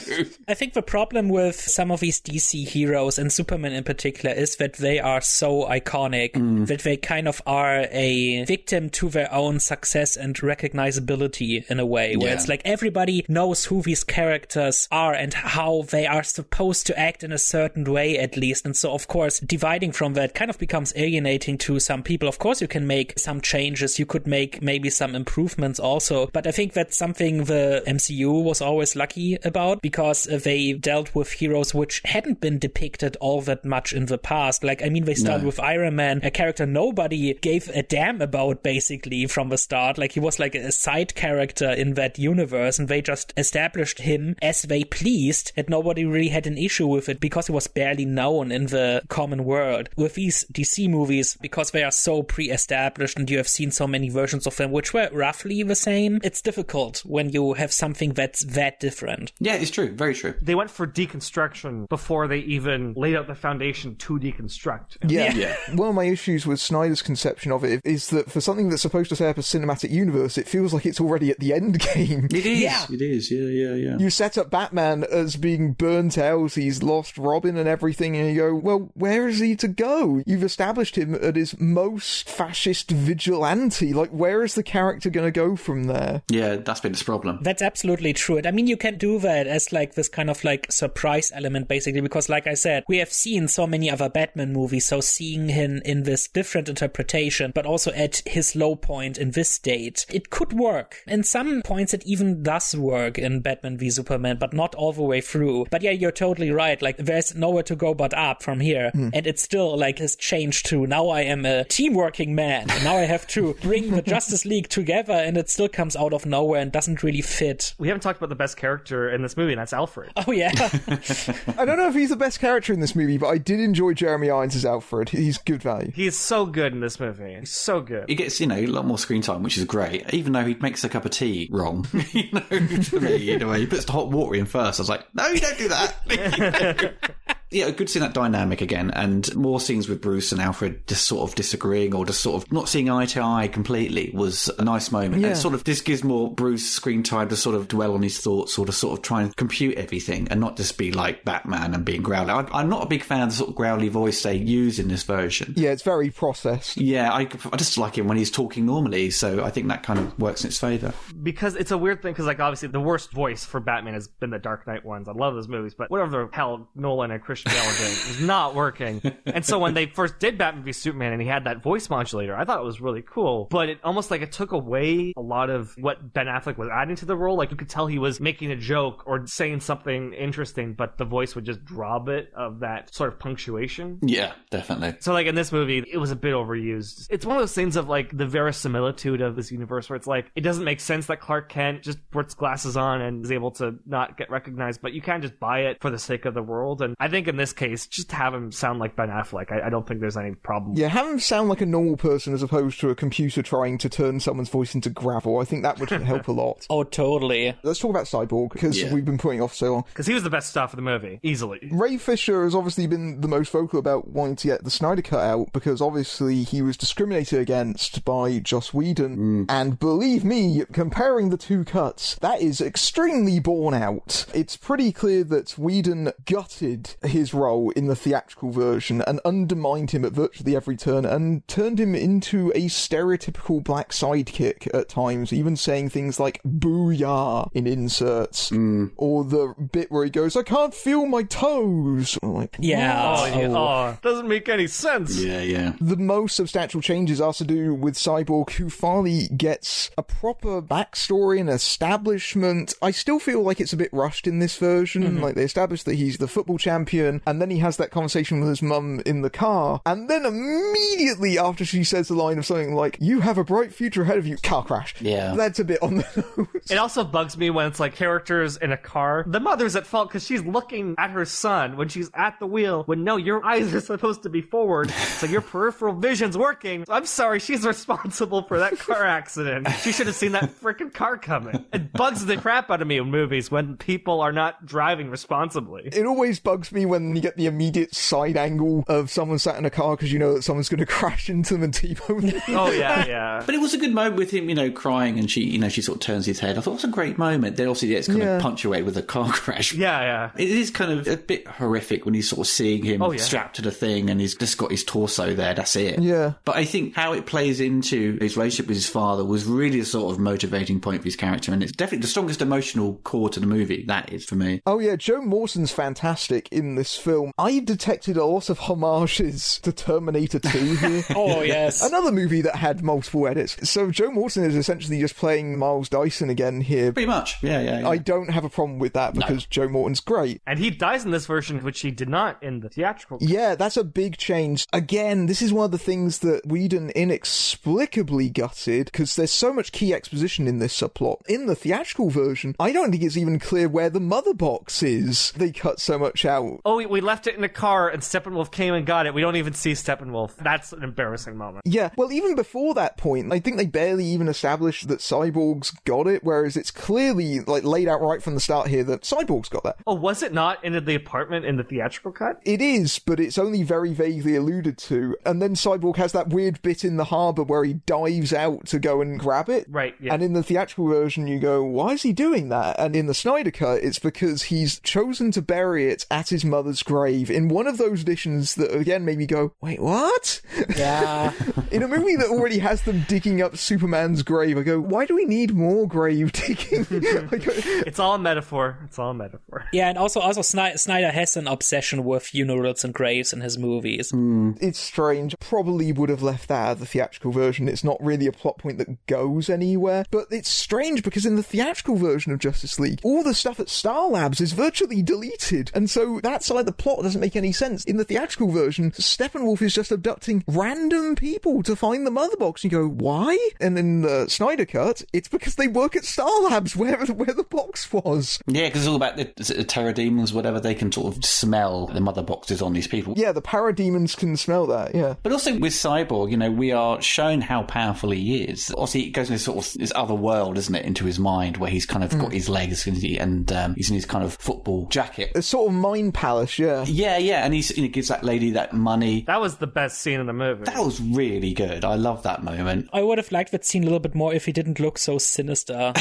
I 0.48 0.54
think 0.54 0.74
the 0.74 0.82
problem 0.82 1.28
with 1.28 1.60
some 1.60 1.90
of 1.90 2.00
these 2.00 2.20
DC 2.20 2.66
heroes 2.66 3.18
and 3.18 3.32
Superman 3.32 3.72
in 3.72 3.84
particular 3.84 4.34
is 4.34 4.56
that 4.56 4.74
they 4.74 4.98
are 4.98 5.20
so 5.20 5.66
iconic 5.66 6.32
mm. 6.32 6.66
that 6.66 6.80
they 6.80 6.96
kind 6.96 7.28
of 7.28 7.40
are 7.46 7.86
a 7.90 8.44
victim 8.44 8.90
to 8.90 9.08
their 9.08 9.32
own 9.32 9.60
success 9.60 10.16
and 10.16 10.34
recognizability 10.36 11.68
in 11.70 11.80
a 11.80 11.86
way, 11.86 12.16
where 12.16 12.28
Yeah. 12.28 12.34
it's 12.34 12.48
like 12.48 12.62
everybody 12.64 13.24
knows 13.28 13.66
who 13.66 13.82
these 13.82 14.04
characters 14.04 14.88
are 14.90 15.14
and 15.14 15.34
how 15.34 15.82
they 15.90 16.06
are 16.06 16.22
supposed 16.22 16.86
to 16.86 16.98
act 16.98 17.22
in 17.22 17.32
a 17.32 17.38
certain 17.38 17.84
way, 17.84 18.18
at 18.18 18.36
least. 18.36 18.64
And 18.64 18.76
so, 18.76 18.92
of 18.92 19.08
course, 19.08 19.40
dividing 19.60 19.92
from 19.92 20.14
that 20.14 20.34
kind 20.34 20.50
of 20.50 20.56
becomes 20.58 20.90
alienating 20.96 21.58
to 21.58 21.78
some 21.78 22.02
people. 22.02 22.26
Of 22.26 22.38
course, 22.38 22.62
you 22.62 22.66
can 22.68 22.86
make 22.86 23.18
some 23.18 23.42
changes. 23.42 23.98
You 23.98 24.06
could 24.06 24.26
make 24.26 24.62
maybe 24.62 24.88
some 24.88 25.14
improvements 25.14 25.78
also. 25.78 26.28
But 26.32 26.46
I 26.46 26.50
think 26.50 26.72
that's 26.72 26.96
something 26.96 27.44
the 27.44 27.82
MCU 27.86 28.42
was 28.42 28.62
always 28.62 28.96
lucky 28.96 29.36
about 29.44 29.82
because 29.82 30.24
they 30.24 30.72
dealt 30.72 31.14
with 31.14 31.32
heroes 31.32 31.74
which 31.74 32.00
hadn't 32.06 32.40
been 32.40 32.58
depicted 32.58 33.16
all 33.20 33.42
that 33.42 33.62
much 33.66 33.92
in 33.92 34.06
the 34.06 34.16
past. 34.16 34.64
Like, 34.64 34.82
I 34.82 34.88
mean, 34.88 35.04
they 35.04 35.14
started 35.14 35.42
No. 35.42 35.48
with 35.48 35.60
Iron 35.60 35.94
Man, 35.94 36.20
a 36.22 36.30
character 36.30 36.64
nobody 36.64 37.34
gave 37.34 37.68
a 37.74 37.82
damn 37.82 38.22
about 38.22 38.62
basically 38.62 39.26
from 39.26 39.50
the 39.50 39.58
start. 39.58 39.98
Like, 39.98 40.12
he 40.12 40.20
was 40.20 40.38
like 40.38 40.54
a 40.54 40.72
side 40.72 41.14
character 41.14 41.68
in 41.70 41.94
that 41.94 42.18
universe 42.18 42.78
and 42.78 42.88
they 42.88 43.02
just 43.02 43.34
established 43.36 43.98
him 43.98 44.36
as 44.40 44.62
they 44.62 44.84
pleased 44.84 45.52
and 45.54 45.68
nobody 45.68 46.06
really 46.06 46.28
had 46.28 46.46
an 46.46 46.56
issue 46.56 46.86
with 46.86 47.10
it 47.10 47.20
because 47.20 47.46
he 47.48 47.52
was 47.52 47.66
barely 47.66 48.06
known 48.06 48.50
in 48.50 48.66
the 48.66 49.02
common 49.08 49.44
world. 49.50 49.88
With 49.96 50.14
these 50.14 50.44
DC 50.52 50.88
movies, 50.88 51.36
because 51.40 51.72
they 51.72 51.82
are 51.82 51.90
so 51.90 52.22
pre-established 52.22 53.18
and 53.18 53.28
you 53.28 53.36
have 53.36 53.48
seen 53.48 53.70
so 53.70 53.86
many 53.86 54.08
versions 54.08 54.46
of 54.46 54.56
them 54.56 54.70
which 54.70 54.94
were 54.94 55.10
roughly 55.12 55.62
the 55.62 55.74
same, 55.74 56.20
it's 56.22 56.40
difficult 56.40 56.98
when 57.04 57.30
you 57.30 57.54
have 57.54 57.72
something 57.72 58.14
that's 58.14 58.44
that 58.44 58.80
different. 58.80 59.32
Yeah, 59.40 59.54
it's 59.54 59.70
true. 59.70 59.90
Very 59.92 60.14
true. 60.14 60.34
They 60.40 60.54
went 60.54 60.70
for 60.70 60.86
deconstruction 60.86 61.88
before 61.88 62.28
they 62.28 62.38
even 62.38 62.94
laid 62.94 63.16
out 63.16 63.26
the 63.26 63.34
foundation 63.34 63.96
to 63.96 64.18
deconstruct. 64.18 64.98
Yeah. 65.06 65.34
Yeah. 65.34 65.56
One 65.74 65.90
of 65.90 65.94
my 65.94 66.04
issues 66.04 66.46
with 66.46 66.60
Snyder's 66.60 67.02
conception 67.02 67.52
of 67.52 67.64
it 67.64 67.80
is 67.84 68.10
that 68.10 68.30
for 68.30 68.40
something 68.40 68.68
that's 68.70 68.82
supposed 68.82 69.08
to 69.10 69.16
set 69.16 69.30
up 69.30 69.38
a 69.38 69.42
cinematic 69.42 69.90
universe, 69.90 70.38
it 70.38 70.48
feels 70.48 70.72
like 70.72 70.86
it's 70.86 71.00
already 71.00 71.30
at 71.30 71.40
the 71.40 71.52
end 71.52 71.80
game. 71.80 72.26
It 72.26 72.46
is. 72.46 72.60
Yeah. 72.60 72.86
It 72.90 73.02
is. 73.02 73.30
Yeah, 73.30 73.48
yeah, 73.48 73.74
yeah. 73.74 73.98
You 73.98 74.10
set 74.10 74.38
up 74.38 74.50
Batman 74.50 75.04
as 75.04 75.36
being 75.36 75.72
burnt 75.72 76.16
out, 76.16 76.52
he's 76.52 76.82
lost 76.82 77.18
Robin 77.18 77.56
and 77.56 77.68
everything, 77.68 78.16
and 78.16 78.28
you 78.28 78.36
go, 78.36 78.54
well, 78.54 78.90
where 78.94 79.28
is 79.28 79.39
he 79.40 79.56
to 79.56 79.68
go? 79.68 80.22
You've 80.26 80.44
established 80.44 80.96
him 80.96 81.14
at 81.14 81.36
his 81.36 81.58
most 81.58 82.28
fascist 82.28 82.90
vigilante. 82.90 83.92
Like, 83.92 84.10
where 84.10 84.44
is 84.44 84.54
the 84.54 84.62
character 84.62 85.10
going 85.10 85.26
to 85.26 85.30
go 85.30 85.56
from 85.56 85.84
there? 85.84 86.22
Yeah, 86.30 86.56
that's 86.56 86.80
been 86.80 86.92
his 86.92 87.02
problem. 87.02 87.40
That's 87.42 87.62
absolutely 87.62 88.12
true. 88.12 88.38
And 88.38 88.46
I 88.46 88.50
mean, 88.50 88.66
you 88.66 88.76
can 88.76 88.98
do 88.98 89.18
that 89.20 89.46
as 89.46 89.72
like 89.72 89.94
this 89.94 90.08
kind 90.08 90.30
of 90.30 90.42
like 90.44 90.70
surprise 90.70 91.32
element, 91.34 91.68
basically, 91.68 92.00
because 92.00 92.28
like 92.28 92.46
I 92.46 92.54
said, 92.54 92.84
we 92.88 92.98
have 92.98 93.12
seen 93.12 93.48
so 93.48 93.66
many 93.66 93.90
other 93.90 94.08
Batman 94.08 94.52
movies. 94.52 94.86
So 94.86 95.00
seeing 95.00 95.48
him 95.48 95.82
in 95.84 96.04
this 96.04 96.28
different 96.28 96.68
interpretation, 96.68 97.52
but 97.54 97.66
also 97.66 97.92
at 97.92 98.22
his 98.26 98.56
low 98.56 98.76
point 98.76 99.18
in 99.18 99.32
this 99.32 99.48
state, 99.48 100.06
it 100.10 100.30
could 100.30 100.52
work. 100.52 101.02
In 101.06 101.22
some 101.22 101.62
points, 101.62 101.94
it 101.94 102.04
even 102.06 102.42
does 102.42 102.74
work 102.76 103.18
in 103.18 103.40
Batman 103.40 103.78
v 103.78 103.90
Superman, 103.90 104.38
but 104.38 104.52
not 104.52 104.74
all 104.74 104.92
the 104.92 105.02
way 105.02 105.20
through. 105.20 105.66
But 105.70 105.82
yeah, 105.82 105.90
you're 105.90 106.12
totally 106.12 106.50
right. 106.50 106.80
Like 106.80 106.96
there's 106.96 107.34
nowhere 107.34 107.62
to 107.64 107.76
go 107.76 107.94
but 107.94 108.14
up 108.14 108.42
from 108.42 108.60
here. 108.60 108.90
Hmm. 108.92 109.10
And 109.20 109.26
it's 109.26 109.42
still 109.42 109.76
like 109.76 109.98
has 109.98 110.16
changed 110.16 110.64
to 110.70 110.86
now 110.86 111.08
I 111.08 111.20
am 111.20 111.44
a 111.44 111.64
team 111.64 111.92
working 111.92 112.34
man. 112.34 112.70
And 112.70 112.82
now 112.82 112.96
I 112.96 113.02
have 113.02 113.26
to 113.26 113.52
bring 113.62 113.90
the 113.90 114.00
Justice 114.00 114.46
League 114.46 114.70
together 114.70 115.12
and 115.12 115.36
it 115.36 115.50
still 115.50 115.68
comes 115.68 115.94
out 115.94 116.14
of 116.14 116.24
nowhere 116.24 116.62
and 116.62 116.72
doesn't 116.72 117.02
really 117.02 117.20
fit. 117.20 117.74
We 117.76 117.88
haven't 117.88 118.00
talked 118.00 118.16
about 118.16 118.30
the 118.30 118.34
best 118.34 118.56
character 118.56 119.10
in 119.10 119.20
this 119.20 119.36
movie, 119.36 119.52
and 119.52 119.60
that's 119.60 119.74
Alfred. 119.74 120.12
Oh 120.16 120.32
yeah. 120.32 120.52
I 120.56 121.66
don't 121.66 121.76
know 121.76 121.88
if 121.88 121.94
he's 121.94 122.08
the 122.08 122.16
best 122.16 122.40
character 122.40 122.72
in 122.72 122.80
this 122.80 122.96
movie, 122.96 123.18
but 123.18 123.26
I 123.26 123.36
did 123.36 123.60
enjoy 123.60 123.92
Jeremy 123.92 124.30
Irons 124.30 124.56
as 124.56 124.64
Alfred. 124.64 125.10
He's 125.10 125.36
good 125.36 125.62
value. 125.62 125.92
He's 125.94 126.16
so 126.16 126.46
good 126.46 126.72
in 126.72 126.80
this 126.80 126.98
movie. 126.98 127.36
He's 127.40 127.52
so 127.52 127.82
good. 127.82 128.08
He 128.08 128.14
gets, 128.14 128.40
you 128.40 128.46
know, 128.46 128.56
a 128.56 128.64
lot 128.68 128.86
more 128.86 128.96
screen 128.96 129.20
time, 129.20 129.42
which 129.42 129.58
is 129.58 129.66
great, 129.66 130.14
even 130.14 130.32
though 130.32 130.46
he 130.46 130.54
makes 130.54 130.82
a 130.82 130.88
cup 130.88 131.04
of 131.04 131.10
tea 131.10 131.46
wrong. 131.52 131.86
you 132.12 132.32
know, 132.32 132.40
to 132.40 133.00
me, 133.00 133.32
in 133.32 133.42
a 133.42 133.48
way. 133.48 133.60
He 133.60 133.66
puts 133.66 133.84
the 133.84 133.92
hot 133.92 134.10
water 134.10 134.36
in 134.36 134.46
first. 134.46 134.80
I 134.80 134.82
was 134.82 134.88
like, 134.88 135.14
no, 135.14 135.28
you 135.28 135.40
don't 135.40 135.58
do 135.58 135.68
that. 135.68 137.26
Yeah, 137.50 137.70
good 137.70 137.88
seeing 137.90 138.02
that 138.02 138.14
dynamic 138.14 138.60
again, 138.60 138.90
and 138.92 139.34
more 139.34 139.60
scenes 139.60 139.88
with 139.88 140.00
Bruce 140.00 140.32
and 140.32 140.40
Alfred 140.40 140.86
just 140.86 141.06
sort 141.06 141.28
of 141.28 141.34
disagreeing 141.34 141.94
or 141.94 142.06
just 142.06 142.20
sort 142.20 142.42
of 142.42 142.52
not 142.52 142.68
seeing 142.68 142.88
eye 142.88 143.06
to 143.06 143.22
eye 143.22 143.48
completely 143.48 144.10
was 144.14 144.48
a 144.58 144.64
nice 144.64 144.92
moment. 144.92 145.22
Yeah. 145.22 145.28
And 145.28 145.36
sort 145.36 145.54
of 145.54 145.64
this 145.64 145.80
gives 145.80 146.04
more 146.04 146.32
Bruce 146.32 146.68
screen 146.68 147.02
time 147.02 147.28
to 147.28 147.36
sort 147.36 147.56
of 147.56 147.68
dwell 147.68 147.94
on 147.94 148.02
his 148.02 148.18
thoughts, 148.18 148.58
or 148.58 148.66
to 148.66 148.72
sort 148.72 148.98
of 148.98 149.02
try 149.02 149.22
and 149.22 149.34
compute 149.36 149.76
everything, 149.76 150.28
and 150.30 150.40
not 150.40 150.56
just 150.56 150.78
be 150.78 150.92
like 150.92 151.24
Batman 151.24 151.74
and 151.74 151.84
being 151.84 152.02
growly. 152.02 152.30
I, 152.30 152.46
I'm 152.52 152.68
not 152.68 152.82
a 152.84 152.86
big 152.86 153.02
fan 153.02 153.22
of 153.22 153.28
the 153.30 153.34
sort 153.36 153.50
of 153.50 153.56
growly 153.56 153.88
voice 153.88 154.22
they 154.22 154.34
use 154.36 154.78
in 154.78 154.88
this 154.88 155.02
version. 155.02 155.54
Yeah, 155.56 155.70
it's 155.70 155.82
very 155.82 156.10
processed. 156.10 156.76
Yeah, 156.76 157.12
I, 157.12 157.28
I 157.52 157.56
just 157.56 157.76
like 157.78 157.98
him 157.98 158.06
when 158.08 158.16
he's 158.16 158.30
talking 158.30 158.66
normally, 158.66 159.10
so 159.10 159.42
I 159.44 159.50
think 159.50 159.68
that 159.68 159.82
kind 159.82 159.98
of 159.98 160.18
works 160.18 160.44
in 160.44 160.48
its 160.48 160.58
favour. 160.58 160.92
because 161.22 161.56
it's 161.56 161.70
a 161.70 161.78
weird 161.78 162.02
thing 162.02 162.12
because 162.12 162.26
like 162.26 162.40
obviously 162.40 162.68
the 162.68 162.80
worst 162.80 163.12
voice 163.12 163.44
for 163.44 163.60
batman 163.60 163.94
has 163.94 164.08
been 164.08 164.30
the 164.30 164.38
dark 164.38 164.66
knight 164.66 164.84
ones 164.84 165.08
i 165.08 165.12
love 165.12 165.34
those 165.34 165.48
movies 165.48 165.74
but 165.74 165.90
whatever 165.90 166.26
the 166.26 166.36
hell 166.36 166.68
nolan 166.74 167.10
and 167.10 167.22
christian 167.42 167.62
bale 167.62 167.76
doing 167.78 167.92
is 167.92 168.20
not 168.20 168.54
working 168.54 169.02
and 169.26 169.44
so 169.44 169.58
when 169.58 169.74
they 169.74 169.86
first 169.86 170.18
did 170.18 170.36
batman 170.38 170.64
v 170.64 170.72
superman 170.72 171.12
and 171.12 171.22
he 171.22 171.28
had 171.28 171.44
that 171.44 171.62
voice 171.62 171.88
modulator 171.90 172.34
i 172.36 172.44
thought 172.44 172.60
it 172.60 172.64
was 172.64 172.80
really 172.80 173.02
cool 173.02 173.46
but 173.50 173.68
it 173.68 173.78
almost 173.84 174.10
like 174.10 174.22
it 174.22 174.32
took 174.32 174.52
away 174.52 175.12
a 175.16 175.20
lot 175.20 175.50
of 175.50 175.72
what 175.78 176.12
ben 176.12 176.26
affleck 176.26 176.56
was 176.56 176.68
adding 176.72 176.96
to 176.96 177.06
the 177.06 177.16
role 177.16 177.36
like 177.36 177.50
you 177.50 177.56
could 177.56 177.68
tell 177.68 177.86
he 177.86 177.98
was 177.98 178.20
making 178.20 178.50
a 178.50 178.56
joke 178.56 179.02
or 179.06 179.26
saying 179.26 179.60
something 179.60 180.12
interesting 180.14 180.74
but 180.74 180.98
the 180.98 181.04
voice 181.04 181.34
would 181.34 181.44
just 181.44 181.64
drop 181.64 182.08
it 182.08 182.30
of 182.36 182.60
that 182.60 182.92
sort 182.94 183.12
of 183.12 183.18
punctuation 183.18 183.98
Yeah, 184.02 184.32
definitely. 184.50 184.96
so 185.00 185.12
like 185.12 185.26
in 185.26 185.34
this 185.34 185.52
movie, 185.52 185.84
it 185.90 185.96
was 185.98 186.10
a 186.10 186.16
bit 186.16 186.34
overused. 186.34 187.06
It's 187.10 187.24
one 187.26 187.36
of 187.36 187.42
those 187.42 187.54
things 187.54 187.76
of 187.76 187.88
like 187.88 188.16
the 188.16 188.26
verisimilitude 188.26 189.20
of 189.20 189.36
this 189.36 189.50
universe 189.50 189.88
where 189.88 189.96
it's 189.96 190.06
like 190.06 190.30
it 190.34 190.40
doesn't 190.42 190.64
make 190.64 190.80
sense 190.80 191.06
that 191.06 191.20
Clark 191.20 191.48
Kent 191.48 191.82
just 191.82 191.98
puts 192.10 192.34
glasses 192.34 192.76
on 192.76 193.00
and 193.00 193.24
is 193.24 193.32
able 193.32 193.50
to 193.52 193.76
not 193.86 194.16
get 194.16 194.30
recognized, 194.30 194.80
but 194.82 194.92
you 194.92 195.00
can't 195.00 195.22
just 195.22 195.38
buy 195.38 195.60
it 195.60 195.78
for 195.80 195.90
the 195.90 195.98
sake 195.98 196.24
of 196.24 196.34
the 196.34 196.42
world. 196.42 196.82
And 196.82 196.94
I 196.98 197.08
think 197.08 197.28
in 197.30 197.36
this 197.36 197.52
case, 197.54 197.86
just 197.86 198.12
have 198.12 198.34
him 198.34 198.52
sound 198.52 198.78
like 198.78 198.94
Ben 198.96 199.08
Affleck. 199.08 199.50
I, 199.50 199.66
I 199.66 199.70
don't 199.70 199.86
think 199.86 200.00
there's 200.00 200.16
any 200.18 200.32
problem. 200.34 200.76
Yeah, 200.76 200.88
have 200.88 201.06
him 201.06 201.18
sound 201.18 201.48
like 201.48 201.62
a 201.62 201.66
normal 201.66 201.96
person 201.96 202.34
as 202.34 202.42
opposed 202.42 202.78
to 202.80 202.90
a 202.90 202.94
computer 202.94 203.42
trying 203.42 203.78
to 203.78 203.88
turn 203.88 204.20
someone's 204.20 204.48
voice 204.50 204.74
into 204.74 204.90
gravel. 204.90 205.38
I 205.38 205.44
think 205.44 205.62
that 205.62 205.78
would 205.80 205.88
help 206.02 206.28
a 206.28 206.32
lot. 206.32 206.66
oh, 206.68 206.84
totally. 206.84 207.54
Let's 207.62 207.78
talk 207.78 207.90
about 207.90 208.04
Cyborg, 208.06 208.52
because 208.52 208.80
Yeah. 208.80 208.92
we've 208.92 209.04
been 209.04 209.18
putting 209.18 209.40
off 209.40 209.54
so 209.54 209.72
long. 209.72 209.84
Because 209.88 210.06
he 210.06 210.14
was 210.14 210.22
the 210.22 210.30
best 210.30 210.50
stuff 210.50 210.72
of 210.72 210.76
the 210.76 210.82
movie, 210.82 211.20
easily. 211.22 211.68
Ray 211.72 211.96
Fisher 211.96 212.44
has 212.44 212.54
obviously 212.54 212.86
been 212.86 213.20
the 213.20 213.28
most 213.28 213.50
vocal 213.52 213.78
about 213.78 214.08
wanting 214.08 214.36
to 214.36 214.48
get 214.48 214.64
the 214.64 214.70
Snyder 214.70 215.02
cut 215.02 215.20
out 215.24 215.52
because 215.52 215.80
obviously 215.80 216.42
he 216.42 216.60
was 216.62 216.76
discriminated 216.76 217.38
against 217.38 218.04
by 218.04 218.38
Joss 218.40 218.74
Whedon. 218.74 219.16
Mm. 219.16 219.46
And 219.48 219.78
believe 219.78 220.24
me, 220.24 220.64
comparing 220.72 221.30
the 221.30 221.36
two 221.36 221.64
cuts, 221.64 222.16
that 222.16 222.40
is 222.40 222.60
extremely 222.60 223.38
borne 223.38 223.74
out. 223.74 224.26
It's 224.34 224.56
pretty 224.56 224.92
clear 224.92 225.22
that 225.24 225.58
Whedon 225.58 226.12
gutted 226.24 226.94
his 227.02 227.19
role 227.34 227.70
in 227.70 227.86
the 227.86 227.96
theatrical 227.96 228.50
version 228.50 229.02
and 229.02 229.20
undermined 229.24 229.90
him 229.90 230.04
at 230.04 230.12
virtually 230.12 230.56
every 230.56 230.76
turn 230.76 231.04
and 231.04 231.46
turned 231.48 231.78
him 231.78 231.94
into 231.94 232.50
a 232.54 232.66
stereotypical 232.66 233.62
black 233.62 233.90
sidekick 233.90 234.72
at 234.74 234.88
times, 234.88 235.32
even 235.32 235.56
saying 235.56 235.90
things 235.90 236.18
like 236.18 236.42
booyah 236.42 237.50
in 237.54 237.66
inserts. 237.66 238.50
Mm. 238.50 238.92
Or 238.96 239.24
the 239.24 239.54
bit 239.72 239.90
where 239.90 240.04
he 240.04 240.10
goes, 240.10 240.36
I 240.36 240.42
can't 240.42 240.74
feel 240.74 241.06
my 241.06 241.22
toes. 241.22 242.18
I'm 242.22 242.34
like, 242.34 242.56
Yeah. 242.58 243.16
Oh, 243.16 243.26
yeah. 243.26 243.48
oh, 243.56 243.98
doesn't 244.02 244.28
make 244.28 244.48
any 244.48 244.66
sense. 244.66 245.20
Yeah, 245.20 245.40
yeah. 245.40 245.72
the 245.80 245.96
most 245.96 246.36
substantial 246.36 246.80
changes 246.80 247.20
are 247.20 247.32
to 247.34 247.44
do 247.44 247.74
with 247.74 247.94
Cyborg, 247.94 248.50
who 248.50 248.70
finally 248.70 249.28
gets 249.28 249.90
a 249.98 250.02
proper 250.02 250.62
backstory 250.62 251.40
and 251.40 251.50
establishment. 251.50 252.74
I 252.82 252.90
still 252.90 253.18
feel 253.18 253.42
like 253.42 253.60
it's 253.60 253.72
a 253.72 253.76
bit 253.76 253.92
rushed 253.92 254.26
in 254.26 254.38
this 254.38 254.56
version. 254.56 255.02
Mm-hmm. 255.02 255.22
Like 255.22 255.34
they 255.34 255.44
establish 255.44 255.82
that 255.84 255.94
he's 255.94 256.18
the 256.18 256.28
football 256.28 256.58
champion, 256.58 257.09
and 257.26 257.40
then 257.40 257.50
he 257.50 257.58
has 257.58 257.76
that 257.78 257.90
conversation 257.90 258.40
with 258.40 258.48
his 258.48 258.62
mum 258.62 259.00
in 259.06 259.22
the 259.22 259.30
car, 259.30 259.80
and 259.86 260.08
then 260.08 260.24
immediately 260.24 261.38
after 261.38 261.64
she 261.64 261.84
says 261.84 262.08
the 262.08 262.14
line 262.14 262.38
of 262.38 262.46
something 262.46 262.74
like 262.74 262.96
"You 263.00 263.20
have 263.20 263.38
a 263.38 263.44
bright 263.44 263.72
future 263.72 264.02
ahead 264.02 264.18
of 264.18 264.26
you," 264.26 264.36
car 264.38 264.64
crash. 264.64 264.94
Yeah. 265.00 265.34
that's 265.34 265.58
a 265.58 265.64
bit 265.64 265.82
on 265.82 265.96
the 265.96 266.24
nose. 266.36 266.70
It 266.70 266.76
also 266.76 267.04
bugs 267.04 267.36
me 267.36 267.50
when 267.50 267.66
it's 267.66 267.80
like 267.80 267.94
characters 267.96 268.56
in 268.56 268.72
a 268.72 268.76
car. 268.76 269.24
The 269.26 269.40
mother's 269.40 269.76
at 269.76 269.86
fault 269.86 270.08
because 270.08 270.24
she's 270.24 270.44
looking 270.44 270.94
at 270.98 271.10
her 271.10 271.24
son 271.24 271.76
when 271.76 271.88
she's 271.88 272.10
at 272.14 272.38
the 272.38 272.46
wheel. 272.46 272.84
When 272.84 273.04
no, 273.04 273.16
your 273.16 273.44
eyes 273.44 273.74
are 273.74 273.80
supposed 273.80 274.22
to 274.24 274.28
be 274.28 274.42
forward, 274.42 274.90
so 274.90 275.26
your 275.26 275.40
peripheral 275.40 275.94
vision's 275.94 276.36
working. 276.36 276.84
I'm 276.88 277.06
sorry, 277.06 277.40
she's 277.40 277.66
responsible 277.66 278.42
for 278.42 278.58
that 278.58 278.78
car 278.78 279.04
accident. 279.04 279.68
She 279.82 279.92
should 279.92 280.06
have 280.06 280.16
seen 280.16 280.32
that 280.32 280.50
freaking 280.60 280.92
car 280.92 281.16
coming. 281.16 281.64
It 281.72 281.92
bugs 281.92 282.26
the 282.26 282.36
crap 282.36 282.70
out 282.70 282.82
of 282.82 282.88
me 282.88 282.98
in 282.98 283.10
movies 283.10 283.50
when 283.50 283.76
people 283.76 284.20
are 284.20 284.32
not 284.32 284.66
driving 284.66 285.10
responsibly. 285.10 285.88
It 285.92 286.06
always 286.06 286.40
bugs 286.40 286.72
me 286.72 286.86
when 286.86 286.99
and 287.06 287.16
you 287.16 287.22
get 287.22 287.36
the 287.36 287.46
immediate 287.46 287.94
side 287.94 288.36
angle 288.36 288.84
of 288.88 289.10
someone 289.10 289.38
sat 289.38 289.56
in 289.56 289.64
a 289.64 289.70
car 289.70 289.96
because 289.96 290.12
you 290.12 290.18
know 290.18 290.34
that 290.34 290.42
someone's 290.42 290.68
going 290.68 290.78
to 290.86 290.86
crash 290.86 291.28
into 291.30 291.54
them 291.54 291.62
and 291.64 291.74
T-bone. 291.74 292.26
them. 292.26 292.42
Oh 292.48 292.70
yeah, 292.70 293.06
yeah. 293.06 293.42
But 293.44 293.54
it 293.54 293.60
was 293.60 293.74
a 293.74 293.78
good 293.78 293.92
moment 293.94 294.16
with 294.16 294.30
him, 294.30 294.48
you 294.48 294.54
know, 294.54 294.70
crying 294.70 295.18
and 295.18 295.30
she, 295.30 295.42
you 295.42 295.58
know, 295.58 295.68
she 295.68 295.82
sort 295.82 295.96
of 295.96 296.02
turns 296.02 296.26
his 296.26 296.40
head. 296.40 296.58
I 296.58 296.60
thought 296.60 296.72
it 296.72 296.74
was 296.74 296.84
a 296.84 296.88
great 296.88 297.16
moment. 297.18 297.56
Then 297.56 297.68
obviously 297.68 297.94
it's 297.94 298.06
kind 298.08 298.18
Yeah. 298.20 298.36
of 298.36 298.42
punctuated 298.42 298.84
with 298.86 298.96
a 298.96 299.02
car 299.02 299.28
crash. 299.32 299.72
Yeah, 299.74 300.00
yeah. 300.00 300.30
It 300.36 300.48
is 300.50 300.70
kind 300.70 300.92
of 300.92 301.06
a 301.08 301.16
bit 301.16 301.46
horrific 301.46 302.04
when 302.04 302.14
he's 302.14 302.28
sort 302.28 302.40
of 302.40 302.46
seeing 302.46 302.84
him 302.84 303.02
Oh, 303.02 303.10
yeah. 303.12 303.20
strapped 303.20 303.56
to 303.56 303.62
the 303.62 303.70
thing 303.70 304.10
and 304.10 304.20
he's 304.20 304.34
just 304.34 304.58
got 304.58 304.70
his 304.70 304.84
torso 304.84 305.34
there. 305.34 305.54
That's 305.54 305.76
it. 305.76 306.00
Yeah. 306.00 306.34
But 306.44 306.56
I 306.56 306.64
think 306.64 306.94
how 306.94 307.12
it 307.12 307.26
plays 307.26 307.60
into 307.60 308.18
his 308.20 308.36
relationship 308.36 308.66
with 308.68 308.76
his 308.76 308.88
father 308.88 309.24
was 309.24 309.44
really 309.44 309.80
a 309.80 309.84
sort 309.84 310.12
of 310.12 310.18
motivating 310.18 310.80
point 310.80 311.00
for 311.02 311.06
his 311.06 311.16
character. 311.16 311.52
And 311.52 311.62
it's 311.62 311.72
definitely 311.72 312.02
the 312.02 312.08
strongest 312.08 312.42
emotional 312.42 312.94
core 313.04 313.28
to 313.30 313.40
the 313.40 313.46
movie. 313.46 313.84
That 313.86 314.12
is 314.12 314.24
for 314.24 314.34
me. 314.36 314.60
Oh 314.66 314.78
yeah, 314.78 314.96
Joe 314.96 315.20
Morton's 315.22 315.70
fantastic 315.72 316.48
in 316.50 316.74
this 316.74 316.89
film. 316.96 317.32
I 317.38 317.60
detected 317.60 318.16
a 318.16 318.24
lot 318.24 318.50
of 318.50 318.60
homages 318.60 319.58
to 319.60 319.72
Terminator 319.72 320.38
2 320.38 320.48
here. 320.76 321.04
Oh 321.14 321.42
yes. 321.42 321.82
Another 321.82 322.12
movie 322.12 322.40
that 322.42 322.56
had 322.56 322.82
multiple 322.82 323.26
edits. 323.26 323.68
So 323.68 323.90
Joe 323.90 324.10
Morton 324.10 324.44
is 324.44 324.56
essentially 324.56 325.00
just 325.00 325.16
playing 325.16 325.58
Miles 325.58 325.88
Dyson 325.88 326.30
again 326.30 326.60
here. 326.60 326.92
Pretty 326.92 327.06
much. 327.06 327.42
Yeah, 327.42 327.60
yeah. 327.60 327.80
yeah. 327.80 327.88
I 327.88 327.98
don't 327.98 328.30
have 328.30 328.44
a 328.44 328.48
problem 328.48 328.78
with 328.78 328.92
that 328.94 329.14
because 329.14 329.44
Joe 329.46 329.68
Morton's 329.68 330.00
great. 330.00 330.40
And 330.46 330.58
he 330.58 330.70
dies 330.70 331.04
in 331.04 331.10
this 331.10 331.26
version, 331.26 331.62
which 331.62 331.80
he 331.80 331.90
did 331.90 332.08
not 332.08 332.42
in 332.42 332.60
the 332.60 332.68
theatrical. 332.68 333.18
Yeah, 333.20 333.54
that's 333.54 333.76
a 333.76 333.84
big 333.84 334.16
change. 334.16 334.66
Again, 334.72 335.26
this 335.26 335.42
is 335.42 335.52
one 335.52 335.64
of 335.64 335.70
the 335.72 335.78
things 335.78 336.20
that 336.20 336.46
Whedon 336.46 336.90
inexplicably 336.90 338.28
gutted 338.30 338.86
because 338.86 339.16
there's 339.16 339.32
so 339.32 339.52
much 339.52 339.72
key 339.72 339.92
exposition 339.92 340.46
in 340.46 340.58
this 340.58 340.78
subplot. 340.78 341.26
In 341.28 341.46
the 341.46 341.54
theatrical 341.54 342.10
version, 342.10 342.54
I 342.58 342.72
don't 342.72 342.90
think 342.90 343.02
it's 343.02 343.16
even 343.16 343.38
clear 343.38 343.68
where 343.68 343.90
the 343.90 344.00
mother 344.00 344.34
box 344.34 344.82
is. 344.82 345.32
They 345.32 345.52
cut 345.52 345.80
so 345.80 345.98
much 345.98 346.24
out. 346.24 346.60
Oh, 346.70 346.76
we, 346.76 346.86
we 346.86 347.00
left 347.00 347.26
it 347.26 347.34
in 347.34 347.42
a 347.42 347.48
car, 347.48 347.88
and 347.88 348.00
Steppenwolf 348.00 348.52
came 348.52 348.74
and 348.74 348.86
got 348.86 349.06
it. 349.06 349.12
We 349.12 349.22
don't 349.22 349.34
even 349.34 349.54
see 349.54 349.72
Steppenwolf. 349.72 350.36
That's 350.36 350.72
an 350.72 350.84
embarrassing 350.84 351.36
moment. 351.36 351.66
Yeah, 351.66 351.90
well, 351.96 352.12
even 352.12 352.36
before 352.36 352.74
that 352.74 352.96
point, 352.96 353.32
I 353.32 353.40
think 353.40 353.56
they 353.56 353.66
barely 353.66 354.04
even 354.04 354.28
established 354.28 354.86
that 354.86 355.00
Cyborg's 355.00 355.72
got 355.84 356.06
it, 356.06 356.22
whereas 356.22 356.56
it's 356.56 356.70
clearly 356.70 357.40
like 357.40 357.64
laid 357.64 357.88
out 357.88 358.00
right 358.00 358.22
from 358.22 358.36
the 358.36 358.40
start 358.40 358.68
here 358.68 358.84
that 358.84 359.02
Cyborg's 359.02 359.48
got 359.48 359.64
that. 359.64 359.78
Oh, 359.84 359.96
was 359.96 360.22
it 360.22 360.32
not 360.32 360.64
in 360.64 360.84
the 360.84 360.94
apartment 360.94 361.44
in 361.44 361.56
the 361.56 361.64
theatrical 361.64 362.12
cut? 362.12 362.40
It 362.44 362.62
is, 362.62 363.00
but 363.00 363.18
it's 363.18 363.36
only 363.36 363.64
very 363.64 363.92
vaguely 363.92 364.36
alluded 364.36 364.78
to. 364.78 365.16
And 365.26 365.42
then 365.42 365.56
Cyborg 365.56 365.96
has 365.96 366.12
that 366.12 366.28
weird 366.28 366.62
bit 366.62 366.84
in 366.84 366.98
the 366.98 367.04
harbour 367.06 367.42
where 367.42 367.64
he 367.64 367.74
dives 367.74 368.32
out 368.32 368.66
to 368.66 368.78
go 368.78 369.00
and 369.00 369.18
grab 369.18 369.48
it. 369.48 369.66
Right, 369.68 369.96
yeah. 369.98 370.14
And 370.14 370.22
in 370.22 370.34
the 370.34 370.44
theatrical 370.44 370.86
version, 370.86 371.26
you 371.26 371.40
go, 371.40 371.64
why 371.64 371.94
is 371.94 372.02
he 372.02 372.12
doing 372.12 372.48
that? 372.50 372.78
And 372.78 372.94
in 372.94 373.06
the 373.06 373.14
Snyder 373.14 373.50
Cut, 373.50 373.82
it's 373.82 373.98
because 373.98 374.42
he's 374.44 374.78
chosen 374.78 375.32
to 375.32 375.42
bury 375.42 375.90
it 375.90 376.06
at 376.12 376.28
his 376.28 376.44
mother's 376.44 376.59
grave 376.84 377.30
in 377.30 377.48
one 377.48 377.66
of 377.66 377.78
those 377.78 378.02
editions 378.02 378.54
that, 378.54 378.74
again, 378.74 379.04
made 379.04 379.18
me 379.18 379.26
go, 379.26 379.54
wait, 379.60 379.80
what? 379.80 380.40
yeah. 380.76 381.32
in 381.70 381.82
a 381.82 381.88
movie 381.88 382.16
that 382.16 382.28
already 382.28 382.58
has 382.58 382.82
them 382.82 383.04
digging 383.08 383.42
up 383.42 383.56
Superman's 383.56 384.22
grave, 384.22 384.58
I 384.58 384.62
go, 384.62 384.80
why 384.80 385.06
do 385.06 385.14
we 385.14 385.24
need 385.24 385.54
more 385.54 385.86
grave 385.86 386.32
digging? 386.32 386.86
I 387.32 387.36
go, 387.36 387.52
It's 387.54 387.98
all 387.98 388.14
a 388.14 388.18
metaphor. 388.18 388.78
It's 388.84 388.98
all 388.98 389.10
a 389.10 389.14
metaphor. 389.14 389.66
Yeah, 389.72 389.88
and 389.88 389.98
also 389.98 390.20
also 390.20 390.42
Snyder, 390.42 390.78
Snyder 390.78 391.10
has 391.10 391.36
an 391.36 391.46
obsession 391.46 392.04
with 392.04 392.24
funerals 392.24 392.84
and 392.84 392.94
graves 392.94 393.32
in 393.32 393.40
his 393.40 393.58
movies. 393.58 394.10
Hmm. 394.10 394.52
it's 394.60 394.78
strange. 394.78 395.34
Probably 395.40 395.92
would 395.92 396.08
have 396.08 396.22
left 396.22 396.48
that 396.48 396.60
out 396.60 396.72
of 396.72 396.80
the 396.80 396.86
theatrical 396.86 397.32
version. 397.32 397.68
It's 397.68 397.84
not 397.84 398.02
really 398.02 398.26
a 398.26 398.32
plot 398.32 398.58
point 398.58 398.78
that 398.78 399.06
goes 399.06 399.48
anywhere. 399.48 400.04
But 400.10 400.26
it's 400.30 400.50
strange 400.50 401.02
because 401.02 401.26
in 401.26 401.36
the 401.36 401.42
theatrical 401.42 401.96
version 401.96 402.32
of 402.32 402.38
Justice 402.38 402.78
League, 402.78 403.00
all 403.02 403.22
the 403.22 403.34
stuff 403.34 403.60
at 403.60 403.68
Star 403.68 404.08
Labs 404.08 404.40
is 404.40 404.52
virtually 404.52 405.02
deleted. 405.02 405.70
And 405.74 405.88
so 405.88 406.20
that 406.22 406.42
side 406.54 406.60
of 406.60 406.66
the 406.66 406.72
plot 406.72 407.02
doesn't 407.02 407.20
make 407.20 407.36
any 407.36 407.52
sense. 407.52 407.84
In 407.84 407.96
the 407.96 408.04
theatrical 408.04 408.50
version, 408.50 408.90
Steppenwolf 408.92 409.62
is 409.62 409.74
just 409.74 409.92
abducting 409.92 410.44
random 410.46 411.14
people 411.16 411.62
to 411.62 411.76
find 411.76 412.06
the 412.06 412.10
mother 412.10 412.36
box. 412.36 412.62
and 412.64 412.72
You 412.72 412.78
go, 412.78 412.88
why? 412.88 413.36
And 413.60 413.78
in 413.78 414.02
the 414.02 414.28
Snyder 414.28 414.66
Cut, 414.66 415.02
it's 415.12 415.28
because 415.28 415.54
they 415.54 415.68
work 415.68 415.96
at 415.96 416.04
Star 416.04 416.42
Labs 416.42 416.76
where, 416.80 416.96
where 417.06 417.34
the 417.34 417.44
box 417.44 417.92
was. 417.92 418.40
Yeah, 418.46 418.68
because 418.68 418.82
it's 418.82 418.88
all 418.88 418.96
about 418.96 419.16
the, 419.16 419.24
the 419.36 419.64
parademons, 419.64 420.32
whatever. 420.32 420.60
They 420.60 420.74
can 420.74 420.92
sort 420.92 421.16
of 421.16 421.24
smell 421.24 421.86
the 421.86 422.00
mother 422.00 422.22
boxes 422.22 422.62
on 422.62 422.72
these 422.72 422.86
people. 422.86 423.14
Yeah, 423.16 423.32
the 423.32 423.42
parademons 423.42 424.16
can 424.16 424.36
smell 424.36 424.66
that, 424.66 424.94
yeah. 424.94 425.14
But 425.22 425.32
also 425.32 425.58
with 425.58 425.72
Cyborg, 425.72 426.30
you 426.30 426.36
know, 426.36 426.50
we 426.50 426.72
are 426.72 427.00
shown 427.00 427.40
how 427.40 427.62
powerful 427.62 428.10
he 428.10 428.42
is. 428.44 428.70
Obviously, 428.76 429.06
it 429.06 429.10
goes 429.10 429.30
into 429.30 429.42
sort 429.42 429.66
of 429.66 429.72
this 429.74 429.92
other 429.94 430.14
world, 430.14 430.58
isn't 430.58 430.74
it, 430.74 430.84
into 430.84 431.04
his 431.06 431.18
mind 431.18 431.56
where 431.56 431.70
he's 431.70 431.86
kind 431.86 432.04
of 432.04 432.16
got 432.18 432.32
his 432.32 432.48
legs 432.48 432.86
and, 432.86 433.02
and 433.04 433.52
um, 433.52 433.74
he's 433.74 433.88
in 433.88 433.94
his 433.94 434.06
kind 434.06 434.24
of 434.24 434.34
football 434.34 434.86
jacket. 434.88 435.32
A 435.34 435.42
sort 435.42 435.68
of 435.68 435.74
mind 435.74 436.14
palace, 436.14 436.39
yeah. 436.56 436.84
Yeah, 436.86 437.18
yeah, 437.18 437.44
and 437.44 437.54
he 437.54 437.62
you 437.74 437.82
know, 437.82 437.88
gives 437.88 438.08
that 438.08 438.24
lady 438.24 438.50
that 438.52 438.72
money. 438.72 439.22
That 439.22 439.40
was 439.40 439.56
the 439.56 439.66
best 439.66 440.00
scene 440.00 440.20
in 440.20 440.26
the 440.26 440.32
movie. 440.32 440.64
That 440.64 440.84
was 440.84 441.00
really 441.00 441.52
good. 441.52 441.84
I 441.84 441.94
love 441.94 442.22
that 442.24 442.42
moment. 442.42 442.88
I 442.92 443.02
would 443.02 443.18
have 443.18 443.32
liked 443.32 443.52
that 443.52 443.64
scene 443.64 443.82
a 443.82 443.86
little 443.86 444.00
bit 444.00 444.14
more 444.14 444.32
if 444.34 444.46
he 444.46 444.52
didn't 444.52 444.80
look 444.80 444.98
so 444.98 445.18
sinister. 445.18 445.92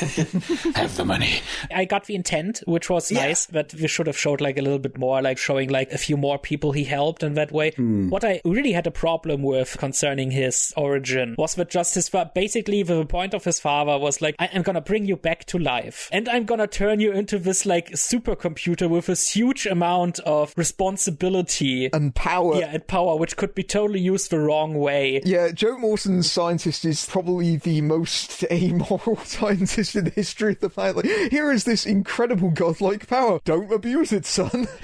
Have 0.00 0.96
the 0.96 1.04
money. 1.04 1.40
I 1.70 1.84
got 1.84 2.06
the 2.06 2.14
intent, 2.14 2.62
which 2.66 2.88
was 2.88 3.12
nice, 3.12 3.46
but 3.46 3.74
we 3.74 3.86
should 3.86 4.06
have 4.06 4.16
showed 4.16 4.40
like 4.40 4.58
a 4.58 4.62
little 4.62 4.78
bit 4.78 4.96
more, 4.96 5.20
like 5.20 5.36
showing 5.36 5.68
like 5.68 5.92
a 5.92 5.98
few 5.98 6.16
more 6.16 6.38
people 6.38 6.72
he 6.72 6.84
helped 6.84 7.22
in 7.22 7.34
that 7.34 7.52
way. 7.52 7.72
Hmm. 7.72 8.08
What 8.08 8.24
I 8.24 8.40
really 8.44 8.72
had 8.72 8.86
a 8.86 8.90
problem 8.90 9.42
with 9.42 9.76
concerning 9.78 10.30
his 10.30 10.72
origin 10.76 11.34
was 11.36 11.54
that 11.56 11.68
just 11.68 11.94
his 11.94 12.08
fa- 12.08 12.30
basically 12.34 12.82
the 12.82 13.04
point 13.04 13.34
of 13.34 13.44
his 13.44 13.60
father 13.60 13.98
was 13.98 14.22
like, 14.22 14.36
I 14.38 14.46
am 14.46 14.62
gonna 14.62 14.80
bring 14.80 15.04
you 15.04 15.16
back 15.16 15.44
to 15.46 15.58
life, 15.58 16.08
and 16.12 16.28
I'm 16.28 16.44
gonna 16.44 16.66
turn 16.66 17.00
you 17.00 17.12
into 17.12 17.38
this 17.38 17.66
like 17.66 17.90
supercomputer 17.90 18.88
with 18.88 19.06
this 19.06 19.30
huge 19.30 19.66
amount 19.70 20.18
of 20.20 20.52
responsibility. 20.56 21.90
And 21.92 22.14
power. 22.14 22.56
yeah, 22.56 22.70
and 22.72 22.86
power, 22.86 23.16
which 23.16 23.36
could 23.36 23.54
be 23.54 23.62
totally 23.62 24.00
used 24.00 24.30
the 24.30 24.40
wrong 24.40 24.74
way. 24.74 25.20
Yeah, 25.24 25.50
Joe 25.52 25.78
Morton's 25.78 26.30
scientist 26.30 26.84
is 26.84 27.06
probably 27.06 27.56
the 27.56 27.80
most 27.80 28.44
amoral 28.50 29.16
scientist 29.24 29.96
in 29.96 30.04
the 30.04 30.10
history 30.10 30.52
of 30.52 30.60
the 30.60 30.70
planet. 30.70 30.96
Like, 30.96 31.30
here 31.30 31.50
is 31.50 31.64
this 31.64 31.86
incredible 31.86 32.50
godlike 32.50 33.06
power. 33.06 33.40
Don't 33.44 33.72
abuse 33.72 34.12
it, 34.12 34.26
son. 34.26 34.68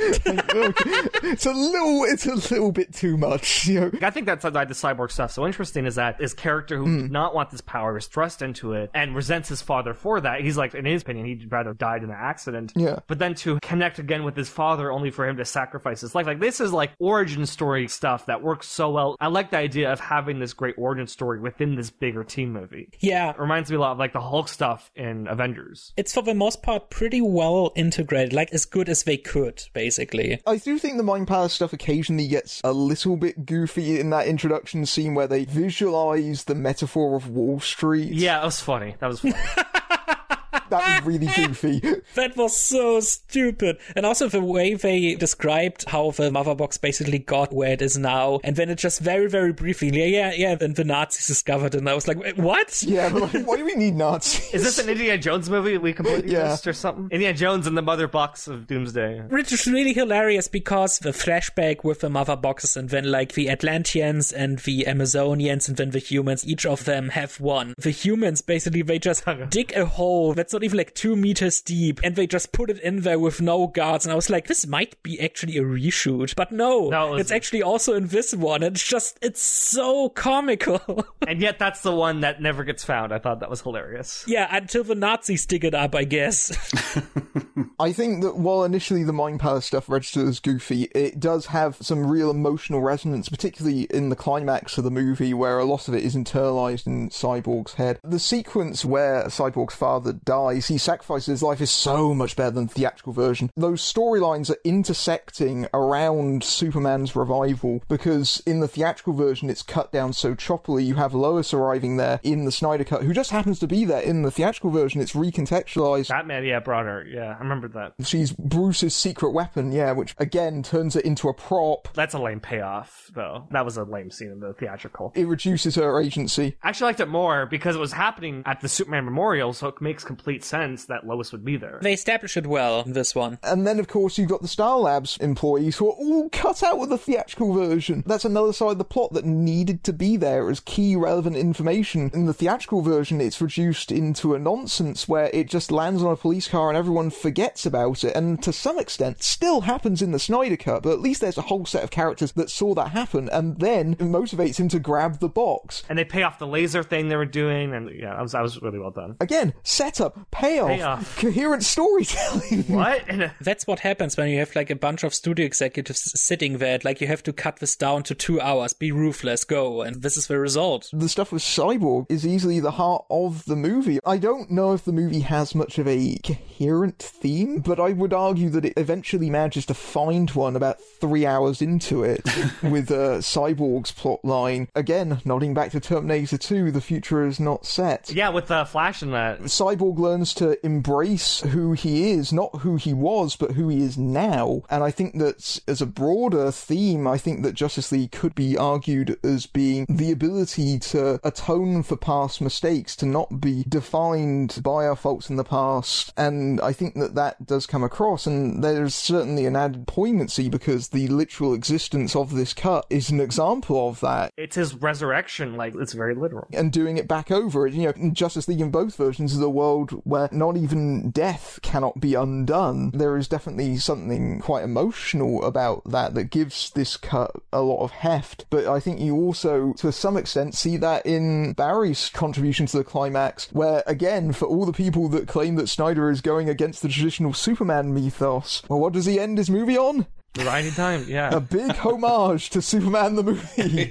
It's 1.28 1.46
a 1.46 1.52
little, 1.52 2.04
it's 2.04 2.26
a 2.26 2.34
little 2.34 2.72
bit 2.72 2.94
too 2.94 3.16
much. 3.16 3.66
You 3.66 3.80
know, 3.80 3.90
I 4.02 4.10
think 4.10 4.26
that's 4.26 4.44
why 4.44 4.64
the 4.64 4.74
cyborg 4.74 5.10
stuff 5.10 5.32
so 5.32 5.46
interesting 5.46 5.86
is 5.86 5.96
that 5.96 6.20
his 6.20 6.34
character 6.34 6.76
who 6.76 6.84
hmm. 6.84 7.02
did 7.02 7.12
not 7.12 7.34
want 7.34 7.50
this 7.50 7.60
power 7.60 7.96
is 7.96 8.06
thrust 8.06 8.42
into 8.42 8.72
it 8.72 8.90
and 8.94 9.14
resents 9.14 9.48
his 9.48 9.62
father 9.62 9.94
for 9.94 10.20
that. 10.20 10.40
He's 10.40 10.56
like, 10.56 10.74
in 10.74 10.84
his 10.84 11.02
opinion, 11.02 11.26
he'd 11.26 11.50
rather 11.50 11.74
died 11.74 12.02
in 12.02 12.10
an 12.10 12.16
accident. 12.18 12.72
Yeah. 12.76 13.00
But 13.06 13.18
then 13.18 13.34
to 13.36 13.58
connect 13.60 13.98
again 13.98 14.24
with 14.24 14.36
his 14.36 14.48
father 14.48 14.75
only 14.80 15.10
for 15.10 15.26
him 15.28 15.36
to 15.36 15.44
sacrifice 15.44 16.00
his 16.00 16.14
life. 16.14 16.26
Like 16.26 16.40
this 16.40 16.60
is 16.60 16.72
like 16.72 16.92
origin 16.98 17.46
story 17.46 17.88
stuff 17.88 18.26
that 18.26 18.42
works 18.42 18.68
so 18.68 18.90
well. 18.90 19.16
I 19.20 19.28
like 19.28 19.50
the 19.50 19.58
idea 19.58 19.92
of 19.92 20.00
having 20.00 20.38
this 20.38 20.52
great 20.52 20.74
origin 20.78 21.06
story 21.06 21.40
within 21.40 21.74
this 21.74 21.90
bigger 21.90 22.24
team 22.24 22.52
movie. 22.52 22.90
Yeah, 23.00 23.30
It 23.30 23.38
reminds 23.38 23.70
me 23.70 23.76
a 23.76 23.80
lot 23.80 23.92
of 23.92 23.98
like 23.98 24.12
the 24.12 24.20
Hulk 24.20 24.48
stuff 24.48 24.90
in 24.94 25.26
Avengers. 25.28 25.92
it's 25.96 26.12
for 26.14 26.22
the 26.22 26.34
most 26.34 26.62
part 26.62 26.90
pretty 26.90 27.20
well 27.20 27.72
integrated, 27.74 28.32
like 28.32 28.52
as 28.52 28.64
good 28.64 28.88
as 28.88 29.02
they 29.04 29.16
could, 29.16 29.62
basically. 29.72 30.40
I 30.46 30.56
do 30.58 30.78
think 30.78 30.96
the 30.96 31.02
Mind 31.02 31.26
Palace 31.28 31.54
stuff 31.54 31.72
occasionally 31.72 32.28
gets 32.28 32.60
a 32.64 32.72
little 32.72 33.16
bit 33.16 33.46
goofy 33.46 33.98
in 34.00 34.10
that 34.10 34.26
introduction 34.26 34.86
scene 34.86 35.14
where 35.14 35.26
they 35.26 35.44
visualize 35.44 36.44
the 36.44 36.54
metaphor 36.54 37.16
of 37.16 37.28
Wall 37.28 37.60
Street. 37.60 38.12
Yeah, 38.12 38.38
that 38.38 38.44
was 38.46 38.60
funny. 38.60 38.96
That 39.00 39.08
was 39.08 39.20
funny. 39.20 39.34
That 40.70 41.04
was 41.04 41.06
really 41.06 41.26
goofy. 41.36 41.80
That 42.14 42.36
was 42.36 42.56
so 42.56 43.00
stupid. 43.00 43.78
And 43.94 44.04
also 44.06 44.28
the 44.28 44.42
way 44.42 44.74
they 44.74 45.14
described 45.14 45.88
how 45.88 46.10
the 46.10 46.30
mother 46.30 46.54
box 46.54 46.78
basically 46.78 47.18
got 47.18 47.52
where 47.52 47.72
it 47.72 47.82
is 47.82 47.96
now. 47.98 48.40
And 48.44 48.56
then 48.56 48.70
it 48.70 48.76
just 48.78 49.00
very, 49.00 49.28
very 49.28 49.52
briefly, 49.52 49.90
yeah, 49.90 50.06
yeah, 50.06 50.32
yeah, 50.34 50.54
then 50.54 50.74
the 50.74 50.84
Nazis 50.84 51.26
discovered 51.26 51.74
it. 51.74 51.78
And 51.78 51.88
I 51.88 51.94
was 51.94 52.08
like, 52.08 52.36
what? 52.36 52.82
Yeah, 52.82 53.08
but 53.12 53.34
like, 53.34 53.46
why 53.46 53.56
do 53.56 53.64
we 53.64 53.74
need 53.74 53.94
Nazis? 53.94 54.52
Is 54.54 54.62
this 54.64 54.78
an 54.78 54.88
Indiana 54.88 55.18
Jones 55.18 55.48
movie 55.50 55.78
we 55.78 55.92
completely 55.92 56.32
Yeah. 56.32 56.50
missed 56.50 56.66
or 56.66 56.72
something? 56.72 57.08
Indiana 57.10 57.36
Jones 57.36 57.66
and 57.66 57.76
the 57.76 57.82
mother 57.82 58.08
box 58.08 58.48
of 58.48 58.66
Doomsday. 58.66 59.22
Which 59.28 59.52
is 59.52 59.66
really 59.66 59.92
hilarious 59.92 60.48
because 60.48 60.98
the 60.98 61.10
flashback 61.10 61.84
with 61.84 62.00
the 62.00 62.10
mother 62.10 62.36
boxes 62.36 62.76
and 62.76 62.88
then 62.90 63.10
like 63.10 63.32
the 63.32 63.48
Atlanteans 63.50 64.32
and 64.32 64.58
the 64.60 64.84
Amazonians 64.88 65.68
and 65.68 65.76
then 65.76 65.90
the 65.90 65.98
humans, 65.98 66.46
each 66.46 66.66
of 66.66 66.84
them 66.84 67.10
have 67.10 67.40
one. 67.40 67.74
The 67.78 67.90
humans 67.90 68.40
basically, 68.42 68.82
they 68.82 68.98
just 68.98 69.24
dig 69.50 69.72
a 69.76 69.86
hole 69.86 70.34
that's 70.34 70.52
not 70.56 70.64
even 70.64 70.78
like 70.78 70.94
two 70.94 71.14
meters 71.16 71.60
deep 71.60 72.00
and 72.02 72.16
they 72.16 72.26
just 72.26 72.50
put 72.52 72.70
it 72.70 72.80
in 72.80 73.00
there 73.02 73.18
with 73.18 73.42
no 73.42 73.66
guards. 73.66 74.06
And 74.06 74.12
I 74.12 74.14
was 74.16 74.30
like, 74.30 74.46
this 74.46 74.66
might 74.66 75.00
be 75.02 75.20
actually 75.20 75.58
a 75.58 75.62
reshoot. 75.62 76.34
But 76.34 76.50
no, 76.50 76.88
No, 76.88 77.14
it 77.14 77.20
it's 77.20 77.30
actually 77.30 77.62
also 77.62 77.92
in 77.94 78.06
this 78.08 78.34
one. 78.34 78.62
It's 78.62 78.82
just, 78.82 79.18
it's 79.20 79.42
so 79.42 80.08
comical. 80.08 81.06
And 81.26 81.40
yet 81.40 81.58
that's 81.58 81.80
the 81.80 81.92
one 81.92 82.20
that 82.20 82.40
never 82.40 82.62
gets 82.62 82.84
found. 82.84 83.12
I 83.12 83.18
thought 83.18 83.40
that 83.40 83.50
was 83.50 83.60
hilarious. 83.60 84.24
yeah, 84.28 84.46
until 84.54 84.84
the 84.84 84.94
Nazis 84.94 85.44
dig 85.44 85.64
it 85.64 85.74
up, 85.74 85.96
I 85.96 86.04
guess. 86.04 86.52
I 87.80 87.92
think 87.92 88.22
that 88.22 88.36
while 88.36 88.62
initially 88.62 89.02
the 89.02 89.12
Mind 89.12 89.40
Palace 89.40 89.66
stuff 89.66 89.88
registered 89.88 90.28
as 90.28 90.38
goofy, 90.38 90.84
it 90.94 91.18
does 91.18 91.46
have 91.46 91.76
some 91.80 92.06
real 92.06 92.30
emotional 92.30 92.80
resonance, 92.80 93.28
particularly 93.28 93.82
in 93.90 94.08
the 94.08 94.14
climax 94.16 94.78
of 94.78 94.84
the 94.84 94.90
movie 94.90 95.34
where 95.34 95.58
a 95.58 95.64
lot 95.64 95.88
of 95.88 95.94
it 95.94 96.04
is 96.04 96.14
internalized 96.14 96.86
in 96.86 97.10
Cyborg's 97.10 97.74
head. 97.74 97.98
The 98.04 98.20
sequence 98.20 98.84
where 98.84 99.24
Cyborg's 99.24 99.74
father 99.74 100.12
dies 100.12 100.45
dies, 100.46 100.68
he 100.68 100.78
sacrifices 100.78 101.26
his 101.26 101.42
life 101.42 101.60
is 101.60 101.70
so 101.70 102.14
much 102.14 102.36
better 102.36 102.50
than 102.50 102.66
the 102.66 102.74
theatrical 102.74 103.12
version. 103.12 103.50
Those 103.56 103.80
storylines 103.80 104.50
are 104.50 104.58
intersecting 104.64 105.66
around 105.72 106.44
Superman's 106.44 107.16
revival 107.16 107.82
because 107.88 108.42
in 108.46 108.60
the 108.60 108.68
theatrical 108.68 109.12
version 109.12 109.50
it's 109.50 109.62
cut 109.62 109.92
down 109.92 110.12
so 110.12 110.34
choppily. 110.34 110.84
You 110.84 110.94
have 110.94 111.14
Lois 111.14 111.52
arriving 111.52 111.96
there 111.96 112.20
in 112.22 112.44
the 112.44 112.52
Snyder 112.52 112.84
cut, 112.84 113.02
who 113.02 113.12
just 113.12 113.30
happens 113.30 113.58
to 113.60 113.66
be 113.66 113.84
there 113.84 114.00
in 114.00 114.22
the 114.22 114.30
theatrical 114.30 114.70
version. 114.70 115.00
It's 115.00 115.12
recontextualized. 115.12 116.08
Batman, 116.08 116.44
yeah, 116.44 116.60
brought 116.60 116.86
her. 116.86 117.04
Yeah, 117.06 117.34
I 117.34 117.38
remember 117.38 117.68
that. 117.68 117.94
She's 118.06 118.32
Bruce's 118.32 118.94
secret 118.94 119.30
weapon, 119.30 119.72
yeah, 119.72 119.92
which 119.92 120.14
again 120.18 120.62
turns 120.62 120.96
it 120.96 121.04
into 121.04 121.28
a 121.28 121.34
prop. 121.34 121.88
That's 121.94 122.14
a 122.14 122.18
lame 122.18 122.40
payoff, 122.40 123.10
though. 123.14 123.46
That 123.50 123.64
was 123.64 123.76
a 123.76 123.84
lame 123.84 124.10
scene 124.10 124.30
in 124.30 124.40
the 124.40 124.52
theatrical. 124.54 125.12
It 125.14 125.26
reduces 125.26 125.74
her 125.76 126.00
agency. 126.00 126.56
I 126.62 126.68
actually 126.68 126.86
liked 126.86 127.00
it 127.00 127.08
more 127.08 127.46
because 127.46 127.76
it 127.76 127.80
was 127.80 127.92
happening 127.92 128.42
at 128.46 128.60
the 128.60 128.68
Superman 128.68 129.04
Memorial, 129.04 129.52
so 129.52 129.68
it 129.68 129.80
makes 129.80 130.04
complete 130.04 130.35
sense 130.44 130.86
that 130.86 131.06
Lois 131.06 131.32
would 131.32 131.44
be 131.44 131.56
there. 131.56 131.78
They 131.82 131.92
established 131.92 132.36
it 132.36 132.46
well 132.46 132.84
this 132.84 133.14
one. 133.14 133.38
And 133.42 133.66
then, 133.66 133.78
of 133.78 133.88
course, 133.88 134.18
you've 134.18 134.28
got 134.28 134.42
the 134.42 134.48
Star 134.48 134.78
Labs 134.78 135.16
employees 135.18 135.76
who 135.76 135.88
are 135.88 135.94
all 135.94 136.28
cut 136.30 136.62
out 136.62 136.80
of 136.80 136.88
the 136.88 136.98
theatrical 136.98 137.52
version. 137.52 138.02
That's 138.06 138.24
another 138.24 138.52
side 138.52 138.72
of 138.72 138.78
the 138.78 138.84
plot 138.84 139.12
that 139.12 139.24
needed 139.24 139.84
to 139.84 139.92
be 139.92 140.16
there 140.16 140.48
as 140.48 140.60
key 140.60 140.96
relevant 140.96 141.36
information. 141.36 142.10
In 142.14 142.26
the 142.26 142.34
theatrical 142.34 142.82
version, 142.82 143.20
it's 143.20 143.40
reduced 143.40 143.92
into 143.92 144.34
a 144.34 144.38
nonsense 144.38 145.08
where 145.08 145.30
it 145.32 145.48
just 145.48 145.70
lands 145.70 146.02
on 146.02 146.12
a 146.12 146.16
police 146.16 146.48
car 146.48 146.68
and 146.68 146.76
everyone 146.76 147.10
forgets 147.10 147.66
about 147.66 148.04
it. 148.04 148.14
And 148.16 148.42
to 148.42 148.52
some 148.52 148.78
extent, 148.78 149.22
still 149.22 149.62
happens 149.62 150.02
in 150.02 150.12
the 150.12 150.18
Snyder 150.18 150.56
Cut, 150.56 150.82
but 150.82 150.92
at 150.92 151.00
least 151.00 151.20
there's 151.20 151.38
a 151.38 151.42
whole 151.42 151.66
set 151.66 151.84
of 151.84 151.90
characters 151.90 152.32
that 152.32 152.50
saw 152.50 152.74
that 152.74 152.88
happen 152.88 153.28
and 153.32 153.58
then 153.60 153.92
it 153.92 154.00
motivates 154.00 154.58
him 154.58 154.68
to 154.68 154.78
grab 154.78 155.18
the 155.20 155.28
box. 155.28 155.82
And 155.88 155.98
they 155.98 156.04
pay 156.04 156.22
off 156.22 156.38
the 156.38 156.46
laser 156.46 156.82
thing 156.82 157.08
they 157.08 157.16
were 157.16 157.24
doing, 157.24 157.74
and 157.74 157.90
yeah, 157.90 158.14
I 158.14 158.22
was, 158.22 158.34
I 158.34 158.42
was 158.42 158.60
really 158.62 158.78
well 158.78 158.90
done. 158.90 159.16
Again, 159.20 159.54
setup, 159.62 160.25
payoff, 160.30 160.68
Payoff. 160.68 161.18
coherent 161.18 161.62
storytelling. 161.64 162.64
What? 162.68 163.02
That's 163.40 163.66
what 163.66 163.80
happens 163.80 164.16
when 164.16 164.28
you 164.28 164.38
have 164.40 164.54
like 164.54 164.70
a 164.70 164.76
bunch 164.76 165.02
of 165.04 165.14
studio 165.14 165.46
executives 165.46 166.18
sitting 166.20 166.58
there. 166.58 166.78
Like 166.84 167.00
you 167.00 167.06
have 167.06 167.22
to 167.24 167.32
cut 167.32 167.56
this 167.58 167.74
down 167.76 168.02
to 168.04 168.14
two 168.14 168.40
hours, 168.40 168.72
be 168.72 168.92
ruthless, 168.92 169.44
go. 169.44 169.82
And 169.82 170.02
this 170.02 170.16
is 170.16 170.26
the 170.26 170.38
result. 170.38 170.90
the 170.92 171.08
stuff 171.08 171.32
with 171.32 171.42
Cyborg 171.42 172.06
is 172.10 172.26
easily 172.26 172.60
the 172.60 172.72
heart 172.72 173.04
of 173.10 173.44
the 173.46 173.56
movie. 173.56 173.98
I 174.04 174.18
don't 174.18 174.50
know 174.50 174.72
if 174.74 174.84
the 174.84 174.92
movie 174.92 175.20
has 175.20 175.54
much 175.54 175.78
of 175.78 175.86
a 175.88 176.18
coherent 176.24 176.98
theme, 176.98 177.60
but 177.60 177.78
I 177.80 177.92
would 177.92 178.12
argue 178.12 178.50
that 178.50 178.64
it 178.64 178.74
eventually 178.76 179.30
manages 179.30 179.66
to 179.66 179.74
find 179.74 180.30
one 180.30 180.56
about 180.56 180.80
three 181.00 181.24
hours 181.26 181.62
into 181.62 182.02
it 182.04 182.22
with 182.62 182.90
uh, 182.90 183.18
Cyborg's 183.20 183.92
plot 183.92 184.24
line. 184.24 184.68
Again, 184.74 185.20
nodding 185.24 185.54
back 185.54 185.70
to 185.72 185.80
Terminator 185.80 186.38
2, 186.38 186.70
the 186.72 186.80
future 186.80 187.24
is 187.26 187.38
not 187.40 187.64
set. 187.64 188.10
yeah, 188.12 188.28
with 188.30 188.50
uh, 188.50 188.64
Flash 188.64 189.02
in 189.02 189.12
that. 189.12 189.40
Cyborg 189.42 189.98
learns 189.98 190.15
to 190.24 190.64
embrace 190.64 191.40
who 191.40 191.72
he 191.72 192.10
is, 192.10 192.32
not 192.32 192.60
who 192.60 192.76
he 192.76 192.92
was, 192.92 193.36
but 193.36 193.52
who 193.52 193.68
he 193.68 193.82
is 193.82 193.96
now. 193.98 194.62
And 194.70 194.82
I 194.82 194.90
think 194.90 195.18
that 195.18 195.60
as 195.68 195.80
a 195.80 195.86
broader 195.86 196.50
theme, 196.50 197.06
I 197.06 197.18
think 197.18 197.42
that 197.42 197.54
Justice 197.54 197.92
League 197.92 198.12
could 198.12 198.34
be 198.34 198.56
argued 198.56 199.18
as 199.24 199.46
being 199.46 199.86
the 199.88 200.10
ability 200.10 200.78
to 200.78 201.20
atone 201.24 201.82
for 201.82 201.96
past 201.96 202.40
mistakes, 202.40 202.96
to 202.96 203.06
not 203.06 203.40
be 203.40 203.64
defined 203.68 204.60
by 204.62 204.86
our 204.86 204.96
faults 204.96 205.30
in 205.30 205.36
the 205.36 205.44
past. 205.44 206.12
And 206.16 206.60
I 206.60 206.72
think 206.72 206.94
that 206.94 207.14
that 207.14 207.46
does 207.46 207.66
come 207.66 207.84
across. 207.84 208.26
And 208.26 208.62
there's 208.62 208.94
certainly 208.94 209.46
an 209.46 209.56
added 209.56 209.86
poignancy 209.86 210.48
because 210.48 210.88
the 210.88 211.08
literal 211.08 211.54
existence 211.54 212.14
of 212.16 212.34
this 212.34 212.52
cut 212.54 212.86
is 212.90 213.10
an 213.10 213.20
example 213.20 213.88
of 213.88 214.00
that 214.00 214.32
It's 214.36 214.56
his 214.56 214.74
resurrection, 214.74 215.56
like, 215.56 215.74
it's 215.74 215.92
very 215.92 216.14
literal. 216.14 216.46
and 216.52 216.72
doing 216.72 216.96
it 216.96 217.08
back 217.08 217.30
over. 217.30 217.66
You 217.66 217.92
know, 217.96 218.10
Justice 218.12 218.48
League 218.48 218.60
in 218.60 218.70
both 218.70 218.96
versions 218.96 219.34
of 219.34 219.40
the 219.40 219.50
world 219.50 220.02
where 220.06 220.28
not 220.30 220.56
even 220.56 221.10
death 221.10 221.58
cannot 221.62 222.00
be 222.00 222.14
undone. 222.14 222.90
There 222.92 223.16
is 223.16 223.26
definitely 223.26 223.76
something 223.78 224.40
quite 224.40 224.62
emotional 224.62 225.44
about 225.44 225.82
that 225.90 226.14
that 226.14 226.30
gives 226.30 226.70
this 226.70 226.96
cut 226.96 227.32
a 227.52 227.60
lot 227.60 227.82
of 227.82 227.90
heft. 227.90 228.46
But 228.48 228.66
I 228.66 228.78
think 228.78 229.00
you 229.00 229.16
also, 229.16 229.72
to 229.74 229.90
some 229.90 230.16
extent, 230.16 230.54
see 230.54 230.76
that 230.76 231.04
in 231.04 231.54
Barry's 231.54 232.08
contribution 232.08 232.66
to 232.66 232.78
the 232.78 232.84
climax, 232.84 233.48
where 233.52 233.82
again, 233.86 234.32
for 234.32 234.46
all 234.46 234.64
the 234.64 234.72
people 234.72 235.08
that 235.08 235.26
claim 235.26 235.56
that 235.56 235.68
Snyder 235.68 236.08
is 236.10 236.20
going 236.20 236.48
against 236.48 236.82
the 236.82 236.88
traditional 236.88 237.34
Superman 237.34 237.92
mythos, 237.92 238.62
well, 238.68 238.78
what 238.78 238.92
does 238.92 239.06
he 239.06 239.18
end 239.18 239.38
his 239.38 239.50
movie 239.50 239.76
on? 239.76 240.06
Rewinding 240.36 240.76
time, 240.76 241.04
yeah. 241.08 241.34
A 241.34 241.40
big 241.40 241.72
homage 241.76 242.50
to 242.50 242.60
Superman 242.60 243.14
the 243.14 243.22
movie. 243.22 243.88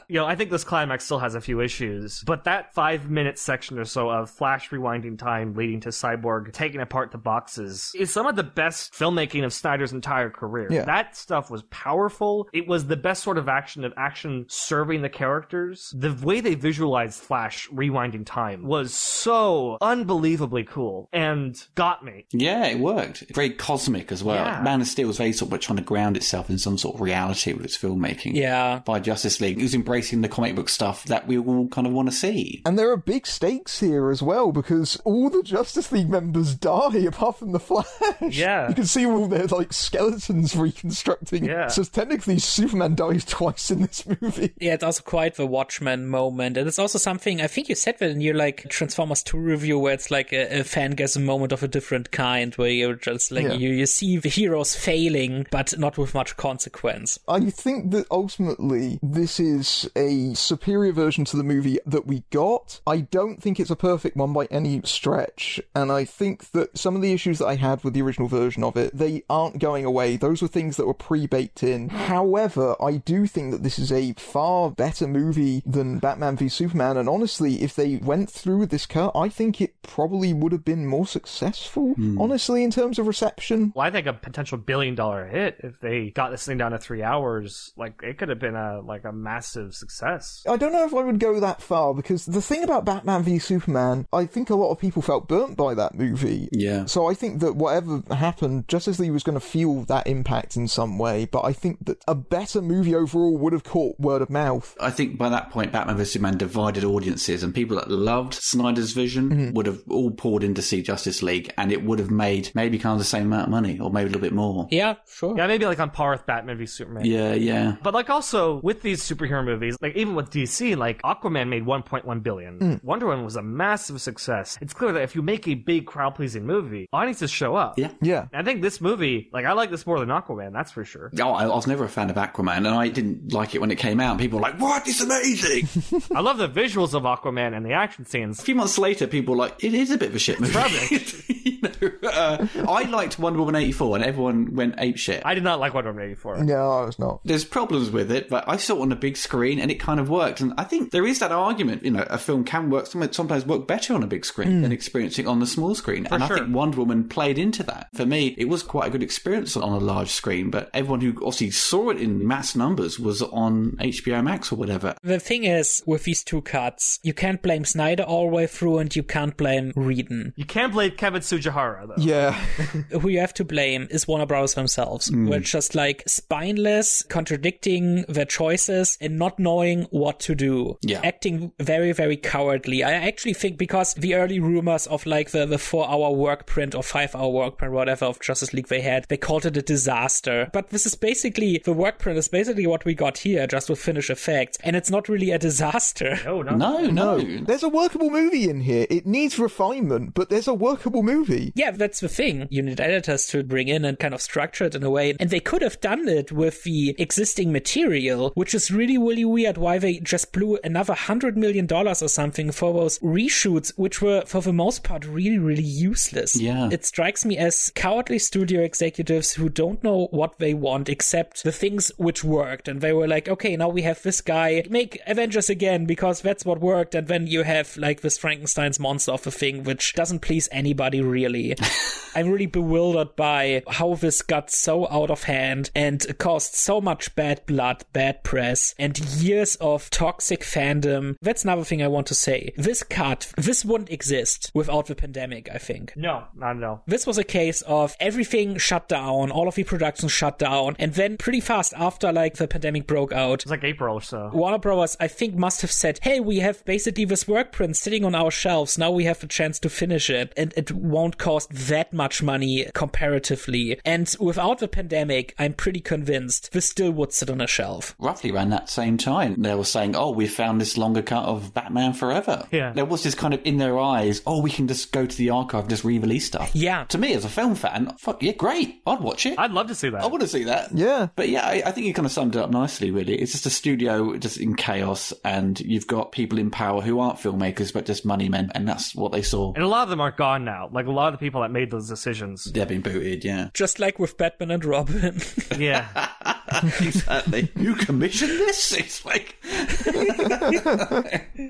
you 0.08 0.16
know, 0.16 0.26
I 0.26 0.34
think 0.34 0.50
this 0.50 0.64
climax 0.64 1.04
still 1.04 1.20
has 1.20 1.36
a 1.36 1.40
few 1.40 1.60
issues, 1.60 2.22
but 2.26 2.44
that 2.44 2.74
five 2.74 3.08
minute 3.08 3.38
section 3.38 3.78
or 3.78 3.84
so 3.84 4.10
of 4.10 4.28
Flash 4.28 4.70
rewinding 4.70 5.16
time 5.16 5.54
leading 5.54 5.80
to 5.80 5.90
Cyborg 5.90 6.52
taking 6.52 6.80
apart 6.80 7.12
the 7.12 7.18
boxes 7.18 7.92
is 7.94 8.12
some 8.12 8.26
of 8.26 8.34
the 8.34 8.42
best 8.42 8.92
filmmaking 8.92 9.44
of 9.44 9.52
Snyder's 9.52 9.92
entire 9.92 10.30
career. 10.30 10.68
Yeah. 10.70 10.84
That 10.84 11.16
stuff 11.16 11.48
was 11.48 11.62
powerful. 11.64 12.48
It 12.52 12.66
was 12.66 12.86
the 12.86 12.96
best 12.96 13.22
sort 13.22 13.38
of 13.38 13.48
action 13.48 13.84
of 13.84 13.92
action 13.96 14.46
serving 14.48 15.02
the 15.02 15.08
characters. 15.08 15.94
The 15.96 16.12
way 16.12 16.40
they 16.40 16.56
visualized 16.56 17.20
Flash 17.20 17.68
rewinding 17.70 18.26
time 18.26 18.64
was 18.64 18.92
so 18.92 19.78
unbelievably 19.80 20.64
cool 20.64 21.08
and 21.12 21.56
got 21.76 22.04
me. 22.04 22.26
Yeah, 22.32 22.66
it 22.66 22.80
worked. 22.80 23.24
Very 23.32 23.50
cosmic 23.50 24.10
as 24.10 24.24
well. 24.24 24.44
Yeah. 24.44 24.60
Man 24.60 24.80
of 24.80 24.88
Steel 24.88 25.03
was 25.06 25.18
very 25.18 25.32
sort 25.32 25.52
of 25.52 25.60
trying 25.60 25.76
to 25.76 25.82
ground 25.82 26.16
itself 26.16 26.50
in 26.50 26.58
some 26.58 26.78
sort 26.78 26.94
of 26.96 27.00
reality 27.00 27.52
with 27.52 27.64
its 27.64 27.76
filmmaking. 27.78 28.34
Yeah. 28.34 28.80
By 28.84 29.00
Justice 29.00 29.40
League, 29.40 29.58
it 29.58 29.62
was 29.62 29.74
embracing 29.74 30.20
the 30.22 30.28
comic 30.28 30.54
book 30.54 30.68
stuff 30.68 31.04
that 31.04 31.26
we 31.26 31.38
all 31.38 31.68
kind 31.68 31.86
of 31.86 31.92
want 31.92 32.08
to 32.08 32.14
see. 32.14 32.62
And 32.66 32.78
there 32.78 32.90
are 32.90 32.96
big 32.96 33.26
stakes 33.26 33.80
here 33.80 34.10
as 34.10 34.22
well 34.22 34.52
because 34.52 34.96
all 35.04 35.30
the 35.30 35.42
Justice 35.42 35.90
League 35.92 36.08
members 36.08 36.54
die 36.54 36.96
apart 37.06 37.38
from 37.38 37.52
the 37.52 37.60
Flash. 37.60 37.86
Yeah. 38.20 38.68
You 38.68 38.74
can 38.74 38.86
see 38.86 39.06
all 39.06 39.26
their 39.28 39.46
like 39.46 39.72
skeletons 39.72 40.56
reconstructing. 40.88 41.44
Yeah. 41.44 41.68
So 41.68 41.84
technically 41.84 42.38
Superman 42.38 42.94
dies 42.94 43.24
twice 43.26 43.70
in 43.70 43.82
this 43.82 44.06
movie. 44.06 44.52
Yeah, 44.60 44.74
it's 44.74 44.84
also 44.84 45.02
quite 45.02 45.34
the 45.36 45.46
Watchmen 45.46 46.06
moment. 46.08 46.56
And 46.56 46.66
it's 46.68 46.78
also 46.78 46.98
something, 46.98 47.40
I 47.40 47.46
think 47.46 47.68
you 47.68 47.74
said 47.74 47.98
that 47.98 48.10
in 48.10 48.20
your 48.20 48.34
like 48.34 48.68
Transformers 48.68 49.22
2 49.22 49.38
review 49.38 49.78
where 49.78 49.94
it's 49.94 50.10
like 50.10 50.32
a, 50.32 50.60
a 50.60 50.64
fangasm 50.64 51.24
moment 51.24 51.52
of 51.52 51.62
a 51.62 51.68
different 51.68 52.10
kind 52.10 52.54
where 52.54 52.70
you're 52.70 52.94
just 52.94 53.30
like, 53.32 53.44
Yeah. 53.44 53.52
you, 53.54 53.70
you 53.70 53.86
see 53.86 54.16
the 54.18 54.28
heroes 54.28 54.74
failing, 54.94 55.46
but 55.50 55.76
not 55.76 55.98
with 55.98 56.14
much 56.14 56.36
consequence. 56.36 57.18
I 57.26 57.50
think 57.50 57.90
that 57.90 58.06
ultimately 58.10 59.00
this 59.02 59.40
is 59.40 59.90
a 59.96 60.34
superior 60.34 60.92
version 60.92 61.24
to 61.26 61.36
the 61.36 61.42
movie 61.42 61.78
that 61.84 62.06
we 62.06 62.22
got. 62.30 62.80
I 62.86 62.98
don't 62.98 63.42
think 63.42 63.58
it's 63.58 63.70
a 63.70 63.76
perfect 63.76 64.16
one 64.16 64.32
by 64.32 64.46
any 64.46 64.80
stretch, 64.84 65.60
and 65.74 65.90
I 65.90 66.04
think 66.04 66.52
that 66.52 66.78
some 66.78 66.94
of 66.94 67.02
the 67.02 67.12
issues 67.12 67.40
that 67.40 67.46
I 67.46 67.56
had 67.56 67.82
with 67.82 67.94
the 67.94 68.02
original 68.02 68.28
version 68.28 68.62
of 68.62 68.76
it, 68.76 68.96
they 68.96 69.24
aren't 69.28 69.58
going 69.58 69.84
away. 69.84 70.16
Those 70.16 70.40
were 70.40 70.48
things 70.48 70.76
that 70.76 70.86
were 70.86 70.94
pre-baked 70.94 71.64
in. 71.64 71.88
However, 71.88 72.76
I 72.80 72.98
do 72.98 73.26
think 73.26 73.50
that 73.50 73.64
this 73.64 73.78
is 73.78 73.90
a 73.90 74.12
far 74.12 74.70
better 74.70 75.08
movie 75.08 75.62
than 75.66 75.98
Batman 75.98 76.36
v 76.36 76.48
Superman, 76.48 76.96
and 76.96 77.08
honestly, 77.08 77.62
if 77.62 77.74
they 77.74 77.96
went 77.96 78.30
through 78.30 78.58
with 78.58 78.70
this 78.70 78.86
cut, 78.86 79.10
I 79.16 79.28
think 79.28 79.60
it 79.60 79.82
probably 79.82 80.32
would 80.32 80.52
have 80.52 80.64
been 80.64 80.86
more 80.86 81.06
successful, 81.06 81.94
hmm. 81.94 82.20
honestly, 82.20 82.62
in 82.62 82.70
terms 82.70 83.00
of 83.00 83.08
reception. 83.08 83.72
Well, 83.74 83.86
I 83.86 83.90
think 83.90 84.06
a 84.06 84.12
potential 84.12 84.56
billion 84.56 84.73
dollar 84.94 85.26
hit 85.26 85.56
if 85.62 85.80
they 85.80 86.10
got 86.10 86.30
this 86.30 86.44
thing 86.44 86.58
down 86.58 86.72
to 86.72 86.78
three 86.78 87.02
hours, 87.02 87.72
like 87.76 88.00
it 88.02 88.18
could 88.18 88.28
have 88.28 88.38
been 88.38 88.56
a 88.56 88.80
like 88.80 89.04
a 89.04 89.12
massive 89.12 89.74
success. 89.74 90.44
I 90.48 90.56
don't 90.56 90.72
know 90.72 90.84
if 90.84 90.94
I 90.94 91.02
would 91.02 91.20
go 91.20 91.40
that 91.40 91.62
far 91.62 91.94
because 91.94 92.26
the 92.26 92.42
thing 92.42 92.64
about 92.64 92.84
Batman 92.84 93.22
v 93.22 93.38
Superman, 93.38 94.06
I 94.12 94.26
think 94.26 94.50
a 94.50 94.54
lot 94.54 94.70
of 94.70 94.78
people 94.78 95.02
felt 95.02 95.28
burnt 95.28 95.56
by 95.56 95.74
that 95.74 95.94
movie. 95.94 96.48
Yeah. 96.52 96.86
So 96.86 97.06
I 97.06 97.14
think 97.14 97.40
that 97.40 97.56
whatever 97.56 98.02
happened, 98.14 98.68
Justice 98.68 98.98
League 98.98 99.12
was 99.12 99.22
going 99.22 99.38
to 99.38 99.46
feel 99.46 99.82
that 99.84 100.06
impact 100.06 100.56
in 100.56 100.68
some 100.68 100.98
way, 100.98 101.26
but 101.26 101.42
I 101.42 101.52
think 101.52 101.84
that 101.86 102.02
a 102.06 102.14
better 102.14 102.60
movie 102.60 102.94
overall 102.94 103.36
would 103.38 103.52
have 103.52 103.64
caught 103.64 103.98
word 103.98 104.22
of 104.22 104.30
mouth. 104.30 104.76
I 104.80 104.90
think 104.90 105.18
by 105.18 105.28
that 105.28 105.50
point, 105.50 105.72
Batman 105.72 105.96
vs 105.96 106.12
Superman 106.12 106.38
divided 106.38 106.84
audiences, 106.84 107.42
and 107.42 107.54
people 107.54 107.76
that 107.76 107.90
loved 107.90 108.34
Snyder's 108.34 108.92
vision 108.92 109.30
mm-hmm. 109.30 109.52
would 109.52 109.66
have 109.66 109.82
all 109.88 110.10
poured 110.10 110.44
in 110.44 110.54
to 110.54 110.62
see 110.62 110.82
Justice 110.82 111.22
League, 111.22 111.52
and 111.56 111.72
it 111.72 111.84
would 111.84 111.98
have 111.98 112.10
made 112.10 112.50
maybe 112.54 112.78
kind 112.78 112.92
of 112.92 112.98
the 112.98 113.04
same 113.04 113.26
amount 113.26 113.44
of 113.44 113.50
money, 113.50 113.78
or 113.78 113.90
maybe 113.90 114.06
a 114.06 114.08
little 114.08 114.20
bit 114.20 114.32
more. 114.32 114.63
Yeah, 114.70 114.94
sure. 115.06 115.36
Yeah, 115.36 115.46
maybe 115.46 115.66
like 115.66 115.80
on 115.80 115.90
par 115.90 116.10
with 116.12 116.26
Batman 116.26 116.58
v 116.58 116.66
Superman. 116.66 117.04
Yeah, 117.04 117.34
yeah. 117.34 117.76
But 117.82 117.94
like 117.94 118.10
also 118.10 118.60
with 118.62 118.82
these 118.82 119.02
superhero 119.02 119.44
movies, 119.44 119.76
like 119.80 119.96
even 119.96 120.14
with 120.14 120.30
DC, 120.30 120.76
like 120.76 121.02
Aquaman 121.02 121.48
made 121.48 121.64
1.1 121.64 122.22
billion. 122.22 122.80
Wonder 122.82 123.06
Woman 123.06 123.24
was 123.24 123.36
a 123.36 123.42
massive 123.42 124.00
success. 124.00 124.58
It's 124.60 124.72
clear 124.74 124.92
that 124.92 125.02
if 125.02 125.14
you 125.14 125.22
make 125.22 125.46
a 125.48 125.54
big 125.54 125.86
crowd 125.86 126.14
pleasing 126.14 126.46
movie, 126.46 126.88
audiences 126.92 127.30
show 127.30 127.56
up. 127.56 127.78
Yeah. 127.78 127.90
Yeah. 128.00 128.26
I 128.32 128.42
think 128.42 128.62
this 128.62 128.80
movie, 128.80 129.30
like 129.32 129.44
I 129.44 129.52
like 129.52 129.70
this 129.70 129.86
more 129.86 129.98
than 130.00 130.08
Aquaman, 130.08 130.52
that's 130.52 130.72
for 130.72 130.84
sure. 130.84 131.10
Oh, 131.20 131.30
I, 131.32 131.44
I 131.44 131.46
was 131.54 131.66
never 131.66 131.84
a 131.84 131.88
fan 131.88 132.10
of 132.10 132.16
Aquaman, 132.16 132.58
and 132.58 132.68
I 132.68 132.88
didn't 132.88 133.32
like 133.32 133.54
it 133.54 133.60
when 133.60 133.70
it 133.70 133.76
came 133.78 134.00
out. 134.00 134.18
People 134.18 134.38
were 134.38 134.42
like, 134.42 134.60
"What? 134.60 134.86
It's 134.86 135.00
amazing!" 135.00 135.68
I 136.14 136.20
love 136.20 136.38
the 136.38 136.48
visuals 136.48 136.94
of 136.94 137.02
Aquaman 137.04 137.56
and 137.56 137.64
the 137.64 137.72
action 137.72 138.04
scenes. 138.06 138.40
a 138.40 138.42
few 138.42 138.54
months 138.54 138.78
later, 138.78 139.06
people 139.06 139.34
were 139.34 139.38
like, 139.38 139.62
"It 139.62 139.74
is 139.74 139.90
a 139.90 139.98
bit 139.98 140.10
of 140.10 140.14
a 140.14 140.18
shit 140.18 140.40
movie." 140.40 140.54
rubbish. 140.54 141.28
you 141.28 141.60
know, 141.62 142.08
uh, 142.08 142.46
I 142.68 142.82
liked 142.84 143.18
Wonder 143.18 143.38
Woman 143.40 143.56
eighty 143.56 143.72
four, 143.72 143.96
and 143.96 144.04
everyone 144.04 144.53
went 144.54 144.74
ape 144.78 144.96
shit. 144.96 145.22
I 145.24 145.34
did 145.34 145.44
not 145.44 145.60
like 145.60 145.74
Wonder 145.74 145.90
Woman 145.90 146.06
84. 146.06 146.44
No, 146.44 146.84
it's 146.84 146.98
not. 146.98 147.20
There's 147.24 147.44
problems 147.44 147.90
with 147.90 148.10
it, 148.10 148.28
but 148.28 148.44
I 148.46 148.56
saw 148.56 148.76
it 148.76 148.82
on 148.82 148.92
a 148.92 148.96
big 148.96 149.16
screen 149.16 149.58
and 149.58 149.70
it 149.70 149.76
kind 149.76 150.00
of 150.00 150.08
worked. 150.08 150.40
And 150.40 150.54
I 150.56 150.64
think 150.64 150.90
there 150.90 151.06
is 151.06 151.18
that 151.18 151.32
argument, 151.32 151.84
you 151.84 151.90
know, 151.90 152.06
a 152.08 152.18
film 152.18 152.44
can 152.44 152.70
work, 152.70 152.86
sometimes 152.86 153.46
work 153.46 153.66
better 153.66 153.94
on 153.94 154.02
a 154.02 154.06
big 154.06 154.24
screen 154.24 154.48
hmm. 154.48 154.62
than 154.62 154.72
experiencing 154.72 155.26
on 155.26 155.40
the 155.40 155.46
small 155.46 155.74
screen. 155.74 156.06
and 156.10 156.22
sure. 156.24 156.36
I 156.36 156.40
think 156.40 156.54
Wonder 156.54 156.78
Woman 156.78 157.08
played 157.08 157.38
into 157.38 157.62
that. 157.64 157.88
For 157.94 158.06
me, 158.06 158.34
it 158.38 158.48
was 158.48 158.62
quite 158.62 158.88
a 158.88 158.90
good 158.90 159.02
experience 159.02 159.56
on 159.56 159.72
a 159.72 159.78
large 159.78 160.10
screen, 160.10 160.50
but 160.50 160.70
everyone 160.74 161.00
who 161.00 161.12
obviously 161.16 161.50
saw 161.50 161.90
it 161.90 161.98
in 161.98 162.26
mass 162.26 162.54
numbers 162.54 162.98
was 162.98 163.22
on 163.22 163.72
HBO 163.80 164.22
Max 164.22 164.52
or 164.52 164.56
whatever. 164.56 164.96
The 165.02 165.20
thing 165.20 165.44
is, 165.44 165.82
with 165.86 166.04
these 166.04 166.22
two 166.22 166.42
cuts, 166.42 167.00
you 167.02 167.14
can't 167.14 167.42
blame 167.42 167.64
Snyder 167.64 168.02
all 168.02 168.28
the 168.28 168.34
way 168.34 168.46
through 168.46 168.78
and 168.78 168.94
you 168.94 169.02
can't 169.02 169.36
blame 169.36 169.72
Whedon. 169.74 170.32
You 170.36 170.44
can't 170.44 170.72
blame 170.72 170.92
Kevin 170.92 171.20
Tsujihara, 171.20 171.88
though. 171.88 171.94
Yeah. 172.02 172.32
Who 173.00 173.08
you 173.08 173.20
have 173.20 173.34
to 173.34 173.44
blame 173.44 173.88
is 173.90 174.06
Warner 174.06 174.26
Bros. 174.26 174.43
Themselves. 174.52 175.08
Hmm. 175.08 175.28
We're 175.28 175.40
just 175.40 175.74
like 175.74 176.02
spineless, 176.06 177.02
contradicting 177.02 178.02
their 178.02 178.26
choices 178.26 178.98
and 179.00 179.18
not 179.18 179.38
knowing 179.38 179.84
what 179.84 180.20
to 180.20 180.34
do. 180.34 180.76
Yeah. 180.82 181.00
Acting 181.02 181.52
very, 181.58 181.92
very 181.92 182.18
cowardly. 182.18 182.84
I 182.84 182.92
actually 182.92 183.32
think 183.32 183.56
because 183.56 183.94
the 183.94 184.14
early 184.16 184.40
rumors 184.40 184.86
of 184.88 185.06
like 185.06 185.30
the, 185.30 185.46
the 185.46 185.58
four 185.58 185.88
hour 185.88 186.10
work 186.10 186.44
print 186.46 186.74
or 186.74 186.82
five 186.82 187.14
hour 187.14 187.30
work 187.30 187.56
print, 187.56 187.72
whatever 187.72 188.04
of 188.04 188.20
Justice 188.20 188.52
League 188.52 188.68
they 188.68 188.82
had, 188.82 189.06
they 189.08 189.16
called 189.16 189.46
it 189.46 189.56
a 189.56 189.62
disaster. 189.62 190.50
But 190.52 190.68
this 190.68 190.84
is 190.84 190.94
basically, 190.94 191.62
the 191.64 191.72
work 191.72 191.98
print 191.98 192.18
is 192.18 192.28
basically 192.28 192.66
what 192.66 192.84
we 192.84 192.94
got 192.94 193.18
here, 193.18 193.46
just 193.46 193.70
with 193.70 193.78
finished 193.80 194.10
effects. 194.10 194.58
And 194.62 194.76
it's 194.76 194.90
not 194.90 195.08
really 195.08 195.30
a 195.30 195.38
disaster. 195.38 196.18
No, 196.24 196.42
no. 196.42 196.56
No, 196.56 196.86
no. 196.90 197.18
There's 197.44 197.62
a 197.62 197.68
workable 197.68 198.10
movie 198.10 198.48
in 198.48 198.60
here. 198.60 198.86
It 198.90 199.06
needs 199.06 199.38
refinement, 199.38 200.14
but 200.14 200.30
there's 200.30 200.48
a 200.48 200.54
workable 200.54 201.02
movie. 201.02 201.52
Yeah, 201.54 201.70
that's 201.70 202.00
the 202.00 202.08
thing. 202.08 202.48
You 202.50 202.62
need 202.62 202.80
editors 202.80 203.26
to 203.28 203.42
bring 203.42 203.68
in 203.68 203.84
and 203.84 203.98
kind 203.98 204.14
of 204.14 204.22
structure 204.34 204.64
it 204.64 204.74
in 204.74 204.82
a 204.82 204.90
way. 204.90 205.14
And 205.20 205.30
they 205.30 205.38
could 205.38 205.62
have 205.62 205.80
done 205.80 206.08
it 206.08 206.32
with 206.32 206.64
the 206.64 206.96
existing 206.98 207.52
material, 207.52 208.32
which 208.34 208.52
is 208.52 208.68
really, 208.68 208.98
really 208.98 209.24
weird 209.24 209.56
why 209.56 209.78
they 209.78 210.00
just 210.00 210.32
blew 210.32 210.58
another 210.64 210.94
hundred 210.94 211.36
million 211.36 211.66
dollars 211.66 212.02
or 212.02 212.08
something 212.08 212.50
for 212.50 212.72
those 212.72 212.98
reshoots, 212.98 213.72
which 213.76 214.02
were 214.02 214.24
for 214.26 214.42
the 214.42 214.52
most 214.52 214.82
part 214.82 215.06
really, 215.06 215.38
really 215.38 215.62
useless. 215.62 216.34
Yeah. 216.34 216.68
It 216.72 216.84
strikes 216.84 217.24
me 217.24 217.38
as 217.38 217.70
cowardly 217.76 218.18
studio 218.18 218.62
executives 218.62 219.34
who 219.34 219.48
don't 219.48 219.84
know 219.84 220.08
what 220.10 220.40
they 220.40 220.52
want 220.52 220.88
except 220.88 221.44
the 221.44 221.52
things 221.52 221.92
which 221.96 222.24
worked. 222.24 222.66
And 222.66 222.80
they 222.80 222.92
were 222.92 223.06
like, 223.06 223.28
okay, 223.28 223.56
now 223.56 223.68
we 223.68 223.82
have 223.82 224.02
this 224.02 224.20
guy, 224.20 224.64
make 224.68 224.98
Avengers 225.06 225.48
again 225.48 225.86
because 225.86 226.22
that's 226.22 226.44
what 226.44 226.58
worked. 226.58 226.96
And 226.96 227.06
then 227.06 227.28
you 227.28 227.44
have 227.44 227.76
like 227.76 228.00
this 228.00 228.18
Frankenstein's 228.18 228.80
monster 228.80 229.12
of 229.12 229.28
a 229.28 229.30
thing, 229.30 229.62
which 229.62 229.92
doesn't 229.92 230.22
please 230.22 230.48
anybody 230.50 231.00
really. 231.00 231.54
I'm 232.16 232.30
really 232.30 232.46
bewildered 232.46 233.16
by 233.16 233.62
how 233.68 233.94
this 233.94 234.23
got 234.26 234.50
so 234.50 234.88
out 234.90 235.10
of 235.10 235.24
hand 235.24 235.70
and 235.74 236.18
caused 236.18 236.54
so 236.54 236.80
much 236.80 237.14
bad 237.14 237.44
blood, 237.46 237.84
bad 237.92 238.22
press, 238.24 238.74
and 238.78 238.98
years 238.98 239.56
of 239.56 239.90
toxic 239.90 240.40
fandom. 240.40 241.16
That's 241.22 241.44
another 241.44 241.64
thing 241.64 241.82
I 241.82 241.88
want 241.88 242.06
to 242.08 242.14
say. 242.14 242.52
This 242.56 242.82
cut, 242.82 243.32
this 243.36 243.64
wouldn't 243.64 243.90
exist 243.90 244.50
without 244.54 244.86
the 244.86 244.94
pandemic, 244.94 245.48
I 245.52 245.58
think. 245.58 245.92
No, 245.96 246.24
not 246.34 246.56
at 246.56 246.64
all. 246.64 246.82
This 246.86 247.06
was 247.06 247.18
a 247.18 247.24
case 247.24 247.62
of 247.62 247.96
everything 248.00 248.58
shut 248.58 248.88
down, 248.88 249.30
all 249.30 249.48
of 249.48 249.54
the 249.54 249.64
production 249.64 250.08
shut 250.08 250.38
down, 250.38 250.76
and 250.78 250.94
then 250.94 251.16
pretty 251.16 251.40
fast 251.40 251.72
after 251.76 252.12
like 252.12 252.36
the 252.36 252.48
pandemic 252.48 252.86
broke 252.86 253.12
out, 253.12 253.42
It's 253.42 253.50
like 253.50 253.64
April 253.64 253.96
or 253.96 254.02
so. 254.02 254.30
Warner 254.32 254.58
Bros. 254.58 254.96
I 255.00 255.08
think 255.08 255.34
must 255.34 255.62
have 255.62 255.72
said, 255.72 255.98
"Hey, 256.02 256.20
we 256.20 256.38
have 256.38 256.64
basically 256.64 257.04
this 257.04 257.26
work 257.28 257.52
print 257.52 257.76
sitting 257.76 258.04
on 258.04 258.14
our 258.14 258.30
shelves. 258.30 258.78
Now 258.78 258.90
we 258.90 259.04
have 259.04 259.22
a 259.22 259.26
chance 259.26 259.58
to 259.60 259.68
finish 259.68 260.10
it, 260.10 260.32
and 260.36 260.52
it 260.56 260.72
won't 260.72 261.18
cost 261.18 261.50
that 261.50 261.92
much 261.92 262.22
money 262.22 262.66
comparatively." 262.74 263.78
And 263.84 264.13
without 264.18 264.58
the 264.58 264.68
pandemic, 264.68 265.34
I'm 265.38 265.52
pretty 265.54 265.80
convinced 265.80 266.52
this 266.52 266.66
still 266.68 266.90
would 266.92 267.12
sit 267.12 267.30
on 267.30 267.40
a 267.40 267.46
shelf. 267.46 267.94
roughly 267.98 268.30
around 268.30 268.50
that 268.50 268.68
same 268.68 268.96
time, 268.98 269.40
they 269.40 269.54
were 269.54 269.64
saying, 269.64 269.96
"Oh, 269.96 270.10
we 270.10 270.26
found 270.26 270.60
this 270.60 270.76
longer 270.76 271.02
cut 271.02 271.24
of 271.24 271.54
Batman 271.54 271.92
Forever." 271.92 272.46
Yeah. 272.50 272.72
there 272.72 272.84
was 272.84 273.02
this 273.02 273.14
kind 273.14 273.34
of 273.34 273.40
in 273.44 273.58
their 273.58 273.78
eyes, 273.78 274.22
"Oh, 274.26 274.40
we 274.40 274.50
can 274.50 274.68
just 274.68 274.92
go 274.92 275.06
to 275.06 275.16
the 275.16 275.30
archive 275.30 275.62
and 275.62 275.70
just 275.70 275.84
re-release 275.84 276.26
stuff." 276.26 276.50
Yeah. 276.54 276.84
To 276.84 276.98
me, 276.98 277.12
as 277.14 277.24
a 277.24 277.28
film 277.28 277.54
fan, 277.54 277.94
fuck 277.98 278.22
yeah, 278.22 278.32
great. 278.32 278.82
I'd 278.86 279.00
watch 279.00 279.26
it. 279.26 279.38
I'd 279.38 279.50
love 279.52 279.68
to 279.68 279.74
see 279.74 279.88
that. 279.90 280.02
I 280.02 280.06
want 280.06 280.22
to 280.22 280.28
see 280.28 280.44
that. 280.44 280.70
Yeah. 280.72 281.08
But 281.16 281.28
yeah, 281.28 281.46
I, 281.46 281.62
I 281.66 281.70
think 281.70 281.86
you 281.86 281.94
kind 281.94 282.06
of 282.06 282.12
summed 282.12 282.36
it 282.36 282.42
up 282.42 282.50
nicely, 282.50 282.90
really. 282.90 283.14
It's 283.16 283.32
just 283.32 283.46
a 283.46 283.50
studio 283.50 284.16
just 284.16 284.38
in 284.38 284.54
chaos, 284.56 285.12
and 285.24 285.58
you've 285.60 285.86
got 285.86 286.12
people 286.12 286.38
in 286.38 286.50
power 286.50 286.80
who 286.80 287.00
aren't 287.00 287.18
filmmakers, 287.18 287.72
but 287.72 287.86
just 287.86 288.04
money 288.04 288.28
men, 288.28 288.50
and 288.54 288.68
that's 288.68 288.94
what 288.94 289.12
they 289.12 289.22
saw. 289.22 289.52
and 289.54 289.62
a 289.64 289.68
lot 289.68 289.82
of 289.84 289.88
them 289.90 290.00
are 290.00 290.10
gone 290.10 290.44
now. 290.44 290.68
Like 290.72 290.86
a 290.86 290.90
lot 290.90 291.12
of 291.12 291.18
the 291.18 291.24
people 291.24 291.40
that 291.42 291.50
made 291.50 291.70
those 291.70 291.88
decisions. 291.88 292.44
they've 292.44 292.68
been 292.68 292.80
booted, 292.80 293.24
yeah. 293.24 293.48
Just 293.54 293.78
like 293.78 293.98
with 294.04 294.18
Batman 294.18 294.50
and 294.50 294.64
Robin. 294.66 295.18
Yeah. 295.56 295.88
exactly. 296.80 297.50
you 297.56 297.74
commissioned 297.74 298.30
this? 298.30 298.72
It's 298.72 299.04
like. 299.04 299.36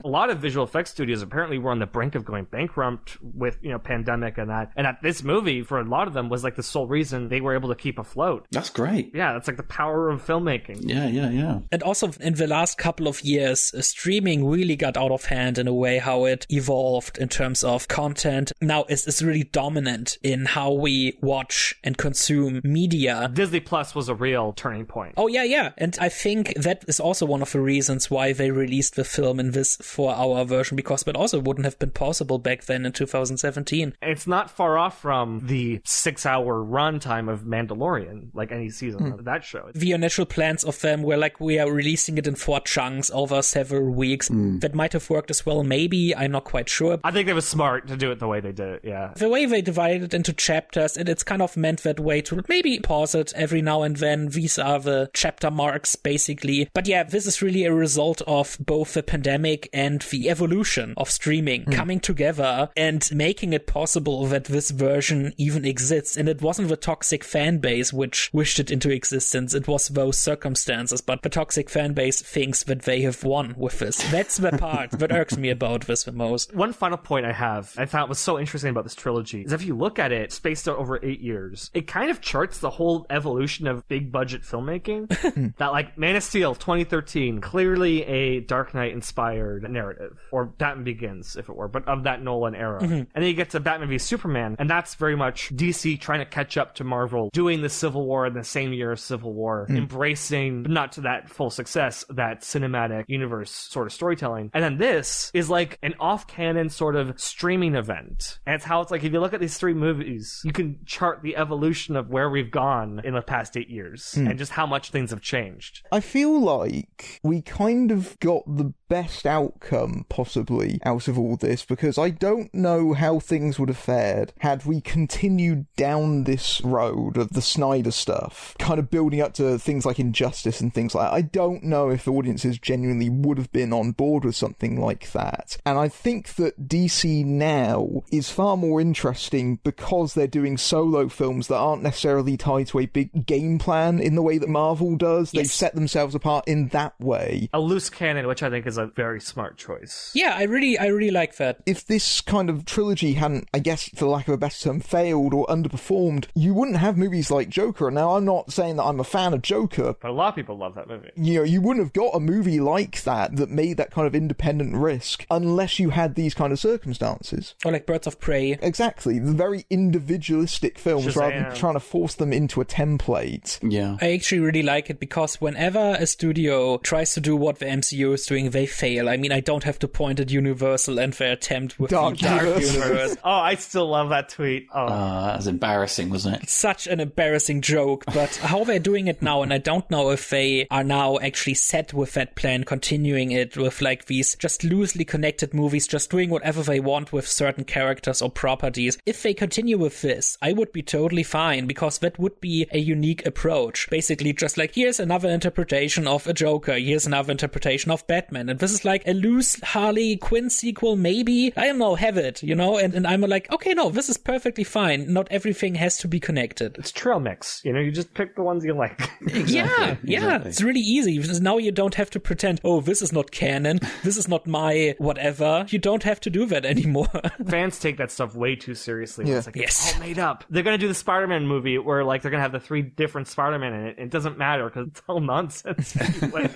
a 0.04 0.08
lot 0.08 0.30
of 0.30 0.38
visual 0.38 0.64
effects 0.64 0.90
studios 0.90 1.22
apparently 1.22 1.58
were 1.58 1.70
on 1.70 1.78
the 1.78 1.86
brink 1.86 2.14
of 2.14 2.24
going 2.24 2.44
bankrupt 2.44 3.18
with, 3.22 3.58
you 3.62 3.70
know, 3.70 3.78
pandemic 3.78 4.38
and 4.38 4.50
that. 4.50 4.72
And 4.76 4.86
that 4.86 5.02
this 5.02 5.22
movie, 5.22 5.62
for 5.62 5.80
a 5.80 5.84
lot 5.84 6.08
of 6.08 6.14
them, 6.14 6.28
was 6.28 6.44
like 6.44 6.56
the 6.56 6.62
sole 6.62 6.86
reason 6.86 7.28
they 7.28 7.40
were 7.40 7.54
able 7.54 7.68
to 7.68 7.74
keep 7.74 7.98
afloat. 7.98 8.46
That's 8.50 8.70
great. 8.70 9.12
Yeah, 9.14 9.32
that's 9.32 9.48
like 9.48 9.56
the 9.56 9.62
power 9.62 10.10
of 10.10 10.24
filmmaking. 10.24 10.88
Yeah, 10.88 11.06
yeah, 11.06 11.30
yeah. 11.30 11.60
And 11.72 11.82
also 11.82 12.10
in 12.20 12.34
the 12.34 12.46
last 12.46 12.78
couple 12.78 13.08
of 13.08 13.22
years, 13.22 13.72
uh, 13.74 13.82
streaming 13.82 14.46
really 14.48 14.76
got 14.76 14.96
out 14.96 15.10
of 15.10 15.24
hand 15.24 15.58
in 15.58 15.68
a 15.68 15.74
way 15.74 15.98
how 15.98 16.24
it 16.24 16.46
evolved 16.50 17.18
in 17.18 17.28
terms 17.28 17.64
of 17.64 17.88
content. 17.88 18.52
Now 18.60 18.84
it's, 18.88 19.06
it's 19.06 19.22
really 19.22 19.44
dominant 19.44 20.18
in 20.22 20.46
how 20.46 20.72
we 20.72 21.18
watch 21.20 21.74
and 21.82 21.96
consume 21.96 22.60
media. 22.64 23.30
Disney 23.32 23.60
Plus 23.60 23.94
was 23.94 24.08
a 24.08 24.14
real 24.14 24.52
turning 24.52 24.86
point. 24.86 24.93
Oh 25.16 25.26
yeah, 25.26 25.42
yeah. 25.42 25.72
And 25.76 25.96
I 26.00 26.08
think 26.08 26.54
that 26.54 26.84
is 26.86 27.00
also 27.00 27.26
one 27.26 27.42
of 27.42 27.52
the 27.52 27.60
reasons 27.60 28.10
why 28.10 28.32
they 28.32 28.50
released 28.50 28.96
the 28.96 29.04
film 29.04 29.40
in 29.40 29.50
this 29.50 29.76
four 29.76 30.14
hour 30.14 30.44
version 30.44 30.76
because 30.76 31.02
that 31.04 31.16
also 31.16 31.40
wouldn't 31.40 31.64
have 31.64 31.78
been 31.78 31.90
possible 31.90 32.38
back 32.38 32.64
then 32.64 32.86
in 32.86 32.92
2017. 32.92 33.94
It's 34.02 34.26
not 34.26 34.50
far 34.50 34.78
off 34.78 35.00
from 35.00 35.40
the 35.44 35.80
six 35.84 36.26
hour 36.26 36.62
runtime 36.64 37.30
of 37.30 37.42
Mandalorian, 37.42 38.28
like 38.34 38.52
any 38.52 38.70
season 38.70 39.06
hmm. 39.06 39.12
of 39.12 39.24
that 39.24 39.44
show. 39.44 39.70
The 39.74 39.92
initial 39.92 40.26
plans 40.26 40.64
of 40.64 40.80
them 40.80 41.02
were 41.02 41.16
like 41.16 41.40
we 41.40 41.58
are 41.58 41.70
releasing 41.70 42.18
it 42.18 42.26
in 42.26 42.34
four 42.34 42.60
chunks 42.60 43.10
over 43.12 43.42
several 43.42 43.90
weeks. 43.90 44.28
Hmm. 44.28 44.58
That 44.58 44.74
might 44.74 44.92
have 44.92 45.10
worked 45.10 45.30
as 45.30 45.44
well, 45.44 45.62
maybe. 45.62 46.14
I'm 46.14 46.30
not 46.30 46.44
quite 46.44 46.68
sure. 46.68 47.00
I 47.04 47.10
think 47.10 47.26
they 47.26 47.32
were 47.32 47.40
smart 47.40 47.88
to 47.88 47.96
do 47.96 48.10
it 48.10 48.18
the 48.18 48.28
way 48.28 48.40
they 48.40 48.52
did 48.52 48.68
it, 48.68 48.80
yeah. 48.84 49.12
the 49.16 49.28
way 49.28 49.46
they 49.46 49.62
divided 49.62 50.02
it 50.02 50.14
into 50.14 50.32
chapters, 50.32 50.96
and 50.96 51.08
it's 51.08 51.22
kind 51.22 51.42
of 51.42 51.56
meant 51.56 51.82
that 51.82 52.00
way 52.00 52.20
to 52.22 52.42
maybe 52.48 52.78
pause 52.78 53.14
it 53.14 53.32
every 53.34 53.62
now 53.62 53.82
and 53.82 53.96
then. 53.96 54.28
These 54.28 54.58
are 54.58 54.78
the 54.84 55.10
chapter 55.12 55.50
marks, 55.50 55.96
basically. 55.96 56.68
But 56.72 56.86
yeah, 56.86 57.02
this 57.02 57.26
is 57.26 57.42
really 57.42 57.64
a 57.64 57.74
result 57.74 58.22
of 58.26 58.56
both 58.60 58.94
the 58.94 59.02
pandemic 59.02 59.68
and 59.72 60.00
the 60.02 60.30
evolution 60.30 60.94
of 60.96 61.10
streaming 61.10 61.64
hmm. 61.64 61.72
coming 61.72 62.00
together 62.00 62.70
and 62.76 63.08
making 63.12 63.52
it 63.52 63.66
possible 63.66 64.26
that 64.26 64.44
this 64.44 64.70
version 64.70 65.32
even 65.36 65.64
exists. 65.64 66.16
And 66.16 66.28
it 66.28 66.42
wasn't 66.42 66.68
the 66.68 66.76
toxic 66.76 67.24
fan 67.24 67.58
base 67.58 67.92
which 67.92 68.30
wished 68.32 68.60
it 68.60 68.70
into 68.70 68.90
existence, 68.90 69.54
it 69.54 69.66
was 69.66 69.88
those 69.88 70.18
circumstances. 70.18 71.00
But 71.00 71.22
the 71.22 71.28
toxic 71.28 71.68
fan 71.70 71.92
base 71.92 72.20
thinks 72.22 72.62
that 72.64 72.82
they 72.82 73.02
have 73.02 73.24
won 73.24 73.54
with 73.56 73.78
this. 73.78 73.98
That's 74.10 74.36
the 74.36 74.52
part 74.52 74.90
that 74.92 75.12
irks 75.20 75.36
me 75.36 75.50
about 75.50 75.86
this 75.86 76.04
the 76.04 76.12
most. 76.12 76.54
One 76.54 76.72
final 76.72 76.98
point 76.98 77.26
I 77.26 77.32
have, 77.32 77.74
I 77.76 77.86
thought 77.86 78.08
was 78.08 78.18
so 78.18 78.38
interesting 78.38 78.70
about 78.70 78.84
this 78.84 78.94
trilogy, 78.94 79.42
is 79.42 79.52
if 79.52 79.64
you 79.64 79.76
look 79.76 79.98
at 79.98 80.12
it 80.12 80.32
spaced 80.32 80.68
out 80.68 80.76
over 80.76 80.98
eight 81.02 81.20
years, 81.20 81.70
it 81.74 81.86
kind 81.86 82.10
of 82.10 82.20
charts 82.20 82.58
the 82.58 82.70
whole 82.70 83.06
evolution 83.10 83.66
of 83.66 83.86
big 83.88 84.12
budget 84.12 84.42
filmmaking. 84.42 84.73
that, 85.58 85.72
like, 85.72 85.96
Man 85.98 86.16
of 86.16 86.22
Steel 86.22 86.54
2013, 86.54 87.40
clearly 87.40 88.02
a 88.04 88.40
Dark 88.40 88.74
Knight 88.74 88.92
inspired 88.92 89.68
narrative, 89.70 90.18
or 90.30 90.46
Batman 90.46 90.84
Begins, 90.84 91.36
if 91.36 91.48
it 91.48 91.56
were, 91.56 91.68
but 91.68 91.86
of 91.88 92.04
that 92.04 92.22
Nolan 92.22 92.54
era. 92.54 92.80
Mm-hmm. 92.80 92.92
And 92.92 93.08
then 93.14 93.24
you 93.24 93.34
get 93.34 93.50
to 93.50 93.60
Batman 93.60 93.88
v 93.88 93.98
Superman, 93.98 94.56
and 94.58 94.68
that's 94.68 94.94
very 94.94 95.16
much 95.16 95.54
DC 95.54 96.00
trying 96.00 96.20
to 96.20 96.24
catch 96.24 96.56
up 96.56 96.74
to 96.76 96.84
Marvel, 96.84 97.30
doing 97.32 97.62
the 97.62 97.68
Civil 97.68 98.06
War 98.06 98.26
in 98.26 98.34
the 98.34 98.44
same 98.44 98.72
year 98.72 98.92
as 98.92 99.00
Civil 99.00 99.32
War, 99.32 99.66
mm. 99.68 99.76
embracing, 99.76 100.62
but 100.62 100.70
not 100.70 100.92
to 100.92 101.02
that 101.02 101.30
full 101.30 101.50
success, 101.50 102.04
that 102.10 102.42
cinematic 102.42 103.04
universe 103.08 103.50
sort 103.50 103.86
of 103.86 103.92
storytelling. 103.92 104.50
And 104.54 104.62
then 104.62 104.78
this 104.78 105.30
is 105.34 105.50
like 105.50 105.78
an 105.82 105.94
off 106.00 106.26
canon 106.26 106.68
sort 106.68 106.96
of 106.96 107.18
streaming 107.20 107.74
event. 107.74 108.38
And 108.46 108.54
it's 108.54 108.64
how 108.64 108.80
it's 108.80 108.90
like, 108.90 109.04
if 109.04 109.12
you 109.12 109.20
look 109.20 109.34
at 109.34 109.40
these 109.40 109.58
three 109.58 109.74
movies, 109.74 110.40
you 110.44 110.52
can 110.52 110.78
chart 110.84 111.22
the 111.22 111.36
evolution 111.36 111.96
of 111.96 112.10
where 112.10 112.30
we've 112.30 112.50
gone 112.50 113.00
in 113.04 113.14
the 113.14 113.22
past 113.22 113.56
eight 113.56 113.70
years 113.70 114.14
mm. 114.16 114.28
and 114.28 114.38
just 114.38 114.52
how 114.54 114.66
much 114.66 114.90
things 114.90 115.10
have 115.10 115.20
changed. 115.20 115.82
I 115.90 115.98
feel 115.98 116.40
like 116.40 117.18
we 117.24 117.42
kind 117.42 117.90
of 117.90 118.16
got 118.20 118.44
the 118.46 118.72
best 118.94 119.26
outcome 119.26 120.06
possibly 120.08 120.78
out 120.84 121.08
of 121.08 121.18
all 121.18 121.34
this 121.36 121.64
because 121.64 121.98
I 121.98 122.10
don't 122.10 122.54
know 122.54 122.92
how 122.92 123.18
things 123.18 123.58
would 123.58 123.68
have 123.68 123.76
fared 123.76 124.32
had 124.38 124.64
we 124.64 124.80
continued 124.80 125.66
down 125.74 126.22
this 126.22 126.60
road 126.60 127.16
of 127.16 127.30
the 127.30 127.42
Snyder 127.42 127.90
stuff, 127.90 128.54
kind 128.60 128.78
of 128.78 128.92
building 128.92 129.20
up 129.20 129.34
to 129.34 129.58
things 129.58 129.84
like 129.84 129.98
Injustice 129.98 130.60
and 130.60 130.72
things 130.72 130.94
like 130.94 131.10
that. 131.10 131.12
I 131.12 131.22
don't 131.22 131.64
know 131.64 131.90
if 131.90 132.06
audiences 132.06 132.56
genuinely 132.56 133.10
would 133.10 133.36
have 133.36 133.50
been 133.50 133.72
on 133.72 133.90
board 133.90 134.24
with 134.24 134.36
something 134.36 134.80
like 134.80 135.10
that. 135.10 135.56
And 135.66 135.76
I 135.76 135.88
think 135.88 136.36
that 136.36 136.68
DC 136.68 137.24
now 137.24 138.04
is 138.12 138.30
far 138.30 138.56
more 138.56 138.80
interesting 138.80 139.58
because 139.64 140.14
they're 140.14 140.28
doing 140.28 140.56
solo 140.56 141.08
films 141.08 141.48
that 141.48 141.56
aren't 141.56 141.82
necessarily 141.82 142.36
tied 142.36 142.68
to 142.68 142.78
a 142.78 142.86
big 142.86 143.26
game 143.26 143.58
plan 143.58 143.98
in 143.98 144.14
the 144.14 144.22
way 144.22 144.38
that 144.38 144.48
Marvel 144.48 144.94
does. 144.94 145.32
They've 145.32 145.50
set 145.50 145.74
themselves 145.74 146.14
apart 146.14 146.46
in 146.46 146.68
that 146.68 146.94
way. 147.00 147.48
A 147.52 147.58
loose 147.58 147.90
cannon, 147.90 148.28
which 148.28 148.44
I 148.44 148.50
think 148.50 148.68
is 148.68 148.78
a 148.78 148.83
very 148.86 149.20
smart 149.20 149.56
choice. 149.56 150.10
Yeah, 150.14 150.34
I 150.36 150.44
really, 150.44 150.78
I 150.78 150.86
really 150.86 151.10
like 151.10 151.36
that. 151.36 151.60
if 151.66 151.86
this 151.86 152.20
kind 152.20 152.50
of 152.50 152.64
trilogy 152.64 153.14
hadn't, 153.14 153.48
I 153.52 153.58
guess, 153.58 153.88
for 153.90 154.06
lack 154.06 154.28
of 154.28 154.34
a 154.34 154.38
better 154.38 154.58
term, 154.58 154.80
failed 154.80 155.34
or 155.34 155.46
underperformed, 155.46 156.26
you 156.34 156.54
wouldn't 156.54 156.78
have 156.78 156.96
movies 156.96 157.30
like 157.30 157.48
Joker. 157.48 157.90
Now, 157.90 158.16
I'm 158.16 158.24
not 158.24 158.52
saying 158.52 158.76
that 158.76 158.84
I'm 158.84 159.00
a 159.00 159.04
fan 159.04 159.34
of 159.34 159.42
Joker. 159.42 159.94
But 160.00 160.10
a 160.10 160.12
lot 160.12 160.28
of 160.28 160.34
people 160.34 160.56
love 160.56 160.74
that 160.74 160.88
movie. 160.88 161.10
You 161.16 161.38
know, 161.38 161.44
you 161.44 161.60
wouldn't 161.60 161.84
have 161.84 161.92
got 161.92 162.14
a 162.14 162.20
movie 162.20 162.60
like 162.60 163.02
that 163.04 163.36
that 163.36 163.50
made 163.50 163.76
that 163.76 163.90
kind 163.90 164.06
of 164.06 164.14
independent 164.14 164.74
risk 164.74 165.26
unless 165.30 165.78
you 165.78 165.90
had 165.90 166.14
these 166.14 166.34
kind 166.34 166.52
of 166.52 166.58
circumstances. 166.58 167.54
Or 167.64 167.72
like 167.72 167.86
Birds 167.86 168.06
of 168.06 168.20
Prey. 168.20 168.58
Exactly. 168.60 169.18
The 169.18 169.32
very 169.32 169.64
individualistic 169.70 170.78
films 170.78 171.16
rather 171.16 171.40
than 171.40 171.54
trying 171.54 171.74
to 171.74 171.80
force 171.80 172.14
them 172.14 172.32
into 172.32 172.60
a 172.60 172.64
template. 172.64 173.58
Yeah. 173.62 173.96
I 174.00 174.12
actually 174.12 174.40
really 174.40 174.62
like 174.62 174.90
it 174.90 175.00
because 175.00 175.40
whenever 175.40 175.96
a 175.98 176.06
studio 176.06 176.78
tries 176.78 177.14
to 177.14 177.20
do 177.20 177.36
what 177.36 177.58
the 177.58 177.66
MCU 177.66 178.14
is 178.14 178.26
doing, 178.26 178.50
they 178.50 178.63
fail. 178.66 179.08
I 179.08 179.16
mean, 179.16 179.32
I 179.32 179.40
don't 179.40 179.64
have 179.64 179.78
to 179.80 179.88
point 179.88 180.20
at 180.20 180.30
Universal 180.30 180.98
and 180.98 181.12
their 181.14 181.32
attempt 181.32 181.78
with 181.78 181.90
Dark 181.90 182.16
the 182.18 182.22
Dark 182.24 182.42
Universe. 182.42 182.74
Universe. 182.74 183.16
Oh, 183.24 183.30
I 183.30 183.54
still 183.56 183.88
love 183.88 184.08
that 184.10 184.28
tweet. 184.28 184.68
Oh, 184.74 184.86
Uh, 184.86 185.26
that 185.26 185.36
was 185.36 185.46
embarrassing, 185.46 186.10
wasn't 186.10 186.42
it? 186.42 186.48
Such 186.48 186.86
an 186.86 187.00
embarrassing 187.00 187.60
joke, 187.60 188.04
but 188.06 188.34
how 188.42 188.64
they're 188.64 188.78
doing 188.78 189.06
it 189.08 189.22
now, 189.22 189.42
and 189.42 189.52
I 189.52 189.58
don't 189.58 189.88
know 189.90 190.10
if 190.10 190.30
they 190.30 190.66
are 190.70 190.84
now 190.84 191.18
actually 191.18 191.54
set 191.54 191.92
with 191.94 192.12
that 192.14 192.34
plan, 192.36 192.64
continuing 192.64 193.30
it 193.32 193.56
with 193.56 193.80
like 193.82 194.06
these 194.06 194.36
just 194.36 194.64
loosely 194.64 195.04
connected 195.04 195.54
movies, 195.54 195.86
just 195.86 196.10
doing 196.10 196.30
whatever 196.30 196.62
they 196.62 196.80
want 196.80 197.12
with 197.12 197.26
certain 197.26 197.64
characters 197.64 198.20
or 198.22 198.30
properties. 198.30 198.98
If 199.06 199.22
they 199.22 199.34
continue 199.34 199.78
with 199.78 200.02
this, 200.02 200.36
I 200.42 200.52
would 200.52 200.72
be 200.72 200.82
totally 200.82 201.22
fine 201.22 201.66
because 201.66 201.98
that 201.98 202.18
would 202.18 202.40
be 202.40 202.66
a 202.72 202.78
unique 202.78 203.24
approach. 203.26 203.88
Basically, 203.90 204.32
just 204.32 204.56
like 204.58 204.74
here's 204.74 205.00
another 205.00 205.28
interpretation 205.28 206.06
of 206.06 206.26
a 206.26 206.32
Joker, 206.32 206.74
here's 206.78 207.06
another 207.06 207.30
interpretation 207.32 207.90
of 207.90 208.06
Batman, 208.06 208.48
and 208.54 208.60
this 208.60 208.72
is 208.72 208.84
like 208.84 209.02
a 209.06 209.12
loose 209.12 209.60
Harley 209.62 210.16
Quinn 210.16 210.48
sequel, 210.48 210.94
maybe. 210.96 211.52
I 211.56 211.66
don't 211.66 211.78
know, 211.78 211.94
have 211.96 212.16
it, 212.16 212.40
you 212.42 212.54
know? 212.54 212.78
And, 212.78 212.94
and 212.94 213.06
I'm 213.06 213.20
like, 213.22 213.50
okay, 213.52 213.74
no, 213.74 213.90
this 213.90 214.08
is 214.08 214.16
perfectly 214.16 214.62
fine. 214.64 215.12
Not 215.12 215.26
everything 215.30 215.74
has 215.74 215.98
to 215.98 216.08
be 216.08 216.20
connected. 216.20 216.76
it's 216.78 216.92
trail 216.92 217.18
mix. 217.18 217.60
You 217.64 217.72
know, 217.72 217.80
you 217.80 217.90
just 217.90 218.14
pick 218.14 218.36
the 218.36 218.42
ones 218.42 218.64
you 218.64 218.74
like. 218.74 219.00
Yeah, 219.34 219.96
yeah, 220.04 220.18
exactly. 220.18 220.50
it's 220.50 220.62
really 220.62 220.80
easy. 220.80 221.18
Because 221.18 221.40
Now 221.40 221.58
you 221.58 221.72
don't 221.72 221.94
have 221.96 222.10
to 222.10 222.20
pretend, 222.20 222.60
oh, 222.62 222.80
this 222.80 223.02
is 223.02 223.12
not 223.12 223.30
canon, 223.32 223.80
this 224.04 224.16
is 224.16 224.28
not 224.28 224.46
my 224.46 224.94
whatever. 224.98 225.66
You 225.70 225.78
don't 225.78 226.02
have 226.04 226.20
to 226.20 226.30
do 226.30 226.46
that 226.46 226.64
anymore. 226.74 227.08
Fans 227.48 227.78
take 227.80 227.96
that 227.98 228.10
stuff 228.12 228.34
way 228.36 228.54
too 228.54 228.74
seriously. 228.74 229.28
Yeah. 229.28 229.38
It's 229.38 229.46
like 229.46 229.56
Yes. 229.56 229.88
it's 229.88 229.94
all 229.94 230.00
made 230.00 230.18
up. 230.18 230.44
They're 230.50 230.62
gonna 230.62 230.78
do 230.78 230.88
the 230.88 230.94
Spider-Man 230.94 231.46
movie 231.46 231.78
where 231.78 232.04
like 232.04 232.22
they're 232.22 232.30
gonna 232.30 232.42
have 232.42 232.52
the 232.52 232.60
three 232.60 232.82
different 232.82 233.26
Spider-Man 233.28 233.72
in 233.74 233.86
it. 233.86 233.98
It 233.98 234.10
doesn't 234.10 234.38
matter 234.38 234.64
because 234.66 234.88
it's 234.88 235.02
all 235.08 235.20
nonsense. 235.20 235.96
anyway. 236.22 236.48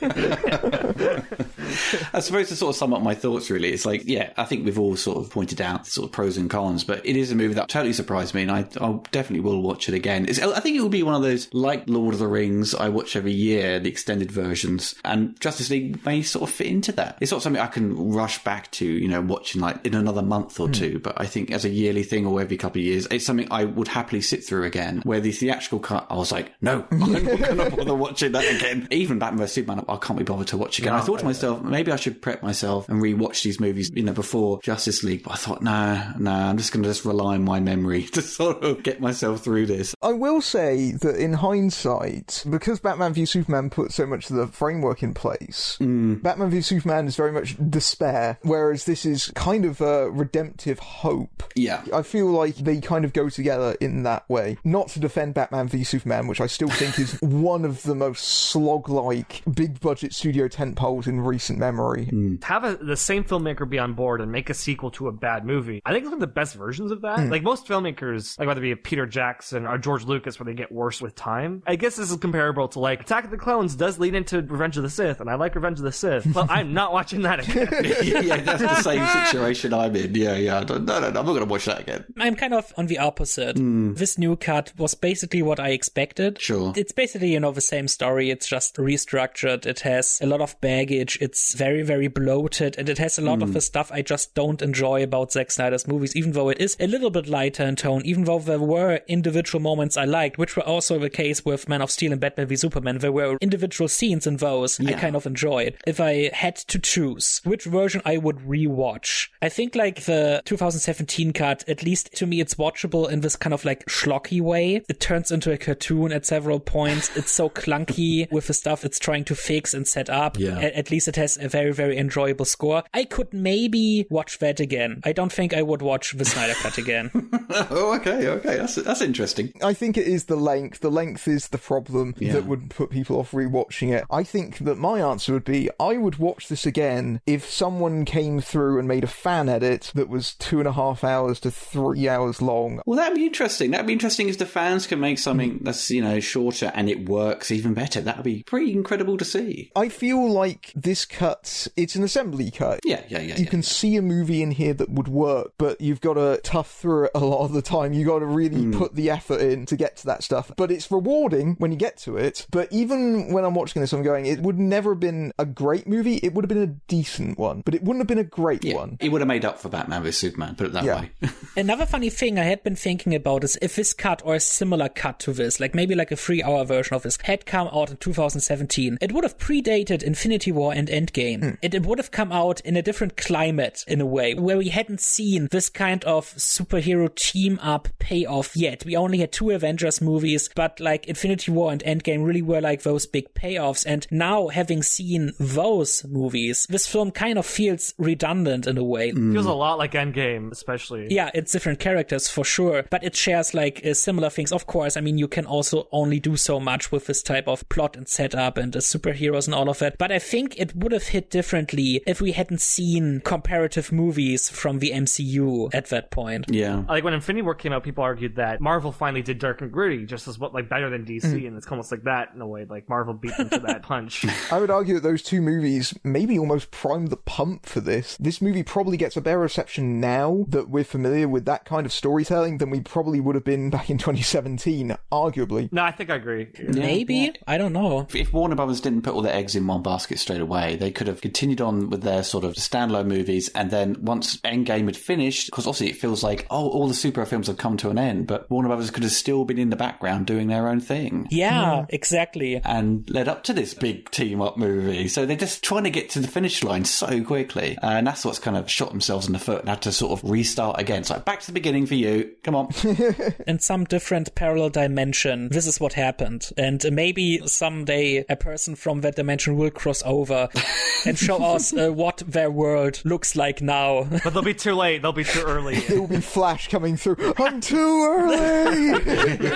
I 2.12 2.20
suppose 2.20 2.48
to 2.48 2.56
sort 2.56 2.70
of 2.70 2.76
sum 2.76 2.94
up 2.94 3.02
my 3.02 3.14
thoughts, 3.14 3.50
really, 3.50 3.72
it's 3.72 3.86
like, 3.86 4.02
yeah, 4.04 4.32
I 4.36 4.44
think 4.44 4.64
we've 4.64 4.78
all 4.78 4.96
sort 4.96 5.18
of 5.18 5.30
pointed 5.30 5.60
out 5.60 5.84
the 5.84 5.90
sort 5.90 6.06
of 6.06 6.12
pros 6.12 6.36
and 6.36 6.50
cons, 6.50 6.84
but 6.84 7.04
it 7.04 7.16
is 7.16 7.30
a 7.30 7.34
movie 7.34 7.54
that 7.54 7.68
totally 7.68 7.92
surprised 7.92 8.34
me, 8.34 8.42
and 8.42 8.50
I 8.50 8.66
I 8.80 8.98
definitely 9.10 9.40
will 9.40 9.62
watch 9.62 9.88
it 9.88 9.94
again. 9.94 10.26
It's, 10.28 10.40
I 10.40 10.60
think 10.60 10.76
it 10.76 10.80
will 10.80 10.88
be 10.88 11.02
one 11.02 11.14
of 11.14 11.22
those 11.22 11.52
like 11.52 11.84
Lord 11.88 12.14
of 12.14 12.20
the 12.20 12.28
Rings 12.28 12.74
I 12.74 12.88
watch 12.88 13.16
every 13.16 13.32
year, 13.32 13.78
the 13.78 13.88
extended 13.88 14.30
versions, 14.30 14.94
and 15.04 15.38
Justice 15.40 15.70
League 15.70 16.04
may 16.04 16.22
sort 16.22 16.48
of 16.48 16.54
fit 16.54 16.66
into 16.66 16.92
that. 16.92 17.18
It's 17.20 17.32
not 17.32 17.42
something 17.42 17.60
I 17.60 17.66
can 17.66 18.12
rush 18.12 18.42
back 18.44 18.70
to, 18.72 18.86
you 18.86 19.08
know, 19.08 19.20
watching 19.20 19.60
like 19.60 19.84
in 19.86 19.94
another 19.94 20.22
month 20.22 20.58
or 20.60 20.66
hmm. 20.66 20.72
two, 20.72 20.98
but 20.98 21.20
I 21.20 21.26
think 21.26 21.50
as 21.50 21.64
a 21.64 21.68
yearly 21.68 22.02
thing 22.02 22.26
or 22.26 22.40
every 22.40 22.56
couple 22.56 22.80
of 22.80 22.84
years, 22.86 23.06
it's 23.10 23.24
something 23.24 23.48
I 23.50 23.64
would 23.64 23.88
happily 23.88 24.20
sit 24.20 24.44
through 24.44 24.64
again. 24.64 25.00
Where 25.04 25.20
the 25.20 25.32
theatrical 25.32 25.80
cut, 25.80 26.06
I 26.10 26.16
was 26.16 26.32
like, 26.32 26.52
no, 26.60 26.86
I'm 26.90 26.98
not 26.98 27.22
going 27.22 27.56
to 27.58 27.76
bother 27.76 27.94
watching 27.94 28.32
that 28.32 28.44
again. 28.56 28.88
Even 28.90 29.18
Batman 29.18 29.38
vs 29.38 29.54
Superman, 29.54 29.84
I 29.88 29.96
can't 29.96 30.18
be 30.18 30.24
bothered 30.24 30.48
to 30.48 30.56
watch 30.56 30.78
again. 30.78 30.92
I 30.92 31.00
thought 31.00 31.20
to 31.20 31.24
myself, 31.24 31.62
maybe 31.78 31.92
I 31.92 31.96
should 31.96 32.20
prep 32.20 32.42
myself 32.42 32.88
and 32.88 33.00
rewatch 33.00 33.44
these 33.44 33.60
movies, 33.60 33.88
you 33.94 34.02
know, 34.02 34.12
before 34.12 34.60
Justice 34.62 35.04
League. 35.04 35.22
But 35.22 35.34
I 35.34 35.36
thought, 35.36 35.62
nah, 35.62 36.12
nah, 36.18 36.50
I'm 36.50 36.56
just 36.56 36.72
going 36.72 36.82
to 36.82 36.88
just 36.88 37.04
rely 37.04 37.34
on 37.34 37.44
my 37.44 37.60
memory 37.60 38.02
to 38.14 38.20
sort 38.20 38.64
of 38.64 38.82
get 38.82 39.00
myself 39.00 39.44
through 39.44 39.66
this. 39.66 39.94
I 40.02 40.12
will 40.12 40.40
say 40.40 40.90
that 41.00 41.14
in 41.14 41.34
hindsight, 41.34 42.44
because 42.50 42.80
Batman 42.80 43.12
v 43.14 43.26
Superman 43.26 43.70
put 43.70 43.92
so 43.92 44.06
much 44.06 44.28
of 44.28 44.34
the 44.34 44.48
framework 44.48 45.04
in 45.04 45.14
place, 45.14 45.76
hmm. 45.78 46.14
Batman 46.14 46.50
v 46.50 46.62
Superman 46.62 47.06
is 47.06 47.14
very 47.14 47.30
much 47.30 47.56
despair, 47.70 48.40
whereas 48.42 48.84
this 48.84 49.06
is 49.06 49.30
kind 49.36 49.64
of 49.64 49.80
a 49.80 50.10
redemptive 50.10 50.80
hope. 50.80 51.44
Yeah. 51.54 51.84
I 51.94 52.02
feel 52.02 52.26
like 52.26 52.56
they 52.56 52.80
kind 52.80 53.04
of 53.04 53.12
go 53.12 53.28
together 53.28 53.76
in 53.80 54.02
that 54.02 54.28
way. 54.28 54.58
Not 54.64 54.88
to 54.88 54.98
defend 54.98 55.34
Batman 55.34 55.68
v 55.68 55.84
Superman, 55.84 56.26
which 56.26 56.40
I 56.40 56.48
still 56.48 56.70
think 56.70 56.98
is 56.98 57.16
one 57.22 57.64
of 57.64 57.84
the 57.84 57.94
most 57.94 58.24
slog-like 58.24 59.42
big 59.54 59.78
budget 59.78 60.12
studio 60.12 60.48
tentpoles 60.48 61.06
in 61.06 61.20
recent 61.20 61.60
memory. 61.60 61.67
Hmm. 61.76 62.36
have 62.42 62.64
a, 62.64 62.76
the 62.76 62.96
same 62.96 63.24
filmmaker 63.24 63.68
be 63.68 63.78
on 63.78 63.94
board 63.94 64.20
and 64.20 64.30
make 64.30 64.50
a 64.50 64.54
sequel 64.54 64.90
to 64.92 65.08
a 65.08 65.12
bad 65.12 65.44
movie. 65.44 65.82
I 65.84 65.92
think 65.92 66.02
it's 66.02 66.10
one 66.10 66.14
of 66.14 66.20
the 66.20 66.26
best 66.26 66.54
versions 66.54 66.90
of 66.90 67.02
that. 67.02 67.20
Hmm. 67.20 67.30
Like 67.30 67.42
most 67.42 67.66
filmmakers, 67.66 68.38
like 68.38 68.48
whether 68.48 68.60
it 68.60 68.62
be 68.62 68.74
Peter 68.74 69.06
Jackson 69.06 69.66
or 69.66 69.78
George 69.78 70.04
Lucas, 70.04 70.38
where 70.38 70.44
they 70.44 70.54
get 70.54 70.72
worse 70.72 71.00
with 71.00 71.14
time. 71.14 71.62
I 71.66 71.76
guess 71.76 71.96
this 71.96 72.10
is 72.10 72.16
comparable 72.16 72.68
to 72.68 72.80
like 72.80 73.00
Attack 73.02 73.24
of 73.24 73.30
the 73.30 73.38
Clones 73.38 73.74
does 73.74 73.98
lead 73.98 74.14
into 74.14 74.42
Revenge 74.42 74.76
of 74.76 74.82
the 74.82 74.90
Sith, 74.90 75.20
and 75.20 75.30
I 75.30 75.34
like 75.34 75.54
Revenge 75.54 75.78
of 75.78 75.84
the 75.84 75.92
Sith, 75.92 76.32
but 76.32 76.50
I'm 76.50 76.74
not 76.74 76.92
watching 76.92 77.22
that 77.22 77.40
again. 77.40 77.68
yeah, 78.26 78.36
that's 78.38 78.62
the 78.62 78.82
same 78.82 79.06
situation 79.24 79.72
I'm 79.72 79.94
in. 79.96 80.14
Yeah, 80.14 80.36
yeah. 80.36 80.64
No, 80.68 80.78
no, 80.78 81.00
no, 81.00 81.06
I'm 81.06 81.12
not 81.12 81.24
going 81.24 81.40
to 81.40 81.44
watch 81.46 81.66
that 81.66 81.80
again. 81.80 82.04
I'm 82.18 82.34
kind 82.34 82.54
of 82.54 82.72
on 82.76 82.86
the 82.86 82.98
opposite. 82.98 83.56
Hmm. 83.56 83.94
This 83.94 84.18
new 84.18 84.36
cut 84.36 84.72
was 84.76 84.94
basically 84.94 85.42
what 85.42 85.60
I 85.60 85.70
expected. 85.70 86.40
Sure. 86.40 86.72
It's 86.76 86.92
basically, 86.92 87.32
you 87.32 87.40
know, 87.40 87.52
the 87.52 87.60
same 87.60 87.88
story. 87.88 88.30
It's 88.30 88.46
just 88.46 88.76
restructured. 88.76 89.66
It 89.66 89.80
has 89.80 90.18
a 90.22 90.26
lot 90.26 90.40
of 90.40 90.60
baggage. 90.60 91.18
It's 91.20 91.54
very, 91.58 91.82
very 91.82 92.08
bloated. 92.08 92.76
And 92.78 92.88
it 92.88 92.98
has 92.98 93.18
a 93.18 93.22
lot 93.22 93.42
of 93.42 93.48
hmm. 93.48 93.54
the 93.54 93.60
stuff 93.60 93.90
I 93.92 94.02
just 94.02 94.34
don't 94.34 94.62
enjoy 94.62 95.02
about 95.02 95.32
Zack 95.32 95.50
Snyder's 95.50 95.88
movies, 95.88 96.14
even 96.16 96.32
though 96.32 96.48
it 96.48 96.60
is 96.60 96.76
a 96.78 96.86
little 96.86 97.10
bit 97.10 97.26
lighter 97.26 97.64
in 97.64 97.76
tone, 97.76 98.02
even 98.04 98.24
though 98.24 98.38
there 98.38 98.58
were 98.58 99.00
individual 99.08 99.60
moments 99.60 99.96
I 99.96 100.04
liked, 100.04 100.38
which 100.38 100.56
were 100.56 100.62
also 100.62 100.98
the 100.98 101.10
case 101.10 101.44
with 101.44 101.68
Man 101.68 101.82
of 101.82 101.90
Steel 101.90 102.12
and 102.12 102.20
Batman 102.20 102.46
v 102.46 102.56
Superman. 102.56 102.98
There 102.98 103.12
were 103.12 103.36
individual 103.40 103.88
scenes 103.88 104.26
in 104.26 104.36
those 104.36 104.80
I 104.80 104.92
kind 104.92 105.16
of 105.16 105.26
enjoyed. 105.26 105.76
If 105.86 106.00
I 106.00 106.30
had 106.32 106.56
to 106.56 106.78
choose 106.78 107.40
which 107.44 107.64
version 107.64 108.02
I 108.04 108.16
would 108.16 108.38
rewatch, 108.38 109.28
I 109.42 109.48
think 109.48 109.74
like 109.74 110.04
the 110.04 110.42
2017 110.44 111.32
cut, 111.32 111.68
at 111.68 111.82
least 111.82 112.14
to 112.14 112.26
me, 112.26 112.40
it's 112.40 112.54
watchable 112.54 113.10
in 113.10 113.20
this 113.20 113.36
kind 113.36 113.52
of 113.52 113.64
like 113.64 113.84
schlocky 113.86 114.40
way. 114.40 114.82
It 114.88 115.00
turns 115.00 115.30
into 115.30 115.52
a 115.52 115.58
cartoon 115.58 116.12
at 116.12 116.26
several 116.26 116.60
points. 116.60 117.16
It's 117.16 117.32
so 117.32 117.50
clunky 117.50 118.30
with 118.32 118.46
the 118.46 118.54
stuff 118.54 118.84
it's 118.84 118.98
trying 118.98 119.24
to 119.24 119.34
fix 119.34 119.74
and 119.74 119.86
set 119.86 120.08
up. 120.08 120.38
Yeah. 120.38 120.58
A- 120.58 120.78
At 120.78 120.90
least 120.90 121.08
it 121.08 121.16
has 121.16 121.36
a 121.36 121.47
very, 121.48 121.72
very 121.72 121.96
enjoyable 121.98 122.44
score. 122.44 122.82
I 122.94 123.04
could 123.04 123.32
maybe 123.32 124.06
watch 124.10 124.38
that 124.38 124.60
again. 124.60 125.00
I 125.04 125.12
don't 125.12 125.32
think 125.32 125.54
I 125.54 125.62
would 125.62 125.82
watch 125.82 126.12
the 126.12 126.24
Snyder 126.24 126.54
cut 126.54 126.78
again. 126.78 127.10
Oh, 127.70 127.94
okay, 127.96 128.28
okay. 128.28 128.56
That's 128.56 128.74
that's 128.74 129.00
interesting. 129.00 129.52
I 129.62 129.72
think 129.72 129.96
it 129.96 130.06
is 130.06 130.26
the 130.26 130.36
length. 130.36 130.80
The 130.80 130.90
length 130.90 131.26
is 131.26 131.48
the 131.48 131.56
problem 131.58 132.14
Yeah. 132.18 132.34
that 132.34 132.44
would 132.44 132.68
put 132.70 132.90
people 132.90 133.18
off 133.18 133.32
rewatching 133.32 133.90
it. 133.90 134.04
I 134.10 134.22
think 134.22 134.58
that 134.58 134.76
my 134.76 135.00
answer 135.00 135.32
would 135.32 135.44
be 135.44 135.70
I 135.80 135.96
would 135.96 136.16
watch 136.16 136.48
this 136.48 136.66
again 136.66 137.20
if 137.26 137.48
someone 137.48 138.04
came 138.04 138.40
through 138.40 138.78
and 138.78 138.86
made 138.86 139.02
a 139.02 139.08
fan 139.08 139.48
edit 139.48 139.92
that 139.94 140.08
was 140.08 140.34
two 140.34 140.58
and 140.58 140.68
a 140.68 140.72
half 140.72 141.02
hours 141.02 141.40
to 141.40 141.50
three 141.50 142.06
hours 142.08 142.42
long. 142.42 142.82
Well, 142.84 142.98
that'd 142.98 143.16
be 143.16 143.26
interesting. 143.26 143.70
That'd 143.70 143.86
be 143.86 143.92
interesting 143.94 144.28
if 144.28 144.38
the 144.38 144.46
fans 144.46 144.86
can 144.86 145.00
make 145.00 145.18
something 145.18 145.60
mm. 145.60 145.64
that's 145.64 145.90
you 145.90 146.02
know 146.02 146.20
shorter 146.20 146.70
and 146.74 146.90
it 146.90 147.08
works 147.08 147.50
even 147.50 147.72
better. 147.72 148.00
That'd 148.00 148.24
be 148.24 148.42
pretty 148.42 148.72
incredible 148.72 149.16
to 149.16 149.24
see. 149.24 149.72
I 149.74 149.88
feel 149.88 150.30
like 150.30 150.72
this 150.74 151.04
cut, 151.06 151.37
it's 151.76 151.94
an 151.94 152.02
assembly 152.04 152.50
cut. 152.50 152.80
Yeah, 152.84 153.02
yeah, 153.08 153.20
yeah. 153.20 153.36
You 153.36 153.44
yeah. 153.44 153.50
can 153.50 153.62
see 153.62 153.96
a 153.96 154.02
movie 154.02 154.42
in 154.42 154.50
here 154.50 154.74
that 154.74 154.90
would 154.90 155.08
work, 155.08 155.52
but 155.58 155.80
you've 155.80 156.00
got 156.00 156.14
to 156.14 156.40
tough 156.42 156.70
through 156.70 157.04
it 157.04 157.10
a 157.14 157.20
lot 157.20 157.44
of 157.44 157.52
the 157.52 157.62
time. 157.62 157.92
You've 157.92 158.06
got 158.08 158.20
to 158.20 158.26
really 158.26 158.62
Hmm. 158.64 158.72
put 158.78 158.94
the 158.94 159.10
effort 159.10 159.40
in 159.40 159.66
to 159.66 159.76
get 159.76 159.96
to 159.98 160.06
that 160.06 160.22
stuff. 160.22 160.50
But 160.56 160.70
it's 160.70 160.90
rewarding 160.90 161.54
when 161.58 161.70
you 161.72 161.76
get 161.78 161.96
to 161.98 162.16
it. 162.16 162.46
But 162.50 162.72
even 162.72 163.32
when 163.32 163.44
I'm 163.44 163.54
watching 163.54 163.80
this, 163.80 163.92
I'm 163.92 164.02
going, 164.02 164.26
it 164.26 164.40
would 164.40 164.58
never 164.58 164.90
have 164.92 165.00
been 165.00 165.32
a 165.38 165.46
great 165.46 165.86
movie. 165.86 166.16
It 166.16 166.34
would 166.34 166.44
have 166.44 166.48
been 166.48 166.62
a 166.62 166.66
decent 166.88 167.38
one, 167.38 167.62
but 167.64 167.74
it 167.74 167.82
wouldn't 167.82 168.00
have 168.00 168.06
been 168.08 168.18
a 168.18 168.24
great 168.24 168.64
Yeah, 168.64 168.76
one. 168.76 168.96
it 169.00 169.10
would 169.10 169.20
have 169.20 169.28
made 169.28 169.44
up 169.44 169.58
for 169.58 169.68
Batman 169.68 170.02
vs 170.02 170.18
Superman. 170.18 170.54
Put 170.56 170.66
it 170.68 170.72
that 170.72 170.84
Yeah. 170.84 171.00
way. 171.02 171.10
Another 171.56 171.86
funny 171.86 172.10
thing 172.10 172.38
I 172.38 172.44
had 172.44 172.62
been 172.62 172.76
thinking 172.76 173.14
about 173.14 173.44
is 173.44 173.58
if 173.62 173.76
this 173.76 173.92
cut 173.92 174.22
or 174.24 174.34
a 174.34 174.40
similar 174.40 174.88
cut 174.88 175.18
to 175.20 175.32
this, 175.32 175.60
like 175.60 175.74
maybe 175.74 175.94
like 175.94 176.10
a 176.10 176.16
three 176.16 176.42
hour 176.42 176.64
version 176.64 176.94
of 176.94 177.02
this, 177.02 177.18
had 177.24 177.46
come 177.46 177.68
out 177.72 177.90
in 177.90 177.96
2017, 177.98 178.98
it 179.00 179.12
would 179.12 179.24
have 179.24 179.38
predated 179.38 180.02
Infinity 180.02 180.52
War 180.52 180.72
and 180.72 180.88
Endgame. 180.88 181.08
Endgame. 181.18 181.58
It, 181.62 181.74
it 181.74 181.86
would 181.86 181.98
have 181.98 182.10
come 182.10 182.32
out 182.32 182.60
in 182.60 182.76
a 182.76 182.82
different 182.82 183.16
climate 183.16 183.84
in 183.86 184.00
a 184.00 184.06
way, 184.06 184.34
where 184.34 184.58
we 184.58 184.68
hadn't 184.68 185.00
seen 185.00 185.48
this 185.50 185.68
kind 185.68 186.04
of 186.04 186.26
superhero 186.34 187.14
team 187.14 187.58
up 187.62 187.88
payoff 187.98 188.56
yet. 188.56 188.84
We 188.84 188.96
only 188.96 189.18
had 189.18 189.32
two 189.32 189.50
Avengers 189.50 190.00
movies, 190.00 190.48
but 190.54 190.80
like 190.80 191.06
Infinity 191.06 191.50
War 191.52 191.72
and 191.72 191.82
Endgame 191.82 192.24
really 192.24 192.42
were 192.42 192.60
like 192.60 192.82
those 192.82 193.06
big 193.06 193.32
payoffs. 193.34 193.84
And 193.86 194.06
now 194.10 194.48
having 194.48 194.82
seen 194.82 195.32
those 195.38 196.04
movies, 196.04 196.66
this 196.68 196.86
film 196.86 197.10
kind 197.10 197.38
of 197.38 197.46
feels 197.46 197.94
redundant 197.98 198.66
in 198.66 198.78
a 198.78 198.84
way. 198.84 199.12
Feels 199.12 199.46
a 199.46 199.52
lot 199.52 199.78
like 199.78 199.92
Endgame, 199.92 200.52
especially. 200.52 201.08
Yeah, 201.10 201.30
it's 201.34 201.52
different 201.52 201.78
characters 201.78 202.28
for 202.28 202.44
sure, 202.44 202.84
but 202.90 203.04
it 203.04 203.16
shares 203.16 203.54
like 203.54 203.84
uh, 203.84 203.94
similar 203.94 204.30
things. 204.30 204.52
Of 204.52 204.66
course, 204.66 204.96
I 204.96 205.00
mean, 205.00 205.18
you 205.18 205.28
can 205.28 205.46
also 205.46 205.88
only 205.92 206.20
do 206.20 206.36
so 206.36 206.60
much 206.60 206.92
with 206.92 207.06
this 207.06 207.22
type 207.22 207.48
of 207.48 207.68
plot 207.68 207.96
and 207.96 208.08
setup 208.08 208.58
and 208.58 208.72
the 208.72 208.80
superheroes 208.80 209.46
and 209.46 209.54
all 209.54 209.68
of 209.68 209.78
that. 209.78 209.98
But 209.98 210.12
I 210.12 210.18
think 210.18 210.58
it 210.58 210.74
would 210.74 210.92
have 210.92 211.07
hit 211.08 211.30
differently 211.30 212.02
if 212.06 212.20
we 212.20 212.32
hadn't 212.32 212.60
seen 212.60 213.20
comparative 213.24 213.92
movies 213.92 214.48
from 214.48 214.78
the 214.78 214.90
MCU 214.92 215.70
at 215.74 215.86
that 215.90 216.10
point. 216.10 216.46
Yeah. 216.48 216.84
Like 216.88 217.04
when 217.04 217.14
Infinity 217.14 217.42
War 217.42 217.54
came 217.54 217.72
out, 217.72 217.82
people 217.84 218.04
argued 218.04 218.36
that 218.36 218.60
Marvel 218.60 218.92
finally 218.92 219.22
did 219.22 219.38
dark 219.38 219.60
and 219.60 219.70
gritty 219.72 220.06
just 220.06 220.28
as 220.28 220.38
what 220.38 220.54
like 220.54 220.68
better 220.68 220.90
than 220.90 221.04
DC, 221.04 221.24
Mm. 221.28 221.46
and 221.48 221.56
it's 221.56 221.66
almost 221.68 221.90
like 221.90 222.04
that 222.04 222.30
in 222.34 222.40
a 222.40 222.46
way. 222.46 222.64
Like 222.68 222.88
Marvel 222.88 223.14
beat 223.14 223.36
them 223.36 223.48
to 223.50 223.58
that 223.60 223.82
punch. 223.92 224.24
I 224.52 224.58
would 224.58 224.70
argue 224.70 224.94
that 224.94 225.02
those 225.02 225.22
two 225.22 225.40
movies 225.42 225.94
maybe 226.04 226.38
almost 226.38 226.70
primed 226.70 227.08
the 227.08 227.16
pump 227.16 227.66
for 227.66 227.80
this. 227.80 228.16
This 228.18 228.40
movie 228.40 228.62
probably 228.62 228.96
gets 228.96 229.16
a 229.16 229.20
better 229.20 229.38
reception 229.40 230.00
now 230.00 230.44
that 230.48 230.68
we're 230.70 230.84
familiar 230.84 231.28
with 231.28 231.44
that 231.46 231.64
kind 231.64 231.84
of 231.86 231.92
storytelling 231.92 232.58
than 232.58 232.70
we 232.70 232.80
probably 232.80 233.20
would 233.20 233.34
have 233.34 233.44
been 233.44 233.70
back 233.70 233.90
in 233.90 233.98
2017, 233.98 234.96
arguably. 235.12 235.70
no, 235.72 235.82
I 235.82 235.90
think 235.92 236.10
I 236.10 236.16
agree. 236.16 236.48
Maybe? 236.62 237.32
I 237.46 237.58
don't 237.58 237.72
know. 237.72 238.00
If- 238.08 238.14
If 238.14 238.32
Warner 238.32 238.54
Brothers 238.56 238.80
didn't 238.80 239.02
put 239.02 239.14
all 239.14 239.22
their 239.22 239.34
eggs 239.34 239.54
in 239.54 239.66
one 239.66 239.82
basket 239.82 240.18
straight 240.18 240.40
away, 240.40 240.76
they 240.76 240.90
could 240.98 241.06
have 241.06 241.20
continued 241.20 241.60
on 241.60 241.90
with 241.90 242.02
their 242.02 242.24
sort 242.24 242.42
of 242.42 242.54
standalone 242.54 243.06
movies. 243.06 243.48
And 243.54 243.70
then 243.70 243.96
once 244.02 244.36
Endgame 244.38 244.86
had 244.86 244.96
finished, 244.96 245.46
because 245.46 245.64
obviously 245.64 245.90
it 245.90 245.96
feels 245.96 246.24
like, 246.24 246.44
oh, 246.50 246.68
all 246.68 246.88
the 246.88 246.94
superhero 246.94 247.26
films 247.26 247.46
have 247.46 247.56
come 247.56 247.76
to 247.78 247.90
an 247.90 247.98
end, 247.98 248.26
but 248.26 248.50
Warner 248.50 248.68
Brothers 248.68 248.90
could 248.90 249.04
have 249.04 249.12
still 249.12 249.44
been 249.44 249.60
in 249.60 249.70
the 249.70 249.76
background 249.76 250.26
doing 250.26 250.48
their 250.48 250.66
own 250.66 250.80
thing. 250.80 251.28
Yeah, 251.30 251.86
exactly. 251.88 252.60
And 252.64 253.08
led 253.08 253.28
up 253.28 253.44
to 253.44 253.52
this 253.52 253.74
big 253.74 254.10
team 254.10 254.42
up 254.42 254.56
movie. 254.56 255.06
So 255.06 255.24
they're 255.24 255.36
just 255.36 255.62
trying 255.62 255.84
to 255.84 255.90
get 255.90 256.10
to 256.10 256.20
the 256.20 256.26
finish 256.26 256.64
line 256.64 256.84
so 256.84 257.22
quickly. 257.22 257.78
Uh, 257.78 257.90
and 257.90 258.06
that's 258.06 258.24
what's 258.24 258.40
kind 258.40 258.56
of 258.56 258.68
shot 258.68 258.90
themselves 258.90 259.28
in 259.28 259.32
the 259.32 259.38
foot 259.38 259.60
and 259.60 259.68
had 259.68 259.82
to 259.82 259.92
sort 259.92 260.10
of 260.20 260.28
restart 260.28 260.80
again. 260.80 261.04
So 261.04 261.20
back 261.20 261.38
to 261.40 261.46
the 261.46 261.52
beginning 261.52 261.86
for 261.86 261.94
you. 261.94 262.32
Come 262.42 262.56
on. 262.56 262.70
in 263.46 263.60
some 263.60 263.84
different 263.84 264.34
parallel 264.34 264.70
dimension, 264.70 265.48
this 265.50 265.68
is 265.68 265.78
what 265.78 265.92
happened. 265.92 266.50
And 266.56 266.84
maybe 266.90 267.46
someday 267.46 268.24
a 268.28 268.34
person 268.34 268.74
from 268.74 269.02
that 269.02 269.14
dimension 269.14 269.56
will 269.56 269.70
cross 269.70 270.02
over 270.04 270.48
and 271.06 271.18
show 271.18 271.42
us 271.42 271.72
uh, 271.72 271.90
what 271.92 272.22
their 272.26 272.50
world 272.50 273.00
looks 273.04 273.36
like 273.36 273.62
now. 273.62 274.06
But 274.24 274.34
they'll 274.34 274.42
be 274.42 274.54
too 274.54 274.74
late. 274.74 275.02
They'll 275.02 275.12
be 275.12 275.24
too 275.24 275.44
early. 275.46 275.76
It 275.88 275.98
will 275.98 276.06
be 276.06 276.20
Flash 276.20 276.68
coming 276.68 276.96
through. 276.96 277.34
I'm 277.38 277.60
too 277.60 278.04
early! 278.04 279.50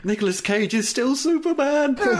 Nicolas 0.04 0.40
Cage 0.40 0.72
is 0.72 0.88
still 0.88 1.14
Superman. 1.14 1.94
No! 1.94 2.14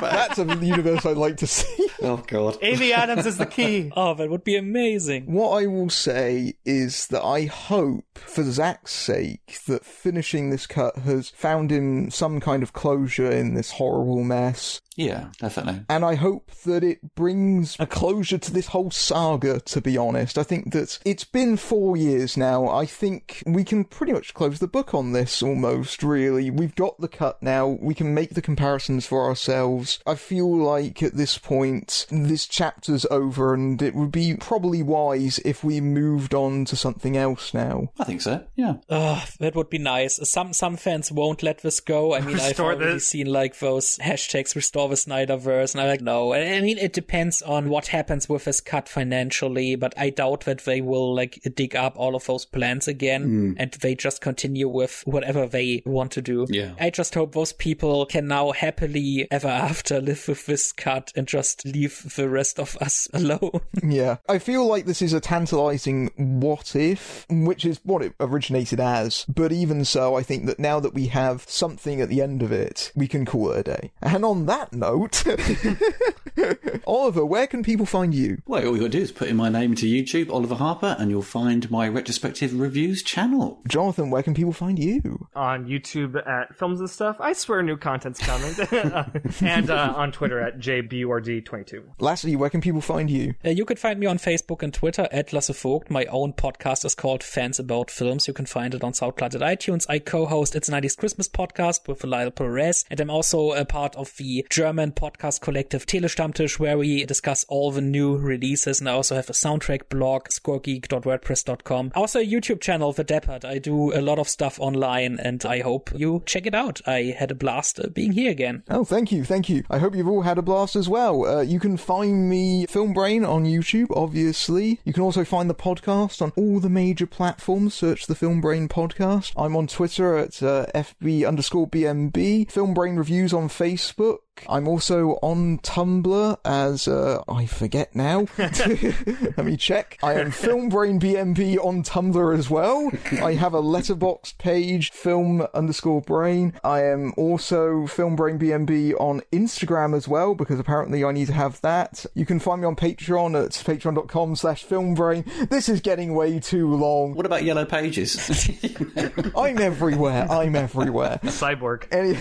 That's 0.00 0.38
a 0.38 0.58
universe 0.60 1.06
I'd 1.06 1.16
like 1.16 1.36
to 1.38 1.46
see. 1.46 1.88
Oh, 2.02 2.22
God. 2.26 2.58
Amy 2.62 2.92
Adams 2.92 3.26
is 3.26 3.38
the 3.38 3.46
key. 3.46 3.92
oh, 3.96 4.14
that 4.14 4.30
would 4.30 4.44
be 4.44 4.56
amazing. 4.56 5.32
What 5.32 5.62
I 5.62 5.66
will 5.66 5.90
say 5.90 6.54
is 6.64 7.06
that 7.08 7.22
I 7.22 7.44
hope, 7.44 8.18
for 8.18 8.42
Zack's 8.42 8.92
sake, 8.92 9.60
that 9.66 9.84
finishing 9.84 10.50
this 10.50 10.66
cut 10.66 10.96
has 10.98 11.30
found 11.30 11.70
him 11.70 12.10
some 12.10 12.40
kind 12.40 12.62
of 12.62 12.72
closure 12.72 13.30
in 13.30 13.54
this 13.54 13.72
horrible 13.72 14.24
mess. 14.24 14.80
Yeah, 14.96 15.28
definitely. 15.38 15.82
And 15.88 16.04
I 16.04 16.14
hope 16.14 16.50
that 16.64 16.84
it 16.84 16.99
brings 17.14 17.76
a 17.78 17.86
closure 17.86 18.38
to 18.38 18.52
this 18.52 18.68
whole 18.68 18.90
saga, 18.90 19.60
to 19.60 19.80
be 19.80 19.96
honest. 19.96 20.38
I 20.38 20.42
think 20.42 20.72
that 20.72 20.98
it's 21.04 21.24
been 21.24 21.56
four 21.56 21.96
years 21.96 22.36
now. 22.36 22.68
I 22.68 22.86
think 22.86 23.42
we 23.46 23.64
can 23.64 23.84
pretty 23.84 24.12
much 24.12 24.34
close 24.34 24.58
the 24.58 24.68
book 24.68 24.94
on 24.94 25.12
this 25.12 25.42
almost, 25.42 26.02
really. 26.02 26.50
We've 26.50 26.74
got 26.74 27.00
the 27.00 27.08
cut 27.08 27.42
now. 27.42 27.68
We 27.68 27.94
can 27.94 28.14
make 28.14 28.34
the 28.34 28.42
comparisons 28.42 29.06
for 29.06 29.24
ourselves. 29.24 30.00
I 30.06 30.14
feel 30.14 30.54
like 30.56 31.02
at 31.02 31.16
this 31.16 31.38
point, 31.38 32.06
this 32.10 32.46
chapter's 32.46 33.06
over 33.10 33.54
and 33.54 33.80
it 33.80 33.94
would 33.94 34.12
be 34.12 34.34
probably 34.36 34.82
wise 34.82 35.38
if 35.44 35.64
we 35.64 35.80
moved 35.80 36.34
on 36.34 36.64
to 36.66 36.76
something 36.76 37.16
else 37.16 37.54
now. 37.54 37.88
I 37.98 38.04
think 38.04 38.22
so. 38.22 38.44
Yeah. 38.56 38.74
Oh, 38.88 39.24
that 39.38 39.54
would 39.54 39.70
be 39.70 39.78
nice. 39.78 40.18
Some 40.28 40.52
some 40.52 40.76
fans 40.76 41.10
won't 41.12 41.42
let 41.42 41.58
this 41.58 41.80
go. 41.80 42.14
I 42.14 42.20
mean, 42.20 42.38
I've 42.40 42.60
already 42.60 42.84
this. 42.84 43.06
seen 43.06 43.26
like 43.26 43.58
those 43.58 43.98
hashtags 43.98 44.54
restore 44.54 44.88
the 44.88 44.94
Snyderverse, 44.94 45.74
and 45.74 45.80
I'm 45.80 45.88
like, 45.88 46.00
no. 46.00 46.32
I 46.32 46.56
I 46.56 46.60
mean, 46.60 46.78
it 46.78 46.89
depends 46.92 47.42
on 47.42 47.68
what 47.68 47.88
happens 47.88 48.28
with 48.28 48.44
this 48.44 48.60
cut 48.60 48.88
financially, 48.88 49.76
but 49.76 49.94
I 49.96 50.10
doubt 50.10 50.44
that 50.44 50.60
they 50.64 50.80
will 50.80 51.14
like 51.14 51.40
dig 51.54 51.76
up 51.76 51.98
all 51.98 52.14
of 52.14 52.26
those 52.26 52.44
plans 52.44 52.88
again 52.88 53.22
hmm. 53.22 53.52
and 53.56 53.72
they 53.72 53.94
just 53.94 54.20
continue 54.20 54.68
with 54.68 55.02
whatever 55.06 55.46
they 55.46 55.82
want 55.84 56.12
to 56.12 56.22
do. 56.22 56.46
Yeah. 56.48 56.72
I 56.78 56.90
just 56.90 57.14
hope 57.14 57.32
those 57.32 57.52
people 57.52 58.06
can 58.06 58.28
now 58.28 58.52
happily 58.52 59.26
ever 59.30 59.48
after 59.48 60.00
live 60.00 60.26
with 60.28 60.46
this 60.46 60.72
cut 60.72 61.12
and 61.16 61.26
just 61.26 61.64
leave 61.64 62.14
the 62.16 62.28
rest 62.28 62.58
of 62.58 62.76
us 62.80 63.08
alone. 63.14 63.60
Yeah. 63.82 64.16
I 64.28 64.38
feel 64.38 64.66
like 64.66 64.86
this 64.86 65.02
is 65.02 65.12
a 65.12 65.20
tantalizing 65.20 66.10
what 66.16 66.74
if, 66.76 67.26
which 67.28 67.64
is 67.64 67.80
what 67.84 68.02
it 68.02 68.14
originated 68.20 68.80
as. 68.80 69.24
But 69.28 69.52
even 69.52 69.84
so, 69.84 70.16
I 70.16 70.22
think 70.22 70.46
that 70.46 70.58
now 70.58 70.80
that 70.80 70.94
we 70.94 71.08
have 71.08 71.44
something 71.48 72.00
at 72.00 72.08
the 72.08 72.22
end 72.22 72.42
of 72.42 72.52
it, 72.52 72.92
we 72.94 73.08
can 73.08 73.24
call 73.24 73.52
it 73.52 73.60
a 73.60 73.62
day. 73.62 73.92
And 74.02 74.24
on 74.24 74.46
that 74.46 74.72
note, 74.72 75.24
Oliver, 76.86 77.24
where 77.24 77.46
can 77.46 77.62
people 77.62 77.86
find 77.86 78.14
you? 78.14 78.42
Well, 78.46 78.66
all 78.66 78.74
you 78.74 78.80
got 78.82 78.92
to 78.92 78.98
do 78.98 79.02
is 79.02 79.12
put 79.12 79.28
in 79.28 79.36
my 79.36 79.48
name 79.48 79.72
into 79.72 79.86
YouTube, 79.86 80.30
Oliver 80.30 80.54
Harper, 80.56 80.96
and 80.98 81.10
you'll 81.10 81.22
find 81.22 81.70
my 81.70 81.88
retrospective 81.88 82.58
reviews 82.58 83.02
channel. 83.02 83.60
Jonathan, 83.68 84.10
where 84.10 84.22
can 84.22 84.34
people 84.34 84.52
find 84.52 84.78
you? 84.78 85.28
on 85.34 85.66
YouTube 85.66 86.16
at 86.26 86.56
Films 86.56 86.80
and 86.80 86.90
Stuff. 86.90 87.16
I 87.20 87.32
swear 87.32 87.62
new 87.62 87.76
content's 87.76 88.20
coming. 88.20 88.54
and 89.40 89.70
uh, 89.70 89.94
on 89.96 90.12
Twitter 90.12 90.40
at 90.40 90.58
JBURD22. 90.58 91.82
Lastly, 91.98 92.36
where 92.36 92.50
can 92.50 92.60
people 92.60 92.80
find 92.80 93.10
you? 93.10 93.34
Uh, 93.44 93.50
you 93.50 93.64
can 93.64 93.76
find 93.76 93.98
me 93.98 94.06
on 94.06 94.18
Facebook 94.18 94.62
and 94.62 94.72
Twitter 94.72 95.08
at 95.12 95.32
Lasse 95.32 95.50
Vogt. 95.50 95.90
My 95.90 96.04
own 96.06 96.32
podcast 96.32 96.84
is 96.84 96.94
called 96.94 97.22
Fans 97.22 97.58
About 97.58 97.90
Films. 97.90 98.26
You 98.28 98.34
can 98.34 98.46
find 98.46 98.74
it 98.74 98.84
on 98.84 98.92
SoundCloud 98.92 99.34
and 99.34 99.42
iTunes. 99.42 99.86
I 99.88 99.98
co-host 99.98 100.54
It's 100.54 100.68
a 100.68 100.72
90s 100.72 100.96
Christmas 100.96 101.28
podcast 101.28 101.88
with 101.88 102.04
Lyle 102.04 102.30
Perez. 102.30 102.84
And 102.90 103.00
I'm 103.00 103.10
also 103.10 103.52
a 103.52 103.64
part 103.64 103.94
of 103.96 104.16
the 104.16 104.46
German 104.50 104.92
podcast 104.92 105.40
collective 105.40 105.86
Telestammtisch, 105.86 106.58
where 106.58 106.69
we 106.74 107.04
discuss 107.04 107.44
all 107.48 107.70
the 107.70 107.80
new 107.80 108.16
releases. 108.16 108.80
And 108.80 108.88
I 108.88 108.92
also 108.92 109.16
have 109.16 109.30
a 109.30 109.34
soundtrack 109.34 109.88
blog, 109.88 110.28
scoregeek.wordpress.com. 110.28 111.92
Also 111.94 112.20
a 112.20 112.26
YouTube 112.26 112.60
channel, 112.60 112.92
The 112.92 113.04
Deppard. 113.04 113.44
I 113.44 113.58
do 113.58 113.92
a 113.92 114.00
lot 114.00 114.18
of 114.18 114.28
stuff 114.28 114.58
online 114.60 115.18
and 115.18 115.44
I 115.44 115.60
hope 115.60 115.90
you 115.94 116.22
check 116.26 116.46
it 116.46 116.54
out. 116.54 116.80
I 116.86 117.14
had 117.18 117.30
a 117.30 117.34
blast 117.34 117.80
uh, 117.80 117.88
being 117.88 118.12
here 118.12 118.30
again. 118.30 118.62
Oh, 118.68 118.84
thank 118.84 119.12
you, 119.12 119.24
thank 119.24 119.48
you. 119.48 119.64
I 119.70 119.78
hope 119.78 119.94
you've 119.94 120.08
all 120.08 120.22
had 120.22 120.38
a 120.38 120.42
blast 120.42 120.76
as 120.76 120.88
well. 120.88 121.24
Uh, 121.26 121.40
you 121.40 121.60
can 121.60 121.76
find 121.76 122.28
me, 122.28 122.66
Film 122.66 122.92
Brain, 122.92 123.24
on 123.24 123.44
YouTube, 123.44 123.88
obviously. 123.94 124.80
You 124.84 124.92
can 124.92 125.02
also 125.02 125.24
find 125.24 125.48
the 125.48 125.54
podcast 125.54 126.22
on 126.22 126.32
all 126.36 126.60
the 126.60 126.68
major 126.68 127.06
platforms. 127.06 127.74
Search 127.74 128.06
the 128.06 128.14
Film 128.14 128.40
Brain 128.40 128.68
podcast. 128.68 129.32
I'm 129.36 129.56
on 129.56 129.66
Twitter 129.66 130.16
at 130.16 130.42
uh, 130.42 130.66
FB 130.74 131.26
underscore 131.26 131.68
BMB. 131.68 132.50
Film 132.50 132.74
Brain 132.74 132.96
Reviews 132.96 133.32
on 133.32 133.48
Facebook. 133.48 134.18
I'm 134.48 134.66
also 134.68 135.18
on 135.22 135.58
Tumblr 135.58 136.38
as, 136.44 136.88
uh, 136.88 137.22
I 137.28 137.46
forget 137.46 137.94
now. 137.94 138.26
Let 138.38 139.44
me 139.44 139.56
check. 139.56 139.98
I 140.02 140.14
am 140.14 140.30
Film 140.30 140.68
Brain 140.68 140.98
BMB 141.00 141.58
on 141.64 141.82
Tumblr 141.82 142.36
as 142.38 142.50
well. 142.50 142.90
I 143.22 143.34
have 143.34 143.54
a 143.54 143.62
Letterboxd 143.62 144.38
page, 144.38 144.90
film 144.90 145.42
underscore 145.54 146.00
brain. 146.00 146.54
I 146.64 146.84
am 146.84 147.12
also 147.16 147.82
Filmbrain 147.86 148.38
BMB 148.38 149.00
on 149.00 149.22
Instagram 149.32 149.96
as 149.96 150.08
well, 150.08 150.34
because 150.34 150.58
apparently 150.58 151.04
I 151.04 151.12
need 151.12 151.26
to 151.28 151.32
have 151.32 151.60
that. 151.62 152.06
You 152.14 152.26
can 152.26 152.38
find 152.40 152.60
me 152.60 152.66
on 152.66 152.76
Patreon 152.76 153.44
at 153.44 153.50
patreon.com 153.52 154.36
slash 154.36 154.66
filmbrain. 154.66 155.48
This 155.48 155.68
is 155.68 155.80
getting 155.80 156.14
way 156.14 156.38
too 156.40 156.74
long. 156.74 157.14
What 157.14 157.26
about 157.26 157.44
Yellow 157.44 157.64
Pages? 157.64 158.16
I'm 159.36 159.58
everywhere. 159.58 160.26
I'm 160.30 160.56
everywhere. 160.56 161.20
Cyborg. 161.24 161.84
Any- 161.92 162.18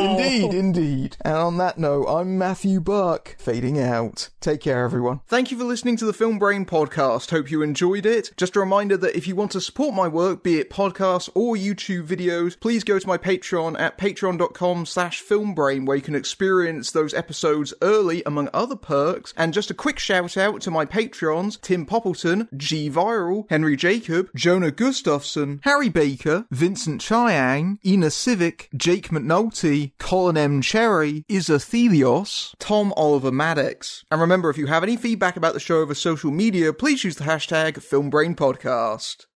indeed, 0.00 0.54
indeed. 0.54 1.16
And 1.24 1.34
on 1.40 1.56
that 1.56 1.78
note, 1.78 2.06
I'm 2.06 2.38
Matthew 2.38 2.80
Buck, 2.80 3.34
fading 3.38 3.80
out. 3.80 4.28
Take 4.40 4.60
care, 4.60 4.84
everyone. 4.84 5.20
Thank 5.26 5.50
you 5.50 5.58
for 5.58 5.64
listening 5.64 5.96
to 5.96 6.04
the 6.04 6.12
Film 6.12 6.38
Brain 6.38 6.66
podcast. 6.66 7.30
Hope 7.30 7.50
you 7.50 7.62
enjoyed 7.62 8.06
it. 8.06 8.30
Just 8.36 8.56
a 8.56 8.60
reminder 8.60 8.96
that 8.98 9.16
if 9.16 9.26
you 9.26 9.34
want 9.34 9.50
to 9.52 9.60
support 9.60 9.94
my 9.94 10.06
work, 10.06 10.42
be 10.42 10.58
it 10.58 10.70
podcasts 10.70 11.30
or 11.34 11.56
YouTube 11.56 12.06
videos, 12.06 12.58
please 12.58 12.84
go 12.84 12.98
to 12.98 13.06
my 13.06 13.18
Patreon 13.18 13.78
at 13.80 13.98
patreon.com 13.98 14.86
slash 14.86 15.22
filmbrain, 15.22 15.86
where 15.86 15.96
you 15.96 16.02
can 16.02 16.14
experience 16.14 16.90
those 16.90 17.14
episodes 17.14 17.74
early, 17.82 18.22
among 18.24 18.48
other 18.52 18.76
perks. 18.76 19.32
And 19.36 19.54
just 19.54 19.70
a 19.70 19.74
quick 19.74 19.98
shout 19.98 20.36
out 20.36 20.60
to 20.60 20.70
my 20.70 20.84
Patreons, 20.84 21.60
Tim 21.60 21.86
Poppleton, 21.86 22.48
G 22.56 22.90
Viral, 22.90 23.46
Henry 23.48 23.76
Jacob, 23.76 24.30
Jonah 24.36 24.70
Gustafson, 24.70 25.60
Harry 25.64 25.88
Baker, 25.88 26.46
Vincent 26.50 27.00
Chiang, 27.00 27.78
Ina 27.84 28.10
Civic, 28.10 28.68
Jake 28.76 29.08
McNulty, 29.08 29.92
Colin 29.98 30.36
M. 30.36 30.60
Cherry, 30.60 31.19
Lee 31.28 31.36
Isathelios, 31.36 32.54
Tom 32.58 32.92
Oliver 32.96 33.32
Maddox. 33.32 34.04
And 34.10 34.20
remember, 34.20 34.50
if 34.50 34.58
you 34.58 34.66
have 34.66 34.82
any 34.82 34.96
feedback 34.96 35.36
about 35.36 35.54
the 35.54 35.60
show 35.60 35.80
over 35.80 35.94
social 35.94 36.30
media, 36.30 36.72
please 36.72 37.04
use 37.04 37.16
the 37.16 37.24
hashtag 37.24 37.74
FilmBrainPodcast. 37.74 39.26